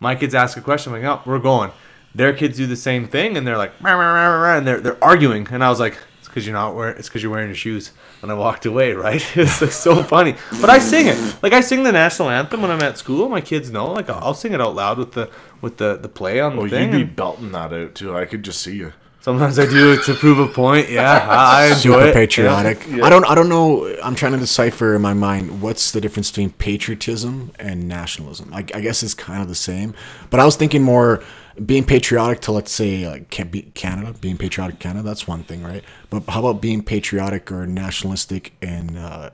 my 0.00 0.14
kids 0.14 0.34
ask 0.34 0.56
a 0.56 0.60
question, 0.60 0.94
I'm 0.94 1.02
like, 1.02 1.10
oh, 1.10 1.22
we're 1.30 1.38
going. 1.38 1.70
Their 2.14 2.32
kids 2.32 2.56
do 2.56 2.66
the 2.66 2.76
same 2.76 3.06
thing, 3.06 3.36
and 3.36 3.46
they're 3.46 3.58
like, 3.58 3.72
"Rah, 3.80 3.92
rah, 3.92 4.12
rah, 4.12 4.28
rah, 4.28 4.40
rah," 4.42 4.56
and 4.58 4.66
they're 4.66 4.80
they're 4.80 5.04
arguing, 5.04 5.46
and 5.50 5.62
I 5.62 5.68
was 5.68 5.78
like, 5.78 5.96
it's 6.18 6.26
because 6.26 6.46
you're 6.46 6.54
not 6.56 6.74
wearing, 6.74 6.96
it's 6.98 7.08
because 7.08 7.22
you're 7.22 7.30
wearing 7.30 7.48
your 7.48 7.54
shoes. 7.54 7.92
And 8.22 8.30
I 8.32 8.34
walked 8.34 8.64
away, 8.66 8.92
right? 9.06 9.22
It's 9.36 9.60
like 9.60 9.70
so 9.72 10.02
funny, 10.02 10.34
but 10.60 10.70
I 10.70 10.78
sing 10.78 11.06
it. 11.06 11.18
Like 11.42 11.52
I 11.52 11.60
sing 11.60 11.82
the 11.84 11.92
national 11.92 12.30
anthem 12.30 12.62
when 12.62 12.70
I'm 12.70 12.82
at 12.82 12.98
school. 12.98 13.28
My 13.28 13.40
kids 13.42 13.70
know, 13.70 13.92
like 13.92 14.08
I'll 14.10 14.34
sing 14.34 14.52
it 14.54 14.60
out 14.60 14.74
loud 14.74 14.98
with 14.98 15.12
the 15.12 15.30
with 15.60 15.76
the 15.76 15.96
the 15.96 16.08
play 16.08 16.40
on 16.40 16.56
the 16.56 16.62
Oh, 16.62 16.68
thing. 16.68 16.84
you'd 16.92 16.96
be 16.96 17.02
and 17.02 17.14
belting 17.16 17.52
that 17.52 17.72
out 17.72 17.94
too. 17.94 18.16
I 18.16 18.24
could 18.24 18.42
just 18.42 18.62
see 18.62 18.76
you. 18.76 18.92
Sometimes 19.28 19.58
I 19.58 19.66
do 19.66 19.92
it 19.92 20.04
to 20.04 20.14
prove 20.14 20.38
a 20.38 20.46
point. 20.46 20.88
Yeah, 20.88 21.26
I 21.28 21.64
I 21.64 21.66
enjoy 21.74 21.76
Super 21.92 22.06
it. 22.06 22.14
patriotic. 22.14 22.88
I 22.88 23.10
don't. 23.10 23.26
I 23.26 23.34
don't 23.34 23.50
know. 23.50 23.94
I'm 24.02 24.14
trying 24.14 24.32
to 24.32 24.38
decipher 24.38 24.94
in 24.94 25.02
my 25.02 25.12
mind 25.12 25.60
what's 25.60 25.90
the 25.90 26.00
difference 26.00 26.30
between 26.30 26.48
patriotism 26.52 27.52
and 27.58 27.86
nationalism. 27.86 28.54
I, 28.54 28.60
I 28.72 28.80
guess 28.80 29.02
it's 29.02 29.12
kind 29.12 29.42
of 29.42 29.48
the 29.48 29.54
same, 29.54 29.92
but 30.30 30.40
I 30.40 30.46
was 30.46 30.56
thinking 30.56 30.82
more 30.82 31.22
being 31.66 31.84
patriotic 31.84 32.40
to 32.40 32.52
let's 32.52 32.72
say 32.72 33.06
like 33.06 33.28
Canada, 33.28 34.14
being 34.18 34.38
patriotic 34.38 34.78
to 34.78 34.82
Canada. 34.82 35.02
That's 35.02 35.28
one 35.28 35.42
thing, 35.44 35.62
right? 35.62 35.84
But 36.08 36.22
how 36.28 36.40
about 36.40 36.62
being 36.62 36.82
patriotic 36.82 37.52
or 37.52 37.66
nationalistic 37.66 38.54
and 38.62 38.96
uh, 38.96 39.30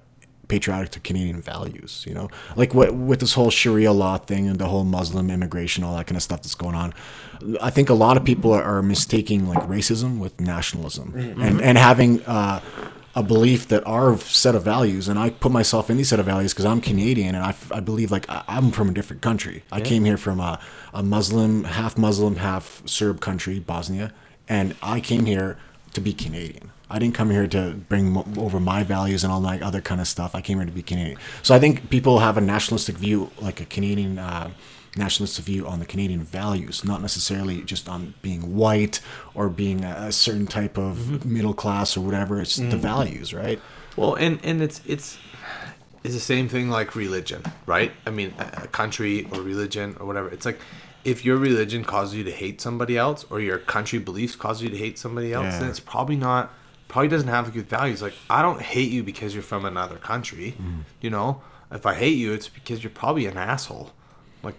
patriotic 0.49 0.91
to 0.91 1.01
Canadian 1.01 1.41
values? 1.41 2.05
You 2.07 2.15
know, 2.15 2.29
like 2.57 2.75
what 2.75 2.95
with 2.95 3.21
this 3.21 3.35
whole 3.35 3.51
Sharia 3.51 3.93
law 3.93 4.19
thing 4.19 4.49
and 4.49 4.59
the 4.59 4.67
whole 4.67 4.85
Muslim 4.85 5.31
immigration, 5.31 5.85
all 5.85 5.97
that 5.97 6.07
kind 6.07 6.17
of 6.17 6.23
stuff 6.23 6.43
that's 6.43 6.55
going 6.55 6.75
on. 6.75 6.95
I 7.61 7.71
think 7.71 7.91
a 7.91 7.95
lot 7.95 8.17
of 8.17 8.25
people 8.25 8.53
are, 8.53 8.63
are 8.63 8.83
mistaking 8.83 9.49
like 9.49 9.63
racism 9.65 10.19
with 10.19 10.41
nationalism 10.41 11.15
and 11.41 11.61
and 11.61 11.79
having. 11.79 12.23
Uh, 12.25 12.61
a 13.17 13.23
belief 13.23 13.69
that 13.69 13.87
our 13.87 14.19
set 14.19 14.57
of 14.57 14.65
values, 14.65 15.09
and 15.09 15.19
I 15.19 15.31
put 15.31 15.53
myself 15.53 15.89
in 15.89 15.97
these 15.97 16.09
set 16.09 16.19
of 16.19 16.27
values 16.27 16.53
because 16.53 16.65
I'm 16.65 16.81
Canadian 16.81 17.37
and 17.37 17.45
I, 17.45 17.55
I 17.71 17.79
believe 17.79 18.11
like 18.11 18.29
I, 18.29 18.43
I'm 18.49 18.73
from 18.73 18.89
a 18.89 18.93
different 18.93 19.23
country. 19.23 19.63
I 19.71 19.81
came 19.81 20.05
here 20.05 20.17
from 20.17 20.41
a, 20.41 20.59
a 20.93 21.03
Muslim, 21.03 21.63
half 21.65 21.97
Muslim, 21.97 22.37
half 22.37 22.83
Serb 22.87 23.21
country, 23.21 23.61
Bosnia, 23.61 24.13
and 24.49 24.75
I 24.83 25.01
came 25.01 25.27
here 25.27 25.59
to 25.93 26.01
be 26.01 26.13
Canadian. 26.13 26.73
I 26.91 26.99
didn't 26.99 27.15
come 27.15 27.31
here 27.31 27.47
to 27.49 27.75
bring 27.89 28.17
over 28.39 28.61
my 28.61 28.83
values 28.83 29.25
and 29.25 29.33
all 29.33 29.41
that 29.41 29.63
other 29.63 29.81
kind 29.81 30.01
of 30.01 30.07
stuff. 30.09 30.35
I 30.35 30.41
came 30.41 30.59
here 30.59 30.67
to 30.67 30.73
be 30.73 30.83
Canadian. 30.83 31.19
So 31.43 31.55
I 31.55 31.59
think 31.59 31.89
people 31.91 32.19
have 32.19 32.37
a 32.37 32.41
nationalistic 32.41 32.97
view, 32.97 33.31
like 33.41 33.61
a 33.61 33.65
Canadian 33.65 34.19
uh, 34.19 34.51
nationalistic 34.97 35.45
view 35.45 35.67
on 35.67 35.81
the 35.81 35.87
Canadian 35.87 36.23
values, 36.23 36.85
not 36.85 37.01
necessarily 37.01 37.63
just 37.63 37.89
on 37.89 38.15
being 38.23 38.55
white 38.55 39.01
or 39.35 39.49
being 39.49 39.83
a, 39.83 40.13
certain 40.13 40.47
type 40.47 40.79
of 40.79 41.25
middle 41.25 41.55
class 41.55 41.97
or 41.97 42.01
whatever. 42.01 42.41
It's 42.41 42.57
the 42.57 42.77
values, 42.77 43.33
right? 43.33 43.61
Well, 43.97 44.15
and 44.15 44.39
and 44.45 44.63
it's 44.63 44.81
it's 44.87 45.19
it's 46.03 46.15
the 46.15 46.21
same 46.21 46.49
thing 46.49 46.69
like 46.69 46.95
religion, 46.95 47.43
right? 47.67 47.93
I 48.07 48.11
mean, 48.11 48.35
a, 48.39 48.65
a 48.65 48.67
country 48.69 49.27
or 49.33 49.41
religion 49.41 49.97
or 49.99 50.07
whatever. 50.07 50.29
It's 50.29 50.45
like 50.47 50.61
if 51.05 51.25
your 51.25 51.37
religion 51.37 51.85
causes 51.85 52.15
you 52.15 52.25
to 52.25 52.31
hate 52.33 52.61
somebody 52.61 52.97
else, 52.97 53.25
or 53.31 53.41
your 53.41 53.59
country 53.59 53.99
beliefs 53.99 54.37
cause 54.37 54.63
you 54.63 54.69
to 54.69 54.77
hate 54.77 54.99
somebody 54.99 55.33
else, 55.33 55.45
Yeah. 55.55 55.61
then 55.61 55.71
it's 55.71 55.81
probably 55.81 56.17
not 56.17 56.53
probably 56.89 57.09
doesn't 57.09 57.29
have 57.29 57.53
good 57.53 57.69
values. 57.69 58.03
Like 58.03 58.15
I 58.31 58.43
don't 58.43 58.61
hate 58.61 58.91
you 58.91 59.03
because 59.03 59.35
you're 59.35 59.43
from 59.43 59.65
another 59.65 59.97
country. 59.97 60.55
You 61.01 61.11
know, 61.11 61.43
if 61.71 61.87
I 61.87 61.95
hate 61.95 62.17
you, 62.17 62.33
it's 62.33 62.49
because 62.49 62.83
you're 62.83 62.91
probably 62.91 63.27
an 63.27 63.37
asshole. 63.37 63.91
Like, 64.43 64.55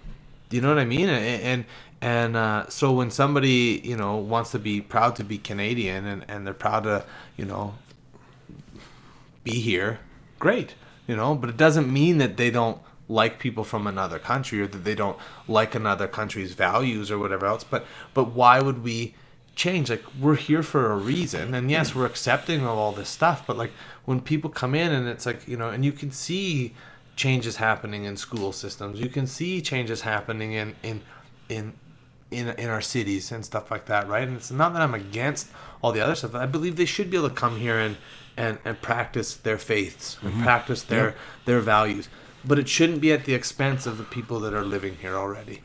you 0.50 0.62
know 0.62 0.70
what 0.70 0.80
I 0.80 0.86
mean? 0.86 1.10
And 1.10 1.42
and, 1.44 1.66
and 2.02 2.36
uh, 2.36 2.70
so 2.70 2.92
when 2.94 3.12
somebody 3.12 3.82
you 3.84 3.96
know 3.96 4.18
wants 4.18 4.52
to 4.52 4.60
be 4.60 4.82
proud 4.82 5.16
to 5.18 5.24
be 5.24 5.38
Canadian 5.38 6.06
and 6.06 6.26
and 6.28 6.46
they're 6.46 6.54
proud 6.54 6.84
to 6.84 7.06
you 7.38 7.46
know 7.46 7.76
be 9.44 9.60
here, 9.60 10.00
great, 10.40 10.74
you 11.08 11.16
know, 11.16 11.36
but 11.36 11.50
it 11.50 11.58
doesn't 11.58 11.92
mean 11.92 12.18
that 12.18 12.36
they 12.36 12.50
don't 12.50 12.80
like 13.08 13.38
people 13.38 13.64
from 13.64 13.86
another 13.86 14.18
country 14.18 14.60
or 14.62 14.68
that 14.68 14.84
they 14.84 14.96
don't 14.96 15.18
like 15.48 15.76
another 15.76 16.08
country's 16.08 16.54
values 16.54 17.12
or 17.12 17.20
whatever 17.20 17.46
else. 17.46 17.64
But 17.64 17.86
but 18.14 18.32
why 18.32 18.60
would 18.60 18.84
we 18.84 19.14
change? 19.56 19.90
Like 19.90 20.04
we're 20.20 20.36
here 20.36 20.64
for 20.64 20.92
a 20.92 20.96
reason, 20.96 21.54
and 21.54 21.72
yes, 21.72 21.96
we're 21.96 22.06
accepting 22.06 22.62
of 22.62 22.78
all 22.78 22.92
this 22.92 23.10
stuff. 23.10 23.46
But 23.48 23.58
like 23.58 23.72
when 24.06 24.22
people 24.22 24.50
come 24.50 24.76
in 24.76 24.92
and 24.92 25.08
it's 25.08 25.26
like 25.26 25.48
you 25.48 25.58
know, 25.58 25.70
and 25.70 25.84
you 25.84 25.92
can 25.92 26.12
see 26.12 26.74
changes 27.16 27.58
happening 27.58 28.04
in 28.04 28.18
school 28.18 28.52
systems. 28.52 29.00
You 29.00 29.10
can 29.10 29.28
see 29.28 29.62
changes 29.62 30.02
happening 30.02 30.54
in 30.54 30.76
in 30.84 31.02
in 31.50 31.74
in 32.32 32.50
in 32.50 32.70
our 32.70 32.82
cities 32.82 33.32
and 33.32 33.46
stuff 33.46 33.72
like 33.72 33.86
that, 33.86 34.08
right? 34.08 34.28
And 34.28 34.38
it's 34.38 34.52
not 34.52 34.74
that 34.74 34.82
I'm 34.82 34.94
against 34.94 35.48
all 35.82 35.92
the 35.92 36.02
other 36.02 36.16
stuff. 36.16 36.36
I 36.36 36.46
believe 36.46 36.76
they 36.76 36.86
should 36.86 37.10
be 37.10 37.18
able 37.18 37.30
to 37.30 37.36
come 37.36 37.58
here 37.58 37.80
and 37.80 37.98
and, 38.38 38.60
and 38.66 38.82
practice 38.82 39.36
their 39.36 39.58
faiths 39.58 40.18
and 40.22 40.34
mm-hmm. 40.34 40.44
practice 40.44 40.84
their 40.84 41.16
their 41.46 41.62
values. 41.62 42.10
But 42.44 42.60
it 42.60 42.70
shouldn't 42.70 43.02
be 43.02 43.12
at 43.12 43.26
the 43.26 43.34
expense 43.34 43.88
of 43.88 43.98
the 43.98 44.04
people 44.04 44.40
that 44.42 44.54
are 44.54 44.64
living 44.64 44.98
here 44.98 45.16
already. 45.16 45.62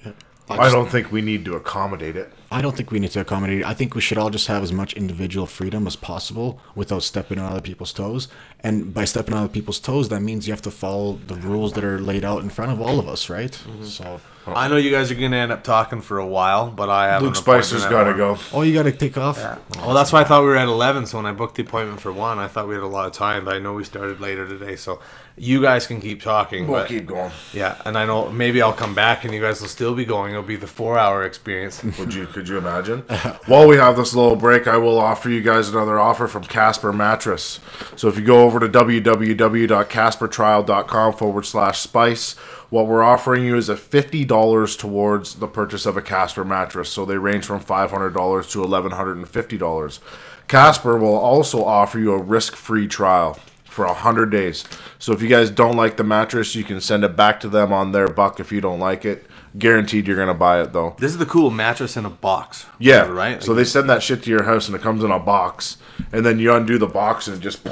I 0.50 0.70
don't 0.70 0.90
think 0.90 1.12
we 1.12 1.22
need 1.22 1.44
to 1.44 1.54
accommodate 1.54 2.16
it. 2.16 2.32
I 2.50 2.60
don't 2.60 2.76
think 2.76 2.90
we 2.90 2.98
need 2.98 3.12
to 3.12 3.20
accommodate. 3.20 3.60
It. 3.60 3.66
I 3.66 3.74
think 3.74 3.94
we 3.94 4.00
should 4.00 4.18
all 4.18 4.30
just 4.30 4.48
have 4.48 4.62
as 4.62 4.72
much 4.72 4.94
individual 4.94 5.46
freedom 5.46 5.86
as 5.86 5.96
possible 5.96 6.60
without 6.74 7.02
stepping 7.02 7.38
on 7.38 7.50
other 7.50 7.60
people's 7.60 7.92
toes. 7.92 8.28
And 8.60 8.92
by 8.92 9.04
stepping 9.04 9.34
on 9.34 9.44
other 9.44 9.52
people's 9.52 9.78
toes, 9.78 10.08
that 10.08 10.20
means 10.20 10.48
you 10.48 10.52
have 10.52 10.62
to 10.62 10.70
follow 10.70 11.18
the 11.26 11.36
rules 11.36 11.74
that 11.74 11.84
are 11.84 12.00
laid 12.00 12.24
out 12.24 12.42
in 12.42 12.50
front 12.50 12.72
of 12.72 12.80
all 12.80 12.98
of 12.98 13.08
us, 13.08 13.30
right? 13.30 13.52
Mm-hmm. 13.52 13.84
So, 13.84 14.20
I 14.54 14.68
know 14.68 14.76
you 14.76 14.90
guys 14.90 15.10
are 15.10 15.14
going 15.14 15.30
to 15.32 15.36
end 15.36 15.52
up 15.52 15.64
talking 15.64 16.00
for 16.00 16.18
a 16.18 16.26
while, 16.26 16.70
but 16.70 16.88
I 16.90 17.08
have 17.08 17.22
Luke 17.22 17.36
an 17.36 17.40
appointment 17.42 17.64
Spicer's 17.66 17.84
at 17.84 17.90
got 17.90 18.04
to 18.04 18.10
one. 18.10 18.18
go. 18.18 18.38
oh, 18.52 18.62
you 18.62 18.74
got 18.74 18.84
to 18.84 18.92
take 18.92 19.16
off. 19.18 19.38
Well, 19.76 19.94
that's 19.94 20.12
why 20.12 20.20
I 20.20 20.24
thought 20.24 20.42
we 20.42 20.48
were 20.48 20.56
at 20.56 20.68
11. 20.68 21.06
So 21.06 21.18
when 21.18 21.26
I 21.26 21.32
booked 21.32 21.56
the 21.56 21.62
appointment 21.62 22.00
for 22.00 22.12
one, 22.12 22.38
I 22.38 22.48
thought 22.48 22.68
we 22.68 22.74
had 22.74 22.82
a 22.82 22.86
lot 22.86 23.06
of 23.06 23.12
time. 23.12 23.44
But 23.44 23.54
I 23.54 23.58
know 23.58 23.74
we 23.74 23.84
started 23.84 24.20
later 24.20 24.46
today, 24.46 24.76
so 24.76 25.00
you 25.36 25.62
guys 25.62 25.86
can 25.86 26.00
keep 26.00 26.22
talking. 26.22 26.66
We'll 26.66 26.80
but 26.80 26.88
keep 26.88 27.06
going. 27.06 27.30
Yeah, 27.52 27.80
and 27.84 27.96
I 27.96 28.04
know 28.06 28.30
maybe 28.30 28.60
I'll 28.60 28.72
come 28.72 28.94
back 28.94 29.24
and 29.24 29.32
you 29.32 29.40
guys 29.40 29.60
will 29.60 29.68
still 29.68 29.94
be 29.94 30.04
going. 30.04 30.32
It'll 30.32 30.42
be 30.42 30.56
the 30.56 30.66
four-hour 30.66 31.22
experience. 31.24 31.82
Would 31.98 32.12
you? 32.14 32.26
Could 32.26 32.48
you 32.48 32.58
imagine? 32.58 33.00
While 33.46 33.66
we 33.68 33.76
have 33.76 33.96
this 33.96 34.14
little 34.14 34.36
break, 34.36 34.66
I 34.66 34.76
will 34.76 34.98
offer 34.98 35.30
you 35.30 35.40
guys 35.42 35.68
another 35.68 35.98
offer 35.98 36.26
from 36.28 36.44
Casper 36.44 36.92
Mattress. 36.92 37.60
So 37.96 38.08
if 38.08 38.18
you 38.18 38.24
go 38.24 38.42
over 38.44 38.60
to 38.60 38.68
www.caspertrial.com 38.68 41.12
forward 41.14 41.46
slash 41.46 41.80
spice, 41.80 42.34
what 42.70 42.86
we're 42.86 43.02
offering 43.02 43.44
you 43.44 43.56
is 43.56 43.68
a 43.68 43.76
fifty 43.76 44.24
dollars 44.24 44.76
towards 44.76 45.34
the 45.34 45.48
purchase 45.48 45.86
of 45.86 45.96
a 45.96 46.02
Casper 46.02 46.44
mattress. 46.44 46.88
So 46.88 47.04
they 47.04 47.18
range 47.18 47.44
from 47.44 47.60
five 47.60 47.90
hundred 47.90 48.14
dollars 48.14 48.48
to 48.52 48.64
eleven 48.64 48.92
hundred 48.92 49.18
and 49.18 49.28
fifty 49.28 49.58
dollars. 49.58 50.00
Casper 50.48 50.96
will 50.98 51.16
also 51.16 51.62
offer 51.64 51.98
you 51.98 52.12
a 52.12 52.20
risk-free 52.20 52.88
trial 52.88 53.38
for 53.64 53.86
100 53.86 54.30
days. 54.30 54.64
So 54.98 55.12
if 55.12 55.22
you 55.22 55.28
guys 55.28 55.48
don't 55.48 55.76
like 55.76 55.96
the 55.96 56.02
mattress, 56.02 56.56
you 56.56 56.64
can 56.64 56.80
send 56.80 57.04
it 57.04 57.14
back 57.14 57.38
to 57.40 57.48
them 57.48 57.72
on 57.72 57.92
their 57.92 58.08
buck 58.08 58.40
if 58.40 58.50
you 58.50 58.60
don't 58.60 58.80
like 58.80 59.04
it. 59.04 59.26
Guaranteed 59.58 60.06
you're 60.06 60.16
going 60.16 60.28
to 60.28 60.34
buy 60.34 60.60
it 60.60 60.72
though. 60.72 60.96
This 60.98 61.12
is 61.12 61.18
the 61.18 61.26
cool 61.26 61.50
mattress 61.50 61.96
in 61.96 62.04
a 62.04 62.10
box. 62.10 62.66
Yeah, 62.78 63.06
right. 63.06 63.42
So 63.42 63.54
they 63.54 63.64
send 63.64 63.88
that 63.90 64.02
shit 64.02 64.22
to 64.24 64.30
your 64.30 64.42
house 64.42 64.66
and 64.66 64.76
it 64.76 64.82
comes 64.82 65.02
in 65.02 65.10
a 65.10 65.18
box, 65.18 65.76
and 66.12 66.24
then 66.26 66.38
you 66.38 66.52
undo 66.52 66.78
the 66.78 66.86
box 66.86 67.26
and 67.26 67.36
it 67.36 67.40
just 67.40 67.64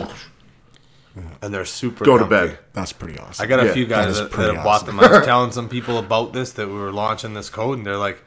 and 1.42 1.52
they're 1.54 1.64
super. 1.64 2.04
go 2.04 2.18
to 2.18 2.24
bed. 2.24 2.58
That's 2.72 2.92
pretty 2.92 3.18
awesome. 3.18 3.42
I 3.44 3.46
got 3.46 3.60
a 3.60 3.66
Yeah, 3.66 3.72
few 3.72 3.86
guys 3.86 4.16
that, 4.16 4.24
that, 4.24 4.30
pretty 4.32 4.54
have 4.54 4.64
bought 4.64 4.82
awesome. 4.82 4.96
them. 4.96 5.00
I 5.00 5.10
was 5.18 5.26
telling 5.26 5.52
some 5.52 5.68
people 5.68 5.98
about 5.98 6.32
this 6.32 6.52
that 6.52 6.68
we 6.68 6.74
were 6.74 6.92
launching 6.92 7.34
this 7.34 7.50
code, 7.50 7.78
and 7.78 7.86
they're 7.86 7.96
like, 7.96 8.22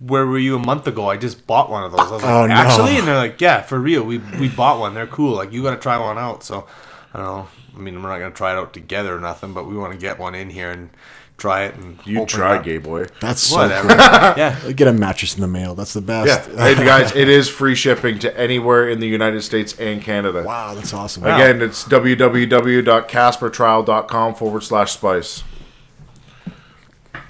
"Where 0.00 0.26
were 0.26 0.38
you 0.38 0.56
a 0.56 0.58
month 0.58 0.86
ago? 0.86 1.08
I 1.08 1.16
just 1.16 1.46
bought 1.46 1.70
one 1.70 1.84
of 1.84 1.92
those." 1.92 2.00
I 2.00 2.10
was 2.10 2.22
like, 2.22 2.30
Oh, 2.32 2.46
no. 2.46 2.54
"Actually?" 2.54 2.98
And 2.98 3.06
they're 3.08 3.16
like, 3.16 3.40
"Yeah, 3.40 3.62
for 3.62 3.78
real. 3.78 4.02
We 4.02 4.18
we 4.38 4.48
bought 4.48 4.78
one. 4.80 4.94
They're 4.94 5.06
cool. 5.06 5.34
Like 5.36 5.52
you 5.52 5.62
got 5.62 5.70
to 5.70 5.76
try 5.80 5.98
one 5.98 6.18
out." 6.18 6.42
So 6.44 6.66
I 7.14 7.18
don't 7.18 7.26
know. 7.26 7.48
I 7.74 7.78
mean, 7.78 8.02
we're 8.02 8.08
not 8.08 8.18
gonna 8.18 8.30
try 8.34 8.52
it 8.52 8.56
out 8.58 8.72
together 8.72 9.14
or 9.16 9.20
nothing, 9.20 9.52
but 9.52 9.66
we 9.66 9.76
want 9.76 9.92
to 9.92 9.98
get 9.98 10.18
one 10.18 10.34
in 10.34 10.50
here 10.50 10.70
and 10.70 10.88
try 11.36 11.64
it 11.64 11.74
and 11.74 11.98
You 12.04 12.24
try, 12.26 12.58
gay 12.62 12.78
boy. 12.78 13.06
That's 13.20 13.40
so 13.42 13.56
Whatever. 13.58 13.88
cool. 13.88 13.96
yeah. 13.98 14.72
Get 14.72 14.88
a 14.88 14.92
mattress 14.92 15.34
in 15.34 15.40
the 15.40 15.48
mail. 15.48 15.74
That's 15.74 15.92
the 15.92 16.00
best. 16.00 16.48
Yeah, 16.50 16.66
and 16.68 16.78
guys, 16.78 17.14
it 17.14 17.28
is 17.28 17.48
free 17.48 17.74
shipping 17.74 18.18
to 18.20 18.38
anywhere 18.38 18.88
in 18.88 19.00
the 19.00 19.06
United 19.06 19.42
States 19.42 19.78
and 19.78 20.00
Canada. 20.02 20.42
Wow, 20.42 20.74
that's 20.74 20.94
awesome. 20.94 21.24
Again, 21.24 21.60
it's 21.62 21.84
www.caspertrial.com 21.84 24.34
forward 24.34 24.62
slash 24.62 24.92
spice. 24.92 25.42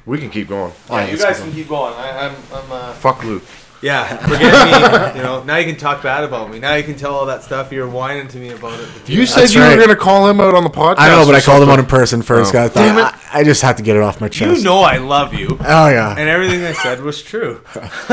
We 0.04 0.18
can 0.18 0.30
keep 0.30 0.48
going. 0.48 0.72
Oh, 0.88 0.98
you 1.04 1.18
guys 1.18 1.38
go. 1.38 1.44
can 1.44 1.52
keep 1.52 1.68
going. 1.68 1.92
I, 1.94 2.28
I'm, 2.28 2.36
I'm 2.52 2.72
uh, 2.72 2.92
Fuck 2.92 3.24
Luke. 3.24 3.42
Yeah. 3.82 4.16
Forget 4.18 5.14
me. 5.14 5.18
You 5.20 5.24
know. 5.24 5.42
Now 5.44 5.56
you 5.56 5.66
can 5.66 5.76
talk 5.76 6.02
bad 6.02 6.24
about 6.24 6.50
me. 6.50 6.58
Now 6.58 6.74
you 6.74 6.82
can 6.84 6.96
tell 6.96 7.14
all 7.14 7.26
that 7.26 7.42
stuff 7.42 7.72
you're 7.72 7.88
whining 7.88 8.28
to 8.28 8.38
me 8.38 8.50
about 8.50 8.78
it. 8.80 8.88
You 9.08 9.26
said 9.26 9.42
That's 9.42 9.54
you 9.54 9.60
right. 9.60 9.70
were 9.70 9.76
going 9.76 9.88
to 9.88 9.96
call 9.96 10.28
him 10.28 10.40
out 10.40 10.54
on 10.54 10.64
the 10.64 10.70
podcast. 10.70 10.96
I 10.98 11.08
know, 11.10 11.24
but 11.26 11.34
I 11.34 11.40
called 11.40 11.62
him 11.62 11.68
out 11.68 11.78
in 11.78 11.86
person 11.86 12.22
first. 12.22 12.50
Oh. 12.50 12.52
guys. 12.52 12.72
Damn 12.74 12.98
it. 12.98 13.02
I, 13.32 13.40
I 13.40 13.44
just 13.44 13.62
had 13.62 13.76
to 13.76 13.82
get 13.82 13.96
it 13.96 14.02
off 14.02 14.20
my 14.20 14.28
chest. 14.28 14.58
You 14.58 14.64
know 14.64 14.80
I 14.80 14.96
love 14.98 15.34
you. 15.34 15.48
Oh 15.60 15.88
yeah. 15.88 16.10
And 16.16 16.28
everything 16.28 16.64
I 16.64 16.72
said 16.72 17.00
was 17.02 17.22
true. 17.22 17.60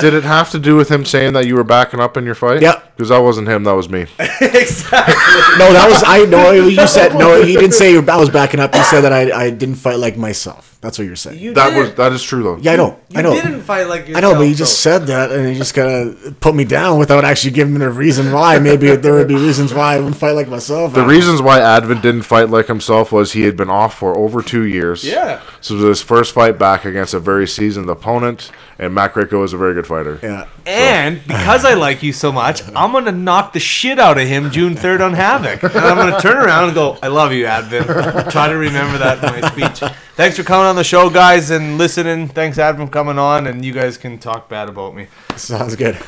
Did 0.00 0.14
it 0.14 0.24
have 0.24 0.50
to 0.50 0.58
do 0.58 0.76
with 0.76 0.90
him 0.90 1.04
saying 1.04 1.32
that 1.34 1.46
you 1.46 1.54
were 1.56 1.64
backing 1.64 2.00
up 2.00 2.16
in 2.16 2.24
your 2.24 2.34
fight? 2.34 2.60
Yep. 2.62 2.96
Because 2.96 3.08
that 3.10 3.18
wasn't 3.18 3.48
him, 3.48 3.64
that 3.64 3.72
was 3.74 3.88
me. 3.88 4.06
exactly. 4.40 5.14
No, 5.58 5.72
that 5.72 5.88
was 5.88 6.02
I. 6.06 6.24
No, 6.26 6.50
you 6.52 6.86
said 6.86 7.14
no. 7.14 7.42
He 7.42 7.54
didn't 7.54 7.72
say 7.72 7.96
I 7.96 8.16
was 8.16 8.28
backing 8.30 8.60
up. 8.60 8.74
He 8.74 8.82
said 8.82 9.02
that 9.02 9.12
I, 9.12 9.44
I 9.46 9.50
didn't 9.50 9.76
fight 9.76 9.98
like 9.98 10.16
myself. 10.18 10.76
That's 10.82 10.98
what 10.98 11.06
you're 11.06 11.16
saying. 11.16 11.38
You 11.40 11.54
That 11.54 11.70
did 11.70 11.78
was 11.78 11.94
that 11.94 12.12
is 12.12 12.22
true 12.22 12.42
though. 12.42 12.56
yeah, 12.58 12.72
I 12.72 12.76
know. 12.76 12.98
You 13.08 13.18
I 13.18 13.22
know. 13.22 13.32
didn't 13.34 13.62
fight 13.62 13.84
like 13.88 14.02
yourself. 14.08 14.16
I 14.18 14.20
know, 14.20 14.34
but 14.34 14.42
you 14.42 14.54
just 14.54 14.84
though. 14.84 14.90
said 14.98 15.05
that, 15.06 15.32
and 15.32 15.48
he 15.48 15.54
just 15.54 15.74
kind 15.74 15.88
of 15.88 16.40
put 16.40 16.54
me 16.54 16.64
down 16.64 16.98
without 16.98 17.24
actually 17.24 17.52
giving 17.52 17.74
me 17.74 17.80
the 17.80 17.90
reason 17.90 18.32
why. 18.32 18.58
Maybe 18.58 18.94
there 18.96 19.14
would 19.14 19.28
be 19.28 19.34
reasons 19.34 19.72
why 19.72 19.94
I 19.94 19.98
wouldn't 19.98 20.16
fight 20.16 20.32
like 20.32 20.48
myself. 20.48 20.92
The 20.94 21.06
reasons 21.06 21.40
why 21.42 21.60
Advin 21.60 22.00
didn't 22.00 22.22
fight 22.22 22.50
like 22.50 22.66
himself 22.66 23.12
was 23.12 23.32
he 23.32 23.42
had 23.42 23.56
been 23.56 23.70
off 23.70 23.98
for 23.98 24.16
over 24.16 24.42
two 24.42 24.64
years. 24.64 25.04
Yeah. 25.04 25.40
So 25.60 25.74
it 25.74 25.78
was 25.78 25.98
his 25.98 26.02
first 26.02 26.34
fight 26.34 26.58
back 26.58 26.84
against 26.84 27.14
a 27.14 27.20
very 27.20 27.46
seasoned 27.46 27.88
opponent, 27.90 28.50
and 28.78 28.94
Matt 28.94 29.14
Greco 29.14 29.42
is 29.42 29.52
a 29.52 29.56
very 29.56 29.74
good 29.74 29.86
fighter. 29.86 30.18
Yeah. 30.22 30.48
And 30.66 31.22
because 31.26 31.64
I 31.64 31.74
like 31.74 32.02
you 32.02 32.12
so 32.12 32.30
much, 32.32 32.62
I'm 32.74 32.92
gonna 32.92 33.12
knock 33.12 33.52
the 33.52 33.60
shit 33.60 33.98
out 33.98 34.18
of 34.18 34.26
him 34.26 34.50
June 34.50 34.74
3rd 34.74 35.00
on 35.04 35.12
Havoc. 35.14 35.62
And 35.62 35.84
I'm 35.84 35.96
gonna 35.96 36.20
turn 36.20 36.36
around 36.36 36.64
and 36.64 36.74
go, 36.74 36.98
I 37.02 37.08
love 37.08 37.32
you, 37.32 37.46
Advin. 37.46 38.30
Try 38.30 38.48
to 38.48 38.56
remember 38.56 38.98
that 38.98 39.22
in 39.22 39.40
my 39.40 39.50
speech. 39.50 39.92
Thanks 40.14 40.36
for 40.36 40.42
coming 40.42 40.66
on 40.66 40.76
the 40.76 40.84
show, 40.84 41.08
guys, 41.10 41.50
and 41.50 41.78
listening. 41.78 42.28
Thanks, 42.28 42.58
Advin, 42.58 42.86
for 42.86 42.92
coming 42.92 43.18
on, 43.18 43.46
and 43.46 43.64
you 43.64 43.72
guys 43.72 43.96
can 43.96 44.18
talk 44.18 44.48
bad 44.48 44.68
about 44.68 44.94
me. 44.94 45.06
Sounds 45.36 45.76
good. 45.76 45.98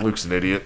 Luke's 0.00 0.24
an 0.24 0.32
idiot. 0.32 0.64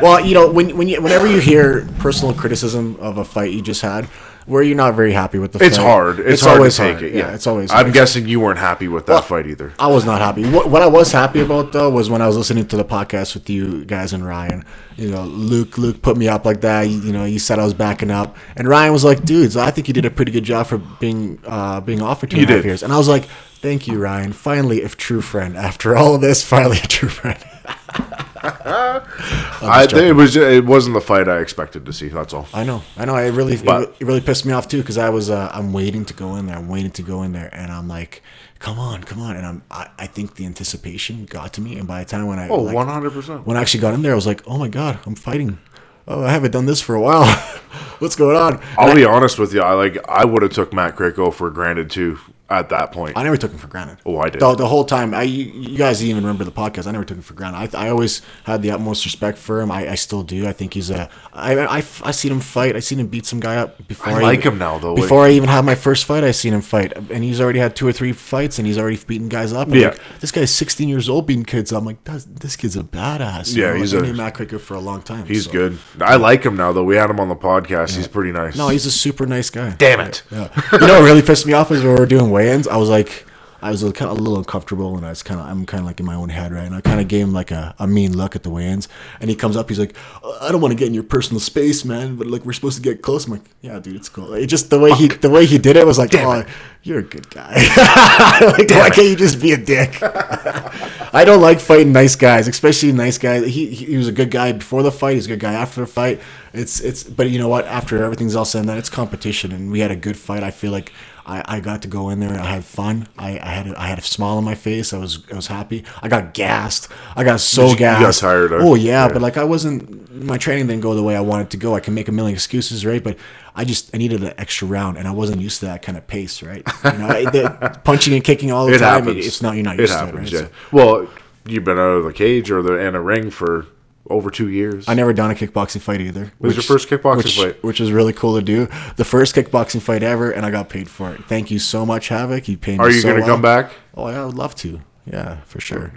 Well, 0.00 0.24
you 0.24 0.34
know, 0.34 0.50
when 0.50 0.76
when 0.76 0.88
you, 0.88 1.00
whenever 1.02 1.26
you 1.26 1.38
hear 1.38 1.86
personal 1.98 2.34
criticism 2.34 2.96
of 3.00 3.18
a 3.18 3.24
fight 3.24 3.52
you 3.52 3.62
just 3.62 3.82
had, 3.82 4.08
where 4.48 4.62
you're 4.62 4.76
not 4.76 4.94
very 4.94 5.12
happy 5.12 5.38
with 5.38 5.52
the 5.52 5.58
fight? 5.58 5.66
It's 5.68 5.76
fight, 5.76 5.84
hard. 5.84 6.20
It's, 6.20 6.42
hard 6.42 6.58
always 6.58 6.76
to 6.76 6.82
take 6.82 6.92
hard. 6.94 7.04
it. 7.04 7.14
Yeah, 7.14 7.34
it's 7.34 7.46
always. 7.46 7.70
I'm 7.70 7.92
guessing 7.92 8.26
you 8.26 8.40
weren't 8.40 8.58
happy 8.58 8.88
with 8.88 9.06
that 9.06 9.12
Well, 9.12 9.22
fight 9.22 9.46
either. 9.46 9.72
I 9.78 9.86
was 9.88 10.04
not 10.04 10.20
happy. 10.20 10.48
What, 10.50 10.68
what 10.70 10.82
I 10.82 10.86
was 10.86 11.12
happy 11.12 11.40
about 11.40 11.72
though 11.72 11.90
was 11.90 12.10
when 12.10 12.22
I 12.22 12.26
was 12.26 12.36
listening 12.36 12.66
to 12.68 12.76
the 12.76 12.84
podcast 12.84 13.34
with 13.34 13.48
you 13.48 13.84
guys 13.84 14.12
and 14.12 14.24
Ryan. 14.26 14.64
You 14.96 15.10
know, 15.10 15.22
Luke 15.22 15.78
Luke 15.78 16.02
put 16.02 16.16
me 16.16 16.26
up 16.28 16.44
like 16.44 16.60
that. 16.62 16.82
You, 16.88 17.00
you 17.00 17.12
know, 17.12 17.24
you 17.24 17.38
said 17.38 17.58
I 17.58 17.64
was 17.64 17.74
backing 17.74 18.10
up, 18.10 18.36
and 18.56 18.66
Ryan 18.66 18.92
was 18.92 19.04
like, 19.04 19.22
"Dudes, 19.24 19.56
I 19.56 19.70
think 19.70 19.86
you 19.86 19.94
did 19.94 20.04
a 20.04 20.10
pretty 20.10 20.32
good 20.32 20.44
job 20.44 20.66
for 20.66 20.78
being 20.78 21.38
uh, 21.46 21.80
being 21.80 22.02
off 22.02 22.20
for 22.20 22.26
two 22.26 22.36
You 22.38 22.42
and 22.42 22.50
a 22.50 22.56
half 22.56 22.64
years." 22.64 22.82
And 22.82 22.92
I 22.92 22.98
was 22.98 23.08
like, 23.08 23.24
"Thank 23.60 23.86
you, 23.86 23.98
Ryan. 23.98 24.32
Finally, 24.32 24.82
a 24.82 24.88
true 24.88 25.20
friend. 25.20 25.56
After 25.56 25.96
all 25.96 26.16
of 26.16 26.20
this, 26.20 26.42
finally 26.44 26.78
a 26.78 26.86
true 26.88 27.08
friend." 27.08 27.38
I, 28.42 29.86
it 29.92 30.14
was 30.14 30.36
it 30.36 30.64
wasn't 30.64 30.94
the 30.94 31.00
fight 31.00 31.28
I 31.28 31.38
expected 31.40 31.84
to 31.86 31.92
see. 31.92 32.08
That's 32.08 32.32
all. 32.34 32.46
I 32.52 32.64
know, 32.64 32.82
I 32.96 33.04
know. 33.04 33.16
It 33.16 33.30
really, 33.32 33.54
it, 33.54 33.64
But- 33.64 33.94
it 34.00 34.04
really 34.06 34.20
pissed 34.20 34.46
me 34.46 34.52
off 34.52 34.68
too 34.68 34.78
because 34.78 34.98
I 34.98 35.08
was, 35.10 35.30
uh, 35.30 35.50
I'm 35.52 35.72
waiting 35.72 36.04
to 36.06 36.14
go 36.14 36.36
in 36.36 36.46
there. 36.46 36.56
I'm 36.56 36.68
waiting 36.68 36.90
to 36.92 37.02
go 37.02 37.22
in 37.22 37.32
there, 37.32 37.48
and 37.52 37.70
I'm 37.72 37.88
like, 37.88 38.22
come 38.58 38.78
on, 38.78 39.04
come 39.04 39.20
on. 39.20 39.36
And 39.36 39.46
I'm, 39.46 39.62
I, 39.70 39.88
I 39.98 40.06
think 40.06 40.36
the 40.36 40.46
anticipation 40.46 41.24
got 41.26 41.52
to 41.54 41.60
me, 41.60 41.78
and 41.78 41.86
by 41.86 42.02
the 42.04 42.08
time 42.10 42.26
when 42.26 42.38
I, 42.38 42.48
Oh, 42.48 42.62
like, 42.62 42.76
100%. 42.76 43.44
when 43.44 43.56
I 43.56 43.60
actually 43.60 43.80
got 43.80 43.94
in 43.94 44.02
there, 44.02 44.12
I 44.12 44.16
was 44.16 44.26
like, 44.26 44.42
oh 44.46 44.58
my 44.58 44.68
god, 44.68 44.98
I'm 45.06 45.14
fighting. 45.14 45.58
Oh, 46.06 46.24
I 46.24 46.30
haven't 46.30 46.52
done 46.52 46.66
this 46.66 46.80
for 46.80 46.94
a 46.94 47.00
while. 47.00 47.26
What's 47.98 48.16
going 48.16 48.36
on? 48.36 48.62
I'll 48.78 48.94
be 48.94 49.04
honest 49.04 49.38
with 49.38 49.52
you. 49.52 49.60
I 49.60 49.74
like 49.74 49.98
I 50.08 50.24
would 50.24 50.42
have 50.42 50.52
took 50.52 50.72
Matt 50.72 50.96
Kriko 50.96 51.34
for 51.34 51.50
granted 51.50 51.90
too 51.90 52.18
at 52.50 52.70
that 52.70 52.92
point. 52.92 53.16
I 53.16 53.22
never 53.22 53.36
took 53.36 53.50
him 53.52 53.58
for 53.58 53.66
granted. 53.66 53.98
Oh, 54.06 54.18
I 54.18 54.30
did. 54.30 54.40
The, 54.40 54.54
the 54.54 54.66
whole 54.66 54.84
time. 54.84 55.12
I 55.14 55.22
you, 55.22 55.44
you 55.46 55.76
guys 55.78 56.02
even 56.02 56.22
remember 56.22 56.44
the 56.44 56.50
podcast? 56.52 56.86
I 56.86 56.92
never 56.92 57.04
took 57.04 57.16
him 57.18 57.22
for 57.22 57.34
granted. 57.34 57.74
I, 57.76 57.86
I 57.86 57.90
always 57.90 58.22
had 58.44 58.62
the 58.62 58.70
utmost 58.70 59.04
respect 59.04 59.36
for 59.38 59.60
him. 59.60 59.70
I, 59.70 59.90
I 59.90 59.94
still 59.96 60.22
do. 60.22 60.46
I 60.48 60.52
think 60.52 60.74
he's 60.74 60.90
a. 60.90 61.08
I 61.32 61.58
I 61.58 61.76
I 61.78 62.10
seen 62.10 62.32
him 62.32 62.40
fight. 62.40 62.74
I 62.76 62.80
seen 62.80 63.00
him 63.00 63.06
beat 63.08 63.26
some 63.26 63.40
guy 63.40 63.56
up 63.56 63.86
before. 63.86 64.14
I 64.14 64.20
like 64.20 64.40
even- 64.40 64.52
him 64.54 64.58
now, 64.58 64.78
though. 64.78 64.94
Before 64.94 65.24
I 65.26 65.30
even 65.32 65.48
had 65.48 65.64
my 65.64 65.74
first 65.74 66.04
fight, 66.06 66.24
I 66.24 66.30
seen 66.30 66.54
him 66.54 66.62
fight, 66.62 66.92
and 66.96 67.22
he's 67.22 67.40
already 67.40 67.58
had 67.58 67.76
two 67.76 67.86
or 67.86 67.92
three 67.92 68.12
fights, 68.12 68.58
and 68.58 68.66
he's 68.66 68.78
already 68.78 68.98
beaten 69.06 69.28
guys 69.28 69.52
up. 69.52 69.68
Yeah. 69.68 69.88
like, 69.88 70.00
this 70.20 70.32
guy's 70.32 70.54
16 70.54 70.88
years 70.88 71.08
old 71.08 71.26
beating 71.26 71.44
kids. 71.44 71.70
I'm 71.72 71.84
like, 71.84 72.02
this 72.04 72.56
kid's 72.56 72.76
a 72.76 72.82
badass. 72.82 73.54
you 73.54 73.62
Yeah, 73.62 73.70
know? 73.72 73.76
he's 73.76 73.94
Like, 73.94 74.04
I 74.04 74.08
a- 74.08 74.12
Matt 74.14 74.34
Quicker 74.34 74.58
for 74.58 74.74
a 74.74 74.80
long 74.80 75.02
time. 75.02 75.26
He's 75.26 75.44
so- 75.44 75.52
good. 75.52 75.78
I 76.00 76.16
like 76.16 76.44
him 76.44 76.56
now 76.56 76.72
though. 76.72 76.84
We 76.84 76.96
had 76.96 77.10
him 77.10 77.20
on 77.20 77.28
the 77.28 77.36
podcast. 77.36 77.94
He's 77.96 78.08
pretty 78.08 78.32
nice. 78.32 78.56
No, 78.56 78.68
he's 78.68 78.86
a 78.86 78.90
super 78.90 79.26
nice 79.26 79.50
guy. 79.50 79.70
damn 79.78 80.00
it. 80.00 80.22
Yeah. 80.30 80.48
You 80.72 80.78
know 80.86 81.00
what 81.00 81.04
really 81.04 81.22
pissed 81.22 81.46
me 81.46 81.52
off 81.52 81.70
is 81.70 81.82
we 81.82 81.88
were 81.90 82.06
doing 82.06 82.30
weigh-ins. 82.38 82.68
I 82.68 82.76
was 82.76 82.88
like, 82.88 83.26
I 83.60 83.72
was 83.72 83.82
kind 83.82 84.02
of 84.02 84.10
a 84.10 84.20
little 84.20 84.38
uncomfortable, 84.38 84.96
and 84.96 85.04
I 85.04 85.08
was 85.08 85.24
kind 85.24 85.40
of, 85.40 85.46
I'm 85.46 85.66
kind 85.66 85.80
of 85.80 85.86
like 85.86 85.98
in 85.98 86.06
my 86.06 86.14
own 86.14 86.28
head, 86.28 86.52
right? 86.52 86.64
And 86.64 86.76
I 86.76 86.80
kind 86.80 87.00
of 87.00 87.08
gave 87.08 87.24
him 87.24 87.32
like 87.32 87.50
a, 87.50 87.74
a 87.80 87.88
mean 87.88 88.16
look 88.16 88.36
at 88.36 88.44
the 88.44 88.50
weigh-ins, 88.50 88.88
and 89.20 89.28
he 89.28 89.34
comes 89.34 89.56
up, 89.56 89.68
he's 89.68 89.80
like, 89.80 89.96
"Uh, 90.22 90.38
I 90.40 90.52
don't 90.52 90.60
want 90.60 90.70
to 90.70 90.78
get 90.78 90.86
in 90.86 90.94
your 90.94 91.02
personal 91.02 91.40
space, 91.40 91.84
man, 91.84 92.14
but 92.14 92.28
like 92.28 92.44
we're 92.44 92.52
supposed 92.52 92.76
to 92.76 92.82
get 92.82 93.02
close. 93.02 93.26
I'm 93.26 93.32
like, 93.32 93.42
yeah, 93.60 93.80
dude, 93.80 93.96
it's 93.96 94.08
cool. 94.08 94.32
It 94.34 94.46
just 94.46 94.70
the 94.70 94.78
way 94.78 94.92
he, 94.92 95.08
the 95.08 95.28
way 95.28 95.44
he 95.44 95.58
did 95.58 95.76
it 95.76 95.84
was 95.84 95.98
like, 95.98 96.14
oh, 96.14 96.44
you're 96.84 97.00
a 97.00 97.02
good 97.02 97.28
guy. 97.30 97.52
like, 98.40 98.70
why 98.70 98.90
can't 98.90 99.08
you 99.08 99.16
just 99.16 99.40
be 99.40 99.50
a 99.50 99.56
dick? 99.56 99.98
I 100.02 101.24
don't 101.26 101.40
like 101.40 101.58
fighting 101.58 101.92
nice 101.92 102.14
guys, 102.14 102.46
especially 102.46 102.92
nice 102.92 103.18
guys. 103.18 103.44
He, 103.44 103.66
he 103.70 103.86
he 103.86 103.96
was 103.96 104.06
a 104.06 104.12
good 104.12 104.30
guy 104.30 104.52
before 104.52 104.84
the 104.84 104.92
fight. 104.92 105.14
He's 105.14 105.26
a 105.26 105.30
good 105.30 105.40
guy 105.40 105.54
after 105.54 105.80
the 105.80 105.88
fight. 105.88 106.20
It's 106.52 106.78
it's. 106.78 107.02
But 107.02 107.30
you 107.30 107.40
know 107.40 107.48
what? 107.48 107.66
After 107.66 108.04
everything's 108.04 108.36
all 108.36 108.44
said 108.44 108.60
and 108.60 108.68
done, 108.68 108.78
it's 108.78 108.88
competition, 108.88 109.50
and 109.50 109.72
we 109.72 109.80
had 109.80 109.90
a 109.90 109.96
good 109.96 110.16
fight. 110.16 110.44
I 110.44 110.52
feel 110.52 110.70
like 110.70 110.92
I, 111.28 111.44
I 111.56 111.60
got 111.60 111.82
to 111.82 111.88
go 111.88 112.08
in 112.08 112.20
there. 112.20 112.30
and 112.32 112.40
I 112.40 112.46
had 112.46 112.64
fun. 112.64 113.06
I, 113.18 113.38
I 113.38 113.48
had 113.50 113.66
a, 113.68 113.78
I 113.80 113.86
had 113.86 113.98
a 113.98 114.02
smile 114.02 114.38
on 114.38 114.44
my 114.44 114.54
face. 114.54 114.92
I 114.94 114.98
was 114.98 115.22
I 115.30 115.36
was 115.36 115.46
happy. 115.46 115.84
I 116.02 116.08
got 116.08 116.32
gassed. 116.32 116.88
I 117.14 117.22
got 117.22 117.40
so 117.40 117.64
you- 117.64 117.70
you 117.72 117.78
got 117.78 118.00
gassed. 118.00 118.20
tired? 118.20 118.50
Oh 118.52 118.74
yeah, 118.74 119.06
Yeah. 119.06 119.12
but 119.12 119.20
like 119.22 119.36
I 119.36 119.44
wasn't. 119.44 120.10
My 120.24 120.38
training 120.38 120.66
didn't 120.68 120.82
go 120.82 120.94
the 120.94 121.02
way 121.02 121.14
I 121.14 121.20
wanted 121.20 121.50
to 121.50 121.56
go. 121.58 121.74
I 121.74 121.80
can 121.80 121.92
make 121.94 122.08
a 122.08 122.12
million 122.12 122.34
excuses, 122.34 122.84
right? 122.86 123.04
But 123.04 123.18
I 123.54 123.64
just 123.64 123.94
I 123.94 123.98
needed 123.98 124.22
an 124.22 124.32
extra 124.38 124.66
round, 124.66 124.96
and 124.96 125.06
I 125.06 125.10
wasn't 125.12 125.40
used 125.42 125.60
to 125.60 125.66
that 125.66 125.82
kind 125.82 125.98
of 125.98 126.06
pace, 126.06 126.42
right? 126.42 126.62
You 126.84 126.92
know, 126.98 127.08
I- 127.08 127.30
the 127.30 127.80
punching 127.84 128.14
and 128.14 128.24
kicking 128.24 128.50
all 128.50 128.66
the 128.66 128.74
It 128.74 128.78
time. 128.78 129.04
happens. 129.04 129.26
It's 129.26 129.42
not 129.42 129.54
you're 129.54 129.64
not 129.64 129.78
It 129.78 129.90
happens. 129.90 130.30
to 130.30 130.36
it, 130.36 130.38
Yeah. 130.40 130.44
right? 130.46 130.50
So- 130.70 130.76
Well, 130.76 131.08
you've 131.46 131.64
been 131.64 131.78
out 131.78 131.96
of 131.98 132.04
the 132.04 132.12
cage 132.12 132.50
or 132.50 132.62
the 132.62 132.74
in 132.78 132.94
a 132.94 133.00
ring 133.02 133.30
for 133.30 133.66
over 134.10 134.30
two 134.30 134.48
years. 134.48 134.88
I 134.88 134.94
never 134.94 135.12
done 135.12 135.30
a 135.30 135.34
kickboxing 135.34 135.80
fight 135.80 136.00
either. 136.00 136.32
was 136.38 136.54
your 136.56 136.62
first 136.62 136.88
kickboxing 136.88 137.16
which, 137.24 137.36
fight? 137.38 137.62
Which 137.64 137.80
is 137.80 137.92
really 137.92 138.12
cool 138.12 138.36
to 138.36 138.42
do. 138.42 138.68
The 138.96 139.04
first 139.04 139.34
kickboxing 139.34 139.82
fight 139.82 140.02
ever, 140.02 140.30
and 140.30 140.44
I 140.46 140.50
got 140.50 140.68
paid 140.68 140.88
for 140.88 141.12
it. 141.12 141.24
Thank 141.24 141.50
you 141.50 141.58
so 141.58 141.84
much, 141.86 142.08
Havoc. 142.08 142.48
You 142.48 142.56
paid 142.56 142.78
me 142.78 142.84
Are 142.84 142.90
you 142.90 143.00
so 143.00 143.08
going 143.08 143.16
to 143.20 143.26
well. 143.26 143.34
come 143.34 143.42
back? 143.42 143.72
Oh, 143.94 144.08
yeah, 144.08 144.22
I 144.22 144.24
would 144.26 144.36
love 144.36 144.54
to. 144.56 144.80
Yeah, 145.10 145.40
for 145.46 145.58
sure. 145.60 145.90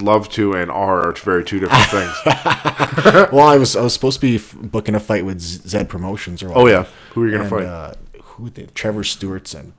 Love 0.00 0.30
to 0.30 0.54
and 0.54 0.70
are 0.70 1.12
very 1.12 1.44
two 1.44 1.60
different 1.60 1.84
things. 1.88 2.14
well, 3.30 3.46
I 3.46 3.58
was 3.58 3.76
I 3.76 3.82
was 3.82 3.92
supposed 3.92 4.18
to 4.20 4.26
be 4.26 4.36
f- 4.36 4.56
booking 4.58 4.94
a 4.94 5.00
fight 5.00 5.26
with 5.26 5.40
Z- 5.40 5.68
Zed 5.68 5.90
Promotions 5.90 6.42
or 6.42 6.56
Oh, 6.56 6.66
yeah. 6.66 6.86
Who 7.12 7.24
are 7.24 7.28
you 7.28 7.36
gonna 7.36 7.50
fight? 7.50 7.64
Uh, 7.66 7.92
who 8.22 8.48
did 8.48 8.74
Trevor 8.74 9.02
Stewartson? 9.02 9.72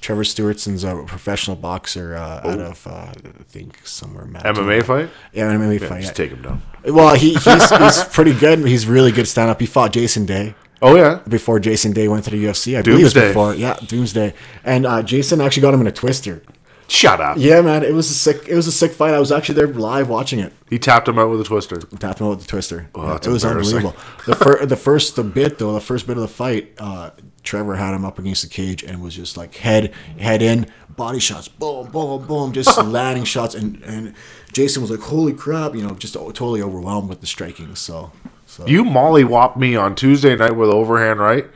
Trevor 0.00 0.24
Stewartson's 0.24 0.84
a 0.84 1.02
professional 1.06 1.56
boxer 1.56 2.14
uh, 2.16 2.40
out 2.48 2.60
of 2.60 2.86
uh, 2.86 2.90
I 2.90 3.12
think 3.48 3.80
somewhere. 3.84 4.24
Manitoba. 4.24 4.60
MMA 4.62 4.84
fight? 4.84 5.10
Yeah, 5.32 5.50
an 5.50 5.60
MMA 5.60 5.80
Yeah, 5.80 5.88
fight. 5.88 6.00
just 6.02 6.18
yeah. 6.18 6.24
take 6.24 6.30
him 6.36 6.42
down. 6.42 6.62
Well, 6.84 7.14
he, 7.14 7.34
he's 7.34 7.44
he's 7.78 8.04
pretty 8.04 8.34
good. 8.34 8.60
He's 8.60 8.86
really 8.86 9.12
good 9.12 9.26
stand 9.26 9.50
up. 9.50 9.60
He 9.60 9.66
fought 9.66 9.92
Jason 9.92 10.26
Day. 10.26 10.54
Oh 10.82 10.94
yeah. 10.94 11.20
before 11.26 11.58
Jason 11.58 11.92
Day 11.92 12.06
went 12.06 12.24
to 12.24 12.30
the 12.30 12.44
UFC. 12.44 12.78
I 12.78 12.82
believe 12.82 13.00
it 13.00 13.04
was 13.04 13.14
before. 13.14 13.54
Yeah, 13.54 13.78
Doomsday. 13.86 14.34
And 14.62 14.84
uh, 14.86 15.02
Jason 15.02 15.40
actually 15.40 15.62
got 15.62 15.72
him 15.72 15.80
in 15.80 15.86
a 15.86 15.92
twister. 15.92 16.42
Shut 16.88 17.20
up. 17.20 17.36
Yeah, 17.38 17.62
man, 17.62 17.82
it 17.82 17.92
was 17.92 18.10
a 18.10 18.14
sick. 18.14 18.46
It 18.48 18.54
was 18.54 18.66
a 18.66 18.72
sick 18.72 18.92
fight. 18.92 19.12
I 19.12 19.18
was 19.18 19.32
actually 19.32 19.56
there 19.56 19.66
live 19.66 20.08
watching 20.08 20.38
it. 20.38 20.52
He 20.70 20.78
tapped 20.78 21.08
him 21.08 21.18
out 21.18 21.30
with 21.30 21.40
a 21.40 21.44
twister. 21.44 21.76
Tapped 21.80 22.20
him 22.20 22.26
out 22.28 22.30
with 22.30 22.40
the 22.42 22.46
twister. 22.46 22.88
Oh, 22.94 23.08
Yeah, 23.08 23.16
it 23.16 23.26
was 23.26 23.44
unbelievable. 23.44 23.96
The 24.26 24.36
first, 24.36 24.68
the 24.68 24.76
first 24.76 25.16
the 25.16 25.24
bit 25.24 25.58
though, 25.58 25.72
the 25.72 25.80
first 25.80 26.06
bit 26.06 26.16
of 26.16 26.22
the 26.22 26.28
fight, 26.28 26.74
uh, 26.78 27.10
Trevor 27.42 27.76
had 27.76 27.94
him 27.94 28.04
up 28.04 28.18
against 28.18 28.42
the 28.42 28.48
cage 28.48 28.82
and 28.84 29.02
was 29.02 29.16
just 29.16 29.36
like 29.36 29.54
head 29.56 29.92
head 30.18 30.42
in, 30.42 30.66
body 30.90 31.18
shots, 31.18 31.48
boom, 31.48 31.90
boom, 31.90 32.26
boom, 32.26 32.52
just 32.52 32.76
landing 32.84 33.24
shots, 33.24 33.54
and 33.54 33.82
and 33.82 34.14
Jason 34.52 34.80
was 34.80 34.90
like, 34.90 35.00
"Holy 35.00 35.32
crap!" 35.32 35.74
You 35.74 35.82
know, 35.82 35.94
just 35.94 36.14
totally 36.14 36.62
overwhelmed 36.62 37.08
with 37.08 37.20
the 37.20 37.26
striking. 37.26 37.74
So, 37.74 38.12
so 38.46 38.66
You 38.66 38.84
mollywhopped 38.84 39.56
me 39.56 39.74
on 39.74 39.94
Tuesday 39.96 40.36
night 40.36 40.54
with 40.54 40.70
overhand 40.70 41.18
right. 41.18 41.46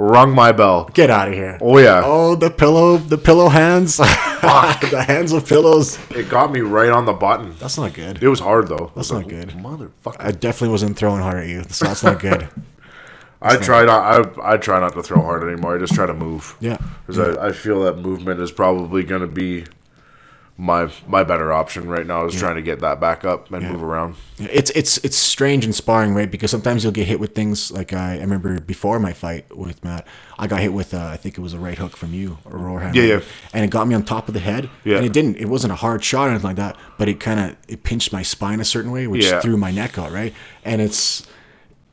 Rung 0.00 0.34
my 0.34 0.50
bell. 0.50 0.88
Get 0.94 1.10
out 1.10 1.28
of 1.28 1.34
here. 1.34 1.58
Oh, 1.60 1.76
yeah. 1.76 2.00
Oh, 2.02 2.34
the 2.34 2.48
pillow, 2.50 2.96
the 2.96 3.18
pillow 3.18 3.50
hands. 3.50 3.96
the 4.40 5.04
hands 5.06 5.32
of 5.32 5.46
pillows. 5.46 5.98
It 6.10 6.30
got 6.30 6.50
me 6.50 6.60
right 6.60 6.88
on 6.88 7.04
the 7.04 7.12
button. 7.12 7.54
That's 7.58 7.76
not 7.76 7.92
good. 7.92 8.22
It 8.22 8.28
was 8.28 8.40
hard 8.40 8.68
though. 8.68 8.90
That's 8.96 9.12
not 9.12 9.28
good. 9.28 9.50
Motherfucker. 9.50 10.16
I 10.18 10.30
definitely 10.30 10.70
wasn't 10.70 10.96
throwing 10.96 11.20
hard 11.20 11.40
at 11.40 11.48
you. 11.48 11.64
So 11.68 11.84
that's 11.84 12.02
not 12.02 12.18
good. 12.18 12.48
I 13.42 13.56
try 13.56 13.84
not. 13.84 14.38
I, 14.38 14.54
I 14.54 14.56
try 14.56 14.80
not 14.80 14.94
to 14.94 15.02
throw 15.02 15.20
hard 15.20 15.44
anymore. 15.44 15.76
I 15.76 15.78
just 15.78 15.94
try 15.94 16.06
to 16.06 16.14
move. 16.14 16.56
Yeah. 16.60 16.78
because 17.06 17.36
I, 17.36 17.48
I 17.48 17.52
feel 17.52 17.82
that 17.82 17.98
movement 17.98 18.40
is 18.40 18.50
probably 18.50 19.02
going 19.02 19.20
to 19.20 19.26
be 19.26 19.66
my 20.60 20.90
my 21.06 21.24
better 21.24 21.54
option 21.54 21.88
right 21.88 22.06
now. 22.06 22.26
Is 22.26 22.34
trying 22.38 22.56
to 22.56 22.62
get 22.62 22.80
that 22.80 23.00
back 23.00 23.24
up 23.24 23.50
and 23.50 23.66
move 23.66 23.82
around. 23.82 24.14
It's 24.38 24.70
it's 24.70 24.98
it's 24.98 25.16
strange 25.16 25.64
and 25.64 25.74
sparring, 25.74 26.12
right? 26.12 26.30
Because 26.30 26.50
sometimes 26.50 26.84
you'll 26.84 26.92
get 26.92 27.06
hit 27.06 27.18
with 27.18 27.34
things 27.34 27.72
like 27.72 27.94
I, 27.94 28.16
I 28.16 28.20
remember 28.20 28.60
before 28.60 29.00
my 29.00 29.14
fight 29.14 29.56
with 29.56 29.82
Matt, 29.82 30.06
I 30.38 30.46
got 30.46 30.60
hit 30.60 30.74
with 30.74 30.92
uh, 30.92 30.98
I 30.98 31.16
think 31.16 31.38
it 31.38 31.40
was 31.40 31.54
a 31.54 31.58
right 31.58 31.78
hook 31.78 31.96
from 31.96 32.12
you 32.12 32.36
or 32.44 32.68
overhand. 32.68 32.94
Yeah, 32.94 33.04
yeah. 33.04 33.20
And 33.54 33.64
it 33.64 33.70
got 33.70 33.88
me 33.88 33.94
on 33.94 34.04
top 34.04 34.28
of 34.28 34.34
the 34.34 34.40
head. 34.40 34.68
Yeah. 34.84 34.98
And 34.98 35.06
it 35.06 35.14
didn't. 35.14 35.38
It 35.38 35.46
wasn't 35.48 35.72
a 35.72 35.76
hard 35.76 36.04
shot 36.04 36.26
or 36.28 36.30
anything 36.32 36.48
like 36.48 36.56
that, 36.56 36.76
but 36.98 37.08
it 37.08 37.20
kind 37.20 37.40
of 37.40 37.56
it 37.66 37.82
pinched 37.82 38.12
my 38.12 38.22
spine 38.22 38.60
a 38.60 38.64
certain 38.64 38.90
way, 38.92 39.06
which 39.06 39.24
Yeah. 39.24 39.40
threw 39.40 39.56
my 39.56 39.70
neck 39.70 39.98
out, 39.98 40.12
right? 40.12 40.34
And 40.62 40.82
it's 40.82 41.26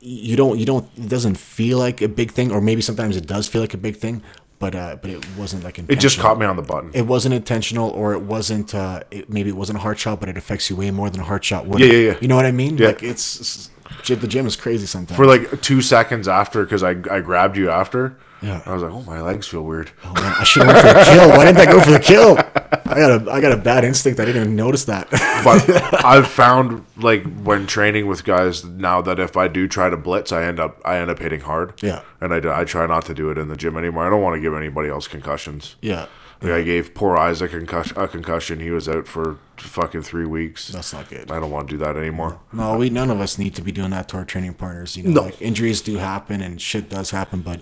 you 0.00 0.36
don't 0.36 0.58
you 0.58 0.66
don't 0.66 0.86
it 0.98 1.08
doesn't 1.08 1.36
feel 1.38 1.78
like 1.78 2.02
a 2.02 2.08
big 2.08 2.32
thing, 2.32 2.52
or 2.52 2.60
maybe 2.60 2.82
sometimes 2.82 3.16
it 3.16 3.26
does 3.26 3.48
feel 3.48 3.62
like 3.62 3.72
a 3.74 3.78
big 3.78 3.96
thing, 3.96 4.22
but 4.58 4.74
uh, 4.74 4.96
but 5.00 5.10
it 5.10 5.24
wasn't 5.36 5.62
like 5.64 5.78
It 5.78 6.00
just 6.00 6.18
caught 6.18 6.38
me 6.38 6.46
on 6.46 6.56
the 6.56 6.62
button. 6.62 6.90
it 6.94 7.06
wasn't 7.06 7.34
intentional 7.34 7.90
or 7.90 8.12
it 8.14 8.22
wasn't 8.22 8.74
uh 8.74 9.00
it, 9.10 9.28
maybe 9.30 9.48
it 9.50 9.56
wasn't 9.56 9.78
a 9.78 9.80
hard 9.82 9.98
shot 9.98 10.20
but 10.20 10.28
it 10.28 10.36
affects 10.36 10.68
you 10.70 10.76
way 10.76 10.90
more 10.90 11.10
than 11.10 11.20
a 11.20 11.24
hard 11.24 11.44
shot 11.44 11.66
would 11.66 11.80
Yeah, 11.80 11.86
yeah, 11.86 11.98
yeah. 12.12 12.18
you 12.20 12.28
know 12.28 12.36
what 12.36 12.46
i 12.46 12.50
mean 12.52 12.76
Yeah. 12.78 12.88
like 12.88 13.02
it's, 13.02 13.40
it's 13.40 13.70
the 14.06 14.26
gym 14.28 14.46
is 14.46 14.56
crazy 14.56 14.86
sometimes 14.86 15.16
For 15.16 15.26
like 15.26 15.60
two 15.62 15.82
seconds 15.82 16.28
after, 16.28 16.62
because 16.64 16.82
I, 16.82 16.90
I 17.10 17.20
grabbed 17.20 17.56
you 17.56 17.68
after. 17.70 18.16
Yeah. 18.40 18.62
I 18.66 18.72
was 18.72 18.82
like, 18.82 18.92
oh, 18.92 19.02
my 19.02 19.20
legs 19.20 19.48
feel 19.48 19.62
weird. 19.64 19.90
Oh, 20.04 20.12
man, 20.14 20.32
i 20.38 20.44
should 20.44 20.62
have 20.62 20.74
went 20.74 20.86
for 20.86 20.94
the 20.94 21.04
kill 21.10 21.28
why 21.30 21.44
didn't 21.44 21.58
i 21.58 21.66
go 21.66 21.80
for 21.80 21.90
the 21.90 21.98
kill 21.98 22.38
i 22.38 22.94
got 22.94 23.22
a 23.26 23.30
i 23.32 23.40
got 23.40 23.52
a 23.52 23.56
bad 23.56 23.84
instinct 23.84 24.20
i 24.20 24.24
didn't 24.24 24.42
even 24.42 24.54
notice 24.56 24.84
that 24.84 25.08
But 25.10 25.68
I've 26.04 26.28
found 26.28 26.84
like 26.96 27.24
when 27.42 27.66
training 27.66 28.06
with 28.06 28.24
guys 28.24 28.64
now 28.64 29.00
that 29.02 29.18
if 29.18 29.36
I 29.36 29.48
do 29.48 29.66
try 29.68 29.88
to 29.90 29.96
blitz, 29.96 30.30
I 30.32 30.44
end 30.44 30.58
up 30.60 30.80
I 30.84 30.98
end 30.98 31.10
up 31.10 31.18
hitting 31.18 31.40
hard. 31.40 31.80
Yeah. 31.82 32.02
and 32.20 32.32
I, 32.32 32.60
I 32.60 32.64
try 32.64 32.86
not 32.86 33.04
to 33.06 33.14
do 33.14 33.30
it 33.30 33.38
in 33.38 33.48
the 33.48 33.56
gym 33.56 33.76
anymore. 33.76 34.06
I 34.06 34.10
don't 34.10 34.22
want 34.22 34.34
to 34.36 34.40
give 34.40 34.54
anybody 34.54 34.88
else 34.88 35.06
concussions. 35.08 35.76
yeah 35.80 36.06
Like 36.42 36.52
I 36.52 36.62
gave 36.62 36.94
poor 36.94 37.16
Isaac 37.16 37.52
a 37.52 37.58
concussion, 37.58 37.96
a 37.98 38.08
concussion. 38.08 38.60
He 38.60 38.70
was 38.70 38.88
out 38.88 39.06
for 39.08 39.38
fucking 39.56 40.02
three 40.02 40.26
weeks. 40.26 40.68
that's 40.68 40.92
not 40.92 41.08
good 41.08 41.30
I 41.30 41.40
don't 41.40 41.50
want 41.50 41.68
to 41.68 41.74
do 41.74 41.78
that 41.84 41.96
anymore. 41.96 42.38
no 42.52 42.76
we 42.78 42.90
none 42.90 43.10
of 43.10 43.20
us 43.20 43.38
need 43.38 43.54
to 43.56 43.62
be 43.62 43.72
doing 43.72 43.90
that 43.90 44.08
to 44.10 44.16
our 44.18 44.24
training 44.24 44.54
partners 44.54 44.96
you 44.96 45.02
know 45.04 45.10
No. 45.10 45.22
like 45.22 45.40
injuries 45.42 45.80
do 45.82 45.96
happen 45.96 46.40
and 46.42 46.60
shit 46.60 46.88
does 46.88 47.10
happen 47.10 47.40
but 47.42 47.60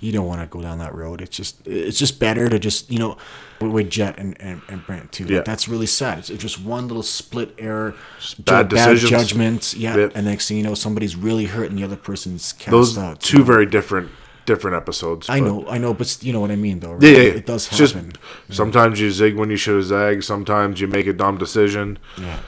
you 0.00 0.12
don't 0.12 0.26
want 0.26 0.40
to 0.40 0.46
go 0.46 0.60
down 0.62 0.78
that 0.78 0.94
road 0.94 1.20
it's 1.20 1.36
just 1.36 1.66
it's 1.66 1.98
just 1.98 2.18
better 2.20 2.48
to 2.48 2.58
just 2.58 2.90
you 2.90 2.98
know 2.98 3.16
with 3.60 3.90
jet 3.90 4.16
and, 4.18 4.40
and, 4.40 4.62
and 4.68 4.86
brent 4.86 5.10
too 5.12 5.24
Like, 5.24 5.32
Yeah. 5.32 5.40
that's 5.42 5.68
really 5.68 5.86
sad 5.86 6.18
it's, 6.18 6.30
it's 6.30 6.42
just 6.42 6.60
one 6.62 6.86
little 6.88 7.02
split 7.02 7.54
error 7.58 7.94
bad 8.38 8.68
decisions. 8.68 9.10
judgment 9.10 9.74
yeah 9.74 10.08
and 10.14 10.26
next 10.26 10.48
thing 10.48 10.56
you 10.56 10.62
know 10.62 10.74
somebody's 10.74 11.16
really 11.16 11.46
hurt 11.46 11.68
and 11.70 11.78
the 11.78 11.84
other 11.84 11.96
person's 11.96 12.52
cast 12.52 12.70
Those 12.70 12.96
out 12.98 13.20
two 13.20 13.42
very 13.44 13.66
different 13.66 14.10
different 14.46 14.78
episodes. 14.78 15.28
I 15.28 15.40
know, 15.40 15.66
I 15.68 15.76
know, 15.76 15.92
but 15.92 16.16
you 16.22 16.32
know 16.32 16.40
what 16.40 16.50
I 16.50 16.56
mean, 16.56 16.80
though. 16.80 16.92
Right? 16.94 17.02
Yeah, 17.02 17.10
yeah. 17.18 17.22
It 17.34 17.44
does 17.44 17.66
It's 17.68 17.76
just- 17.76 17.92
happen. 17.94 18.14
sometimes 18.48 18.98
you 18.98 19.10
zig 19.10 19.36
when 19.36 19.50
you 19.50 19.58
should 19.58 19.74
have 19.76 19.84
zagged. 19.84 20.24
Sometimes 20.24 20.80
you 20.80 20.86
make 20.86 21.06
a 21.06 21.12
dumb 21.12 21.36
decision. 21.36 21.98
yeah, 22.16 22.38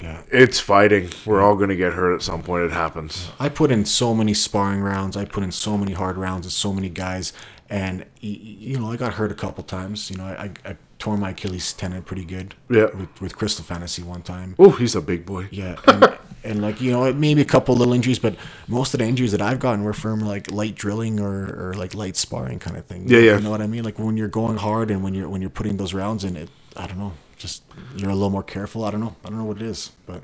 yeah. 0.00 0.22
It's 0.30 0.60
fighting. 0.60 1.10
We're 1.24 1.42
all 1.42 1.56
going 1.56 1.70
to 1.70 1.76
get 1.76 1.94
hurt 1.94 2.14
at 2.14 2.22
some 2.22 2.42
point. 2.42 2.64
It 2.64 2.72
happens. 2.72 3.30
I 3.38 3.48
put 3.48 3.70
in 3.70 3.84
so 3.84 4.14
many 4.14 4.34
sparring 4.34 4.80
rounds. 4.80 5.16
I 5.16 5.24
put 5.24 5.42
in 5.42 5.52
so 5.52 5.78
many 5.78 5.92
hard 5.92 6.16
rounds 6.18 6.46
with 6.46 6.52
so 6.52 6.72
many 6.72 6.90
guys, 6.90 7.32
and 7.70 8.04
you 8.20 8.78
know, 8.78 8.92
I 8.92 8.96
got 8.96 9.14
hurt 9.14 9.32
a 9.32 9.34
couple 9.34 9.64
times. 9.64 10.10
You 10.10 10.18
know, 10.18 10.24
I, 10.26 10.44
I, 10.44 10.70
I 10.70 10.76
tore 10.98 11.16
my 11.16 11.30
Achilles 11.30 11.72
tendon 11.72 12.02
pretty 12.02 12.24
good. 12.24 12.54
Yeah. 12.68 12.86
With, 12.94 13.20
with 13.20 13.36
Crystal 13.36 13.64
Fantasy 13.64 14.02
one 14.02 14.22
time. 14.22 14.54
Oh, 14.58 14.70
he's 14.70 14.94
a 14.94 15.00
big 15.00 15.24
boy. 15.24 15.48
Yeah, 15.50 15.76
and, 15.86 16.18
and 16.44 16.62
like 16.62 16.80
you 16.82 16.92
know, 16.92 17.10
maybe 17.14 17.40
a 17.40 17.46
couple 17.46 17.74
little 17.74 17.94
injuries, 17.94 18.18
but 18.18 18.36
most 18.68 18.92
of 18.92 19.00
the 19.00 19.06
injuries 19.06 19.32
that 19.32 19.40
I've 19.40 19.60
gotten 19.60 19.82
were 19.82 19.94
from 19.94 20.20
like 20.20 20.50
light 20.50 20.74
drilling 20.74 21.20
or, 21.20 21.70
or 21.70 21.74
like 21.74 21.94
light 21.94 22.16
sparring 22.16 22.58
kind 22.58 22.76
of 22.76 22.84
thing. 22.84 23.08
Yeah, 23.08 23.20
yeah. 23.20 23.36
You 23.36 23.42
know 23.42 23.50
what 23.50 23.62
I 23.62 23.66
mean? 23.66 23.82
Like 23.82 23.98
when 23.98 24.18
you're 24.18 24.28
going 24.28 24.58
hard 24.58 24.90
and 24.90 25.02
when 25.02 25.14
you're 25.14 25.28
when 25.28 25.40
you're 25.40 25.48
putting 25.48 25.78
those 25.78 25.94
rounds 25.94 26.22
in, 26.22 26.36
it. 26.36 26.50
I 26.76 26.86
don't 26.86 26.98
know. 26.98 27.14
Just 27.36 27.62
you're 27.96 28.10
a 28.10 28.14
little 28.14 28.30
more 28.30 28.42
careful. 28.42 28.84
I 28.84 28.90
don't 28.90 29.00
know. 29.00 29.14
I 29.24 29.28
don't 29.28 29.38
know 29.38 29.44
what 29.44 29.56
it 29.58 29.62
is, 29.62 29.92
but 30.06 30.22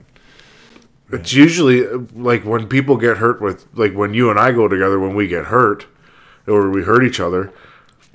It's 1.11 1.33
usually 1.35 1.85
like 2.15 2.45
when 2.45 2.67
people 2.69 2.97
get 2.97 3.19
hurt 3.19 3.41
with 3.41 3.67
like 3.75 3.93
when 3.95 4.15
you 4.15 4.31
and 4.31 4.39
I 4.39 4.53
go 4.53 4.67
together 4.69 4.99
when 4.99 5.15
we 5.15 5.29
get 5.29 5.47
hurt 5.47 5.87
or 6.47 6.71
we 6.71 6.83
hurt 6.85 7.05
each 7.05 7.21
other, 7.21 7.53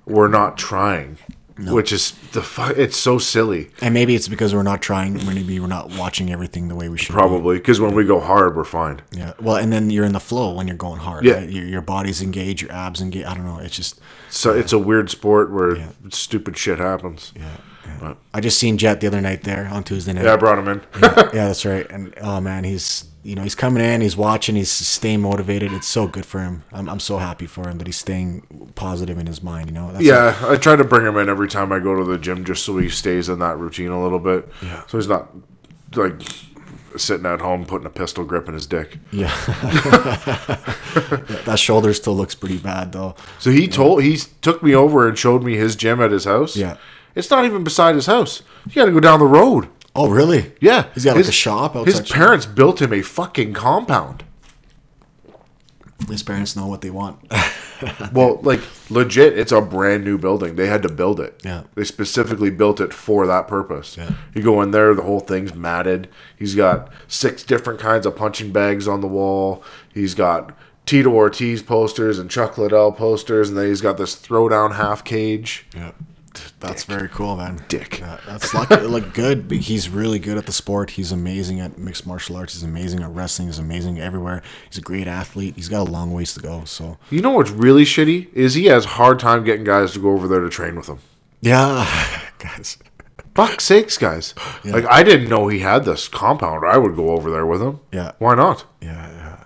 we're 0.06 0.28
not 0.28 0.58
trying. 0.58 1.18
Which 1.60 1.92
is 1.92 2.12
the 2.34 2.44
fu- 2.44 2.74
it's 2.74 2.96
so 2.96 3.18
silly. 3.18 3.72
and 3.82 3.92
maybe 3.92 4.14
it's 4.14 4.28
because 4.28 4.54
we're 4.54 4.62
not 4.62 4.80
trying. 4.80 5.16
Maybe 5.26 5.60
we're 5.60 5.66
not 5.66 5.90
watching 5.98 6.32
everything 6.32 6.68
the 6.68 6.76
way 6.76 6.88
we 6.88 7.00
should. 7.00 7.14
Probably 7.16 7.58
because 7.58 7.80
when 7.80 7.96
we 7.96 8.06
go 8.06 8.20
hard, 8.20 8.56
we're 8.56 8.64
fine. 8.64 9.02
Yeah. 9.12 9.34
Well, 9.42 9.56
and 9.56 9.74
then 9.74 9.90
you're 9.90 10.06
in 10.06 10.14
the 10.14 10.20
flow 10.20 10.54
when 10.54 10.68
you're 10.68 10.78
going 10.78 11.00
hard. 11.00 11.26
Yeah. 11.26 11.34
Right? 11.34 11.50
Your, 11.50 11.66
your 11.66 11.82
body's 11.82 12.22
engaged, 12.22 12.62
your 12.62 12.72
abs 12.72 13.02
engaged. 13.02 13.26
I 13.26 13.34
don't 13.34 13.44
know. 13.46 13.58
It's 13.58 13.76
just. 13.76 14.00
So 14.30 14.54
it's 14.54 14.72
a 14.72 14.78
weird 14.78 15.10
sport 15.10 15.52
where 15.52 15.78
Yeah. 15.78 15.90
stupid 16.10 16.58
shit 16.58 16.78
happens. 16.78 17.34
Yeah. 17.36 17.58
Yeah. 17.88 18.14
I 18.34 18.42
just 18.42 18.60
seen 18.60 18.78
Jet 18.78 19.02
the 19.02 19.08
other 19.08 19.22
night 19.22 19.44
there 19.44 19.68
on 19.72 19.84
Tuesday 19.84 20.14
night. 20.14 20.26
Yeah, 20.26 20.34
I 20.34 20.36
brought 20.38 20.60
him 20.60 20.68
in. 20.68 20.82
yeah, 21.02 21.48
that's 21.48 21.66
right. 21.66 21.90
And 21.90 22.14
oh 22.22 22.42
man, 22.42 22.64
he's 22.64 23.06
you 23.24 23.36
know 23.36 23.44
he's 23.44 23.56
coming 23.56 23.84
in, 23.84 24.02
he's 24.02 24.16
watching, 24.16 24.56
he's 24.56 24.72
staying 24.72 25.22
motivated. 25.22 25.74
It's 25.74 25.88
so 25.88 26.08
good 26.08 26.26
for 26.26 26.40
him. 26.40 26.64
I'm, 26.72 26.88
I'm 26.88 27.00
so 27.00 27.18
happy 27.18 27.46
for 27.46 27.68
him 27.68 27.78
that 27.80 27.88
he's 27.88 27.98
staying 27.98 28.72
positive 28.76 29.18
in 29.18 29.28
his 29.28 29.44
mind. 29.44 29.68
You 29.68 29.74
know. 29.74 29.92
That's 29.92 30.04
yeah, 30.04 30.38
I 30.44 30.58
try 30.58 30.76
to 30.76 30.84
bring 30.84 31.06
him 31.06 31.18
in 31.18 31.30
every 31.30 31.48
time 31.48 31.72
I 31.72 31.80
go 31.80 31.96
to 31.96 32.04
the 32.04 32.18
gym 32.18 32.46
just 32.46 32.64
so 32.64 32.78
he 32.78 32.90
stays 32.90 33.30
in 33.30 33.40
that 33.40 33.58
routine 33.58 33.90
a 33.90 34.02
little 34.02 34.20
bit. 34.20 34.48
Yeah. 34.62 34.84
So 34.88 34.98
he's 34.98 35.08
not 35.08 35.30
like 35.96 36.22
sitting 36.96 37.26
at 37.26 37.42
home 37.42 37.66
putting 37.66 37.86
a 37.86 37.90
pistol 37.90 38.24
grip 38.24 38.48
in 38.48 38.54
his 38.54 38.66
dick. 38.68 38.98
Yeah. 39.12 39.28
that 41.46 41.58
shoulder 41.58 41.94
still 41.94 42.16
looks 42.16 42.36
pretty 42.36 42.58
bad 42.58 42.92
though. 42.92 43.16
So 43.40 43.52
he 43.52 43.68
told 43.68 44.04
he 44.04 44.18
took 44.42 44.64
me 44.64 44.74
over 44.74 45.08
and 45.08 45.18
showed 45.18 45.44
me 45.44 45.56
his 45.56 45.76
gym 45.76 46.02
at 46.02 46.12
his 46.12 46.26
house. 46.26 46.56
Yeah. 46.56 46.78
It's 47.18 47.30
not 47.30 47.46
even 47.46 47.64
beside 47.64 47.96
his 47.96 48.06
house. 48.06 48.44
You 48.68 48.74
got 48.74 48.86
to 48.86 48.92
go 48.92 49.00
down 49.00 49.20
the 49.20 49.26
road. 49.26 49.68
Oh 49.96 50.10
really? 50.10 50.54
Yeah. 50.62 50.88
He's 50.94 51.04
got 51.06 51.12
like 51.12 51.20
His- 51.26 51.30
a 51.30 51.32
shop 51.32 51.74
His 51.86 52.00
outside. 52.00 52.14
parents 52.14 52.46
built 52.46 52.82
him 52.82 52.94
a 52.94 53.02
fucking 53.02 53.54
compound. 53.54 54.24
His 56.10 56.24
parents 56.24 56.56
know 56.56 56.68
what 56.68 56.82
they 56.82 56.90
want. 56.90 57.20
Well, 58.12 58.40
like 58.42 58.62
legit, 58.90 59.38
it's 59.38 59.52
a 59.52 59.62
brand 59.62 60.04
new 60.04 60.18
building. 60.18 60.56
They 60.56 60.66
had 60.66 60.82
to 60.82 60.90
build 60.90 61.20
it. 61.20 61.40
Yeah. 61.46 61.64
They 61.76 61.84
specifically 61.84 62.50
built 62.50 62.82
it 62.82 62.92
for 62.92 63.28
that 63.28 63.48
purpose. 63.48 63.96
Yeah. 63.98 64.14
You 64.34 64.42
go 64.42 64.64
in 64.64 64.72
there, 64.72 64.96
the 64.96 65.04
whole 65.04 65.20
thing's 65.20 65.54
matted. 65.54 66.10
He's 66.36 66.56
got 66.56 66.92
six 67.08 67.44
different 67.44 67.80
kinds 67.80 68.08
of 68.08 68.16
punching 68.16 68.52
bags 68.52 68.88
on 68.88 69.02
the 69.02 69.08
wall. 69.08 69.64
He's 69.94 70.16
got 70.16 70.58
Tito 70.88 71.12
Ortiz 71.12 71.62
posters 71.62 72.18
and 72.18 72.32
Chuck 72.32 72.58
Liddell 72.58 72.94
posters, 72.94 73.50
and 73.50 73.58
then 73.60 73.68
he's 73.68 73.82
got 73.82 73.98
this 73.98 74.16
throwdown 74.16 74.74
half 74.76 75.04
cage. 75.04 75.68
Yeah. 75.76 75.92
That's 76.60 76.84
very 76.84 77.08
cool, 77.10 77.36
man. 77.38 77.64
Dick. 77.68 78.00
Yeah, 78.00 78.20
that's 78.26 78.54
lucky, 78.54 78.76
uh, 78.76 78.88
like 78.88 79.14
good. 79.14 79.52
He's 79.52 79.90
really 79.90 80.20
good 80.20 80.38
at 80.38 80.46
the 80.46 80.52
sport. 80.52 80.92
He's 80.92 81.12
amazing 81.12 81.60
at 81.60 81.78
mixed 81.78 82.06
martial 82.08 82.36
arts. 82.38 82.54
He's 82.54 82.64
amazing 82.64 83.02
at 83.02 83.10
wrestling. 83.12 83.48
He's 83.48 83.60
amazing 83.60 84.00
everywhere. 84.00 84.42
He's 84.70 84.78
a 84.78 84.82
great 84.82 85.08
athlete. 85.08 85.56
He's 85.56 85.70
got 85.70 85.88
a 85.88 85.92
long 85.92 86.14
ways 86.14 86.34
to 86.34 86.40
go. 86.40 86.64
So 86.66 86.98
You 87.10 87.22
know 87.22 87.32
what's 87.32 87.52
really 87.52 87.84
shitty 87.86 88.34
is 88.34 88.54
he 88.54 88.66
has 88.66 88.86
hard 88.86 89.20
time 89.20 89.44
getting 89.44 89.64
guys 89.64 89.94
to 89.94 90.00
go 90.00 90.12
over 90.12 90.28
there 90.28 90.42
to 90.42 90.50
train 90.50 90.76
with 90.76 90.88
him. 90.88 91.00
yeah, 91.42 92.22
guys. 92.40 92.78
Fuck 93.36 93.62
sakes, 93.62 94.00
guys! 94.00 94.34
Like 94.66 94.86
I 94.90 95.04
didn't 95.04 95.30
know 95.30 95.48
he 95.48 95.60
had 95.60 95.86
this 95.86 96.08
compound. 96.08 96.66
I 96.68 96.78
would 96.80 96.96
go 96.96 97.10
over 97.12 97.30
there 97.30 97.46
with 97.46 97.62
him. 97.62 97.80
Yeah. 97.92 98.14
Why 98.18 98.34
not? 98.34 98.66
Yeah, 98.82 98.90
yeah. 99.12 99.37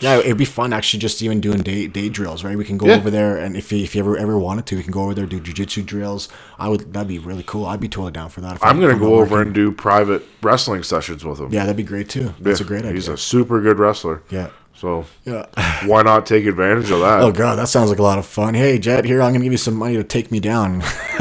Yeah, 0.00 0.16
it'd 0.18 0.38
be 0.38 0.44
fun 0.46 0.72
actually 0.72 1.00
just 1.00 1.22
even 1.22 1.40
doing 1.40 1.62
day 1.62 1.86
day 1.86 2.08
drills, 2.08 2.42
right? 2.42 2.56
We 2.56 2.64
can 2.64 2.78
go 2.78 2.86
Yeah. 2.86 2.96
over 2.96 3.10
there 3.10 3.36
and 3.36 3.56
if 3.56 3.70
you, 3.70 3.84
if 3.84 3.94
you 3.94 4.00
ever 4.00 4.16
ever 4.16 4.38
wanted 4.38 4.64
to, 4.66 4.76
we 4.76 4.82
can 4.82 4.92
go 4.92 5.02
over 5.02 5.14
there 5.14 5.26
do 5.26 5.38
jujitsu 5.40 5.84
drills. 5.84 6.28
I 6.58 6.68
would 6.68 6.92
that'd 6.92 7.06
be 7.08 7.18
really 7.18 7.42
cool. 7.42 7.66
I'd 7.66 7.80
be 7.80 7.88
totally 7.88 8.12
down 8.12 8.30
for 8.30 8.40
that. 8.40 8.56
if 8.56 8.64
I'm 8.64 8.78
I- 8.78 8.80
gonna 8.80 8.98
go 8.98 9.14
over 9.16 9.36
working. 9.36 9.48
and 9.48 9.54
do 9.54 9.70
private 9.72 10.22
wrestling 10.42 10.82
sessions 10.82 11.24
with 11.24 11.38
him. 11.40 11.52
Yeah, 11.52 11.60
that'd 11.64 11.76
be 11.76 11.82
great 11.82 12.08
too. 12.08 12.34
That's 12.40 12.60
Yeah, 12.60 12.64
a 12.64 12.68
great 12.68 12.80
idea. 12.84 12.92
He's 12.94 13.08
a 13.08 13.16
super 13.18 13.60
good 13.60 13.78
wrestler. 13.78 14.22
yeah. 14.30 14.48
So 14.74 15.04
Yeah. 15.26 15.44
why 15.84 16.00
not 16.02 16.24
take 16.24 16.46
advantage 16.46 16.90
of 16.90 17.00
that? 17.00 17.20
Oh 17.22 17.30
god, 17.32 17.56
that 17.58 17.68
sounds 17.68 17.90
like 17.90 17.98
a 17.98 18.02
lot 18.02 18.18
of 18.18 18.24
fun. 18.24 18.54
Hey 18.54 18.78
Jet, 18.78 19.04
here 19.04 19.20
I'm 19.20 19.32
gonna 19.34 19.44
give 19.44 19.52
you 19.52 19.58
some 19.58 19.74
money 19.74 19.96
to 19.96 20.04
take 20.04 20.30
me 20.32 20.40
down. 20.40 20.82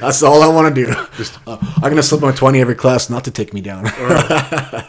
That's 0.00 0.22
all 0.22 0.42
I 0.42 0.48
want 0.48 0.74
to 0.74 0.84
do. 0.84 0.90
Uh, 1.46 1.56
I'm 1.76 1.80
gonna 1.90 2.02
slip 2.02 2.20
my 2.20 2.32
twenty 2.32 2.60
every 2.60 2.74
class, 2.74 3.08
not 3.08 3.24
to 3.24 3.30
take 3.30 3.54
me 3.54 3.62
down. 3.62 3.86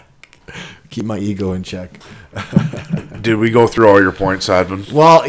Keep 0.98 1.06
my 1.06 1.20
ego 1.20 1.54
in 1.54 1.62
check. 1.62 2.00
Did 3.22 3.36
we 3.36 3.52
go 3.52 3.68
through 3.68 3.88
all 3.88 4.02
your 4.02 4.12
points, 4.12 4.50
Advin? 4.50 4.92
Well, 4.92 5.24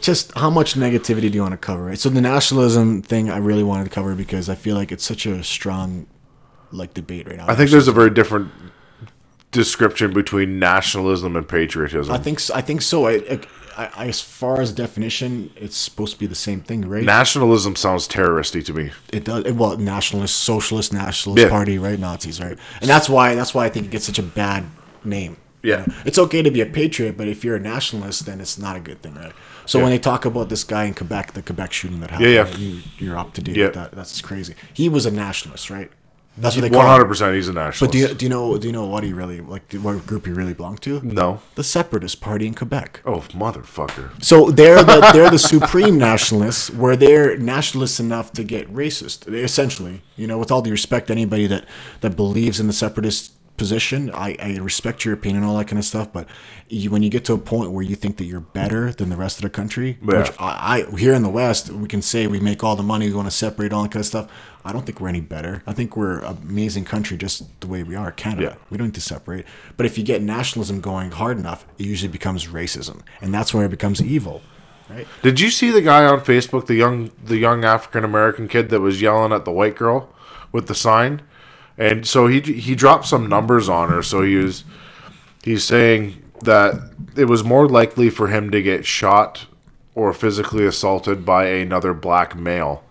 just 0.00 0.36
how 0.36 0.50
much 0.50 0.74
negativity 0.74 1.30
do 1.30 1.36
you 1.36 1.40
want 1.42 1.52
to 1.52 1.56
cover? 1.56 1.84
Right. 1.84 1.96
So 1.96 2.08
the 2.08 2.20
nationalism 2.20 3.00
thing, 3.00 3.30
I 3.30 3.36
really 3.36 3.62
wanted 3.62 3.84
to 3.84 3.90
cover 3.90 4.16
because 4.16 4.48
I 4.48 4.56
feel 4.56 4.74
like 4.74 4.90
it's 4.90 5.04
such 5.04 5.24
a 5.24 5.44
strong, 5.44 6.08
like 6.72 6.94
debate 6.94 7.28
right 7.28 7.36
now. 7.36 7.48
I 7.48 7.54
think 7.54 7.70
there's 7.70 7.86
a 7.86 7.92
very 7.92 8.10
different 8.10 8.50
description 9.52 10.12
between 10.12 10.58
nationalism 10.58 11.36
and 11.36 11.48
patriotism. 11.48 12.12
I 12.12 12.18
think 12.18 12.40
so, 12.40 12.52
I 12.52 12.60
think 12.60 12.82
so. 12.82 13.06
I, 13.06 13.38
I, 13.76 13.90
I, 13.96 14.06
as 14.08 14.20
far 14.20 14.60
as 14.60 14.72
definition, 14.72 15.52
it's 15.54 15.76
supposed 15.76 16.14
to 16.14 16.18
be 16.18 16.26
the 16.26 16.34
same 16.34 16.60
thing, 16.60 16.88
right? 16.88 17.04
nationalism 17.04 17.76
sounds 17.76 18.08
terroristy 18.08 18.64
to 18.64 18.72
me. 18.72 18.90
It 19.12 19.22
does. 19.22 19.44
Well, 19.52 19.76
nationalist, 19.76 20.34
socialist, 20.40 20.92
nationalist 20.92 21.44
Yeah. 21.44 21.50
party, 21.50 21.78
right? 21.78 22.00
Nazis, 22.00 22.40
right? 22.40 22.58
And 22.80 22.90
that's 22.90 23.08
why 23.08 23.36
that's 23.36 23.54
why 23.54 23.64
I 23.66 23.68
think 23.68 23.86
it 23.86 23.90
gets 23.92 24.06
such 24.06 24.18
a 24.18 24.24
bad 24.24 24.64
name. 25.06 25.36
Yeah. 25.62 25.86
It's 26.04 26.18
okay 26.18 26.42
to 26.42 26.50
be 26.50 26.60
a 26.60 26.66
patriot, 26.66 27.16
but 27.16 27.26
if 27.26 27.42
you're 27.42 27.56
a 27.56 27.60
nationalist, 27.60 28.26
then 28.26 28.38
it's 28.40 28.58
not 28.58 28.76
a 28.76 28.80
good 28.80 29.00
thing, 29.00 29.14
right? 29.14 29.32
So 29.64 29.80
when 29.80 29.88
they 29.90 29.98
talk 29.98 30.26
about 30.26 30.50
this 30.50 30.62
guy 30.62 30.84
in 30.84 30.92
Quebec, 30.92 31.32
the 31.32 31.40
Quebec 31.42 31.72
shooting 31.72 32.00
that 32.00 32.10
happened, 32.10 32.28
Yeah, 32.28 32.34
yeah. 32.34 32.42
right, 32.42 32.58
you, 32.58 32.80
you're 32.98 33.16
up 33.16 33.32
to 33.34 33.40
date 33.42 33.56
Yeah. 33.56 33.64
with 33.66 33.74
that. 33.76 33.92
That's 33.92 34.20
crazy. 34.20 34.54
He 34.74 34.90
was 34.90 35.06
a 35.06 35.10
nationalist, 35.10 35.70
right? 35.70 35.90
That's 36.36 36.56
what 36.56 36.62
they 36.62 36.68
One 36.68 36.80
call. 36.80 36.90
hundred 36.90 37.02
him. 37.04 37.08
percent, 37.10 37.34
he's 37.36 37.48
a 37.48 37.52
nationalist. 37.52 37.80
But 37.80 37.92
do 37.92 37.98
you, 37.98 38.08
do 38.12 38.24
you 38.26 38.28
know 38.28 38.58
do 38.58 38.66
you 38.66 38.72
know 38.72 38.86
what 38.86 39.04
he 39.04 39.12
really 39.12 39.40
like? 39.40 39.72
What 39.74 40.04
group 40.04 40.26
he 40.26 40.32
really 40.32 40.52
belonged 40.52 40.82
to? 40.82 41.00
no. 41.02 41.40
The 41.54 41.62
Separatist 41.62 42.20
Party 42.20 42.46
in 42.48 42.54
Quebec. 42.54 43.00
Oh, 43.06 43.20
motherfucker! 43.30 44.10
So 44.22 44.50
they're 44.50 44.82
the 44.82 44.98
they're 45.12 45.30
the 45.30 45.38
supreme 45.38 45.96
nationalists, 45.96 46.70
where 46.70 46.96
they're 46.96 47.38
nationalists 47.38 48.00
enough 48.00 48.32
to 48.32 48.42
get 48.42 48.68
racist. 48.74 49.32
Essentially, 49.32 50.02
you 50.16 50.26
know, 50.26 50.36
with 50.36 50.50
all 50.50 50.60
due 50.60 50.72
respect, 50.72 51.08
anybody 51.08 51.46
that 51.46 51.66
that 52.00 52.16
believes 52.16 52.58
in 52.58 52.66
the 52.66 52.72
separatist 52.72 53.32
position, 53.56 54.10
I, 54.10 54.36
I 54.40 54.56
respect 54.58 55.04
your 55.04 55.14
opinion 55.14 55.42
and 55.42 55.50
all 55.50 55.56
that 55.58 55.68
kind 55.68 55.78
of 55.78 55.84
stuff. 55.84 56.12
But 56.12 56.26
you, 56.68 56.90
when 56.90 57.02
you 57.02 57.08
get 57.10 57.24
to 57.26 57.32
a 57.34 57.38
point 57.38 57.70
where 57.70 57.82
you 57.84 57.94
think 57.94 58.16
that 58.16 58.24
you're 58.24 58.40
better 58.40 58.90
than 58.92 59.08
the 59.10 59.16
rest 59.16 59.38
of 59.38 59.42
the 59.42 59.50
country, 59.50 59.98
Yeah. 60.02 60.18
which 60.18 60.32
I, 60.38 60.84
I 60.90 60.96
here 60.98 61.14
in 61.14 61.22
the 61.22 61.28
West 61.28 61.70
we 61.70 61.86
can 61.88 62.02
say 62.02 62.26
we 62.26 62.40
make 62.40 62.64
all 62.64 62.76
the 62.76 62.82
money, 62.82 63.08
we 63.08 63.14
want 63.14 63.28
to 63.28 63.36
separate 63.36 63.72
all 63.72 63.82
that 63.84 63.92
kind 63.92 64.00
of 64.00 64.06
stuff. 64.06 64.30
I 64.64 64.72
don't 64.72 64.84
think 64.86 65.00
we're 65.00 65.08
any 65.08 65.20
better. 65.20 65.62
I 65.66 65.72
think 65.72 65.96
we're 65.96 66.20
an 66.20 66.38
amazing 66.42 66.84
country 66.84 67.16
just 67.16 67.60
the 67.60 67.66
way 67.66 67.82
we 67.82 67.94
are, 67.94 68.10
Canada. 68.10 68.56
Yeah. 68.56 68.64
We 68.70 68.78
don't 68.78 68.88
need 68.88 68.94
to 68.94 69.00
separate. 69.00 69.44
But 69.76 69.86
if 69.86 69.98
you 69.98 70.04
get 70.04 70.22
nationalism 70.22 70.80
going 70.80 71.10
hard 71.12 71.38
enough, 71.38 71.66
it 71.78 71.84
usually 71.84 72.10
becomes 72.10 72.46
racism, 72.48 73.02
and 73.20 73.32
that's 73.32 73.52
where 73.52 73.66
it 73.66 73.70
becomes 73.70 74.00
evil, 74.02 74.40
right? 74.88 75.06
Did 75.22 75.38
you 75.38 75.50
see 75.50 75.70
the 75.70 75.82
guy 75.82 76.04
on 76.06 76.20
Facebook, 76.20 76.66
the 76.66 76.74
young 76.74 77.10
the 77.22 77.36
young 77.36 77.64
African 77.64 78.04
American 78.04 78.48
kid 78.48 78.70
that 78.70 78.80
was 78.80 79.00
yelling 79.02 79.32
at 79.32 79.44
the 79.44 79.52
white 79.52 79.76
girl 79.76 80.08
with 80.50 80.66
the 80.66 80.74
sign? 80.74 81.20
And 81.76 82.06
so 82.06 82.26
he 82.26 82.40
he 82.40 82.74
dropped 82.74 83.06
some 83.06 83.28
numbers 83.28 83.68
on 83.68 83.90
her. 83.90 84.02
So 84.02 84.22
he 84.22 84.36
was 84.36 84.64
he's 85.42 85.64
saying 85.64 86.22
that 86.42 86.74
it 87.16 87.24
was 87.24 87.42
more 87.42 87.68
likely 87.68 88.10
for 88.10 88.28
him 88.28 88.50
to 88.50 88.62
get 88.62 88.86
shot 88.86 89.46
or 89.94 90.12
physically 90.12 90.66
assaulted 90.66 91.24
by 91.24 91.46
another 91.46 91.94
black 91.94 92.36
male 92.36 92.82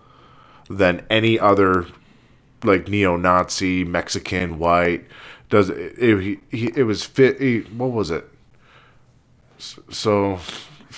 than 0.68 1.04
any 1.10 1.38
other 1.38 1.86
like 2.62 2.88
neo-Nazi, 2.88 3.84
Mexican, 3.84 4.58
white. 4.58 5.04
Does 5.50 5.68
it? 5.68 5.98
It, 5.98 6.40
he, 6.50 6.66
it 6.74 6.84
was 6.84 7.04
fit. 7.04 7.40
He, 7.40 7.60
what 7.60 7.92
was 7.92 8.10
it? 8.10 8.28
So, 9.58 10.40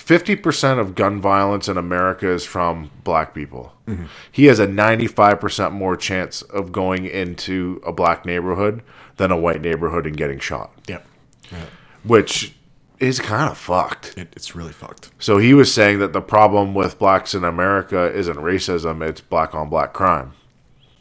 fifty 0.07 0.37
percent 0.37 0.79
of 0.79 0.95
gun 0.95 1.19
violence 1.19 1.67
in 1.67 1.77
America 1.77 2.29
is 2.29 2.45
from 2.45 2.89
black 3.03 3.33
people. 3.33 3.73
Mm-hmm. 3.87 4.05
He 4.31 4.45
has 4.45 4.57
a 4.59 4.65
ninety-five 4.67 5.39
percent 5.41 5.73
more 5.73 5.97
chance 5.97 6.41
of 6.43 6.71
going 6.71 7.05
into 7.05 7.81
a 7.85 7.91
black 7.91 8.25
neighborhood 8.25 8.81
than 9.17 9.31
a 9.31 9.37
white 9.37 9.61
neighborhood 9.61 10.05
and 10.05 10.15
getting 10.15 10.39
shot, 10.39 10.71
Yep. 10.87 11.05
which 12.03 12.55
is 12.99 13.19
kind 13.19 13.49
of 13.51 13.57
fucked. 13.57 14.17
It, 14.17 14.29
it's 14.35 14.55
really 14.55 14.71
fucked. 14.71 15.11
So 15.19 15.37
he 15.39 15.53
was 15.53 15.73
saying 15.73 15.99
that 15.99 16.13
the 16.13 16.21
problem 16.21 16.73
with 16.73 16.97
blacks 16.97 17.35
in 17.35 17.43
America 17.43 18.11
isn't 18.13 18.37
racism; 18.37 19.07
it's 19.07 19.21
black 19.21 19.53
on 19.53 19.69
black 19.69 19.91
crime, 19.93 20.33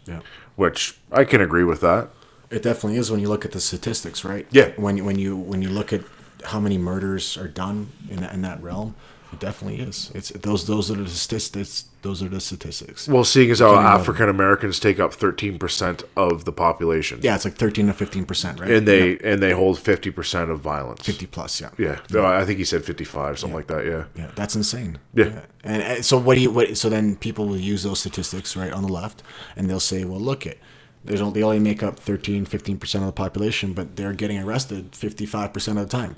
Yeah. 0.05 0.21
which 0.57 0.99
I 1.13 1.25
can 1.25 1.41
agree 1.41 1.65
with 1.65 1.81
that. 1.83 2.09
It 2.51 2.63
definitely 2.63 2.99
is 2.99 3.11
when 3.11 3.21
you 3.21 3.29
look 3.29 3.45
at 3.45 3.53
the 3.53 3.61
statistics, 3.61 4.25
right? 4.25 4.47
Yeah. 4.51 4.71
When 4.77 5.05
when 5.05 5.19
you 5.19 5.37
when 5.37 5.63
you 5.63 5.69
look 5.69 5.93
at 5.93 6.03
how 6.47 6.61
many 6.61 6.79
murders 6.79 7.37
are 7.37 7.49
done 7.49 7.89
in 8.09 8.21
that, 8.21 8.33
in 8.35 8.43
that 8.43 8.63
realm, 8.63 8.95
It 9.33 9.41
definitely 9.41 9.81
is. 9.81 10.11
It's 10.15 10.31
those 10.31 10.67
those 10.67 10.89
are 10.91 10.95
the 11.03 11.09
statistics. 11.09 11.85
Those 12.03 12.23
are 12.25 12.29
the 12.31 12.41
statistics. 12.41 13.09
Well, 13.09 13.25
seeing 13.25 13.51
as 13.51 13.59
how 13.59 13.75
African 13.75 14.29
Americans 14.29 14.79
take 14.79 15.01
up 15.01 15.13
13% 15.13 16.05
of 16.17 16.45
the 16.45 16.53
population. 16.53 17.19
Yeah, 17.23 17.35
it's 17.35 17.45
like 17.45 17.57
thirteen 17.57 17.87
to 17.89 17.93
fifteen 17.93 18.25
percent, 18.25 18.61
right? 18.61 18.71
And 18.71 18.87
they 18.87 19.11
Yeah, 19.15 19.31
and 19.31 19.43
they 19.43 19.51
hold 19.53 19.79
50% 19.79 20.51
of 20.51 20.61
violence. 20.61 21.05
fifty 21.05 21.27
plus. 21.27 21.61
Yeah. 21.61 21.71
Yeah. 21.79 21.99
No, 22.13 22.25
I 22.25 22.45
think 22.45 22.59
he 22.59 22.65
said 22.65 22.85
55, 22.85 23.39
something 23.41 23.57
like 23.57 23.67
that. 23.67 23.85
Yeah. 23.85 24.05
Yeah, 24.15 24.31
that's 24.37 24.55
insane. 24.55 24.99
Yeah. 25.15 25.41
And, 25.65 25.83
and 25.83 26.05
so 26.05 26.17
what 26.17 26.37
do 26.37 26.41
you 26.43 26.51
what 26.53 26.77
so 26.77 26.89
then 26.89 27.17
people 27.17 27.45
will 27.49 27.59
use 27.75 27.83
those 27.83 27.99
statistics 27.99 28.57
right 28.57 28.73
on 28.73 28.83
the 28.87 28.93
left 28.93 29.23
and 29.57 29.69
they'll 29.69 29.81
say, 29.93 30.05
well, 30.05 30.21
look 30.21 30.47
it. 30.47 30.59
There's 31.05 31.21
only, 31.21 31.35
they 31.41 31.45
only 31.45 31.61
make 31.61 31.83
up 31.85 31.99
13, 32.01 32.47
15% 32.47 32.95
of 33.01 33.07
the 33.07 33.13
population, 33.13 33.73
but 33.75 33.95
they're 33.97 34.13
getting 34.13 34.39
arrested 34.39 34.93
55% 34.93 35.55
of 35.69 35.75
the 35.77 35.87
time. 35.87 36.15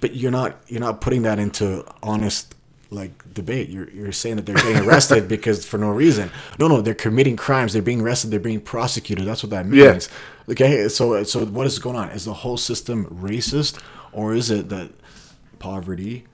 But 0.00 0.16
you're 0.16 0.30
not 0.30 0.56
you're 0.68 0.80
not 0.80 1.00
putting 1.00 1.22
that 1.22 1.38
into 1.38 1.84
honest 2.02 2.54
like 2.90 3.32
debate. 3.34 3.68
You're 3.68 3.90
you're 3.90 4.12
saying 4.12 4.36
that 4.36 4.46
they're 4.46 4.56
getting 4.56 4.86
arrested 4.86 5.28
because 5.36 5.64
for 5.66 5.78
no 5.78 5.90
reason. 5.90 6.30
No, 6.58 6.68
no, 6.68 6.80
they're 6.80 6.94
committing 6.94 7.36
crimes. 7.36 7.72
They're 7.72 7.82
being 7.82 8.00
arrested. 8.00 8.30
They're 8.30 8.40
being 8.40 8.60
prosecuted. 8.60 9.26
That's 9.26 9.42
what 9.42 9.50
that 9.50 9.66
means. 9.66 10.08
Yeah. 10.48 10.52
Okay, 10.52 10.88
so 10.88 11.22
so 11.24 11.44
what 11.46 11.66
is 11.66 11.78
going 11.78 11.96
on? 11.96 12.08
Is 12.10 12.24
the 12.24 12.34
whole 12.34 12.56
system 12.56 13.06
racist, 13.22 13.80
or 14.12 14.34
is 14.34 14.50
it 14.50 14.68
that 14.70 14.90
poverty, 15.58 16.24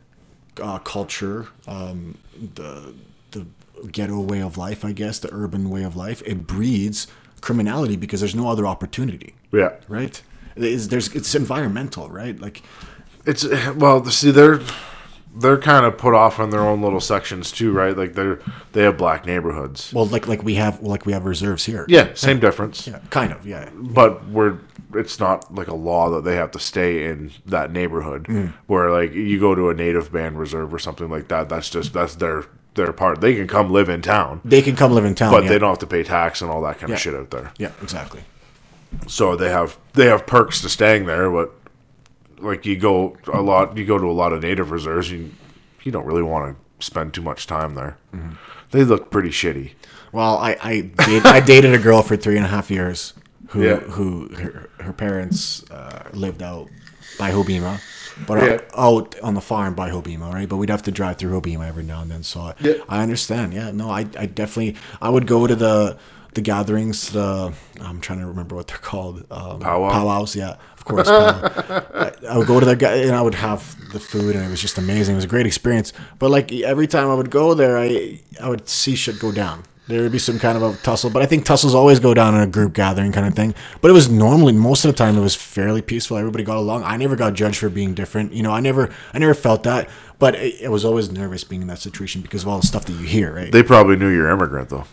uh, 0.60 0.78
culture, 0.78 1.48
um, 1.66 2.16
the 2.54 2.94
the 3.32 3.46
ghetto 3.92 4.20
way 4.20 4.40
of 4.40 4.56
life, 4.56 4.84
I 4.84 4.92
guess, 4.92 5.18
the 5.18 5.28
urban 5.32 5.68
way 5.70 5.82
of 5.84 5.94
life, 5.96 6.22
it 6.24 6.46
breeds 6.46 7.06
criminality 7.40 7.96
because 7.96 8.20
there's 8.20 8.34
no 8.34 8.48
other 8.48 8.66
opportunity, 8.66 9.34
Yeah. 9.52 9.74
right? 9.86 10.20
It's, 10.56 10.88
there's 10.88 11.14
it's 11.14 11.34
environmental, 11.36 12.08
right? 12.10 12.40
Like 12.40 12.62
It's 13.28 13.44
well, 13.74 14.04
see, 14.06 14.30
they're 14.30 14.60
they're 15.36 15.58
kind 15.58 15.84
of 15.86 15.98
put 15.98 16.14
off 16.14 16.40
on 16.40 16.50
their 16.50 16.60
own 16.62 16.80
little 16.82 17.00
sections 17.00 17.52
too, 17.52 17.72
right? 17.72 17.96
Like 17.96 18.14
they're 18.14 18.40
they 18.72 18.82
have 18.82 18.96
black 18.96 19.26
neighborhoods. 19.26 19.92
well, 19.92 20.06
like 20.06 20.26
like 20.26 20.42
we 20.42 20.54
have 20.54 20.82
like 20.82 21.04
we 21.06 21.12
have 21.12 21.24
reserves 21.26 21.64
here. 21.66 21.84
Yeah, 21.88 22.14
same 22.14 22.40
difference. 22.40 22.86
yeah, 22.86 23.00
kind 23.10 23.32
of, 23.32 23.46
yeah. 23.46 23.68
But 23.74 24.26
we're 24.28 24.58
it's 24.94 25.20
not 25.20 25.54
like 25.54 25.68
a 25.68 25.74
law 25.74 26.08
that 26.10 26.24
they 26.24 26.36
have 26.36 26.50
to 26.52 26.58
stay 26.58 27.04
in 27.04 27.30
that 27.44 27.70
neighborhood. 27.70 28.24
Mm. 28.24 28.54
Where 28.66 28.90
like 28.90 29.12
you 29.12 29.38
go 29.38 29.54
to 29.54 29.68
a 29.68 29.74
native 29.74 30.10
band 30.10 30.38
reserve 30.38 30.72
or 30.72 30.78
something 30.78 31.10
like 31.10 31.28
that, 31.28 31.48
that's 31.50 31.68
just 31.68 31.92
that's 31.92 32.14
their 32.14 32.44
their 32.74 32.92
part. 32.94 33.20
They 33.20 33.34
can 33.34 33.46
come 33.46 33.70
live 33.70 33.88
in 33.90 34.00
town, 34.00 34.40
They 34.44 34.62
can 34.62 34.74
come 34.76 34.92
live 34.92 35.04
in 35.04 35.14
town, 35.14 35.32
but 35.32 35.42
yeah. 35.42 35.50
they 35.50 35.58
don't 35.58 35.68
have 35.70 35.78
to 35.80 35.86
pay 35.86 36.02
tax 36.02 36.40
and 36.40 36.50
all 36.50 36.62
that 36.62 36.78
kind 36.78 36.88
Yeah. 36.88 36.94
of 36.94 37.00
shit 37.02 37.14
out 37.14 37.30
there. 37.30 37.52
Yeah, 37.58 37.72
exactly. 37.82 38.22
so 39.06 39.36
they 39.36 39.50
have 39.50 39.76
they 39.92 40.06
have 40.06 40.26
perks 40.26 40.62
to 40.62 40.68
staying 40.70 41.04
there 41.04 41.30
but 41.30 41.52
like 42.40 42.66
you 42.66 42.76
go 42.76 43.16
a 43.32 43.40
lot 43.42 43.76
you 43.76 43.84
go 43.84 43.98
to 43.98 44.06
a 44.06 44.12
lot 44.12 44.32
of 44.32 44.42
native 44.42 44.70
reserves 44.70 45.10
you 45.10 45.30
you 45.82 45.92
don't 45.92 46.04
really 46.06 46.22
want 46.22 46.56
to 46.56 46.84
spend 46.84 47.12
too 47.14 47.22
much 47.22 47.46
time 47.46 47.74
there 47.74 47.96
Mm-hmm. 48.14 48.34
they 48.70 48.84
look 48.84 49.10
pretty 49.10 49.30
shitty 49.30 49.72
Well, 50.12 50.38
I 50.38 50.56
I, 50.62 50.80
date, 51.06 51.26
I 51.26 51.40
dated 51.40 51.74
a 51.74 51.78
girl 51.78 52.02
for 52.02 52.16
three 52.16 52.36
and 52.36 52.44
a 52.46 52.48
half 52.48 52.70
years 52.70 53.14
who 53.48 53.62
Yeah. 53.62 53.76
who 53.80 54.28
her, 54.36 54.68
her 54.80 54.92
parents 54.92 55.64
uh, 55.70 56.08
lived 56.12 56.42
out 56.42 56.68
by 57.18 57.30
Hobbema, 57.32 57.80
but 58.26 58.36
Yeah. 58.42 58.58
out 58.76 59.18
on 59.22 59.34
the 59.34 59.40
farm 59.40 59.74
by 59.74 59.90
Hobbema, 59.90 60.32
right? 60.32 60.48
But 60.48 60.56
we'd 60.58 60.70
have 60.70 60.82
to 60.84 60.90
drive 60.92 61.16
through 61.18 61.34
Hobbema 61.40 61.66
every 61.66 61.82
now 61.84 62.00
and 62.02 62.10
then. 62.10 62.22
So 62.22 62.40
I, 62.40 62.54
Yeah. 62.60 62.74
I 62.88 63.02
understand. 63.02 63.52
Yeah, 63.54 63.70
no, 63.72 63.90
I 63.90 64.00
I 64.24 64.26
definitely 64.26 64.76
I 65.02 65.08
would 65.10 65.26
go 65.26 65.46
to 65.46 65.56
the 65.56 65.96
the 66.38 66.42
gatherings. 66.42 67.10
The 67.10 67.52
I'm 67.80 68.00
trying 68.00 68.20
to 68.20 68.26
remember 68.26 68.54
what 68.54 68.68
they're 68.68 68.78
called. 68.78 69.26
Um, 69.30 69.60
Powwow? 69.60 69.90
Powwows, 69.90 70.36
yeah, 70.36 70.56
of 70.76 70.84
course. 70.84 71.08
I, 71.10 72.12
I 72.28 72.38
would 72.38 72.46
go 72.46 72.60
to 72.60 72.66
the 72.66 72.76
guy 72.76 72.96
and 72.96 73.14
I 73.14 73.22
would 73.22 73.34
have 73.34 73.76
the 73.92 74.00
food, 74.00 74.36
and 74.36 74.44
it 74.44 74.50
was 74.50 74.62
just 74.62 74.78
amazing. 74.78 75.14
It 75.14 75.16
was 75.16 75.24
a 75.24 75.28
great 75.28 75.46
experience. 75.46 75.92
But 76.18 76.30
like 76.30 76.52
every 76.52 76.86
time 76.86 77.08
I 77.10 77.14
would 77.14 77.30
go 77.30 77.54
there, 77.54 77.76
I 77.76 78.20
I 78.40 78.48
would 78.48 78.68
see 78.68 78.94
shit 78.94 79.18
go 79.18 79.32
down. 79.32 79.64
There 79.88 80.02
would 80.02 80.12
be 80.12 80.18
some 80.18 80.38
kind 80.38 80.54
of 80.56 80.62
a 80.62 80.76
tussle, 80.82 81.08
but 81.08 81.22
I 81.22 81.26
think 81.26 81.46
tussles 81.46 81.74
always 81.74 81.98
go 81.98 82.12
down 82.12 82.34
in 82.34 82.42
a 82.42 82.46
group 82.46 82.74
gathering 82.74 83.10
kind 83.10 83.26
of 83.26 83.34
thing. 83.34 83.54
But 83.80 83.90
it 83.90 83.94
was 83.94 84.10
normally 84.10 84.52
most 84.52 84.84
of 84.84 84.90
the 84.92 84.96
time 84.96 85.16
it 85.16 85.22
was 85.22 85.34
fairly 85.34 85.80
peaceful. 85.80 86.18
Everybody 86.18 86.44
got 86.44 86.58
along. 86.58 86.84
I 86.84 86.98
never 86.98 87.16
got 87.16 87.32
judged 87.32 87.56
for 87.58 87.70
being 87.70 87.94
different. 87.94 88.34
You 88.34 88.42
know, 88.42 88.52
I 88.52 88.60
never 88.60 88.90
I 89.14 89.18
never 89.18 89.34
felt 89.34 89.62
that. 89.62 89.88
But 90.18 90.36
I, 90.36 90.52
I 90.64 90.68
was 90.68 90.84
always 90.84 91.10
nervous 91.10 91.42
being 91.42 91.62
in 91.62 91.68
that 91.68 91.78
situation 91.78 92.20
because 92.20 92.42
of 92.42 92.48
all 92.48 92.60
the 92.60 92.66
stuff 92.66 92.84
that 92.84 92.92
you 92.92 93.06
hear, 93.06 93.34
right? 93.34 93.50
they 93.50 93.62
probably 93.62 93.96
knew 93.96 94.08
you're 94.08 94.28
immigrant 94.28 94.68
though 94.68 94.84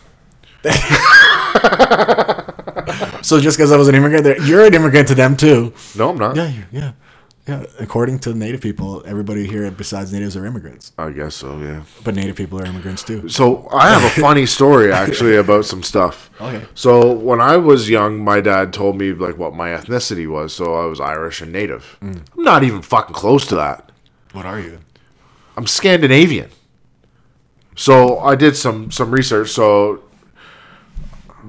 so 3.22 3.40
just 3.40 3.56
because 3.56 3.72
I 3.72 3.76
was 3.76 3.88
an 3.88 3.94
immigrant, 3.94 4.44
you're 4.46 4.64
an 4.64 4.74
immigrant 4.74 5.08
to 5.08 5.14
them 5.14 5.36
too. 5.36 5.72
no 5.96 6.10
i'm 6.10 6.16
not 6.18 6.36
Yeah, 6.36 6.52
yeah, 6.72 6.92
yeah. 7.48 7.64
According 7.78 8.18
to 8.20 8.34
Native 8.34 8.60
people, 8.60 9.02
everybody 9.06 9.46
here 9.46 9.70
besides 9.70 10.12
natives 10.12 10.36
are 10.36 10.44
immigrants, 10.46 10.92
i 10.98 11.10
guess 11.10 11.34
so 11.36 11.58
yeah 11.58 11.82
but 12.04 12.14
Native 12.14 12.36
people 12.36 12.60
are 12.60 12.64
immigrants 12.66 13.02
too. 13.02 13.28
so 13.28 13.68
i 13.72 13.88
have 13.88 14.04
a 14.04 14.20
funny 14.20 14.46
story 14.46 14.92
actually 14.92 15.36
about 15.44 15.64
some 15.64 15.82
stuff 15.82 16.30
Okay. 16.40 16.64
so 16.74 17.12
when 17.12 17.40
i 17.40 17.56
was 17.56 17.88
young 17.88 18.22
my 18.22 18.40
dad 18.40 18.72
told 18.72 18.98
me 18.98 19.12
like 19.12 19.38
what 19.38 19.54
my 19.54 19.68
ethnicity 19.70 20.26
was 20.28 20.54
so 20.54 20.74
i 20.74 20.84
was 20.86 21.00
irish 21.00 21.40
and 21.40 21.52
native 21.52 21.96
Mm. 22.02 22.20
i'm 22.36 22.42
not 22.44 22.62
even 22.64 22.82
fucking 22.82 23.14
close 23.14 23.46
to 23.46 23.54
that 23.56 23.90
What 24.32 24.44
are 24.46 24.60
you? 24.60 24.78
I'm 25.56 25.66
Scandinavian. 25.66 26.50
So 27.74 28.18
I 28.18 28.34
did 28.36 28.54
some 28.56 28.90
some 28.90 29.10
research. 29.10 29.48
So 29.50 30.02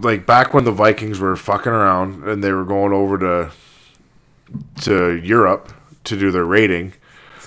like 0.01 0.25
back 0.25 0.53
when 0.53 0.63
the 0.63 0.71
Vikings 0.71 1.19
were 1.19 1.35
fucking 1.35 1.71
around 1.71 2.23
and 2.23 2.43
they 2.43 2.51
were 2.51 2.65
going 2.65 2.93
over 2.93 3.17
to 3.17 3.51
to 4.81 5.15
Europe 5.17 5.73
to 6.05 6.17
do 6.17 6.31
their 6.31 6.45
raiding, 6.45 6.93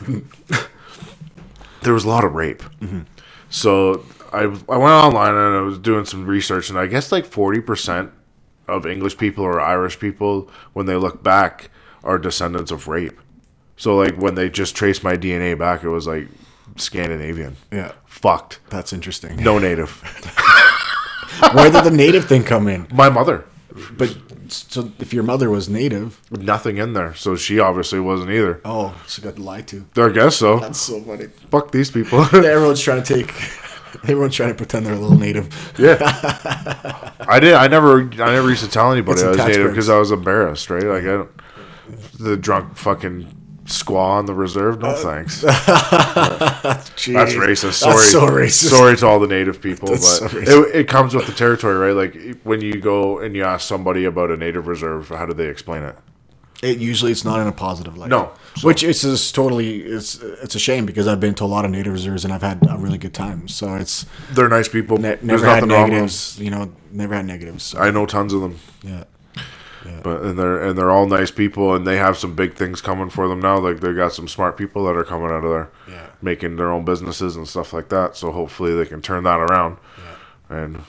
there 1.83 1.95
was 1.95 2.05
a 2.05 2.09
lot 2.09 2.25
of 2.25 2.35
rape. 2.35 2.63
Mm-hmm. 2.81 3.03
So 3.49 4.05
I 4.33 4.43
I 4.43 4.47
went 4.47 4.73
online 4.73 5.35
and 5.35 5.57
I 5.57 5.61
was 5.63 5.79
doing 5.79 6.05
some 6.05 6.27
research 6.27 6.71
and 6.71 6.79
I 6.79 6.87
guess 6.87 7.11
like 7.13 7.27
40% 7.27 8.11
of 8.69 8.87
English 8.87 9.17
people 9.19 9.45
or 9.45 9.61
Irish 9.61 9.99
people 9.99 10.51
when 10.73 10.87
they 10.87 10.97
look 10.97 11.23
back 11.23 11.71
are 12.05 12.19
descendants 12.19 12.71
of 12.71 12.89
rape. 12.89 13.19
So 13.77 13.97
like 13.97 14.17
when 14.17 14.35
they 14.35 14.49
just 14.51 14.77
traced 14.77 15.03
my 15.03 15.17
DNA 15.17 15.59
back, 15.59 15.83
it 15.83 15.89
was 15.89 16.07
like 16.07 16.29
Scandinavian. 16.77 17.57
Yeah, 17.73 17.93
Fucked. 18.05 18.61
that's 18.69 18.93
interesting. 18.93 19.43
No 19.43 19.59
native. 19.59 20.03
Where 21.55 21.71
did 21.71 21.85
the 21.85 21.91
native 21.91 22.27
thing 22.27 22.45
come 22.45 22.69
in? 22.69 22.87
my 22.93 23.09
mother. 23.09 23.45
But 23.93 24.17
so 24.49 24.91
if 24.99 25.13
your 25.13 25.23
mother 25.23 25.49
was 25.49 25.69
native, 25.69 26.21
Nothing 26.31 26.79
in 26.79 26.93
there. 26.93 27.15
So 27.15 27.37
she 27.37 27.59
obviously 27.61 28.01
wasn't 28.01 28.31
either. 28.31 28.61
oh, 28.65 29.01
she 29.07 29.23
got 29.23 29.39
lied 29.39 29.69
to. 29.69 29.87
I 29.97 30.09
guess 30.11 30.37
so. 30.37 30.59
That's 30.59 30.81
so 30.81 31.01
funny. 31.03 31.27
Fuck 31.51 31.71
these 31.71 31.91
people. 31.91 32.23
Everyone's 32.35 32.81
trying 32.81 33.03
to 33.03 33.15
take. 33.15 33.33
Everyone's 34.05 34.35
trying 34.35 34.51
to 34.51 34.55
pretend 34.55 34.87
they're 34.87 34.95
a 34.95 34.99
little 34.99 35.19
native. 35.19 35.49
yeah. 35.79 35.99
I 37.29 37.39
did. 37.41 37.55
I 37.55 37.69
never. 37.69 38.01
I 38.03 38.33
never 38.33 38.49
used 38.49 38.65
to 38.65 38.71
tell 38.71 38.91
anybody 38.93 39.21
Get 39.21 39.27
I 39.27 39.31
was 39.31 39.39
native 39.47 39.71
because 39.71 39.89
I 39.89 39.99
was 39.99 40.11
embarrassed. 40.11 40.69
Right. 40.71 40.83
Like 40.85 41.03
I 41.05 41.07
don't. 41.07 41.31
The 42.19 42.37
drunk 42.37 42.77
fucking 42.77 43.27
squaw 43.71 44.11
on 44.19 44.27
the 44.27 44.35
reserve. 44.35 44.81
No 44.81 44.89
uh, 44.89 44.95
thanks. 44.97 45.43
Jeez. 45.45 47.15
That's 47.15 47.35
racist. 47.35 47.75
Sorry. 47.75 47.95
That's 47.95 48.11
so 48.13 48.27
racist. 48.27 48.71
Sorry 48.71 48.97
to 48.97 49.07
all 49.07 49.19
the 49.21 49.27
native 49.27 49.61
people, 49.61 49.89
That's 49.89 50.21
but 50.21 50.31
so 50.31 50.63
it, 50.65 50.77
it 50.77 50.89
comes 50.89 51.15
with 51.15 51.27
the 51.27 51.33
territory, 51.33 51.77
right? 51.77 51.95
Like 52.13 52.41
when 52.43 52.61
you 52.61 52.81
go 52.81 53.19
and 53.19 53.35
you 53.35 53.45
ask 53.45 53.67
somebody 53.67 54.05
about 54.05 54.31
a 54.31 54.37
native 54.37 54.67
reserve, 54.67 55.09
how 55.09 55.27
do 55.27 55.35
they 55.35 55.47
explain 55.47 55.83
it? 55.83 55.97
It 56.63 56.77
usually 56.77 57.11
it's 57.11 57.25
not 57.25 57.41
in 57.41 57.47
a 57.47 57.53
positive 57.53 57.97
light. 57.97 58.11
No. 58.11 58.33
So- 58.57 58.67
which 58.69 58.83
is 58.83 59.01
just 59.01 59.35
totally 59.35 59.81
it's 59.81 60.17
it's 60.21 60.55
a 60.55 60.59
shame 60.59 60.85
because 60.85 61.09
I've 61.09 61.21
been 61.21 61.35
to 61.37 61.45
a 61.45 61.47
lot 61.47 61.65
of 61.65 61.71
native 61.71 61.93
reserves 61.95 62.25
and 62.25 62.35
I've 62.35 62.43
had 62.43 62.59
a 62.69 62.77
really 62.77 62.99
good 62.99 63.15
time. 63.15 63.49
So 63.49 63.77
it's 63.77 64.05
They're 64.33 64.49
nice 64.49 64.69
people. 64.69 64.99
ne- 64.99 65.15
There's 65.17 65.23
never 65.23 65.47
had 65.47 65.55
nothing 65.67 65.71
wrong 65.71 65.83
with 65.85 65.91
them. 65.91 65.91
negatives. 66.01 66.39
You 66.39 66.51
know, 66.51 66.73
never 66.93 67.15
had 67.15 67.25
negatives. 67.25 67.63
So, 67.65 67.79
I 67.79 67.91
know 67.91 68.05
tons 68.05 68.35
of 68.35 68.43
them, 68.43 68.59
yeah. 68.83 69.05
But 70.03 70.23
and 70.23 70.39
they're 70.39 70.61
and 70.63 70.77
they're 70.77 70.91
all 70.91 71.07
nice 71.07 71.31
people, 71.31 71.75
and 71.75 71.87
they 71.87 71.97
have 71.97 72.17
some 72.19 72.35
big 72.35 72.55
things 72.55 72.81
coming 72.81 73.11
for 73.11 73.29
them 73.29 73.41
now. 73.41 73.59
Like 73.59 73.81
they 73.81 73.93
got 73.93 74.13
some 74.13 74.29
smart 74.29 74.57
people 74.57 74.85
that 74.85 74.97
are 74.97 75.05
coming 75.05 75.31
out 75.31 75.45
of 75.45 75.51
there, 75.51 75.71
Yeah. 75.89 76.07
making 76.23 76.57
their 76.57 76.71
own 76.71 76.85
businesses 76.85 77.37
and 77.37 77.49
stuff 77.49 77.73
like 77.73 77.89
that. 77.89 78.17
So 78.17 78.31
hopefully 78.33 78.75
they 78.75 78.87
can 78.87 79.01
turn 79.03 79.25
that 79.25 79.41
around 79.41 79.79
and 80.49 80.83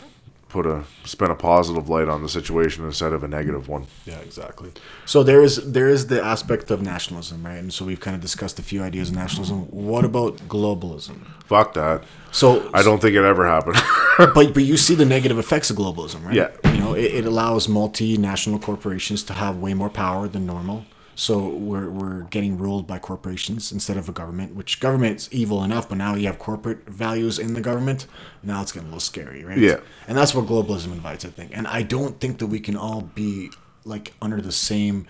put 0.52 0.66
a 0.66 0.84
spin 1.06 1.32
a 1.32 1.36
positive 1.36 1.90
light 1.90 2.08
on 2.08 2.22
the 2.22 2.30
situation 2.30 2.86
instead 2.86 3.14
of 3.14 3.24
a 3.24 3.28
negative 3.28 3.68
one. 3.68 3.88
Yeah, 4.06 4.20
exactly. 4.20 4.72
So 5.06 5.24
there 5.24 5.42
is 5.42 5.72
there 5.72 5.88
is 5.88 6.08
the 6.08 6.24
aspect 6.24 6.70
of 6.72 6.82
nationalism, 6.82 7.46
right? 7.46 7.58
And 7.58 7.74
so 7.74 7.86
we've 7.86 8.00
kind 8.00 8.16
of 8.16 8.22
discussed 8.22 8.60
a 8.60 8.64
few 8.64 8.84
ideas 8.84 9.10
of 9.10 9.16
nationalism. 9.16 9.64
What 9.72 10.06
about 10.06 10.38
globalism? 10.48 11.26
Fuck 11.46 11.74
that. 11.76 12.04
So 12.32 12.70
I 12.74 12.84
don't 12.84 13.02
think 13.02 13.16
it 13.16 13.24
ever 13.24 13.48
happened. 13.48 13.78
but 14.18 14.54
but 14.54 14.64
you 14.64 14.78
see 14.78 14.96
the 14.96 15.06
negative 15.06 15.40
effects 15.40 15.70
of 15.70 15.78
globalism, 15.78 16.24
right? 16.26 16.36
Yeah. 16.36 16.50
You 16.72 16.80
know, 16.80 16.94
it, 16.94 17.14
it 17.20 17.26
allows 17.26 17.68
multinational 17.68 18.62
corporations 18.62 19.24
to 19.24 19.34
have 19.34 19.58
way 19.58 19.74
more 19.74 19.90
power 19.90 20.28
than 20.28 20.46
normal. 20.46 20.86
So 21.22 21.38
we're 21.50 21.88
we're 21.88 22.24
getting 22.24 22.58
ruled 22.58 22.88
by 22.88 22.98
corporations 22.98 23.72
instead 23.72 23.96
of 23.96 24.10
a 24.10 24.12
government, 24.12 24.56
which 24.56 24.80
government's 24.80 25.30
evil 25.32 25.64
enough, 25.64 25.88
but 25.88 26.00
now 26.00 26.16
you 26.16 26.26
have 26.26 26.40
corporate 26.40 26.90
values 26.90 27.38
in 27.38 27.54
the 27.54 27.62
government. 27.62 28.08
Now 28.42 28.64
it's 28.64 28.72
getting 28.72 28.88
a 28.88 28.90
little 28.90 29.00
scary, 29.02 29.44
right? 29.44 29.60
Yeah. 29.60 29.82
And 30.08 30.18
that's 30.18 30.34
what 30.34 30.48
globalism 30.48 30.92
invites, 30.92 31.24
I 31.24 31.30
think. 31.30 31.52
And 31.54 31.68
I 31.68 31.84
don't 31.84 32.20
think 32.20 32.40
that 32.40 32.48
we 32.48 32.60
can 32.60 32.76
all 32.76 33.02
be 33.02 33.52
like 33.86 34.14
under 34.20 34.42
the 34.42 34.52
same 34.52 35.06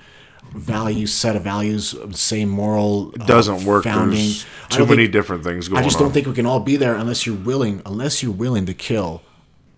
value 0.53 1.07
set 1.07 1.37
of 1.37 1.43
values, 1.43 1.95
same 2.11 2.49
moral. 2.49 3.13
uh, 3.17 3.25
doesn't 3.25 3.63
work. 3.63 3.85
Founding. 3.85 4.17
There's 4.17 4.45
too 4.67 4.85
many 4.85 5.03
think- 5.03 5.13
different 5.13 5.45
things 5.45 5.69
going 5.69 5.77
on. 5.77 5.83
I 5.83 5.87
just 5.87 5.95
on. 5.95 6.03
don't 6.03 6.11
think 6.11 6.27
we 6.27 6.33
can 6.33 6.45
all 6.45 6.59
be 6.59 6.75
there 6.75 6.95
unless 6.95 7.25
you're 7.25 7.37
willing. 7.37 7.81
Unless 7.85 8.21
you're 8.21 8.33
willing 8.33 8.65
to 8.65 8.73
kill 8.73 9.21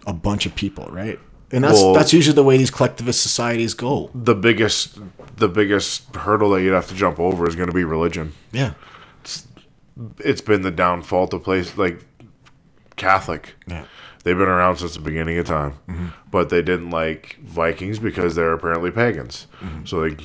a 0.08 0.14
bunch 0.14 0.48
of 0.48 0.56
people, 0.56 0.88
right? 0.90 1.20
And 1.54 1.64
that's 1.64 1.80
Well- 1.80 1.94
that's 1.94 2.12
usually 2.12 2.36
the 2.36 2.44
way 2.44 2.58
these 2.58 2.72
collectivist 2.72 3.22
societies 3.22 3.74
go. 3.74 4.10
the 4.14 4.36
biggest 4.36 5.00
the 5.38 5.48
biggest 5.48 6.16
hurdle 6.16 6.52
that 6.52 6.62
you'd 6.62 6.74
have 6.74 6.88
to 6.88 6.96
jump 6.96 7.20
over 7.20 7.48
is 7.48 7.56
going 7.56 7.68
to 7.68 7.74
be 7.74 7.84
religion. 7.84 8.34
Yeah. 8.52 8.74
It's 10.20 10.42
been 10.42 10.64
the 10.64 10.72
downfall 10.72 11.28
to 11.28 11.40
place 11.40 11.78
like 11.78 12.04
Catholic. 12.96 13.56
Yeah. 13.68 13.86
They've 14.24 14.38
been 14.38 14.48
around 14.48 14.78
since 14.78 14.94
the 14.94 15.02
beginning 15.02 15.38
of 15.38 15.46
time, 15.46 15.74
mm-hmm. 15.88 16.08
but 16.32 16.50
they 16.50 16.62
didn't 16.62 16.90
like 16.90 17.38
Vikings 17.44 18.00
because 18.00 18.36
they're 18.36 18.54
apparently 18.54 18.90
pagans. 18.90 19.48
Mm-hmm. 19.62 19.86
So 19.86 20.02
they 20.02 20.18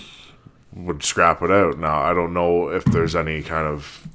would 0.72 1.02
scrap 1.02 1.42
it 1.42 1.50
out. 1.50 1.78
Now 1.78 2.00
I 2.00 2.14
don't 2.14 2.32
know 2.32 2.68
if 2.68 2.84
there's 2.84 3.16
any 3.16 3.42
kind 3.42 3.66
of 3.66 4.06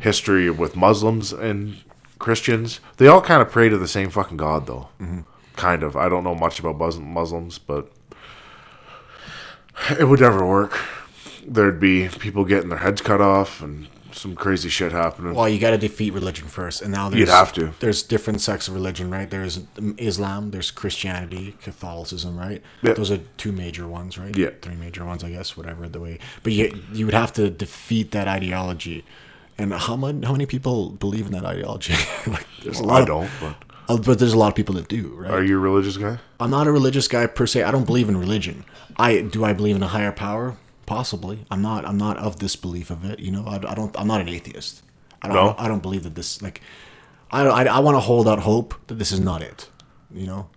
history 0.00 0.50
with 0.50 0.76
Muslims 0.76 1.32
and 1.32 1.76
Christians. 2.18 2.80
They 2.96 3.08
all 3.08 3.20
kind 3.20 3.42
of 3.42 3.50
pray 3.50 3.68
to 3.68 3.78
the 3.78 3.88
same 3.88 4.10
fucking 4.10 4.36
God, 4.36 4.66
though. 4.66 4.88
Mm-hmm. 5.00 5.20
Kind 5.60 5.82
of. 5.82 5.96
I 5.96 6.08
don't 6.08 6.24
know 6.24 6.34
much 6.34 6.58
about 6.58 6.78
Muslims, 6.78 7.58
but 7.58 7.90
it 9.98 10.08
would 10.08 10.20
never 10.20 10.46
work. 10.46 10.78
There'd 11.46 11.80
be 11.80 12.08
people 12.08 12.44
getting 12.44 12.68
their 12.70 12.78
heads 12.78 13.00
cut 13.00 13.20
off 13.20 13.60
and 13.62 13.88
some 14.12 14.34
crazy 14.34 14.68
shit 14.68 14.92
happening. 14.92 15.34
Well, 15.34 15.48
you 15.48 15.58
got 15.58 15.70
to 15.70 15.78
defeat 15.78 16.12
religion 16.12 16.48
first, 16.48 16.82
and 16.82 16.92
now 16.92 17.08
there's, 17.08 17.20
You'd 17.20 17.28
have 17.28 17.52
to. 17.54 17.72
There's 17.80 18.02
different 18.02 18.40
sects 18.40 18.68
of 18.68 18.74
religion, 18.74 19.10
right? 19.10 19.28
There's 19.28 19.60
Islam, 19.98 20.50
there's 20.50 20.70
Christianity, 20.70 21.56
Catholicism, 21.62 22.38
right? 22.38 22.62
Yeah. 22.82 22.94
Those 22.94 23.10
are 23.10 23.20
two 23.36 23.52
major 23.52 23.86
ones, 23.86 24.18
right? 24.18 24.36
Yeah. 24.36 24.50
three 24.62 24.76
major 24.76 25.04
ones, 25.04 25.22
I 25.24 25.30
guess. 25.30 25.56
Whatever 25.56 25.88
the 25.88 26.00
way, 26.00 26.18
but 26.42 26.52
you 26.52 26.82
you 26.92 27.04
would 27.06 27.14
have 27.14 27.32
to 27.34 27.50
defeat 27.50 28.12
that 28.12 28.28
ideology. 28.28 29.04
And 29.58 29.72
how 29.74 29.96
many 29.96 30.26
how 30.26 30.32
many 30.32 30.46
people 30.46 30.90
believe 30.90 31.26
in 31.26 31.32
that 31.32 31.44
ideology? 31.44 31.94
like, 32.26 32.46
there's 32.62 32.80
a 32.80 32.84
lot 32.84 33.02
I 33.02 33.04
don't, 33.04 33.30
but 33.40 33.56
Oh, 33.90 33.98
but 33.98 34.18
there's 34.18 34.32
a 34.32 34.38
lot 34.38 34.48
of 34.48 34.54
people 34.54 34.76
that 34.76 34.88
do, 34.88 35.08
right? 35.16 35.30
are 35.30 35.42
you 35.42 35.56
a 35.56 35.60
religious 35.60 35.96
guy? 35.96 36.18
I'm 36.38 36.50
not 36.50 36.66
a 36.66 36.72
religious 36.72 37.08
guy 37.08 37.26
per 37.26 37.46
se. 37.46 37.64
I 37.64 37.70
don't 37.70 37.86
believe 37.86 38.08
in 38.08 38.16
religion. 38.16 38.64
I 38.96 39.20
do. 39.20 39.44
I 39.44 39.52
believe 39.52 39.74
in 39.76 39.82
a 39.82 39.88
higher 39.88 40.12
power. 40.12 40.56
Possibly. 40.86 41.44
I'm 41.50 41.60
not. 41.60 41.84
I'm 41.84 41.98
not 41.98 42.16
of 42.16 42.38
this 42.38 42.54
belief 42.54 42.90
of 42.90 43.04
it. 43.04 43.18
You 43.18 43.32
know. 43.32 43.44
I, 43.46 43.56
I 43.56 43.74
don't. 43.74 43.98
I'm 43.98 44.06
not 44.06 44.20
an 44.20 44.28
atheist. 44.28 44.82
I 45.22 45.28
don't. 45.28 45.36
No? 45.36 45.54
I 45.58 45.66
don't 45.66 45.82
believe 45.82 46.04
that 46.04 46.14
this. 46.14 46.40
Like, 46.40 46.60
I. 47.30 47.46
I, 47.46 47.64
I 47.64 47.78
want 47.80 47.96
to 47.96 48.00
hold 48.00 48.28
out 48.28 48.40
hope 48.40 48.74
that 48.86 48.94
this 48.94 49.10
is 49.10 49.20
not 49.20 49.42
it. 49.42 49.68
You 50.14 50.26
know. 50.26 50.50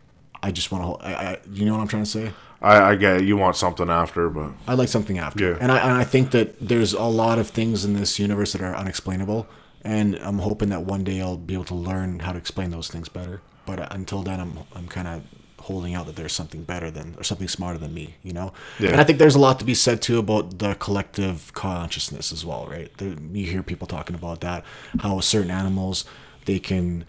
I 0.43 0.51
just 0.51 0.71
want 0.71 0.83
to. 0.83 0.85
hold 0.85 1.01
I, 1.01 1.13
I. 1.13 1.39
You 1.51 1.65
know 1.65 1.73
what 1.73 1.81
I'm 1.81 1.87
trying 1.87 2.03
to 2.03 2.09
say. 2.09 2.33
I, 2.61 2.91
I 2.91 2.95
get 2.95 3.17
it. 3.17 3.23
you 3.23 3.35
want 3.35 3.57
something 3.57 3.89
after, 3.89 4.29
but 4.29 4.51
I 4.67 4.75
like 4.75 4.87
something 4.87 5.17
after. 5.17 5.51
Yeah. 5.51 5.57
And 5.59 5.71
I 5.71 5.79
and 5.79 5.91
I 5.91 6.03
think 6.03 6.31
that 6.31 6.59
there's 6.59 6.93
a 6.93 7.03
lot 7.03 7.39
of 7.39 7.49
things 7.49 7.83
in 7.83 7.93
this 7.93 8.19
universe 8.19 8.53
that 8.53 8.61
are 8.61 8.75
unexplainable, 8.75 9.47
and 9.83 10.15
I'm 10.17 10.39
hoping 10.39 10.69
that 10.69 10.83
one 10.83 11.03
day 11.03 11.21
I'll 11.21 11.37
be 11.37 11.53
able 11.53 11.65
to 11.65 11.75
learn 11.75 12.19
how 12.19 12.31
to 12.31 12.37
explain 12.37 12.71
those 12.71 12.87
things 12.87 13.09
better. 13.09 13.41
But 13.65 13.79
uh, 13.79 13.87
until 13.91 14.23
then, 14.23 14.39
I'm 14.39 14.59
I'm 14.73 14.87
kind 14.87 15.07
of 15.07 15.23
holding 15.59 15.93
out 15.93 16.05
that 16.07 16.17
there's 16.17 16.33
something 16.33 16.63
better 16.63 16.91
than 16.91 17.15
or 17.17 17.23
something 17.23 17.47
smarter 17.47 17.79
than 17.79 17.93
me, 17.93 18.15
you 18.21 18.33
know. 18.33 18.51
Yeah. 18.79 18.91
And 18.91 18.99
I 19.01 19.05
think 19.05 19.17
there's 19.19 19.35
a 19.35 19.39
lot 19.39 19.59
to 19.59 19.65
be 19.65 19.73
said 19.73 20.01
too 20.01 20.19
about 20.19 20.59
the 20.59 20.75
collective 20.75 21.53
consciousness 21.53 22.33
as 22.33 22.45
well, 22.45 22.67
right? 22.67 22.91
There, 22.97 23.15
you 23.31 23.45
hear 23.45 23.63
people 23.63 23.87
talking 23.87 24.15
about 24.15 24.41
that, 24.41 24.65
how 24.99 25.19
certain 25.21 25.51
animals 25.51 26.05
they 26.45 26.59
can. 26.59 27.05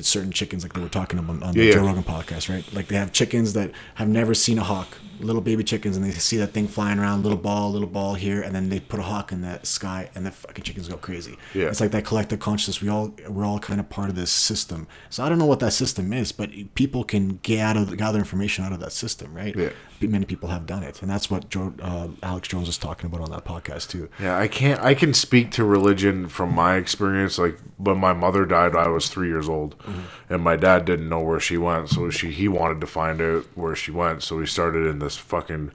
Certain 0.00 0.30
chickens, 0.30 0.62
like 0.62 0.72
they 0.74 0.80
were 0.80 0.88
talking 0.88 1.18
about 1.18 1.42
on 1.42 1.54
the 1.54 1.64
Yeah, 1.64 1.72
Joe. 1.72 1.84
Rogan 1.84 2.04
podcast, 2.04 2.48
right? 2.48 2.64
Like 2.72 2.86
they 2.86 2.94
have 2.96 3.12
chickens 3.12 3.52
that 3.54 3.72
have 3.96 4.08
never 4.08 4.32
seen 4.32 4.56
a 4.58 4.62
hawk, 4.62 4.96
little 5.22 5.42
baby 5.42 5.64
chickens, 5.64 5.96
and 5.96 6.04
they 6.04 6.10
see 6.10 6.36
that 6.38 6.52
thing 6.52 6.68
flying 6.68 6.98
around, 6.98 7.22
little 7.22 7.38
ball, 7.38 7.70
little 7.70 7.88
ball 7.88 8.14
here, 8.14 8.42
and 8.42 8.54
then 8.54 8.68
they 8.68 8.80
put 8.80 9.00
a 9.00 9.02
hawk 9.02 9.32
in 9.32 9.40
the 9.40 9.60
sky, 9.62 10.10
and 10.14 10.26
the 10.26 10.30
fucking 10.30 10.64
chickens 10.64 10.88
go 10.88 10.96
crazy. 10.96 11.36
Yeah. 11.54 11.66
It's 11.66 11.80
like 11.80 11.90
that 11.92 12.04
collective 12.04 12.40
consciousness. 12.40 12.80
We 12.80 12.88
all 12.88 13.14
we're 13.28 13.44
all 13.44 13.58
kind 13.58 13.80
of 13.80 13.88
part 13.88 14.08
of 14.08 14.16
this 14.16 14.30
system. 14.30 14.86
So 15.10 15.24
I 15.24 15.28
don't 15.28 15.38
know 15.38 15.46
what 15.46 15.60
that 15.60 15.72
system 15.72 16.12
is, 16.12 16.32
but 16.32 16.50
people 16.74 17.04
can 17.04 17.38
gather 17.42 17.84
gather 17.96 18.18
information 18.18 18.64
out 18.64 18.72
of 18.72 18.80
that 18.80 18.92
system, 18.92 19.34
right? 19.34 19.54
Yeah. 19.54 19.70
Many 20.00 20.24
people 20.24 20.48
have 20.48 20.66
done 20.66 20.82
it, 20.82 21.00
and 21.00 21.08
that's 21.08 21.30
what 21.30 21.48
Joe, 21.48 21.72
uh, 21.80 22.08
Alex 22.24 22.48
Jones 22.48 22.66
was 22.66 22.76
talking 22.76 23.06
about 23.06 23.20
on 23.20 23.30
that 23.30 23.44
podcast 23.44 23.88
too. 23.88 24.08
Yeah, 24.18 24.36
I 24.36 24.48
can't. 24.48 24.80
I 24.80 24.94
can 24.94 25.14
speak 25.14 25.52
to 25.52 25.64
religion 25.64 26.28
from 26.28 26.52
my 26.52 26.74
experience. 26.74 27.38
Like 27.38 27.56
when 27.76 27.98
my 27.98 28.12
mother 28.12 28.44
died, 28.44 28.74
I 28.74 28.88
was 28.88 29.08
three 29.08 29.28
years 29.28 29.48
old, 29.48 29.76
and 30.28 30.42
my 30.42 30.56
dad 30.56 30.86
didn't 30.86 31.08
know 31.08 31.20
where 31.20 31.38
she 31.38 31.56
went, 31.56 31.88
so 31.90 32.10
she 32.10 32.32
he 32.32 32.48
wanted 32.48 32.80
to 32.80 32.86
find 32.88 33.20
out 33.20 33.44
where 33.54 33.76
she 33.76 33.92
went. 33.92 34.24
So 34.24 34.38
we 34.38 34.46
started 34.46 34.88
in 34.88 34.98
this 35.12 35.20
fucking 35.20 35.72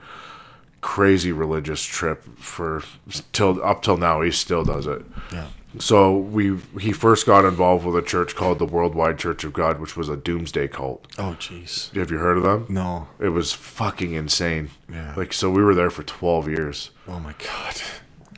crazy 0.81 1.31
religious 1.31 1.83
trip 1.83 2.23
for 2.37 2.83
till 3.31 3.63
up 3.63 3.81
till 3.81 3.97
now. 3.97 4.21
He 4.21 4.31
still 4.31 4.63
does 4.63 4.87
it. 4.87 5.03
Yeah. 5.31 5.47
So 5.79 6.17
we 6.17 6.57
he 6.79 6.91
first 6.91 7.25
got 7.25 7.45
involved 7.45 7.85
with 7.85 7.95
a 7.95 8.01
church 8.01 8.35
called 8.35 8.57
the 8.57 8.65
Worldwide 8.65 9.19
Church 9.19 9.43
of 9.43 9.53
God, 9.53 9.79
which 9.79 9.95
was 9.95 10.09
a 10.09 10.17
doomsday 10.17 10.67
cult. 10.69 11.07
Oh, 11.19 11.35
jeez. 11.39 11.95
Have 11.95 12.09
you 12.09 12.17
heard 12.17 12.37
of 12.37 12.43
them? 12.43 12.65
No. 12.69 13.07
It 13.19 13.29
was 13.29 13.53
fucking 13.53 14.13
insane. 14.13 14.71
Yeah. 14.91 15.13
Like 15.15 15.33
so, 15.33 15.51
we 15.51 15.63
were 15.63 15.75
there 15.75 15.89
for 15.89 16.03
twelve 16.03 16.47
years. 16.47 16.91
Oh 17.07 17.19
my 17.19 17.33
god. 17.33 17.81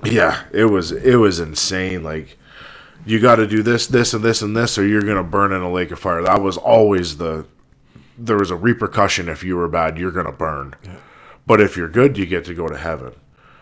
Yeah, 0.03 0.43
it 0.51 0.65
was 0.65 0.91
it 0.91 1.15
was 1.15 1.39
insane. 1.39 2.03
Like 2.03 2.37
you 3.05 3.19
got 3.19 3.35
to 3.35 3.47
do 3.47 3.63
this, 3.63 3.87
this, 3.87 4.13
and 4.13 4.23
this, 4.23 4.41
and 4.41 4.55
this, 4.55 4.77
or 4.77 4.85
you're 4.85 5.01
gonna 5.01 5.23
burn 5.23 5.53
in 5.53 5.61
a 5.61 5.71
lake 5.71 5.91
of 5.91 5.99
fire. 5.99 6.21
That 6.21 6.41
was 6.41 6.57
always 6.57 7.17
the. 7.17 7.45
There 8.21 8.37
was 8.37 8.51
a 8.51 8.55
repercussion 8.55 9.29
if 9.29 9.43
you 9.43 9.55
were 9.55 9.67
bad, 9.67 9.97
you're 9.97 10.11
gonna 10.11 10.31
burn. 10.31 10.75
But 11.47 11.61
if 11.61 11.77
you're 11.77 11.87
good, 11.89 12.17
you 12.17 12.25
get 12.25 12.45
to 12.45 12.53
go 12.53 12.67
to 12.67 12.77
heaven. 12.77 13.13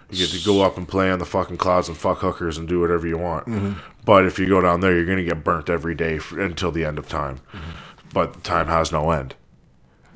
You 0.10 0.26
get 0.26 0.38
to 0.40 0.46
go 0.46 0.62
up 0.62 0.78
and 0.78 0.88
play 0.88 1.12
on 1.12 1.20
the 1.20 1.26
fucking 1.26 1.58
clouds 1.58 1.88
and 1.90 1.98
fuck 1.98 2.20
hookers 2.20 2.58
and 2.58 2.68
do 2.68 2.80
whatever 2.80 3.06
you 3.08 3.18
want. 3.18 3.46
Mm-hmm. 3.48 3.74
But 4.06 4.26
if 4.26 4.40
you 4.40 4.48
go 4.48 4.62
down 4.62 4.80
there, 4.80 4.94
you're 4.96 5.06
gonna 5.06 5.24
get 5.24 5.44
burnt 5.44 5.70
every 5.70 5.96
day 5.96 6.16
f 6.18 6.32
until 6.32 6.72
the 6.72 6.86
end 6.86 6.98
of 6.98 7.08
time. 7.08 7.38
Mm-hmm. 7.54 8.10
But 8.14 8.44
time 8.44 8.68
has 8.68 8.92
no 8.92 9.12
end. 9.12 9.36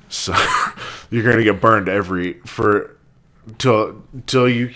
So 0.09 0.33
you're 1.09 1.23
gonna 1.29 1.43
get 1.43 1.61
burned 1.61 1.87
every 1.87 2.33
for 2.45 2.97
till 3.57 4.03
till 4.25 4.49
you 4.49 4.73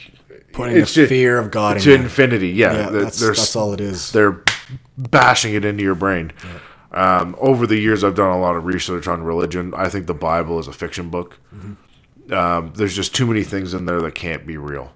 Putting 0.54 0.78
it's 0.78 0.94
the 0.96 1.02
just- 1.02 1.10
fear 1.10 1.38
of 1.38 1.52
God 1.52 1.78
in 1.78 1.84
to 1.84 1.90
you. 1.90 1.96
infinity. 1.98 2.50
Yeah, 2.50 2.74
Yeah, 2.74 2.90
that's, 2.90 3.20
that's 3.20 3.56
all 3.58 3.74
it 3.74 3.82
is. 3.82 4.12
They're 4.14 4.42
bashing 4.98 5.54
it 5.54 5.66
into 5.66 5.84
your 5.84 5.96
brain. 5.96 6.32
Um, 6.96 7.36
over 7.40 7.68
the 7.68 7.78
years, 7.78 8.04
I've 8.04 8.16
done 8.16 8.32
a 8.32 8.40
lot 8.40 8.56
of 8.56 8.66
research 8.66 9.08
on 9.08 9.22
religion. 9.22 9.74
I 9.76 9.90
think 9.90 10.08
the 10.08 10.14
Bible 10.14 10.60
is 10.60 10.68
a 10.68 10.74
fiction 10.74 11.10
book. 11.10 11.38
Um, 12.32 12.72
there's 12.76 12.96
just 12.96 13.14
too 13.14 13.28
many 13.28 13.44
things 13.44 13.74
in 13.74 13.86
there 13.86 14.02
that 14.02 14.16
can't 14.16 14.48
be 14.48 14.58
real. 14.58 14.94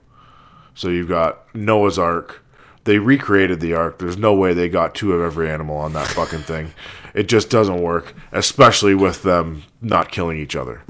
So 0.74 0.88
you've 0.88 1.10
got 1.10 1.54
Noah's 1.54 2.00
Ark. 2.00 2.44
They 2.86 2.98
recreated 2.98 3.60
the 3.60 3.74
ark. 3.74 4.00
There's 4.00 4.18
no 4.18 4.34
way 4.34 4.54
they 4.54 4.70
got 4.70 4.96
two 4.96 5.12
of 5.14 5.22
every 5.22 5.50
animal 5.52 5.76
on 5.76 5.94
that 5.94 6.08
fucking 6.08 6.40
thing. 6.40 6.74
It 7.14 7.28
just 7.28 7.50
doesn't 7.50 7.82
work, 7.82 8.16
especially 8.32 8.96
with 8.96 9.22
them 9.22 9.64
not 9.82 10.10
killing 10.10 10.40
each 10.40 10.56
other. 10.56 10.82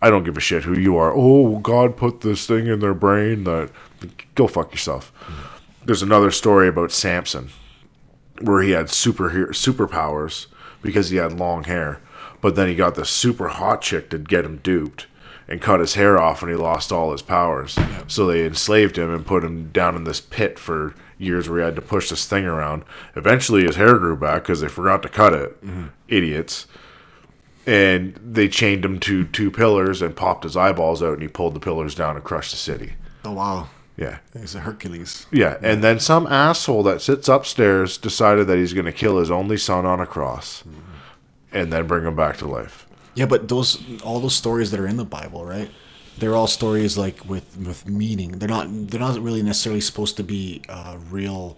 I 0.00 0.10
don't 0.10 0.24
give 0.24 0.36
a 0.36 0.40
shit 0.40 0.64
who 0.64 0.76
you 0.76 0.96
are. 0.96 1.12
Oh, 1.14 1.58
God 1.58 1.96
put 1.96 2.22
this 2.22 2.46
thing 2.46 2.66
in 2.66 2.80
their 2.80 2.94
brain 2.94 3.44
that 3.44 3.70
go 4.34 4.48
fuck 4.48 4.72
yourself. 4.72 5.12
There's 5.84 6.02
another 6.02 6.30
story 6.30 6.66
about 6.66 6.90
Samson 6.90 7.50
where 8.40 8.62
he 8.62 8.72
had 8.72 8.90
super 8.90 9.30
superpowers 9.48 10.46
because 10.82 11.10
he 11.10 11.16
had 11.16 11.32
long 11.32 11.64
hair, 11.64 12.00
but 12.40 12.56
then 12.56 12.68
he 12.68 12.74
got 12.74 12.94
this 12.94 13.10
super 13.10 13.48
hot 13.48 13.80
chick 13.80 14.10
to 14.10 14.18
get 14.18 14.44
him 14.44 14.58
duped 14.58 15.06
and 15.46 15.60
cut 15.60 15.80
his 15.80 15.94
hair 15.94 16.18
off 16.18 16.42
and 16.42 16.50
he 16.50 16.56
lost 16.56 16.90
all 16.90 17.12
his 17.12 17.22
powers. 17.22 17.78
So 18.06 18.26
they 18.26 18.46
enslaved 18.46 18.96
him 18.96 19.12
and 19.12 19.26
put 19.26 19.44
him 19.44 19.70
down 19.70 19.94
in 19.94 20.04
this 20.04 20.20
pit 20.20 20.58
for 20.58 20.94
years 21.18 21.48
where 21.48 21.60
he 21.60 21.64
had 21.64 21.76
to 21.76 21.82
push 21.82 22.10
this 22.10 22.26
thing 22.26 22.44
around. 22.44 22.82
Eventually 23.14 23.64
his 23.64 23.76
hair 23.76 23.98
grew 23.98 24.16
back 24.16 24.42
because 24.42 24.60
they 24.60 24.68
forgot 24.68 25.02
to 25.02 25.08
cut 25.08 25.32
it. 25.32 25.64
Mm-hmm. 25.64 25.86
Idiots 26.08 26.66
and 27.66 28.14
they 28.16 28.48
chained 28.48 28.84
him 28.84 29.00
to 29.00 29.24
two 29.24 29.50
pillars 29.50 30.02
and 30.02 30.14
popped 30.16 30.44
his 30.44 30.56
eyeballs 30.56 31.02
out 31.02 31.14
and 31.14 31.22
he 31.22 31.28
pulled 31.28 31.54
the 31.54 31.60
pillars 31.60 31.94
down 31.94 32.14
and 32.14 32.24
crushed 32.24 32.50
the 32.50 32.56
city 32.56 32.92
oh 33.24 33.32
wow. 33.32 33.68
Yeah 33.96 34.18
He's 34.38 34.54
a 34.54 34.60
Hercules. 34.60 35.26
yeah 35.30 35.56
and 35.62 35.82
then 35.84 36.00
some 36.00 36.26
asshole 36.26 36.82
that 36.84 37.00
sits 37.02 37.28
upstairs 37.28 37.96
decided 37.98 38.46
that 38.48 38.56
he's 38.58 38.72
going 38.72 38.86
to 38.86 38.92
kill 38.92 39.18
his 39.18 39.30
only 39.30 39.56
son 39.56 39.86
on 39.86 40.00
a 40.00 40.06
cross 40.06 40.64
and 41.52 41.72
then 41.72 41.86
bring 41.86 42.04
him 42.04 42.16
back 42.16 42.36
to 42.38 42.46
life 42.46 42.86
Yeah, 43.14 43.26
but 43.26 43.46
those 43.48 43.78
all 44.02 44.18
those 44.20 44.34
stories 44.34 44.70
that 44.72 44.80
are 44.80 44.88
in 44.88 44.96
the 44.96 45.04
Bible, 45.04 45.44
right? 45.44 45.70
They're 46.18 46.34
all 46.34 46.48
stories 46.48 46.98
like 46.98 47.24
with 47.28 47.56
with 47.56 47.86
meaning. 47.86 48.38
They're 48.38 48.48
not 48.58 48.66
they're 48.88 49.00
not 49.00 49.18
really 49.20 49.42
necessarily 49.42 49.80
supposed 49.80 50.16
to 50.16 50.24
be 50.24 50.62
uh, 50.68 50.96
real 51.10 51.56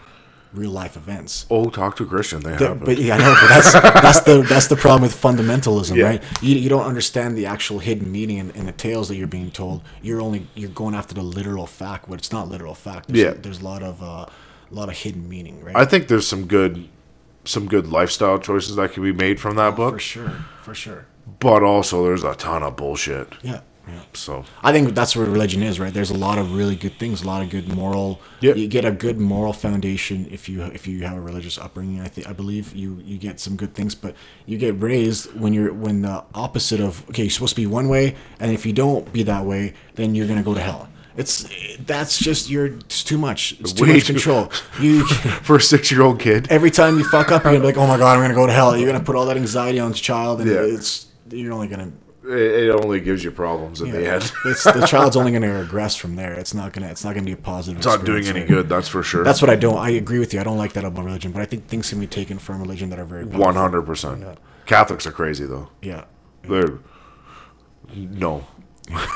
real 0.52 0.70
life 0.70 0.96
events. 0.96 1.44
oh 1.50 1.68
talk 1.68 1.96
to 1.96 2.04
a 2.04 2.06
christian 2.06 2.40
they 2.40 2.56
The- 2.56 2.68
have 2.68 2.84
but 2.84 2.96
yeah, 2.98 3.14
I 3.16 3.18
know, 3.18 3.34
but 3.40 3.48
that's 3.48 3.72
that's 4.02 4.20
the 4.20 4.42
that's 4.48 4.66
the 4.68 4.76
problem 4.76 5.02
with 5.02 5.14
fundamentalism, 5.20 5.96
Yeah. 5.96 6.04
right? 6.06 6.22
You, 6.40 6.56
you 6.56 6.68
don't 6.68 6.86
understand 6.86 7.36
the 7.36 7.46
actual 7.46 7.78
hidden 7.80 8.10
meaning 8.10 8.38
in, 8.38 8.50
in 8.52 8.66
the 8.66 8.72
tales 8.72 9.08
that 9.08 9.16
you're 9.16 9.26
being 9.26 9.50
told. 9.50 9.82
You're 10.02 10.20
only 10.22 10.46
you're 10.54 10.70
going 10.70 10.94
after 10.94 11.14
the 11.14 11.22
literal 11.22 11.66
fact, 11.66 12.08
but 12.08 12.18
it's 12.18 12.32
not 12.32 12.48
literal 12.48 12.74
fact. 12.74 13.08
There's, 13.08 13.20
Yeah. 13.24 13.34
there's 13.42 13.60
a 13.60 13.64
lot 13.64 13.82
of 13.82 14.02
uh, 14.02 14.06
a 14.70 14.74
lot 14.74 14.88
of 14.88 14.96
hidden 14.96 15.28
meaning, 15.28 15.62
right? 15.62 15.76
i 15.76 15.84
think 15.84 16.08
there's 16.08 16.26
some 16.26 16.46
good 16.46 16.88
some 17.44 17.68
good 17.68 17.86
lifestyle 17.86 18.38
choices 18.38 18.74
that 18.76 18.92
can 18.92 19.02
be 19.02 19.12
made 19.12 19.38
from 19.38 19.54
that 19.56 19.76
book 19.76 19.94
for 19.94 20.00
sure, 20.00 20.32
for 20.62 20.74
sure. 20.74 21.06
but 21.38 21.62
also 21.62 22.02
there's 22.04 22.24
a 22.24 22.34
ton 22.34 22.62
of 22.64 22.74
bullshit 22.76 23.28
Yeah, 23.42 23.60
So 24.12 24.44
I 24.62 24.72
think 24.72 24.94
that's 24.94 25.14
where 25.14 25.26
religion 25.26 25.62
is, 25.62 25.78
right? 25.78 25.92
There's 25.92 26.10
a 26.10 26.16
lot 26.16 26.38
of 26.38 26.54
really 26.56 26.74
good 26.74 26.98
things, 26.98 27.22
a 27.22 27.26
lot 27.26 27.42
of 27.42 27.50
good 27.50 27.68
moral. 27.72 28.20
Yep. 28.40 28.56
You 28.56 28.66
get 28.66 28.84
a 28.84 28.90
good 28.90 29.18
moral 29.18 29.52
foundation 29.52 30.26
if 30.30 30.48
you 30.48 30.62
if 30.64 30.86
you 30.88 31.04
have 31.04 31.16
a 31.16 31.20
religious 31.20 31.58
upbringing. 31.58 32.00
I 32.00 32.08
think 32.08 32.26
I 32.28 32.32
believe 32.32 32.74
you 32.74 33.00
you 33.04 33.18
get 33.18 33.38
some 33.40 33.56
good 33.56 33.74
things, 33.74 33.94
but 33.94 34.14
you 34.46 34.58
get 34.58 34.80
raised 34.82 35.38
when 35.38 35.52
you're 35.52 35.72
when 35.72 36.02
the 36.02 36.24
opposite 36.34 36.80
of 36.80 37.08
okay, 37.10 37.22
you're 37.24 37.30
supposed 37.30 37.54
to 37.56 37.60
be 37.60 37.66
one 37.66 37.88
way, 37.88 38.16
and 38.40 38.50
if 38.52 38.64
you 38.66 38.72
don't 38.72 39.12
be 39.12 39.22
that 39.24 39.44
way, 39.44 39.74
then 39.94 40.14
you're 40.14 40.26
gonna 40.26 40.42
go 40.42 40.54
to 40.54 40.60
hell. 40.60 40.88
It's 41.16 41.46
that's 41.86 42.18
just 42.18 42.50
you're 42.50 42.66
it's 42.66 43.04
too 43.04 43.18
much. 43.18 43.56
It's 43.60 43.72
too 43.72 43.84
Way 43.84 43.92
much 43.94 44.06
too- 44.06 44.12
control. 44.14 44.50
You 44.80 45.04
for 45.42 45.56
a 45.56 45.60
six 45.60 45.90
year 45.92 46.02
old 46.02 46.18
kid, 46.20 46.48
every 46.50 46.70
time 46.70 46.98
you 46.98 47.04
fuck 47.04 47.30
up, 47.30 47.44
you're 47.44 47.52
gonna 47.52 47.60
be 47.62 47.66
like, 47.66 47.76
oh 47.78 47.86
my 47.86 47.96
god, 47.98 48.16
I'm 48.16 48.22
gonna 48.22 48.34
go 48.34 48.46
to 48.46 48.52
hell. 48.52 48.76
You're 48.76 48.90
gonna 48.90 49.04
put 49.04 49.16
all 49.16 49.26
that 49.26 49.36
anxiety 49.36 49.78
on 49.78 49.92
the 49.92 49.96
child, 49.98 50.40
and 50.40 50.50
Yeah. 50.50 50.60
it's 50.62 51.06
you're 51.30 51.52
only 51.52 51.68
gonna 51.68 51.92
it, 52.28 52.70
only 52.70 53.00
gives 53.00 53.22
you 53.24 53.30
problems 53.30 53.80
in 53.80 53.90
the 53.90 54.06
end. 54.10 54.32
it's, 54.44 54.64
the 54.64 54.86
child's 54.88 55.16
only 55.16 55.32
gonna 55.32 55.52
regress 55.52 55.96
from 55.96 56.16
there. 56.16 56.32
It's 56.34 56.54
not 56.54 56.72
gonna 56.72 56.88
it's 56.88 57.04
not 57.04 57.14
gonna 57.14 57.26
be 57.26 57.32
a 57.32 57.36
positive. 57.36 57.78
It's 57.78 57.86
not 57.86 58.04
doing 58.04 58.26
any 58.26 58.44
good, 58.44 58.68
that's 58.68 58.88
for 58.88 59.02
sure. 59.02 59.24
That's 59.24 59.40
what 59.40 59.50
I 59.50 59.56
don't. 59.56 59.78
I 59.78 59.90
agree 59.90 60.18
with 60.18 60.34
you. 60.34 60.40
I 60.40 60.44
don't 60.44 60.58
like 60.58 60.72
that 60.74 60.84
about 60.84 61.04
religion, 61.04 61.32
but 61.32 61.42
I 61.42 61.46
think 61.46 61.66
things 61.68 61.90
can 61.90 62.00
be 62.00 62.06
taken 62.06 62.38
from 62.38 62.60
religion 62.60 62.90
that 62.90 62.98
are 62.98 63.04
very 63.04 63.24
one 63.24 63.54
hundred 63.54 63.82
percent. 63.82 64.24
Catholics 64.66 65.06
are 65.06 65.12
crazy 65.12 65.46
though. 65.46 65.68
Yeah, 65.82 66.04
They're 66.42 66.78
no. 67.94 68.46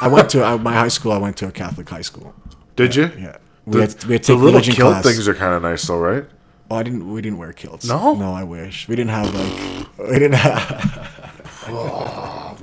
I 0.01 0.09
went 0.09 0.31
to 0.31 0.43
I, 0.45 0.57
my 0.57 0.73
high 0.75 0.89
school. 0.89 1.13
I 1.13 1.19
went 1.19 1.37
to 1.39 1.49
a 1.49 1.53
Catholic 1.53 1.89
high 1.89 2.03
school. 2.03 2.35
Did 2.77 2.95
you? 2.97 3.11
Yeah, 3.19 3.37
The, 3.67 3.77
we 3.77 3.81
had, 3.81 4.05
we 4.05 4.13
had 4.15 4.23
to 4.25 4.33
the 4.33 4.37
little 4.37 4.53
religion 4.53 4.75
kilt 4.75 4.93
class. 4.93 5.05
things 5.05 5.29
are 5.29 5.35
kind 5.35 5.55
of 5.55 5.63
nice 5.63 5.83
though, 5.87 5.99
right? 5.99 6.25
oh, 6.71 6.77
I 6.77 6.83
didn't. 6.85 7.13
We 7.13 7.21
didn't 7.21 7.39
wear 7.39 7.53
kilts. 7.53 7.87
No? 7.87 8.15
no, 8.15 8.33
I 8.33 8.45
wish 8.45 8.87
we 8.89 8.95
didn't 8.97 9.11
have 9.11 9.35
like 9.35 10.09
we 10.09 10.19
didn't 10.19 10.35
have. 10.35 11.17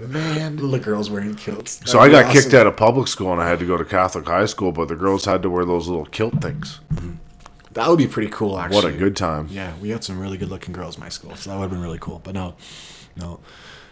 Man. 0.09 0.57
Little 0.57 0.79
girls 0.79 1.09
wearing 1.09 1.35
kilts. 1.35 1.79
So 1.89 1.99
I 1.99 2.09
got 2.09 2.31
kicked 2.31 2.53
out 2.53 2.67
of 2.67 2.75
public 2.75 3.07
school 3.07 3.31
and 3.31 3.41
I 3.41 3.47
had 3.47 3.59
to 3.59 3.65
go 3.65 3.77
to 3.77 3.85
Catholic 3.85 4.25
high 4.25 4.45
school, 4.45 4.71
but 4.71 4.87
the 4.87 4.95
girls 4.95 5.25
had 5.25 5.41
to 5.43 5.49
wear 5.49 5.65
those 5.65 5.87
little 5.87 6.05
kilt 6.05 6.41
things. 6.41 6.79
That 7.73 7.87
would 7.89 7.99
be 7.99 8.07
pretty 8.07 8.29
cool, 8.29 8.57
actually. 8.59 8.75
What 8.75 8.85
a 8.85 8.97
good 8.97 9.15
time. 9.15 9.47
Yeah, 9.51 9.73
we 9.79 9.89
had 9.89 10.03
some 10.03 10.19
really 10.19 10.37
good 10.37 10.49
looking 10.49 10.73
girls 10.73 10.95
in 10.95 11.01
my 11.01 11.09
school, 11.09 11.35
so 11.35 11.51
that 11.51 11.55
would 11.57 11.63
have 11.63 11.71
been 11.71 11.81
really 11.81 11.99
cool. 11.99 12.19
But 12.23 12.33
no, 12.33 12.55
no, 13.15 13.39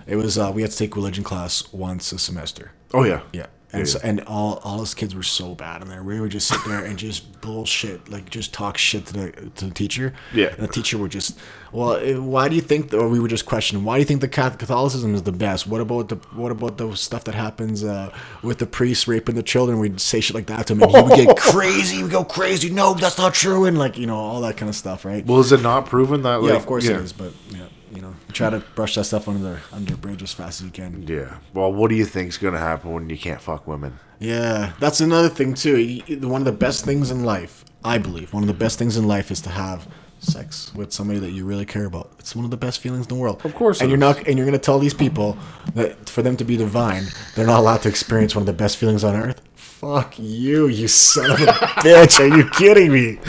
it 0.07 0.15
was 0.15 0.37
uh, 0.39 0.51
we 0.53 0.63
had 0.63 0.71
to 0.71 0.77
take 0.77 0.95
religion 0.95 1.23
class 1.23 1.71
once 1.71 2.11
a 2.11 2.17
semester. 2.17 2.71
Oh 2.93 3.03
yeah. 3.03 3.21
Yeah. 3.31 3.45
And, 3.80 3.89
so, 3.89 3.99
and 4.03 4.22
all 4.22 4.60
all 4.64 4.81
us 4.81 4.93
kids 4.93 5.15
were 5.15 5.23
so 5.23 5.56
bad 5.56 5.81
in 5.81 5.88
there. 5.88 6.03
We 6.03 6.19
would 6.19 6.31
just 6.31 6.47
sit 6.47 6.60
there 6.65 6.84
and 6.84 6.97
just 6.97 7.41
bullshit, 7.41 8.10
like 8.10 8.30
just 8.30 8.53
talk 8.53 8.77
shit 8.77 9.06
to 9.07 9.14
the 9.14 9.31
to 9.56 9.65
the 9.65 9.73
teacher. 9.73 10.14
Yeah. 10.34 10.47
And 10.47 10.60
the 10.60 10.68
teacher 10.68 10.97
would 10.97 11.11
just, 11.11 11.38
well, 11.72 11.95
eh, 11.95 12.15
why 12.15 12.49
do 12.49 12.56
you 12.56 12.61
think? 12.61 12.93
Or 12.93 13.07
we 13.07 13.19
would 13.19 13.30
just 13.30 13.45
question, 13.45 13.84
why 13.84 13.95
do 13.95 13.99
you 13.99 14.06
think 14.06 14.22
the 14.22 14.27
Catholicism 14.27 15.14
is 15.15 15.23
the 15.23 15.31
best? 15.31 15.68
What 15.68 15.81
about 15.81 16.10
the 16.10 16.15
what 16.34 16.52
about 16.52 16.77
the 16.77 16.95
stuff 16.95 17.23
that 17.26 17.35
happens 17.35 17.84
uh, 17.84 18.11
with 18.41 18.60
the 18.60 18.65
priests 18.65 19.07
raping 19.07 19.35
the 19.35 19.43
children? 19.43 19.80
We'd 19.80 19.99
say 19.99 20.19
shit 20.22 20.35
like 20.35 20.47
that 20.47 20.68
to 20.68 20.73
him. 20.73 20.84
And 20.84 20.91
he 20.91 21.02
would 21.02 21.15
get 21.15 21.38
crazy. 21.52 22.03
We 22.03 22.10
go 22.10 22.23
crazy. 22.23 22.69
No, 22.69 22.93
that's 22.93 23.18
not 23.18 23.34
true. 23.34 23.65
And 23.65 23.77
like 23.77 23.97
you 23.97 24.07
know 24.07 24.18
all 24.18 24.41
that 24.41 24.57
kind 24.57 24.69
of 24.69 24.76
stuff, 24.76 25.06
right? 25.06 25.26
Well, 25.26 25.39
is 25.39 25.52
it 25.52 25.61
not 25.61 25.85
proven 25.85 26.23
that? 26.23 26.41
Like, 26.41 26.52
yeah, 26.52 26.57
of 26.57 26.65
course 26.65 26.85
it 26.85 26.97
is. 26.97 27.14
But 27.14 27.34
yeah, 27.49 27.65
you 27.95 28.01
know, 28.01 28.13
try 28.34 28.49
to 28.49 28.59
brush 28.76 28.95
that 28.95 29.05
stuff 29.05 29.27
under 29.27 29.41
the 29.41 29.59
under 29.72 29.91
the 29.91 29.97
bridge 29.97 30.22
as 30.23 30.34
fast 30.34 30.61
as 30.61 30.65
you 30.65 30.72
can. 30.72 31.03
Yeah. 31.07 31.38
Well, 31.53 31.72
what 31.73 31.89
do 31.89 31.95
you 31.95 32.05
think's 32.05 32.38
gonna 32.38 32.59
happen 32.59 32.91
when 32.93 33.09
you 33.09 33.17
can't 33.17 33.41
fuck 33.41 33.65
women? 33.67 33.99
Yeah, 34.19 34.73
that's 34.80 35.01
another 35.01 35.30
thing 35.30 35.53
too. 35.53 36.01
One 36.22 36.41
of 36.41 36.45
the 36.45 36.51
best 36.51 36.85
things 36.85 37.11
in 37.11 37.23
life, 37.23 37.65
I 37.84 37.97
believe, 37.97 38.34
one 38.34 38.43
of 38.43 38.47
the 38.47 38.53
best 38.53 38.77
things 38.80 38.97
in 38.97 39.07
life 39.07 39.31
is 39.31 39.41
to 39.41 39.49
have 39.49 39.88
sex 40.19 40.73
with 40.73 40.91
somebody 40.91 41.19
that 41.19 41.31
you 41.31 41.45
really 41.45 41.65
care 41.65 41.85
about. 41.85 42.11
It's 42.19 42.35
one 42.35 42.45
of 42.45 42.51
the 42.51 42.57
best 42.57 42.80
feelings 42.80 43.05
in 43.05 43.09
the 43.09 43.22
world. 43.22 43.45
Of 43.45 43.53
course 43.53 43.81
And 43.81 43.89
you're 43.89 43.97
is. 43.97 43.99
not 43.99 44.27
and 44.27 44.38
you're 44.38 44.45
going 44.47 44.57
to 44.57 44.65
tell 44.65 44.80
these 44.80 44.93
people 44.93 45.38
that 45.76 46.09
for 46.09 46.22
them 46.23 46.35
to 46.38 46.45
be 46.45 46.57
divine, 46.57 47.03
they're 47.35 47.45
not 47.45 47.59
allowed 47.59 47.81
to 47.84 47.89
experience 47.89 48.34
one 48.34 48.41
of 48.41 48.47
the 48.47 48.53
best 48.53 48.77
feelings 48.77 49.03
on 49.03 49.15
earth. 49.15 49.41
Fuck 49.55 50.17
you, 50.17 50.67
you 50.67 50.88
son 50.88 51.30
of 51.31 51.41
a 51.41 51.45
bitch. 51.84 52.19
Are 52.19 52.35
you 52.38 52.49
kidding 52.51 52.91
me? 52.91 53.19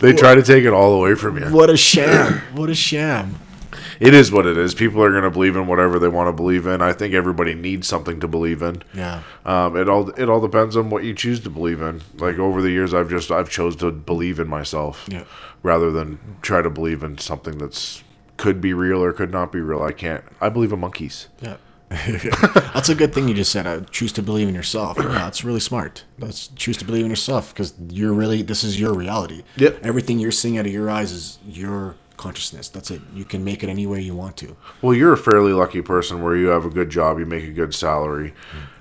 They 0.00 0.14
try 0.14 0.34
to 0.34 0.42
take 0.42 0.64
it 0.64 0.72
all 0.72 0.94
away 0.94 1.14
from 1.14 1.38
you. 1.38 1.44
What 1.54 1.70
a 1.70 1.76
sham. 1.76 2.40
What 2.56 2.70
a 2.70 2.74
sham. 2.74 3.36
It 4.02 4.14
is 4.14 4.32
what 4.32 4.46
it 4.46 4.58
is. 4.58 4.74
People 4.74 5.02
are 5.02 5.12
gonna 5.12 5.30
believe 5.30 5.54
in 5.56 5.66
whatever 5.66 5.98
they 5.98 6.08
want 6.08 6.28
to 6.28 6.32
believe 6.32 6.66
in. 6.66 6.82
I 6.82 6.92
think 6.92 7.14
everybody 7.14 7.54
needs 7.54 7.86
something 7.86 8.18
to 8.20 8.26
believe 8.28 8.60
in. 8.62 8.82
Yeah. 8.92 9.22
Um, 9.46 9.76
it 9.76 9.88
all 9.88 10.10
it 10.10 10.28
all 10.28 10.40
depends 10.40 10.76
on 10.76 10.90
what 10.90 11.04
you 11.04 11.14
choose 11.14 11.40
to 11.40 11.50
believe 11.50 11.80
in. 11.80 12.02
Like 12.16 12.38
over 12.38 12.60
the 12.60 12.70
years, 12.70 12.92
I've 12.92 13.08
just 13.08 13.30
I've 13.30 13.48
chose 13.48 13.76
to 13.76 13.92
believe 13.92 14.40
in 14.40 14.48
myself, 14.48 15.06
Yeah. 15.08 15.24
rather 15.62 15.90
than 15.92 16.18
try 16.42 16.62
to 16.62 16.70
believe 16.70 17.02
in 17.02 17.18
something 17.18 17.58
that's 17.58 18.02
could 18.38 18.60
be 18.60 18.72
real 18.74 19.02
or 19.02 19.12
could 19.12 19.30
not 19.30 19.52
be 19.52 19.60
real. 19.60 19.82
I 19.82 19.92
can't. 19.92 20.24
I 20.40 20.48
believe 20.48 20.72
in 20.72 20.80
monkeys. 20.80 21.28
Yeah. 21.40 21.56
that's 22.72 22.88
a 22.88 22.94
good 22.94 23.12
thing 23.12 23.28
you 23.28 23.34
just 23.34 23.52
said. 23.52 23.66
Uh, 23.66 23.80
choose 23.90 24.12
to 24.12 24.22
believe 24.22 24.48
in 24.48 24.54
yourself. 24.54 24.96
Yeah, 24.98 25.08
that's 25.08 25.44
really 25.44 25.60
smart. 25.60 26.04
That's 26.18 26.48
choose 26.48 26.78
to 26.78 26.84
believe 26.86 27.04
in 27.04 27.10
yourself 27.10 27.52
because 27.52 27.74
you're 27.90 28.14
really 28.14 28.42
this 28.42 28.64
is 28.64 28.80
your 28.80 28.94
reality. 28.94 29.42
Yep. 29.56 29.80
Everything 29.84 30.18
you're 30.18 30.32
seeing 30.32 30.58
out 30.58 30.66
of 30.66 30.72
your 30.72 30.88
eyes 30.90 31.12
is 31.12 31.38
your 31.46 31.96
consciousness. 32.22 32.68
That's 32.68 32.90
it. 32.90 33.00
You 33.12 33.24
can 33.24 33.42
make 33.42 33.64
it 33.64 33.68
any 33.68 33.86
way 33.86 34.00
you 34.00 34.14
want 34.14 34.36
to. 34.38 34.56
Well, 34.80 34.94
you're 34.94 35.12
a 35.12 35.18
fairly 35.18 35.52
lucky 35.52 35.82
person 35.82 36.22
where 36.22 36.36
you 36.36 36.48
have 36.48 36.64
a 36.64 36.70
good 36.70 36.88
job, 36.88 37.18
you 37.18 37.26
make 37.26 37.44
a 37.44 37.50
good 37.50 37.74
salary. 37.74 38.32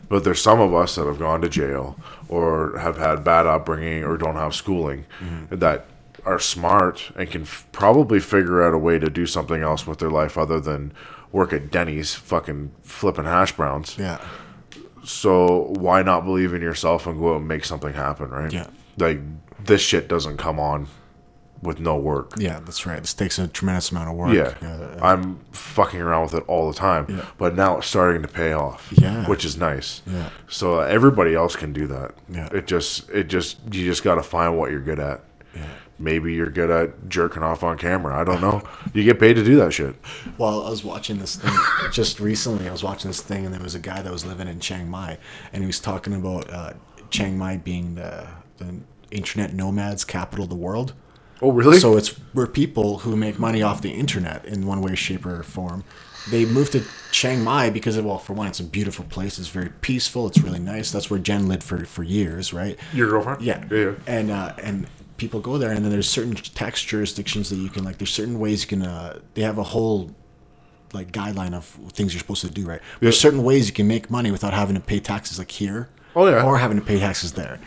But 0.10 0.24
there's 0.24 0.42
some 0.42 0.60
of 0.60 0.74
us 0.74 0.96
that 0.96 1.08
have 1.08 1.18
gone 1.18 1.42
to 1.42 1.50
jail 1.50 1.98
or 2.28 2.78
have 2.78 2.98
had 2.98 3.24
bad 3.24 3.48
upbringing 3.48 4.04
or 4.04 4.18
don't 4.18 4.36
have 4.36 4.54
schooling 4.54 5.06
mm-hmm. 5.20 5.56
that 5.56 5.86
are 6.24 6.38
smart 6.38 7.12
and 7.16 7.32
can 7.32 7.44
f- 7.44 7.66
probably 7.72 8.20
figure 8.20 8.62
out 8.62 8.74
a 8.74 8.78
way 8.78 9.00
to 9.00 9.10
do 9.10 9.26
something 9.26 9.64
else 9.64 9.88
with 9.88 10.00
their 10.00 10.12
life 10.12 10.38
other 10.38 10.60
than 10.60 10.94
work 11.32 11.54
at 11.54 11.72
Denny's 11.72 12.14
fucking 12.14 12.72
flipping 12.84 13.26
hash 13.26 13.56
browns. 13.56 13.98
Yeah. 13.98 14.20
So 15.04 15.74
why 15.80 16.04
not 16.04 16.26
believe 16.26 16.54
in 16.54 16.62
yourself 16.62 17.08
and 17.08 17.18
go 17.18 17.34
out 17.34 17.38
and 17.38 17.48
make 17.48 17.66
something 17.66 17.94
happen, 17.94 18.30
right? 18.30 18.52
Yeah. 18.54 18.68
Like 18.98 19.20
this 19.64 19.82
shit 19.82 20.08
doesn't 20.08 20.38
come 20.38 20.60
on 20.60 20.88
with 21.62 21.80
no 21.80 21.96
work. 21.96 22.34
Yeah, 22.38 22.60
that's 22.60 22.86
right. 22.86 23.00
This 23.00 23.14
takes 23.14 23.38
a 23.38 23.48
tremendous 23.48 23.92
amount 23.92 24.10
of 24.10 24.16
work. 24.16 24.34
Yeah, 24.34 24.54
yeah. 24.62 25.00
I'm 25.02 25.40
fucking 25.52 26.00
around 26.02 26.24
with 26.24 26.34
it 26.34 26.44
all 26.48 26.68
the 26.72 26.78
time, 26.78 27.06
Yeah. 27.10 27.26
but 27.38 27.56
now 27.56 27.78
it's 27.78 27.88
starting 27.88 28.22
to 28.24 28.28
pay 28.28 28.54
off. 28.54 28.92
Yeah. 28.98 29.28
which 29.28 29.46
is 29.46 29.58
nice. 29.58 30.02
Yeah. 30.08 30.30
So 30.50 30.80
uh, 30.80 30.84
everybody 30.86 31.36
else 31.36 31.56
can 31.56 31.72
do 31.74 31.86
that. 31.88 32.16
Yeah. 32.30 32.50
it 32.52 32.66
just, 32.68 33.10
it 33.12 33.26
just, 33.28 33.60
you 33.72 33.86
just 33.86 34.04
got 34.04 34.16
to 34.16 34.24
find 34.24 34.58
what 34.58 34.72
you're 34.72 34.80
good 34.82 35.00
at. 35.00 35.22
Yeah. 35.56 35.68
Maybe 36.00 36.34
you're 36.34 36.50
good 36.50 36.72
at 36.72 37.10
jerking 37.10 37.44
off 37.44 37.64
on 37.64 37.78
camera. 37.78 38.20
I 38.20 38.24
don't 38.24 38.42
know. 38.42 38.64
you 38.96 39.04
get 39.04 39.20
paid 39.20 39.36
to 39.36 39.44
do 39.44 39.56
that 39.58 39.72
shit. 39.72 39.96
Well, 40.40 40.66
I 40.66 40.70
was 40.72 40.84
watching 40.84 41.20
this 41.20 41.36
thing 41.36 41.54
just 41.92 42.20
recently. 42.20 42.68
I 42.68 42.72
was 42.72 42.82
watching 42.84 43.10
this 43.10 43.22
thing, 43.22 43.46
and 43.46 43.54
there 43.54 43.62
was 43.62 43.76
a 43.76 43.80
guy 43.80 44.02
that 44.02 44.12
was 44.12 44.26
living 44.26 44.48
in 44.48 44.60
Chiang 44.60 44.90
Mai, 44.90 45.20
and 45.54 45.62
he 45.62 45.68
was 45.68 45.80
talking 45.80 46.16
about 46.16 46.50
uh, 46.50 46.74
Chiang 47.12 47.38
Mai 47.38 47.58
being 47.58 47.94
the, 47.96 48.28
the 48.58 48.78
internet 49.12 49.54
nomads 49.54 50.04
capital 50.04 50.44
of 50.46 50.50
the 50.50 50.56
world. 50.56 50.94
Oh, 51.42 51.52
really? 51.52 51.80
So 51.80 51.98
it's 51.98 52.10
where 52.34 52.48
people 52.48 53.00
who 53.00 53.16
make 53.16 53.40
money 53.40 53.62
off 53.62 53.82
the 53.82 53.92
internet 53.92 54.46
in 54.46 54.68
one 54.68 54.82
way, 54.82 54.96
shape, 54.96 55.26
or 55.26 55.42
form. 55.44 55.84
They 56.30 56.46
moved 56.46 56.74
to 56.74 56.84
Chiang 57.12 57.44
Mai 57.44 57.72
because, 57.72 58.00
well, 58.00 58.20
for 58.20 58.34
one, 58.34 58.48
it's 58.48 58.60
a 58.60 58.64
beautiful 58.64 59.06
place. 59.06 59.40
It's 59.40 59.48
very 59.48 59.70
peaceful. 59.82 60.28
It's 60.28 60.40
really 60.40 60.60
nice. 60.60 60.92
That's 60.92 61.10
where 61.10 61.20
Jen 61.20 61.48
lived 61.48 61.64
for, 61.64 61.84
for 61.86 62.04
years, 62.04 62.54
right? 62.54 62.78
Your 62.94 63.10
girlfriend? 63.10 63.42
Yeah. 63.42 63.66
Yeah, 63.72 63.78
yeah. 63.78 63.94
And 64.06 64.30
uh, 64.30 64.54
and 64.62 64.88
people 65.18 65.40
go 65.40 65.58
there, 65.58 65.72
and 65.72 65.84
then 65.84 65.92
there's 65.92 66.10
certain 66.10 66.36
tax 66.36 66.84
jurisdictions 66.84 67.50
that 67.50 67.56
you 67.56 67.70
can 67.70 67.84
like. 67.84 67.98
There's 67.98 68.14
certain 68.14 68.40
ways 68.40 68.62
you 68.62 68.68
can. 68.68 68.84
Uh, 68.84 69.20
they 69.34 69.42
have 69.42 69.58
a 69.58 69.64
whole 69.64 70.12
like 70.94 71.12
guideline 71.12 71.54
of 71.54 71.66
things 71.94 72.14
you're 72.14 72.20
supposed 72.20 72.42
to 72.42 72.52
do, 72.52 72.66
right? 72.66 72.82
There's 73.00 73.20
certain 73.20 73.44
ways 73.44 73.68
you 73.68 73.74
can 73.74 73.88
make 73.88 74.12
money 74.12 74.30
without 74.30 74.54
having 74.54 74.76
to 74.76 74.82
pay 74.82 75.00
taxes, 75.00 75.40
like 75.40 75.52
here. 75.52 75.90
Oh, 76.16 76.28
yeah. 76.28 76.44
Or 76.44 76.58
having 76.58 76.78
to 76.80 76.86
pay 76.86 77.00
taxes 77.00 77.34
there. 77.34 77.60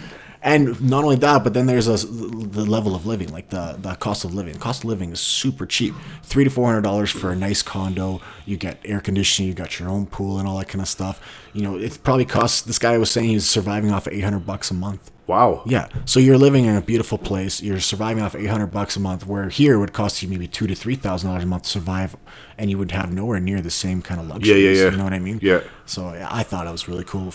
And 0.44 0.78
not 0.80 1.04
only 1.04 1.16
that, 1.16 1.42
but 1.42 1.54
then 1.54 1.64
there's 1.64 1.88
a, 1.88 2.06
the 2.06 2.66
level 2.66 2.94
of 2.94 3.06
living, 3.06 3.32
like 3.32 3.48
the, 3.48 3.76
the 3.78 3.94
cost 3.94 4.26
of 4.26 4.34
living. 4.34 4.54
Cost 4.58 4.84
of 4.84 4.90
living 4.90 5.10
is 5.10 5.18
super 5.18 5.64
cheap. 5.64 5.94
Three 6.22 6.44
to 6.44 6.50
four 6.50 6.66
hundred 6.66 6.82
dollars 6.82 7.10
for 7.10 7.32
a 7.32 7.36
nice 7.36 7.62
condo. 7.62 8.20
You 8.44 8.58
get 8.58 8.78
air 8.84 9.00
conditioning, 9.00 9.48
you 9.48 9.54
got 9.54 9.80
your 9.80 9.88
own 9.88 10.04
pool 10.04 10.38
and 10.38 10.46
all 10.46 10.58
that 10.58 10.68
kind 10.68 10.82
of 10.82 10.88
stuff. 10.88 11.18
You 11.54 11.62
know, 11.62 11.78
it 11.78 11.98
probably 12.04 12.26
costs. 12.26 12.60
This 12.60 12.78
guy 12.78 12.98
was 12.98 13.10
saying 13.10 13.30
he's 13.30 13.48
surviving 13.48 13.90
off 13.90 14.06
eight 14.06 14.20
hundred 14.20 14.46
bucks 14.46 14.70
a 14.70 14.74
month. 14.74 15.10
Wow. 15.26 15.62
Yeah. 15.66 15.88
So 16.04 16.20
you're 16.20 16.36
living 16.36 16.66
in 16.66 16.76
a 16.76 16.82
beautiful 16.82 17.16
place. 17.16 17.62
You're 17.62 17.80
surviving 17.80 18.22
off 18.22 18.34
800 18.34 18.66
bucks 18.66 18.96
a 18.96 19.00
month, 19.00 19.26
where 19.26 19.48
here 19.48 19.74
it 19.74 19.78
would 19.78 19.92
cost 19.92 20.22
you 20.22 20.28
maybe 20.28 20.46
two 20.46 20.66
to 20.66 20.74
three 20.74 20.96
thousand 20.96 21.30
dollars 21.30 21.44
a 21.44 21.46
month 21.46 21.64
to 21.64 21.68
survive, 21.70 22.16
and 22.58 22.70
you 22.70 22.76
would 22.78 22.90
have 22.90 23.12
nowhere 23.12 23.40
near 23.40 23.60
the 23.60 23.70
same 23.70 24.02
kind 24.02 24.20
of 24.20 24.26
luxury. 24.26 24.60
Yeah, 24.60 24.70
yeah, 24.70 24.84
yeah. 24.84 24.90
You 24.90 24.96
know 24.98 25.04
what 25.04 25.14
I 25.14 25.18
mean? 25.18 25.38
Yeah. 25.42 25.60
So 25.86 26.08
I 26.08 26.42
thought 26.42 26.66
it 26.66 26.70
was 26.70 26.88
really 26.88 27.04
cool 27.04 27.32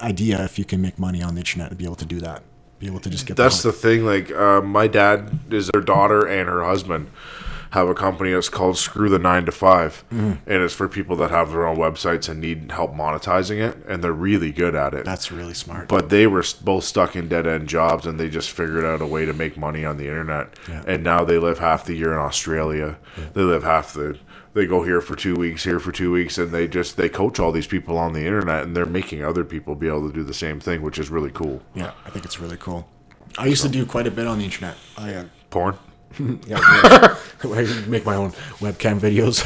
idea 0.00 0.44
if 0.44 0.58
you 0.58 0.64
can 0.64 0.82
make 0.82 0.98
money 0.98 1.22
on 1.22 1.34
the 1.34 1.40
internet 1.40 1.68
and 1.68 1.78
be 1.78 1.84
able 1.84 1.96
to 1.96 2.06
do 2.06 2.18
that, 2.20 2.42
be 2.78 2.86
able 2.86 3.00
to 3.00 3.10
just 3.10 3.26
get. 3.26 3.36
That's 3.36 3.62
the 3.62 3.70
the 3.70 3.76
thing. 3.76 4.04
Like, 4.06 4.30
uh, 4.30 4.60
my 4.60 4.86
dad 4.86 5.38
is 5.50 5.68
their 5.72 5.82
daughter 5.82 6.26
and 6.26 6.48
her 6.48 6.64
husband 6.64 7.10
have 7.72 7.86
a 7.86 7.94
company 7.94 8.32
that's 8.32 8.48
called 8.48 8.78
Screw 8.78 9.10
the 9.10 9.18
Nine 9.18 9.44
to 9.44 9.52
5 9.52 10.04
Mm-hmm. 10.10 10.32
and 10.50 10.62
it's 10.62 10.72
for 10.72 10.88
people 10.88 11.16
that 11.16 11.30
have 11.30 11.50
their 11.50 11.66
own 11.66 11.76
websites 11.76 12.26
and 12.26 12.40
need 12.40 12.72
help 12.72 12.94
monetizing 12.94 13.58
it, 13.58 13.76
and 13.86 14.02
they're 14.02 14.10
really 14.10 14.52
good 14.52 14.74
at 14.74 14.94
it. 14.94 15.04
That's 15.04 15.30
really 15.30 15.52
smart. 15.52 15.86
but 15.86 16.08
they 16.08 16.26
were 16.26 16.42
both 16.64 16.84
stuck 16.84 17.14
in 17.14 17.28
dead 17.28 17.46
end 17.46 17.68
jobs, 17.68 18.06
and 18.06 18.18
they 18.18 18.30
just 18.30 18.50
figured 18.50 18.86
out 18.86 19.02
a 19.02 19.06
way 19.06 19.26
to 19.26 19.34
make 19.34 19.58
money 19.58 19.84
on 19.84 19.98
the 19.98 20.04
internet. 20.08 20.48
Yeah. 20.66 20.82
And 20.86 21.04
now 21.04 21.24
they 21.24 21.38
live 21.38 21.58
half 21.58 21.84
the 21.84 21.92
year 21.94 22.12
in 22.12 22.18
Australia. 22.18 22.96
They 23.34 23.42
live 23.42 23.64
half 23.64 23.92
the. 23.92 24.18
They 24.58 24.66
go 24.66 24.82
here 24.82 25.00
for 25.00 25.14
two 25.14 25.36
weeks, 25.36 25.62
here 25.64 25.78
for 25.78 25.92
two 25.92 26.10
weeks, 26.10 26.36
and 26.36 26.50
they 26.50 26.66
just 26.66 26.96
they 26.96 27.08
coach 27.08 27.38
all 27.38 27.52
these 27.52 27.66
people 27.66 27.96
on 27.96 28.12
the 28.12 28.26
internet, 28.26 28.64
and 28.64 28.76
they're 28.76 28.84
making 28.84 29.24
other 29.24 29.44
people 29.44 29.74
be 29.76 29.86
able 29.86 30.08
to 30.08 30.12
do 30.12 30.24
the 30.24 30.34
same 30.34 30.58
thing, 30.58 30.82
which 30.82 30.98
is 30.98 31.10
really 31.10 31.30
cool. 31.30 31.62
Yeah, 31.74 31.92
I 32.04 32.10
think 32.10 32.24
it's 32.24 32.40
really 32.40 32.56
cool. 32.56 32.88
I 33.38 33.46
used 33.46 33.62
to 33.62 33.68
do 33.68 33.86
quite 33.86 34.08
a 34.08 34.10
bit 34.10 34.26
on 34.26 34.38
the 34.38 34.44
internet. 34.44 34.76
I 34.96 35.14
uh, 35.14 35.24
Porn. 35.50 35.78
yeah, 36.18 36.58
yeah. 36.58 37.16
I 37.44 37.84
make 37.86 38.04
my 38.04 38.16
own 38.16 38.32
webcam 38.58 38.98
videos. 38.98 39.44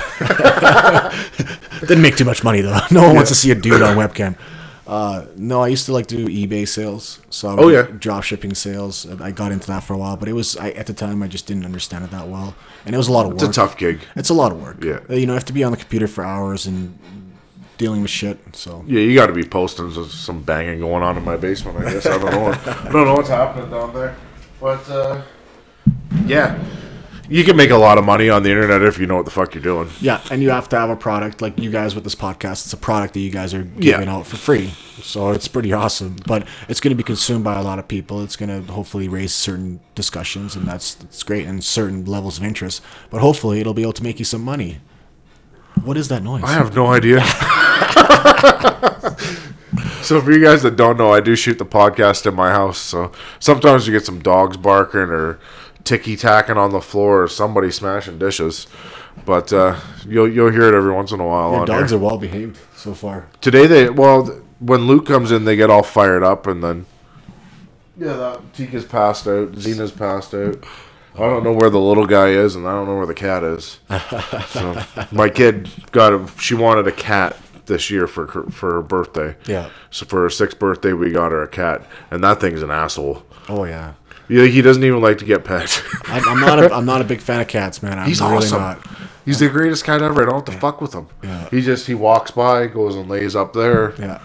Didn't 1.80 2.02
make 2.02 2.16
too 2.16 2.24
much 2.24 2.42
money 2.42 2.62
though. 2.62 2.78
No 2.90 3.02
one 3.02 3.16
wants 3.16 3.30
to 3.30 3.36
see 3.36 3.50
a 3.50 3.54
dude 3.54 3.82
on 3.82 3.96
webcam. 3.96 4.36
Uh, 4.86 5.26
no, 5.36 5.62
I 5.62 5.68
used 5.68 5.86
to 5.86 5.92
like 5.92 6.06
do 6.08 6.26
eBay 6.26 6.66
sales. 6.66 7.20
So 7.30 7.48
I 7.50 7.56
Oh, 7.56 7.68
yeah. 7.68 7.82
drop 7.82 8.24
shipping 8.24 8.54
sales. 8.54 9.06
I 9.20 9.30
got 9.30 9.52
into 9.52 9.66
that 9.68 9.84
for 9.84 9.94
a 9.94 9.96
while, 9.98 10.16
but 10.16 10.28
it 10.28 10.32
was 10.32 10.56
I, 10.56 10.70
at 10.70 10.86
the 10.86 10.92
time 10.92 11.22
I 11.22 11.28
just 11.28 11.46
didn't 11.46 11.64
understand 11.64 12.04
it 12.04 12.10
that 12.10 12.26
well, 12.28 12.54
and 12.84 12.94
it 12.94 12.98
was 12.98 13.08
a 13.08 13.12
lot 13.12 13.26
of 13.26 13.32
work. 13.32 13.42
It's 13.42 13.50
a 13.56 13.60
tough 13.60 13.76
gig. 13.76 14.00
It's 14.16 14.28
a 14.30 14.34
lot 14.34 14.50
of 14.52 14.60
work. 14.60 14.82
Yeah. 14.82 14.98
Uh, 15.08 15.14
you 15.14 15.26
know, 15.26 15.32
you 15.34 15.38
have 15.38 15.44
to 15.46 15.52
be 15.52 15.62
on 15.62 15.70
the 15.70 15.78
computer 15.78 16.08
for 16.08 16.24
hours 16.24 16.66
and 16.66 16.98
dealing 17.78 18.02
with 18.02 18.10
shit. 18.10 18.38
So 18.54 18.84
Yeah, 18.86 19.00
you 19.00 19.14
got 19.14 19.26
to 19.26 19.32
be 19.32 19.44
posting 19.44 19.92
some 19.92 20.42
banging 20.42 20.80
going 20.80 21.02
on 21.02 21.16
in 21.16 21.24
my 21.24 21.36
basement. 21.36 21.78
I 21.78 21.92
guess 21.92 22.06
I 22.06 22.18
don't 22.18 22.30
know. 22.32 22.40
What, 22.42 22.68
I 22.86 22.90
don't 22.90 23.04
know 23.06 23.14
what's 23.14 23.28
happening 23.28 23.70
down 23.70 23.94
there, 23.94 24.16
but 24.60 24.88
uh, 24.90 25.22
yeah, 26.26 26.58
you 27.32 27.44
can 27.44 27.56
make 27.56 27.70
a 27.70 27.76
lot 27.76 27.98
of 27.98 28.04
money 28.04 28.28
on 28.28 28.42
the 28.42 28.50
internet 28.50 28.82
if 28.82 28.98
you 28.98 29.06
know 29.06 29.16
what 29.16 29.24
the 29.24 29.30
fuck 29.30 29.54
you're 29.54 29.62
doing. 29.62 29.88
Yeah, 30.00 30.20
and 30.30 30.42
you 30.42 30.50
have 30.50 30.68
to 30.68 30.78
have 30.78 30.90
a 30.90 30.96
product 30.96 31.40
like 31.40 31.58
you 31.58 31.70
guys 31.70 31.94
with 31.94 32.04
this 32.04 32.14
podcast. 32.14 32.64
It's 32.64 32.72
a 32.72 32.76
product 32.76 33.14
that 33.14 33.20
you 33.20 33.30
guys 33.30 33.54
are 33.54 33.62
giving 33.62 34.06
Yeah. 34.08 34.14
out 34.16 34.26
for 34.26 34.36
free, 34.36 34.72
so 35.02 35.30
it's 35.30 35.48
pretty 35.48 35.72
awesome. 35.72 36.16
But 36.26 36.46
it's 36.68 36.80
going 36.80 36.90
to 36.90 36.96
be 36.96 37.02
consumed 37.02 37.44
by 37.44 37.58
a 37.58 37.62
lot 37.62 37.78
of 37.78 37.88
people. 37.88 38.22
It's 38.22 38.36
going 38.36 38.50
to 38.50 38.60
hopefully 38.72 39.08
raise 39.08 39.32
certain 39.34 39.80
discussions, 39.94 40.54
and 40.56 40.66
that's 40.66 40.94
that's 40.94 41.22
great, 41.22 41.46
and 41.46 41.64
certain 41.64 42.04
levels 42.04 42.36
of 42.38 42.44
interest. 42.44 42.82
But 43.10 43.20
hopefully, 43.22 43.60
it'll 43.60 43.74
be 43.74 43.82
able 43.82 43.92
to 43.94 44.02
make 44.02 44.18
you 44.18 44.24
some 44.26 44.42
money. 44.42 44.80
What 45.82 45.96
is 45.96 46.08
that 46.08 46.22
noise? 46.22 46.44
I 46.44 46.52
have 46.52 46.76
no 46.76 46.88
idea. 46.88 47.24
so 50.02 50.20
for 50.20 50.32
you 50.32 50.42
guys 50.42 50.62
that 50.62 50.76
don't 50.76 50.96
know, 50.98 51.12
I 51.12 51.20
do 51.20 51.36
shoot 51.36 51.58
the 51.58 51.66
podcast 51.66 52.26
in 52.26 52.34
my 52.34 52.50
house. 52.50 52.78
So 52.78 53.12
sometimes 53.38 53.86
you 53.86 53.92
get 53.92 54.04
some 54.04 54.20
dogs 54.20 54.56
barking 54.56 55.00
or 55.10 55.38
ticky 55.84 56.16
tacking 56.16 56.56
on 56.56 56.70
the 56.72 56.80
floor 56.80 57.22
or 57.24 57.28
somebody 57.28 57.70
smashing 57.70 58.18
dishes. 58.18 58.66
But 59.26 59.52
uh, 59.52 59.78
you'll 60.06 60.28
you'll 60.28 60.50
hear 60.52 60.62
it 60.68 60.74
every 60.74 60.92
once 60.92 61.12
in 61.12 61.20
a 61.20 61.26
while. 61.26 61.50
Your 61.52 61.60
on 61.60 61.66
dogs 61.66 61.90
here. 61.90 61.98
are 61.98 62.02
well 62.02 62.18
behaved 62.18 62.58
so 62.74 62.94
far. 62.94 63.28
Today 63.40 63.66
they 63.66 63.90
well 63.90 64.24
when 64.58 64.82
Luke 64.86 65.06
comes 65.06 65.30
in 65.32 65.44
they 65.44 65.56
get 65.56 65.70
all 65.70 65.82
fired 65.82 66.22
up 66.22 66.46
and 66.46 66.62
then 66.62 66.86
yeah 67.96 68.14
that 68.14 68.52
Tika's 68.54 68.84
passed 68.84 69.26
out 69.26 69.54
Zena's 69.56 69.92
passed 69.92 70.32
out 70.34 70.64
I 71.14 71.18
don't 71.20 71.44
know 71.44 71.52
where 71.52 71.68
the 71.68 71.80
little 71.80 72.06
guy 72.06 72.28
is 72.28 72.54
and 72.56 72.66
I 72.66 72.72
don't 72.72 72.86
know 72.86 72.96
where 72.96 73.06
the 73.06 73.12
cat 73.14 73.42
is 73.44 73.80
so 74.48 74.82
my 75.12 75.28
kid 75.28 75.68
got 75.90 76.12
a 76.12 76.26
she 76.40 76.54
wanted 76.54 76.86
a 76.86 76.92
cat 76.92 77.36
this 77.66 77.90
year 77.90 78.06
for 78.06 78.26
for 78.50 78.74
her 78.74 78.82
birthday 78.82 79.36
Yeah. 79.46 79.68
so 79.90 80.06
for 80.06 80.22
her 80.22 80.30
sixth 80.30 80.58
birthday 80.58 80.92
we 80.94 81.10
got 81.10 81.32
her 81.32 81.42
a 81.42 81.48
cat 81.48 81.84
and 82.10 82.22
that 82.24 82.40
thing's 82.40 82.62
an 82.62 82.70
asshole 82.70 83.24
Oh 83.48 83.64
yeah. 83.64 83.94
Yeah, 84.32 84.46
he 84.46 84.62
doesn't 84.62 84.82
even 84.84 85.00
like 85.00 85.18
to 85.18 85.24
get 85.24 85.44
pet 85.44 85.82
I'm, 86.04 86.26
I'm 86.28 86.40
not. 86.40 86.58
A, 86.58 86.74
I'm 86.74 86.86
not 86.86 87.00
a 87.00 87.04
big 87.04 87.20
fan 87.20 87.40
of 87.40 87.48
cats, 87.48 87.82
man. 87.82 87.98
I'm 87.98 88.08
He's 88.08 88.20
really 88.20 88.36
awesome. 88.36 88.60
not. 88.60 88.86
He's 89.24 89.38
the 89.38 89.48
greatest 89.48 89.84
cat 89.84 90.02
ever. 90.02 90.22
I 90.22 90.24
don't 90.24 90.46
have 90.46 90.54
to 90.54 90.60
fuck 90.60 90.80
with 90.80 90.94
him. 90.94 91.06
Yeah. 91.22 91.48
He 91.50 91.60
just 91.60 91.86
he 91.86 91.94
walks 91.94 92.30
by, 92.32 92.66
goes 92.66 92.96
and 92.96 93.08
lays 93.08 93.36
up 93.36 93.52
there. 93.52 93.94
Yeah. 94.00 94.20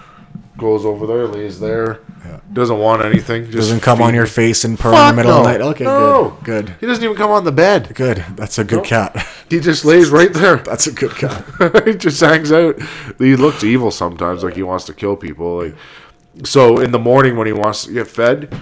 goes 0.58 0.86
over 0.86 1.06
there, 1.06 1.28
lays 1.28 1.60
there. 1.60 2.00
Yeah. 2.26 2.40
Doesn't 2.52 2.80
want 2.80 3.06
anything. 3.06 3.46
Just 3.46 3.58
Doesn't 3.58 3.82
come 3.82 4.02
on 4.02 4.16
your 4.16 4.26
face 4.26 4.64
and 4.64 4.78
purr 4.78 4.92
Fuck 4.92 5.12
in 5.12 5.16
the 5.16 5.24
middle 5.24 5.32
no. 5.34 5.38
of 5.40 5.46
the 5.46 5.52
night. 5.52 5.62
Okay, 5.62 5.84
No. 5.84 6.38
good. 6.44 6.66
Good. 6.68 6.76
He 6.80 6.88
doesn't 6.88 7.04
even 7.04 7.16
come 7.16 7.30
on 7.30 7.44
the 7.44 7.52
bed. 7.52 7.94
Good. 7.94 8.26
That's 8.36 8.58
a 8.58 8.64
good 8.64 8.84
cat. 8.84 9.26
He 9.50 9.60
just 9.60 9.86
lays 9.86 10.10
right 10.10 10.34
there. 10.34 10.56
That's 10.70 10.88
a 10.88 10.92
good 10.92 11.12
cat. 11.16 11.46
he 11.86 11.94
just 11.94 12.20
hangs 12.20 12.52
out. 12.52 12.80
He 13.20 13.36
looks 13.36 13.64
evil 13.64 13.92
sometimes, 13.92 14.44
like 14.44 14.56
he 14.56 14.64
wants 14.64 14.86
to 14.86 14.94
kill 14.94 15.16
people. 15.16 15.64
Like 15.64 15.76
so, 16.44 16.80
in 16.80 16.92
the 16.92 17.00
morning 17.00 17.38
when 17.38 17.46
he 17.48 17.54
wants 17.54 17.86
to 17.86 17.94
get 17.94 18.08
fed, 18.08 18.54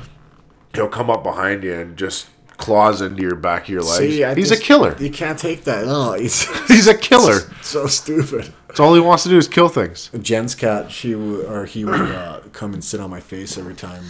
he'll 0.75 0.87
come 0.89 1.09
up 1.09 1.23
behind 1.23 1.63
you 1.63 1.73
and 1.73 1.97
just 1.97 2.27
claws 2.57 3.01
into 3.01 3.21
your 3.21 3.35
back 3.35 3.63
of 3.63 3.69
your 3.69 3.81
legs. 3.81 3.97
See, 3.97 4.23
I 4.23 4.33
He's 4.35 4.49
just- 4.49 4.61
a 4.61 4.63
killer. 4.65 4.95
You 4.99 5.09
can't 5.09 5.37
take 5.37 5.65
that. 5.65 5.85
No, 5.85 6.13
he's 6.19 6.43
He's 6.67 6.87
a 6.87 6.95
killer. 6.97 7.39
so 7.61 7.87
stupid. 7.87 8.53
That's 8.67 8.79
all 8.79 8.93
he 8.93 8.99
wants 9.01 9.23
to 9.23 9.29
do 9.29 9.37
is 9.37 9.47
kill 9.47 9.69
things. 9.69 10.09
Jen's 10.21 10.55
cat, 10.55 10.91
she 10.91 11.11
w- 11.13 11.45
or 11.47 11.65
he 11.65 11.85
would 11.85 11.99
uh, 11.99 12.41
come 12.53 12.73
and 12.73 12.83
sit 12.83 12.99
on 12.99 13.09
my 13.09 13.19
face 13.21 13.57
every 13.57 13.73
time 13.73 14.03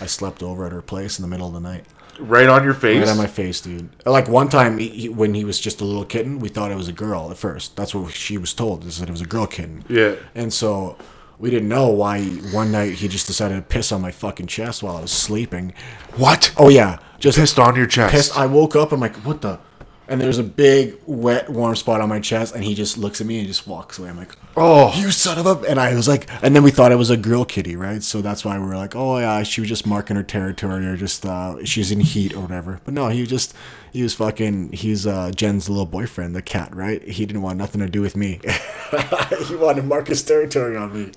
I 0.00 0.06
slept 0.06 0.42
over 0.42 0.66
at 0.66 0.72
her 0.72 0.82
place 0.82 1.18
in 1.18 1.22
the 1.22 1.28
middle 1.28 1.46
of 1.48 1.52
the 1.54 1.60
night. 1.60 1.84
Right 2.18 2.48
on 2.48 2.62
your 2.64 2.74
face. 2.74 3.00
Right 3.00 3.08
on 3.08 3.16
my 3.16 3.26
face, 3.26 3.60
dude. 3.60 3.88
Like 4.06 4.28
one 4.28 4.48
time, 4.48 4.78
he, 4.78 4.88
he, 4.88 5.08
when 5.08 5.34
he 5.34 5.44
was 5.44 5.58
just 5.58 5.80
a 5.80 5.84
little 5.84 6.04
kitten, 6.04 6.38
we 6.38 6.48
thought 6.48 6.70
it 6.70 6.76
was 6.76 6.86
a 6.88 6.92
girl 6.92 7.30
at 7.30 7.36
first. 7.36 7.76
That's 7.76 7.94
what 7.94 8.12
she 8.12 8.38
was 8.38 8.54
told, 8.54 8.84
is 8.84 8.98
that 9.00 9.08
it 9.08 9.12
was 9.12 9.20
a 9.20 9.26
girl 9.26 9.46
kitten. 9.46 9.84
Yeah. 9.88 10.14
And 10.34 10.52
so 10.52 10.96
we 11.38 11.50
didn't 11.50 11.68
know 11.68 11.88
why. 11.88 12.22
One 12.52 12.72
night 12.72 12.94
he 12.94 13.08
just 13.08 13.26
decided 13.26 13.56
to 13.56 13.62
piss 13.62 13.92
on 13.92 14.00
my 14.00 14.10
fucking 14.10 14.46
chest 14.46 14.82
while 14.82 14.96
I 14.96 15.00
was 15.02 15.12
sleeping. 15.12 15.72
what? 16.16 16.52
Oh 16.56 16.68
yeah, 16.68 16.98
just 17.18 17.38
Pissed 17.38 17.58
on 17.58 17.76
your 17.76 17.86
chest. 17.86 18.12
pissed. 18.14 18.36
I 18.38 18.46
woke 18.46 18.76
up. 18.76 18.92
I'm 18.92 19.00
like, 19.00 19.16
what 19.16 19.40
the? 19.42 19.58
And 20.06 20.20
there's 20.20 20.36
a 20.36 20.44
big 20.44 20.98
wet 21.06 21.48
warm 21.48 21.74
spot 21.76 22.02
on 22.02 22.10
my 22.10 22.20
chest, 22.20 22.54
and 22.54 22.62
he 22.62 22.74
just 22.74 22.98
looks 22.98 23.22
at 23.22 23.26
me 23.26 23.38
and 23.38 23.46
just 23.48 23.66
walks 23.66 23.98
away. 23.98 24.10
I'm 24.10 24.18
like, 24.18 24.36
Oh. 24.54 24.92
you 25.00 25.10
son 25.10 25.38
of 25.38 25.46
a! 25.46 25.66
And 25.66 25.80
I 25.80 25.94
was 25.94 26.06
like, 26.06 26.28
and 26.44 26.54
then 26.54 26.62
we 26.62 26.70
thought 26.70 26.92
it 26.92 26.96
was 26.96 27.08
a 27.08 27.16
girl 27.16 27.46
kitty, 27.46 27.74
right? 27.74 28.02
So 28.02 28.20
that's 28.20 28.44
why 28.44 28.58
we 28.58 28.66
were 28.66 28.76
like, 28.76 28.94
oh 28.94 29.18
yeah, 29.18 29.42
she 29.44 29.62
was 29.62 29.68
just 29.70 29.86
marking 29.86 30.14
her 30.16 30.22
territory 30.22 30.84
or 30.86 30.96
just 30.98 31.24
uh, 31.24 31.64
she's 31.64 31.90
in 31.90 32.00
heat 32.00 32.36
or 32.36 32.40
whatever. 32.40 32.80
But 32.84 32.92
no, 32.92 33.08
he 33.08 33.26
just 33.26 33.54
he 33.94 34.02
was 34.02 34.12
fucking. 34.12 34.72
He's 34.72 35.06
uh, 35.06 35.30
Jen's 35.34 35.70
little 35.70 35.86
boyfriend, 35.86 36.36
the 36.36 36.42
cat, 36.42 36.76
right? 36.76 37.02
He 37.02 37.24
didn't 37.24 37.40
want 37.40 37.56
nothing 37.56 37.80
to 37.80 37.88
do 37.88 38.02
with 38.02 38.14
me. 38.14 38.40
he 39.48 39.56
wanted 39.56 39.80
to 39.80 39.86
mark 39.86 40.08
his 40.08 40.22
territory 40.22 40.76
on 40.76 40.92
me. 40.92 41.12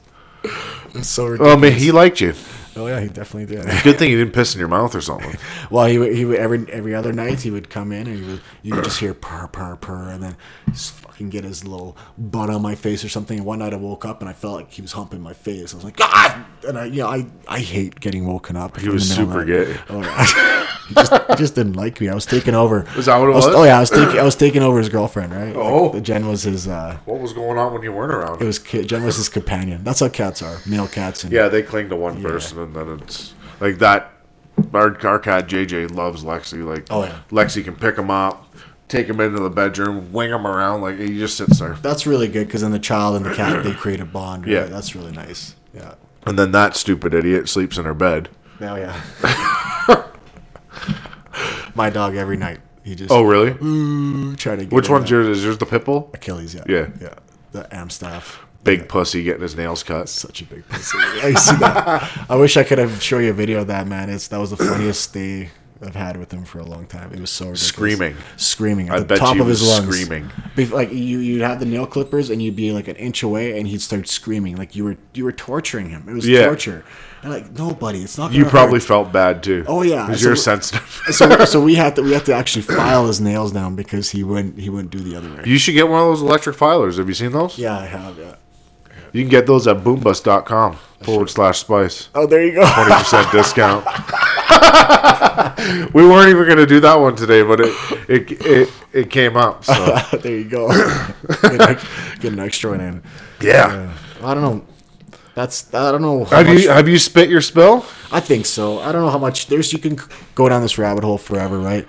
It's 0.93 1.07
so 1.09 1.25
ridiculous. 1.25 1.49
Well, 1.49 1.57
I 1.57 1.61
mean, 1.61 1.73
he 1.73 1.91
liked 1.91 2.21
you. 2.21 2.33
oh 2.75 2.87
yeah, 2.87 2.99
he 2.99 3.07
definitely 3.07 3.55
did. 3.55 3.65
Good 3.83 3.97
thing 3.99 4.09
he 4.09 4.15
didn't 4.15 4.33
piss 4.33 4.53
in 4.55 4.59
your 4.59 4.67
mouth 4.69 4.95
or 4.95 5.01
something. 5.01 5.35
Well, 5.69 5.85
he 5.85 5.97
would, 5.97 6.15
he 6.15 6.23
would 6.23 6.39
every 6.39 6.65
every 6.71 6.95
other 6.95 7.11
night 7.11 7.41
he 7.41 7.51
would 7.51 7.69
come 7.69 7.91
in 7.91 8.07
and 8.07 8.17
he 8.17 8.23
would 8.31 8.41
you 8.63 8.73
could 8.73 8.85
just 8.85 8.99
hear 8.99 9.13
purr 9.13 9.47
purr 9.47 9.75
purr 9.75 10.09
and 10.09 10.23
then 10.23 10.37
just 10.71 10.93
fucking 11.17 11.29
get 11.29 11.43
his 11.43 11.65
little 11.65 11.97
butt 12.17 12.49
on 12.49 12.61
my 12.61 12.75
face 12.75 13.03
or 13.03 13.09
something. 13.09 13.37
And 13.39 13.45
one 13.45 13.59
night 13.59 13.73
I 13.73 13.77
woke 13.77 14.05
up 14.05 14.21
and 14.21 14.29
I 14.29 14.33
felt 14.33 14.55
like 14.55 14.71
he 14.71 14.81
was 14.83 14.91
humping 14.91 15.19
my 15.21 15.33
face. 15.33 15.73
I 15.73 15.77
was 15.77 15.83
like 15.83 15.97
God, 15.97 16.45
and 16.67 16.77
I 16.77 16.85
you 16.85 17.01
know 17.01 17.07
I 17.07 17.25
I 17.47 17.59
hate 17.59 17.99
getting 17.99 18.27
woken 18.27 18.55
up. 18.55 18.79
He 18.79 18.89
was 18.89 19.09
super 19.09 19.43
gay. 19.43 19.75
Oh, 19.89 20.01
yeah. 20.01 20.67
he 20.87 20.93
just 20.95 21.13
he 21.29 21.35
just 21.35 21.55
didn't 21.55 21.73
like 21.73 21.99
me. 21.99 22.09
I 22.09 22.13
was 22.15 22.25
taking 22.25 22.53
over. 22.53 22.85
Is 22.95 23.07
that 23.07 23.17
what 23.17 23.29
it 23.29 23.33
was? 23.33 23.45
was? 23.47 23.55
Oh 23.55 23.63
yeah, 23.63 23.77
I 23.77 23.79
was 23.79 23.89
taking 23.89 24.19
I 24.19 24.23
was 24.23 24.35
taking 24.35 24.61
over 24.61 24.77
his 24.77 24.89
girlfriend. 24.89 25.33
Right. 25.33 25.55
Oh. 25.55 25.87
Like, 25.87 26.03
Jen 26.03 26.27
was 26.27 26.43
his. 26.43 26.67
uh 26.67 26.97
What 27.05 27.19
was 27.19 27.33
going 27.33 27.57
on 27.57 27.73
when 27.73 27.81
you 27.81 27.91
weren't 27.91 28.13
around? 28.13 28.41
It 28.41 28.45
was 28.45 28.59
Jen 28.59 29.03
was 29.03 29.17
his 29.17 29.29
companion. 29.29 29.83
That's 29.83 29.99
how 30.01 30.09
cats 30.09 30.41
are. 30.41 30.57
Male 30.67 30.87
cats. 30.87 31.23
And, 31.23 31.33
Yeah, 31.33 31.47
they 31.47 31.63
cling 31.63 31.89
to 31.89 31.95
one 31.95 32.21
person, 32.21 32.59
and 32.59 32.75
then 32.75 32.99
it's 33.01 33.33
like 33.59 33.79
that. 33.79 34.13
Our, 34.73 34.97
our 35.07 35.19
cat 35.19 35.47
JJ 35.47 35.91
loves 35.95 36.23
Lexi. 36.23 36.65
Like, 36.65 36.87
Oh, 36.89 37.03
yeah. 37.03 37.19
Lexi 37.29 37.63
can 37.63 37.75
pick 37.75 37.95
him 37.95 38.09
up, 38.09 38.46
take 38.87 39.07
him 39.07 39.19
into 39.19 39.39
the 39.39 39.49
bedroom, 39.49 40.11
wing 40.13 40.31
him 40.31 40.47
around. 40.47 40.81
Like 40.81 40.97
he 40.97 41.17
just 41.17 41.37
sits 41.37 41.59
there, 41.59 41.73
That's 41.81 42.07
really 42.07 42.27
good 42.27 42.47
because 42.47 42.61
then 42.61 42.71
the 42.71 42.79
child 42.79 43.17
and 43.17 43.25
the 43.25 43.33
cat 43.35 43.63
they 43.63 43.73
create 43.73 43.99
a 43.99 44.05
bond. 44.05 44.45
Right? 44.45 44.53
Yeah. 44.53 44.63
That's 44.65 44.95
really 44.95 45.11
nice. 45.11 45.55
Yeah. 45.73 45.95
and 46.25 46.39
then 46.39 46.51
that 46.53 46.75
stupid 46.75 47.13
idiot 47.13 47.49
sleeps 47.49 47.77
in 47.77 47.85
her 47.85 47.93
bed. 47.93 48.29
Oh 48.61 48.75
yeah. 48.75 48.99
My 51.75 51.89
dog 51.89 52.15
every 52.15 52.37
night. 52.37 52.59
He 52.83 52.95
just 52.95 53.11
Oh, 53.11 53.23
really? 53.23 53.51
try 54.37 54.55
to 54.55 54.63
get 54.63 54.71
Which 54.71 54.89
one's 54.89 55.09
yours? 55.09 55.27
Is 55.27 55.43
yours 55.43 55.57
the 55.57 55.65
pit 55.65 55.83
bull? 55.85 56.09
Achilles? 56.13 56.55
Yeah. 56.55 56.63
Yeah. 56.67 56.87
Yeah. 57.01 57.13
The 57.51 57.75
Amstaff. 57.75 58.45
Big 58.63 58.87
pussy 58.89 59.23
getting 59.23 59.41
his 59.41 59.55
nails 59.55 59.83
cut. 59.83 60.09
Such 60.09 60.41
a 60.41 60.45
big 60.45 60.67
pussy. 60.67 60.97
I 60.97 61.33
see 61.33 61.55
that. 61.57 62.25
I 62.29 62.35
wish 62.35 62.57
I 62.57 62.63
could 62.63 62.77
have 62.79 63.01
show 63.03 63.19
you 63.19 63.29
a 63.29 63.33
video 63.33 63.61
of 63.61 63.67
that 63.67 63.87
man. 63.87 64.09
It's 64.09 64.27
that 64.29 64.39
was 64.39 64.49
the 64.51 64.57
funniest 64.57 65.13
day 65.13 65.49
I've 65.81 65.95
had 65.95 66.17
with 66.17 66.31
him 66.31 66.43
for 66.45 66.59
a 66.59 66.63
long 66.65 66.85
time. 66.87 67.13
It 67.13 67.19
was 67.19 67.29
so 67.29 67.45
ridiculous. 67.45 67.67
Screaming. 67.67 68.15
screaming 68.35 68.89
at 68.89 68.95
I 68.95 68.99
the 68.99 69.05
bet 69.05 69.19
top 69.19 69.35
you 69.35 69.41
of 69.41 69.47
his 69.47 69.61
lungs, 69.67 69.85
screaming. 69.99 70.31
Like 70.71 70.91
you, 70.91 71.19
you'd 71.19 71.41
have 71.41 71.59
the 71.59 71.65
nail 71.65 71.85
clippers, 71.85 72.29
and 72.29 72.41
you'd 72.41 72.55
be 72.55 72.71
like 72.71 72.87
an 72.87 72.95
inch 72.95 73.21
away, 73.23 73.57
and 73.59 73.67
he'd 73.67 73.81
start 73.81 74.07
screaming 74.07 74.55
like 74.55 74.75
you 74.75 74.83
were 74.83 74.97
you 75.13 75.23
were 75.23 75.31
torturing 75.31 75.89
him. 75.89 76.05
It 76.07 76.13
was 76.13 76.27
Yeah. 76.27 76.45
torture. 76.45 76.83
And 77.23 77.31
like 77.33 77.51
nobody, 77.51 78.03
it's 78.03 78.17
not. 78.17 78.31
You 78.31 78.45
probably 78.45 78.79
hurt. 78.79 78.87
felt 78.87 79.11
bad 79.11 79.41
too. 79.41 79.65
Oh, 79.67 79.81
yeah. 79.81 80.05
because 80.05 80.21
So- 80.21 80.27
you're 80.27 80.35
sensitive. 80.35 81.01
so, 81.11 81.45
so 81.45 81.61
we 81.61 81.75
had 81.75 81.95
to 81.95 82.01
we 82.03 82.13
had 82.13 82.25
to 82.25 82.33
actually 82.33 82.61
file 82.61 83.07
his 83.07 83.19
nails 83.19 83.51
down 83.51 83.75
because 83.75 84.11
he 84.11 84.23
wouldn't 84.23 84.59
he 84.59 84.69
wouldn't 84.69 84.91
do 84.91 84.99
the 84.99 85.15
other 85.15 85.29
way. 85.33 85.43
you 85.45 85.57
should 85.57 85.73
get 85.73 85.87
one 85.89 86.01
of 86.01 86.07
those 86.07 86.21
electric 86.21 86.55
filers. 86.55 86.97
Have 86.97 87.07
you 87.07 87.13
seen 87.15 87.31
those? 87.31 87.57
yeah, 87.57 87.77
I 87.77 87.85
have. 87.85 88.17
Yeah. 88.17 88.35
You 89.17 89.23
can 89.23 89.31
get 89.31 89.47
those 89.47 89.65
at 89.65 89.77
boombus.com 89.77 90.77
forward 91.01 91.31
slash 91.31 91.57
spice. 91.57 92.09
Oh, 92.13 92.27
there 92.27 92.45
you 92.45 92.53
go. 92.53 92.63
20% 92.63 93.31
discount. 93.31 93.83
we 95.95 96.05
weren't 96.05 96.29
even 96.29 96.45
going 96.45 96.57
to 96.57 96.67
do 96.67 96.79
that 96.81 96.99
one 96.99 97.15
today, 97.15 97.41
but 97.41 97.59
it 97.59 97.73
it 98.07 98.31
it, 98.45 98.69
it 98.93 99.09
came 99.09 99.35
up. 99.35 99.65
So 99.65 99.73
there 100.19 100.37
you 100.37 100.43
go. 100.43 100.67
get, 101.41 101.83
an, 102.25 102.39
extra 102.39 102.69
one 102.69 102.81
in. 102.81 103.01
yeah. 103.41 103.91
I 104.21 104.35
don't 104.35 104.43
know. 104.43 104.63
That's 105.33 105.73
I 105.73 105.91
don't 105.91 106.03
know. 106.03 106.25
How 106.25 106.37
Have 106.37 106.47
much, 106.47 106.61
you 106.61 106.69
have 106.69 106.87
you 106.87 106.99
spit 106.99 107.27
your 107.27 107.41
spill? 107.41 107.87
I 108.11 108.19
think 108.19 108.45
so. 108.45 108.79
I 108.81 108.91
don't 108.91 109.01
know 109.01 109.09
how 109.09 109.17
much. 109.17 109.47
There's 109.47 109.73
you 109.73 109.79
can 109.79 109.97
go 110.35 110.47
down 110.47 110.61
this 110.61 110.77
rabbit 110.77 111.03
hole 111.03 111.17
forever, 111.17 111.57
right? 111.57 111.87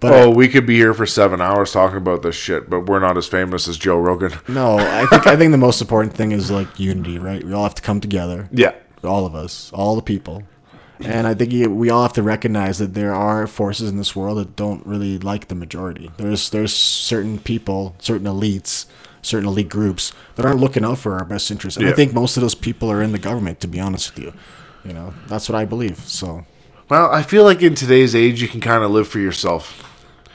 But 0.00 0.12
Oh, 0.12 0.30
we 0.30 0.48
could 0.48 0.64
be 0.66 0.76
here 0.76 0.94
for 0.94 1.06
seven 1.06 1.40
hours 1.40 1.72
talking 1.72 1.98
about 1.98 2.22
this 2.22 2.34
shit, 2.34 2.70
but 2.70 2.86
we're 2.86 3.00
not 3.00 3.16
as 3.18 3.26
famous 3.26 3.68
as 3.68 3.76
Joe 3.76 3.98
Rogan. 3.98 4.32
no, 4.48 4.78
I 4.78 5.06
think 5.06 5.26
I 5.26 5.36
think 5.36 5.52
the 5.52 5.58
most 5.58 5.80
important 5.80 6.14
thing 6.14 6.32
is 6.32 6.50
like 6.50 6.80
unity, 6.80 7.18
right? 7.18 7.44
We 7.44 7.52
all 7.52 7.64
have 7.64 7.74
to 7.76 7.82
come 7.82 8.00
together. 8.00 8.48
Yeah. 8.50 8.72
all 9.04 9.26
of 9.26 9.34
us, 9.34 9.70
all 9.72 9.96
the 9.96 10.02
people. 10.02 10.42
And 11.02 11.26
I 11.26 11.32
think 11.32 11.50
we 11.70 11.88
all 11.88 12.02
have 12.02 12.12
to 12.14 12.22
recognize 12.22 12.76
that 12.78 12.92
there 12.92 13.14
are 13.14 13.46
forces 13.46 13.88
in 13.88 13.96
this 13.96 14.14
world 14.14 14.36
that 14.36 14.54
don't 14.54 14.84
really 14.86 15.18
like 15.18 15.48
the 15.48 15.54
majority. 15.54 16.10
There's 16.18 16.50
there's 16.50 16.74
certain 16.74 17.38
people, 17.38 17.94
certain 17.98 18.26
elites, 18.26 18.84
certain 19.22 19.48
elite 19.48 19.70
groups 19.70 20.12
that 20.36 20.44
aren't 20.44 20.60
looking 20.60 20.84
out 20.84 20.98
for 20.98 21.14
our 21.18 21.24
best 21.24 21.50
interests. 21.50 21.78
And 21.78 21.88
I 21.88 21.92
think 21.92 22.12
most 22.12 22.36
of 22.36 22.42
those 22.42 22.54
people 22.54 22.90
are 22.90 23.02
in 23.02 23.12
the 23.12 23.18
government. 23.18 23.60
To 23.60 23.66
be 23.68 23.80
honest 23.80 24.14
with 24.14 24.24
you, 24.24 24.32
you 24.84 24.92
know 24.92 25.14
that's 25.26 25.48
what 25.48 25.56
I 25.56 25.64
believe. 25.64 25.98
So 26.00 26.44
Well, 26.90 27.10
I 27.10 27.22
feel 27.22 27.44
like 27.44 27.62
in 27.62 27.74
today's 27.74 28.14
age, 28.14 28.42
you 28.42 28.48
can 28.48 28.60
kind 28.60 28.84
of 28.84 28.90
live 28.90 29.08
for 29.08 29.20
yourself. 29.20 29.86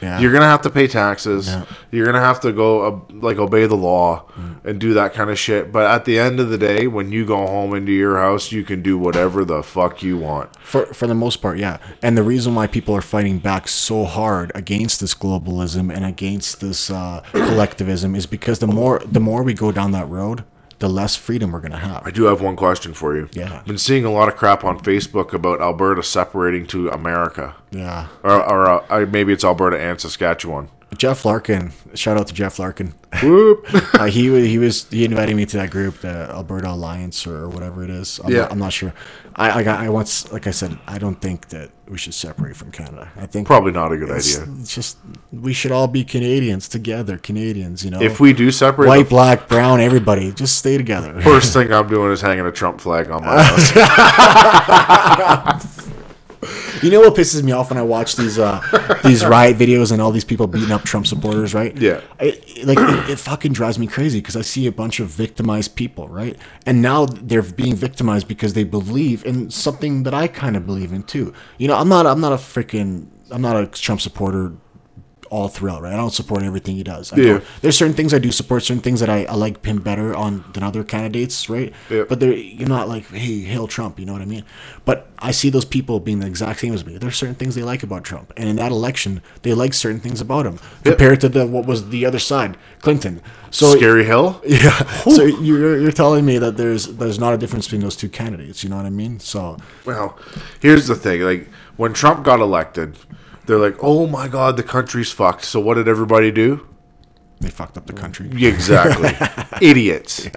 Yeah, 0.05 0.19
You're 0.19 0.31
gonna 0.31 0.45
have 0.45 0.61
to 0.61 0.69
pay 0.69 0.87
taxes. 0.87 1.47
Yeah. 1.47 1.65
You're 1.91 2.05
gonna 2.05 2.19
have 2.19 2.39
to 2.41 2.51
go 2.51 2.81
uh, 2.81 2.99
like 3.09 3.37
obey 3.37 3.65
the 3.65 3.75
law 3.75 4.25
and 4.63 4.79
do 4.79 4.93
that 4.93 5.13
kind 5.13 5.29
of 5.29 5.39
shit. 5.39 5.71
But 5.71 5.89
at 5.89 6.05
the 6.05 6.19
end 6.19 6.39
of 6.39 6.49
the 6.49 6.57
day, 6.57 6.85
when 6.87 7.11
you 7.11 7.25
go 7.25 7.37
home 7.47 7.73
into 7.73 7.91
your 7.91 8.17
house, 8.17 8.51
you 8.51 8.63
can 8.63 8.81
do 8.81 8.97
whatever 8.97 9.43
the 9.43 9.63
fuck 9.63 10.03
you 10.03 10.17
want. 10.17 10.55
For 10.61 10.85
for 10.93 11.07
the 11.07 11.15
most 11.15 11.37
part, 11.41 11.57
yeah. 11.57 11.77
And 12.01 12.17
the 12.17 12.23
reason 12.23 12.53
why 12.55 12.67
people 12.67 12.95
are 12.95 13.01
fighting 13.01 13.39
back 13.39 13.67
so 13.67 14.05
hard 14.05 14.51
against 14.53 14.99
this 14.99 15.15
globalism 15.15 15.93
and 15.93 16.05
against 16.05 16.59
this 16.61 16.89
uh, 16.89 17.21
collectivism 17.31 18.15
is 18.15 18.27
because 18.27 18.59
the 18.59 18.67
more 18.67 19.01
the 19.05 19.19
more 19.19 19.41
we 19.43 19.53
go 19.53 19.71
down 19.71 19.91
that 19.91 20.07
road, 20.07 20.43
the 20.85 20.93
less 20.93 21.15
freedom 21.15 21.51
we're 21.51 21.61
gonna 21.61 21.79
have. 21.79 22.05
I 22.05 22.11
do 22.11 22.25
have 22.25 22.41
one 22.41 22.55
question 22.55 22.93
for 22.93 23.15
you. 23.15 23.27
Yeah. 23.33 23.57
I've 23.57 23.65
been 23.65 23.79
seeing 23.79 24.05
a 24.05 24.11
lot 24.11 24.27
of 24.27 24.35
crap 24.35 24.63
on 24.63 24.79
Facebook 24.79 25.33
about 25.33 25.59
Alberta 25.59 26.03
separating 26.03 26.67
to 26.67 26.89
America, 26.89 27.55
Yeah. 27.71 28.05
or, 28.21 28.43
or 28.47 28.67
uh, 28.91 29.05
maybe 29.07 29.33
it's 29.33 29.43
Alberta 29.43 29.79
and 29.79 29.99
Saskatchewan. 29.99 30.69
Jeff 30.97 31.25
Larkin, 31.25 31.71
shout 31.93 32.17
out 32.17 32.27
to 32.27 32.33
Jeff 32.33 32.59
Larkin. 32.59 32.93
Whoop. 33.21 33.65
Uh, 33.95 34.05
he 34.05 34.29
wa- 34.29 34.37
he 34.37 34.57
was 34.57 34.89
he 34.89 35.05
invited 35.05 35.35
me 35.37 35.45
to 35.45 35.57
that 35.57 35.69
group, 35.71 35.99
the 36.01 36.29
Alberta 36.29 36.69
Alliance 36.69 37.25
or 37.25 37.47
whatever 37.47 37.81
it 37.83 37.89
is. 37.89 38.19
I'm 38.23 38.31
Yeah. 38.31 38.41
not, 38.41 38.51
I'm 38.51 38.59
not 38.59 38.73
sure. 38.73 38.93
I 39.35 39.63
I, 39.63 39.85
I 39.85 39.89
once 39.89 40.29
like 40.33 40.47
I 40.47 40.51
said, 40.51 40.77
I 40.85 40.97
don't 40.97 41.21
think 41.21 41.47
that 41.49 41.69
we 41.87 41.97
should 41.97 42.13
separate 42.13 42.55
from 42.57 42.71
Canada. 42.71 43.09
I 43.15 43.25
think 43.25 43.47
Probably 43.47 43.71
not 43.71 43.91
a 43.93 43.97
good 43.97 44.09
it's, 44.09 44.37
idea. 44.39 44.53
it's 44.59 44.75
just 44.75 44.97
we 45.31 45.53
should 45.53 45.71
all 45.71 45.87
be 45.87 46.03
Canadians 46.03 46.67
together, 46.67 47.17
Canadians. 47.17 47.85
You 47.85 47.91
know, 47.91 48.01
If 48.01 48.19
we 48.19 48.33
do 48.33 48.51
separate, 48.51 48.87
white, 48.89 49.07
black, 49.07 49.47
brown, 49.47 49.79
everybody, 49.79 50.31
just 50.33 50.57
stay 50.57 50.75
together. 50.77 51.21
first 51.21 51.53
thing 51.53 51.71
I'm 51.71 51.87
doing 51.87 52.11
is 52.11 52.19
hanging 52.21 52.45
a 52.45 52.51
Trump 52.51 52.81
flag 52.81 53.09
on 53.11 53.23
my 53.23 53.41
house. 53.43 53.71
You 56.85 56.91
know 56.91 56.99
what 56.99 57.15
pisses 57.15 57.41
me 57.41 57.51
off 57.51 57.71
when 57.71 57.79
I 57.79 57.81
watch 57.81 58.15
these 58.15 58.37
uh, 58.37 58.61
these 59.03 59.25
riot 59.25 59.57
videos 59.57 59.91
and 59.91 59.99
all 59.99 60.11
these 60.11 60.23
people 60.23 60.45
beating 60.45 60.71
up 60.71 60.83
Trump 60.83 61.07
supporters, 61.07 61.55
right? 61.55 61.75
Yeah. 61.75 62.01
It, 62.19 62.63
like 62.63 62.77
it, 62.77 63.09
it 63.09 63.19
fucking 63.19 63.53
drives 63.53 63.79
me 63.79 63.87
crazy 63.87 64.19
because 64.19 64.35
I 64.35 64.41
see 64.41 64.67
a 64.67 64.71
bunch 64.71 64.99
of 64.99 65.07
victimized 65.07 65.75
people, 65.75 66.07
right? 66.07 66.37
And 66.67 66.83
now 66.83 67.07
they're 67.07 67.41
being 67.41 67.75
victimized 67.75 68.27
because 68.27 68.53
they 68.53 68.63
believe 68.63 69.25
in 69.25 69.49
something 69.49 70.03
that 70.03 70.13
I 70.13 70.27
kind 70.27 70.55
of 70.55 70.67
believe 70.67 70.93
in 70.93 71.01
too. 71.01 71.33
You 71.57 71.67
know, 71.67 71.75
I'm 71.75 71.89
not 71.89 72.05
I'm 72.05 72.21
not 72.21 72.33
a 72.33 72.37
freaking 72.37 73.07
I'm 73.31 73.41
not 73.41 73.55
a 73.55 73.65
Trump 73.65 73.99
supporter 73.99 74.53
all 75.35 75.49
throughout, 75.49 75.81
right? 75.81 75.91
I 75.91 75.97
don't 75.97 76.13
support 76.13 76.43
everything 76.43 76.77
he 76.77 76.83
does. 76.83 77.11
I 77.11 77.17
Yeah. 77.17 77.39
There's 77.61 77.77
certain 77.77 77.93
things 77.93 78.13
I 78.13 78.19
do 78.19 78.31
support, 78.31 78.63
certain 78.63 78.81
things 78.81 79.01
that 79.01 79.09
I, 79.09 79.25
I 79.25 79.35
like 79.35 79.63
him 79.65 79.79
better 79.81 80.15
on 80.15 80.45
than 80.53 80.63
other 80.63 80.81
candidates, 80.85 81.49
right? 81.49 81.73
Yeah. 81.89 82.05
But 82.07 82.21
they're 82.21 82.31
you're 82.31 82.69
not 82.69 82.87
like, 82.87 83.05
hey, 83.09 83.41
hail 83.41 83.67
Trump, 83.67 83.99
you 83.99 84.05
know 84.05 84.13
what 84.13 84.21
I 84.21 84.25
mean? 84.25 84.45
But 84.85 85.09
I 85.19 85.31
see 85.31 85.49
those 85.49 85.65
people 85.65 85.99
being 85.99 86.19
the 86.19 86.27
exact 86.27 86.61
same 86.61 86.73
as 86.73 86.85
me. 86.85 86.97
There's 86.97 87.17
certain 87.17 87.35
things 87.35 87.53
they 87.55 87.63
like 87.63 87.83
about 87.83 88.05
Trump, 88.05 88.31
and 88.37 88.47
in 88.47 88.55
that 88.55 88.71
election, 88.71 89.21
they 89.41 89.53
like 89.53 89.73
certain 89.73 89.99
things 89.99 90.21
about 90.21 90.45
him 90.45 90.57
compared 90.85 91.19
to 91.21 91.27
the 91.27 91.45
what 91.45 91.65
was 91.65 91.89
the 91.89 92.05
other 92.05 92.19
side, 92.19 92.55
Clinton. 92.79 93.21
So 93.51 93.75
Scary 93.75 94.05
Hill. 94.05 94.41
yeah, 94.47 94.85
so 95.01 95.25
you're 95.25 95.77
you're 95.81 95.91
telling 95.91 96.25
me 96.25 96.37
that 96.37 96.55
there's 96.55 96.87
there's 96.87 97.19
not 97.19 97.33
a 97.33 97.37
difference 97.37 97.65
between 97.65 97.81
those 97.81 97.97
two 97.97 98.09
candidates. 98.09 98.63
You 98.63 98.69
know 98.69 98.77
what 98.77 98.85
I 98.85 98.89
mean? 98.89 99.19
So 99.19 99.57
Well, 99.83 100.17
here's 100.61 100.87
the 100.87 100.95
thing: 100.95 101.21
like 101.21 101.49
when 101.75 101.91
Trump 101.91 102.23
got 102.23 102.39
elected, 102.39 102.95
they're 103.45 103.59
like, 103.59 103.77
"Oh 103.81 104.07
my 104.07 104.27
God, 104.27 104.57
the 104.57 104.63
country's 104.63 105.11
fucked." 105.11 105.45
So 105.45 105.59
what 105.59 105.75
did 105.75 105.87
everybody 105.87 106.31
do? 106.31 106.67
they 107.41 107.49
fucked 107.49 107.77
up 107.77 107.85
the 107.85 107.93
country. 107.93 108.29
Exactly, 108.45 109.11
idiots. 109.61 110.27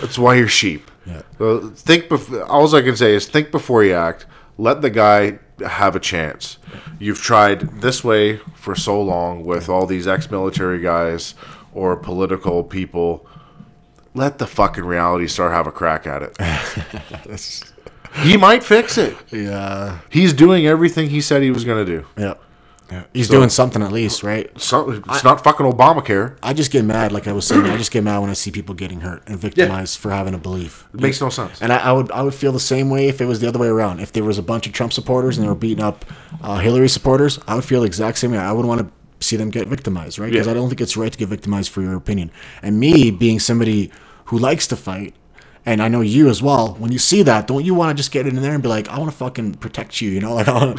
That's 0.00 0.18
why 0.18 0.34
you're 0.34 0.48
sheep. 0.48 0.90
Yeah. 1.06 1.22
So 1.38 1.68
think. 1.70 2.06
Bef- 2.06 2.46
all 2.48 2.74
I 2.74 2.82
can 2.82 2.96
say 2.96 3.14
is 3.14 3.26
think 3.26 3.50
before 3.50 3.84
you 3.84 3.94
act. 3.94 4.26
Let 4.56 4.82
the 4.82 4.90
guy 4.90 5.38
have 5.66 5.96
a 5.96 6.00
chance. 6.00 6.58
You've 6.98 7.20
tried 7.20 7.80
this 7.80 8.04
way 8.04 8.36
for 8.54 8.74
so 8.74 9.00
long 9.00 9.44
with 9.44 9.68
all 9.68 9.86
these 9.86 10.06
ex-military 10.06 10.80
guys 10.80 11.34
or 11.72 11.96
political 11.96 12.62
people. 12.62 13.26
Let 14.14 14.38
the 14.38 14.46
fucking 14.46 14.84
reality 14.84 15.26
star 15.26 15.50
have 15.50 15.66
a 15.66 15.72
crack 15.72 16.06
at 16.06 16.22
it. 16.22 16.36
he 18.22 18.36
might 18.36 18.62
fix 18.64 18.96
it. 18.98 19.16
Yeah, 19.30 19.98
He's 20.10 20.32
doing 20.32 20.66
everything 20.66 21.10
he 21.10 21.20
said 21.20 21.42
he 21.42 21.50
was 21.50 21.64
going 21.64 21.84
to 21.84 21.90
do. 22.00 22.06
yeah, 22.16 22.34
yeah. 22.90 23.02
He's 23.12 23.28
So- 23.28 23.34
doing 23.36 23.48
something 23.48 23.82
at 23.82 23.90
least, 23.92 24.22
right? 24.22 24.50
So, 24.60 24.90
it's 24.90 25.24
not 25.24 25.42
fucking 25.42 25.66
Obamacare. 25.66 26.36
I 26.42 26.52
just 26.52 26.70
get 26.70 26.84
mad, 26.84 27.12
like 27.12 27.26
I 27.26 27.32
was 27.32 27.46
saying. 27.46 27.64
I 27.66 27.76
just 27.76 27.90
get 27.90 28.04
mad 28.04 28.18
when 28.18 28.30
I 28.30 28.34
see 28.34 28.50
people 28.50 28.74
getting 28.74 29.00
hurt 29.00 29.22
and 29.26 29.38
victimized 29.38 29.98
for 29.98 30.10
having 30.10 30.34
a 30.34 30.38
belief. 30.38 30.86
It 30.94 31.00
makes 31.00 31.20
no 31.20 31.28
sense. 31.30 31.60
And 31.62 31.72
I, 31.72 31.78
I 31.78 31.92
would 31.92 32.10
I 32.12 32.22
would 32.22 32.34
feel 32.34 32.52
the 32.52 32.60
same 32.60 32.90
way 32.90 33.08
if 33.08 33.20
it 33.20 33.26
was 33.26 33.40
the 33.40 33.48
other 33.48 33.58
way 33.58 33.68
around. 33.68 34.00
If 34.00 34.12
there 34.12 34.24
was 34.24 34.38
a 34.38 34.42
bunch 34.42 34.66
of 34.66 34.72
Trump 34.72 34.92
supporters 34.92 35.36
and 35.36 35.44
they 35.44 35.48
were 35.48 35.54
beating 35.54 35.82
up 35.82 36.04
uh, 36.42 36.58
Hillary 36.58 36.88
supporters, 36.88 37.38
I 37.48 37.54
would 37.56 37.64
feel 37.64 37.80
the 37.80 37.86
exact 37.86 38.18
same 38.18 38.32
way. 38.32 38.38
I 38.38 38.52
would 38.52 38.66
want 38.66 38.80
to 38.82 38.86
see 39.26 39.36
them 39.36 39.48
get 39.50 39.66
victimized, 39.68 40.18
right? 40.18 40.30
Because 40.30 40.46
Yeah. 40.46 40.52
I 40.52 40.54
don't 40.54 40.68
think 40.68 40.80
it's 40.82 40.96
right 40.96 41.10
to 41.10 41.18
get 41.18 41.28
victimized 41.28 41.70
for 41.72 41.80
your 41.80 41.94
opinion. 41.96 42.30
And 42.62 42.78
me 42.78 43.10
being 43.10 43.40
somebody 43.40 43.90
who 44.26 44.38
likes 44.38 44.66
to 44.66 44.76
fight, 44.76 45.14
and 45.66 45.80
I 45.82 45.88
know 45.88 46.00
you 46.02 46.28
as 46.28 46.42
well. 46.42 46.74
When 46.78 46.92
you 46.92 46.98
see 46.98 47.22
that, 47.22 47.46
don't 47.46 47.64
you 47.64 47.74
want 47.74 47.90
to 47.90 47.94
just 48.00 48.10
get 48.12 48.26
in 48.26 48.36
there 48.36 48.52
and 48.52 48.62
be 48.62 48.68
like, 48.68 48.88
I 48.88 48.98
want 48.98 49.10
to 49.10 49.16
fucking 49.16 49.54
protect 49.54 50.00
you, 50.00 50.10
you 50.10 50.20
know? 50.20 50.34
Like, 50.44 50.48
I, 50.48 50.52
wanna- 50.52 50.76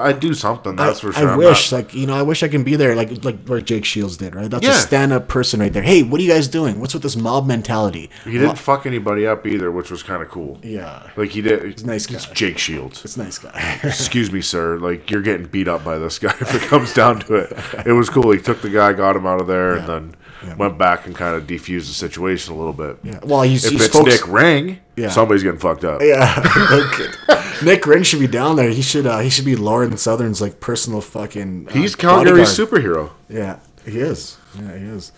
I 0.00 0.12
do 0.12 0.34
something, 0.34 0.76
that's 0.76 0.98
I, 0.98 1.00
for 1.00 1.12
sure. 1.12 1.28
I 1.28 1.32
I'm 1.32 1.38
wish, 1.38 1.72
not- 1.72 1.76
like, 1.78 1.94
you 1.94 2.06
know, 2.06 2.14
I 2.14 2.22
wish 2.22 2.42
I 2.42 2.48
can 2.48 2.62
be 2.64 2.76
there, 2.76 2.94
like, 2.94 3.24
like 3.24 3.38
what 3.46 3.64
Jake 3.64 3.84
Shields 3.84 4.16
did, 4.16 4.34
right? 4.34 4.50
That's 4.50 4.64
Yeah. 4.66 4.72
a 4.72 4.80
stand-up 4.80 5.28
person 5.28 5.60
right 5.60 5.72
there. 5.72 5.82
Hey, 5.82 6.02
what 6.02 6.20
are 6.20 6.24
you 6.24 6.30
guys 6.32 6.48
doing? 6.48 6.80
What's 6.80 6.92
with 6.94 7.02
this 7.02 7.16
mob 7.16 7.46
mentality? 7.46 8.10
he 8.24 8.32
didn't 8.32 8.58
fuck 8.58 8.84
anybody 8.86 9.26
up 9.26 9.46
either, 9.46 9.70
which 9.72 9.90
was 9.90 10.02
kind 10.02 10.22
of 10.22 10.28
cool. 10.28 10.58
Yeah, 10.62 11.08
Like 11.16 11.30
he 11.30 11.40
did. 11.42 11.62
He's 11.64 11.82
a 11.82 11.86
nice 11.86 12.10
It's. 12.10 12.26
Jake 12.26 12.58
Shields. 12.58 13.04
it's 13.04 13.16
a 13.16 13.22
nice 13.22 13.38
guy. 13.38 13.80
Excuse 13.84 14.30
me, 14.32 14.40
sir. 14.42 14.78
Like 14.78 15.10
you're 15.10 15.22
getting 15.22 15.46
beat 15.46 15.68
up 15.68 15.84
by 15.84 15.98
this 15.98 16.18
guy. 16.18 16.34
If 16.40 16.54
it 16.54 16.62
comes 16.62 16.92
down 16.92 17.20
to 17.20 17.34
it, 17.36 17.52
it 17.86 17.92
was 17.92 18.08
cool. 18.10 18.30
He 18.32 18.40
took 18.40 18.60
the 18.62 18.68
guy, 18.70 18.92
got 18.92 19.16
him 19.16 19.26
out 19.26 19.40
of 19.40 19.46
there, 19.46 19.74
and 19.76 19.86
then 19.88 20.14
went 20.56 20.78
back 20.78 21.06
and 21.06 21.14
kind 21.14 21.36
of 21.36 21.46
defused 21.46 21.86
the 21.88 21.94
situation 21.94 22.54
a 22.54 22.56
little 22.56 22.72
bit. 22.72 22.98
Yeah. 23.02 23.20
Well, 23.24 23.42
he's, 23.42 23.64
If 23.64 23.72
it's 23.74 23.84
spoke. 23.86 24.06
Nick 24.06 24.26
Ring, 24.28 24.78
Yeah. 24.96 25.08
somebody's 25.10 25.42
getting 25.42 25.58
fucked 25.60 25.84
up. 25.84 26.00
Yeah. 26.02 27.12
Nick 27.64 27.86
Ring 27.86 28.02
should 28.02 28.20
be 28.20 28.26
down 28.26 28.56
there. 28.56 28.70
He 28.70 28.82
should. 28.82 29.06
Uh, 29.06 29.18
he 29.20 29.30
should 29.30 29.44
be 29.46 29.56
Lauren 29.56 29.96
Southern's 29.96 30.40
like 30.40 30.60
personal 30.60 31.00
fucking. 31.00 31.68
Uh, 31.68 31.72
He's 31.72 31.94
Calgary's 31.94 32.48
superhero. 32.56 33.10
Yeah, 33.28 33.60
he 33.84 33.98
is. 33.98 34.36
Yeah, 34.58 34.76
he 34.76 34.84
is. 34.84 35.12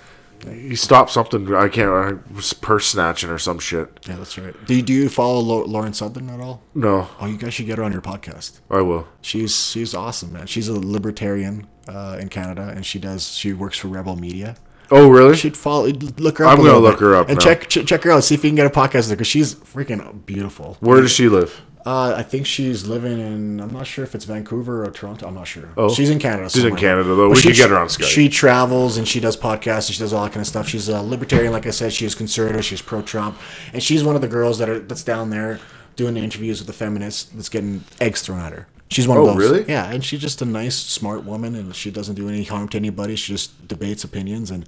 He 0.48 0.76
stopped 0.76 1.10
something. 1.10 1.52
I 1.52 1.66
can't. 1.68 1.90
I 1.90 2.12
was 2.32 2.52
purse 2.52 2.86
snatching 2.86 3.28
or 3.28 3.38
some 3.38 3.58
shit. 3.58 3.88
Yeah, 4.08 4.16
that's 4.16 4.38
right. 4.38 4.54
Do 4.66 4.74
you, 4.76 4.82
do 4.82 4.92
you 4.92 5.08
follow 5.08 5.40
Lauren 5.40 5.92
Southern 5.92 6.30
at 6.30 6.38
all? 6.40 6.62
No, 6.76 7.08
Oh, 7.20 7.26
you 7.26 7.36
guys 7.36 7.54
should 7.54 7.66
get 7.66 7.78
her 7.78 7.82
on 7.84 7.90
your 7.90 8.02
podcast. 8.02 8.60
I 8.70 8.82
will. 8.82 9.08
She's 9.20 9.56
she's 9.70 9.94
awesome, 9.94 10.32
man. 10.32 10.46
She's 10.46 10.68
a 10.68 10.78
libertarian 10.78 11.66
uh, 11.88 12.18
in 12.20 12.28
Canada, 12.28 12.72
and 12.74 12.86
she 12.86 13.00
does 13.00 13.32
she 13.34 13.52
works 13.52 13.78
for 13.78 13.88
Rebel 13.88 14.14
Media. 14.14 14.54
Oh, 14.90 15.08
really? 15.08 15.30
You 15.30 15.34
should 15.36 15.56
follow 15.56 15.86
look 15.86 16.38
her 16.38 16.44
up. 16.46 16.58
I'm 16.58 16.64
gonna 16.64 16.78
look 16.78 17.00
her 17.00 17.14
up 17.14 17.28
and 17.28 17.38
now. 17.38 17.44
check 17.44 17.68
ch- 17.68 17.86
check 17.86 18.02
her 18.04 18.10
out. 18.10 18.24
See 18.24 18.34
if 18.34 18.44
you 18.44 18.50
can 18.50 18.56
get 18.56 18.66
a 18.66 18.70
podcast 18.70 19.10
because 19.10 19.26
she's 19.26 19.54
freaking 19.54 20.24
beautiful. 20.26 20.76
Where 20.80 21.00
does 21.00 21.10
she 21.10 21.28
live? 21.28 21.60
Uh, 21.86 22.14
I 22.16 22.22
think 22.22 22.44
she's 22.44 22.86
living 22.86 23.18
in. 23.18 23.60
I'm 23.60 23.72
not 23.72 23.86
sure 23.86 24.04
if 24.04 24.14
it's 24.14 24.26
Vancouver 24.26 24.84
or 24.84 24.90
Toronto. 24.90 25.26
I'm 25.26 25.34
not 25.34 25.46
sure. 25.46 25.70
Oh. 25.76 25.88
she's 25.88 26.10
in 26.10 26.18
Canada. 26.18 26.50
She's 26.50 26.64
in. 26.64 26.76
Canada, 26.76 27.14
though. 27.14 27.28
But 27.30 27.36
We 27.36 27.42
could 27.42 27.54
get 27.54 27.70
her 27.70 27.78
on 27.78 27.86
Skype. 27.86 28.04
She 28.08 28.28
travels 28.28 28.98
and 28.98 29.08
she 29.08 29.20
does 29.20 29.38
podcasts 29.38 29.86
and 29.88 29.94
she 29.94 30.00
does 30.00 30.12
all 30.12 30.22
that 30.24 30.32
kind 30.32 30.42
of 30.42 30.46
stuff. 30.46 30.68
She's 30.68 30.88
a 30.90 31.00
libertarian, 31.00 31.52
like 31.52 31.66
I 31.66 31.70
said. 31.70 31.92
She 31.94 32.04
is 32.04 32.14
conservative. 32.14 32.62
She's 32.64 32.82
pro-Trump, 32.82 33.38
and 33.72 33.82
she's 33.82 34.04
one 34.04 34.16
of 34.16 34.20
the 34.20 34.28
girls 34.28 34.58
that 34.58 34.68
are 34.68 34.80
that's 34.80 35.02
down 35.02 35.30
there 35.30 35.60
doing 35.96 36.14
the 36.14 36.20
interviews 36.20 36.60
with 36.60 36.66
the 36.66 36.72
feminists 36.74 37.24
that's 37.34 37.48
getting 37.48 37.84
eggs 38.00 38.20
thrown 38.22 38.40
at 38.40 38.52
her. 38.52 38.68
She's 38.90 39.06
one 39.06 39.18
Oh, 39.18 39.26
of 39.28 39.36
those. 39.36 39.50
really? 39.50 39.64
Yeah, 39.68 39.90
and 39.90 40.04
she's 40.04 40.20
just 40.20 40.40
a 40.42 40.44
nice, 40.46 40.76
smart 40.76 41.24
woman, 41.24 41.54
and 41.54 41.74
she 41.74 41.90
doesn't 41.90 42.14
do 42.14 42.28
any 42.28 42.44
harm 42.44 42.68
to 42.70 42.76
anybody. 42.78 43.16
She 43.16 43.32
just 43.32 43.68
debates 43.68 44.02
opinions 44.04 44.50
and 44.50 44.66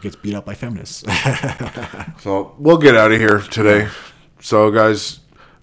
gets 0.00 0.14
beat 0.16 0.34
up 0.34 0.44
by 0.44 0.54
feminists. 0.54 1.02
So 2.20 2.54
we'll 2.58 2.78
get 2.78 2.96
out 2.96 3.12
of 3.12 3.18
here 3.18 3.40
today. 3.40 3.88
So 4.40 4.70
guys, 4.70 5.20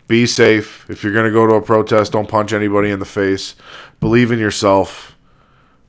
be 0.07 0.25
safe. 0.25 0.85
If 0.89 1.03
you're 1.03 1.13
gonna 1.13 1.31
go 1.31 1.47
to 1.47 1.55
a 1.55 1.61
protest, 1.61 2.11
don't 2.11 2.27
punch 2.27 2.53
anybody 2.53 2.89
in 2.89 2.99
the 2.99 3.05
face. 3.05 3.55
Believe 3.99 4.31
in 4.31 4.39
yourself. 4.39 5.15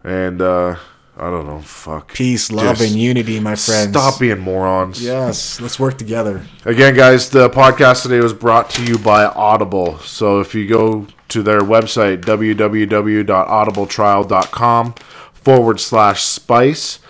And 0.03 0.41
uh 0.43 0.77
I 1.17 1.31
don't 1.31 1.47
know, 1.47 1.61
fuck. 1.61 2.13
Peace, 2.13 2.51
love, 2.51 2.77
Just 2.79 2.91
and 2.91 3.01
unity, 3.01 3.39
my 3.39 3.55
friends. 3.55 3.91
Stop 3.91 4.19
being 4.19 4.41
morons. 4.41 5.01
Yes, 5.03 5.61
let's 5.61 5.79
work 5.79 5.97
together. 5.97 6.43
Again, 6.65 6.95
guys, 6.95 7.31
the 7.31 7.49
podcast 7.51 8.03
today 8.03 8.19
was 8.21 8.33
brought 8.33 8.69
to 8.71 8.85
you 8.85 8.99
by 8.99 9.25
Audible. 9.27 9.99
So 10.01 10.41
if 10.41 10.57
you 10.57 10.67
go 10.69 11.07
to 11.35 11.43
their 11.43 11.61
website, 11.61 12.23
www.audibletrial.com, 12.23 14.95
forward 15.35 15.79
slash 15.79 16.23
spice 16.23 17.01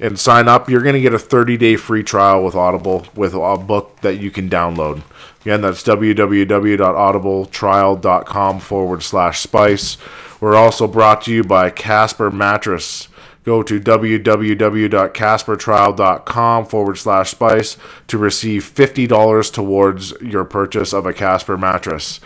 and 0.00 0.18
sign 0.18 0.48
up. 0.48 0.68
You're 0.68 0.82
going 0.82 0.94
to 0.94 1.00
get 1.00 1.14
a 1.14 1.18
30 1.18 1.56
day 1.56 1.76
free 1.76 2.02
trial 2.02 2.44
with 2.44 2.54
Audible 2.54 3.06
with 3.14 3.32
a 3.34 3.56
book 3.56 4.02
that 4.02 4.16
you 4.16 4.30
can 4.30 4.50
download. 4.50 5.02
Again, 5.42 5.60
that's 5.62 5.84
www.audibletrial.com 5.84 8.60
forward 8.60 9.02
slash 9.02 9.40
spice. 9.40 9.96
We're 10.40 10.56
also 10.56 10.86
brought 10.86 11.22
to 11.22 11.32
you 11.32 11.42
by 11.44 11.70
Casper 11.70 12.30
Mattress. 12.30 13.08
Go 13.44 13.62
to 13.62 13.80
www.caspertrial.com 13.80 16.66
forward 16.66 16.98
slash 16.98 17.30
spice 17.30 17.78
to 18.08 18.18
receive 18.18 18.64
$50 18.64 19.52
towards 19.52 20.12
your 20.20 20.44
purchase 20.44 20.92
of 20.92 21.06
a 21.06 21.14
Casper 21.14 21.56
mattress. 21.56 22.20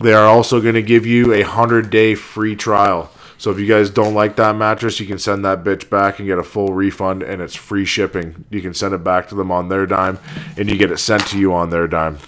They 0.00 0.12
are 0.12 0.26
also 0.26 0.60
going 0.60 0.74
to 0.74 0.82
give 0.82 1.06
you 1.06 1.32
a 1.32 1.42
100 1.42 1.90
day 1.90 2.14
free 2.14 2.56
trial. 2.56 3.10
So 3.38 3.50
if 3.50 3.58
you 3.58 3.66
guys 3.66 3.90
don't 3.90 4.14
like 4.14 4.36
that 4.36 4.54
mattress, 4.54 5.00
you 5.00 5.06
can 5.06 5.18
send 5.18 5.44
that 5.44 5.64
bitch 5.64 5.90
back 5.90 6.18
and 6.18 6.28
get 6.28 6.38
a 6.38 6.44
full 6.44 6.72
refund, 6.72 7.24
and 7.24 7.42
it's 7.42 7.56
free 7.56 7.84
shipping. 7.84 8.44
You 8.50 8.62
can 8.62 8.72
send 8.72 8.94
it 8.94 9.02
back 9.02 9.28
to 9.30 9.34
them 9.34 9.50
on 9.50 9.68
their 9.68 9.84
dime, 9.84 10.20
and 10.56 10.70
you 10.70 10.76
get 10.76 10.92
it 10.92 10.98
sent 10.98 11.26
to 11.28 11.38
you 11.38 11.52
on 11.52 11.70
their 11.70 11.88
dime. 11.88 12.18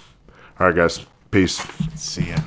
All 0.59 0.67
right, 0.67 0.75
guys. 0.75 1.05
Peace. 1.31 1.65
See 1.95 2.29
ya. 2.29 2.39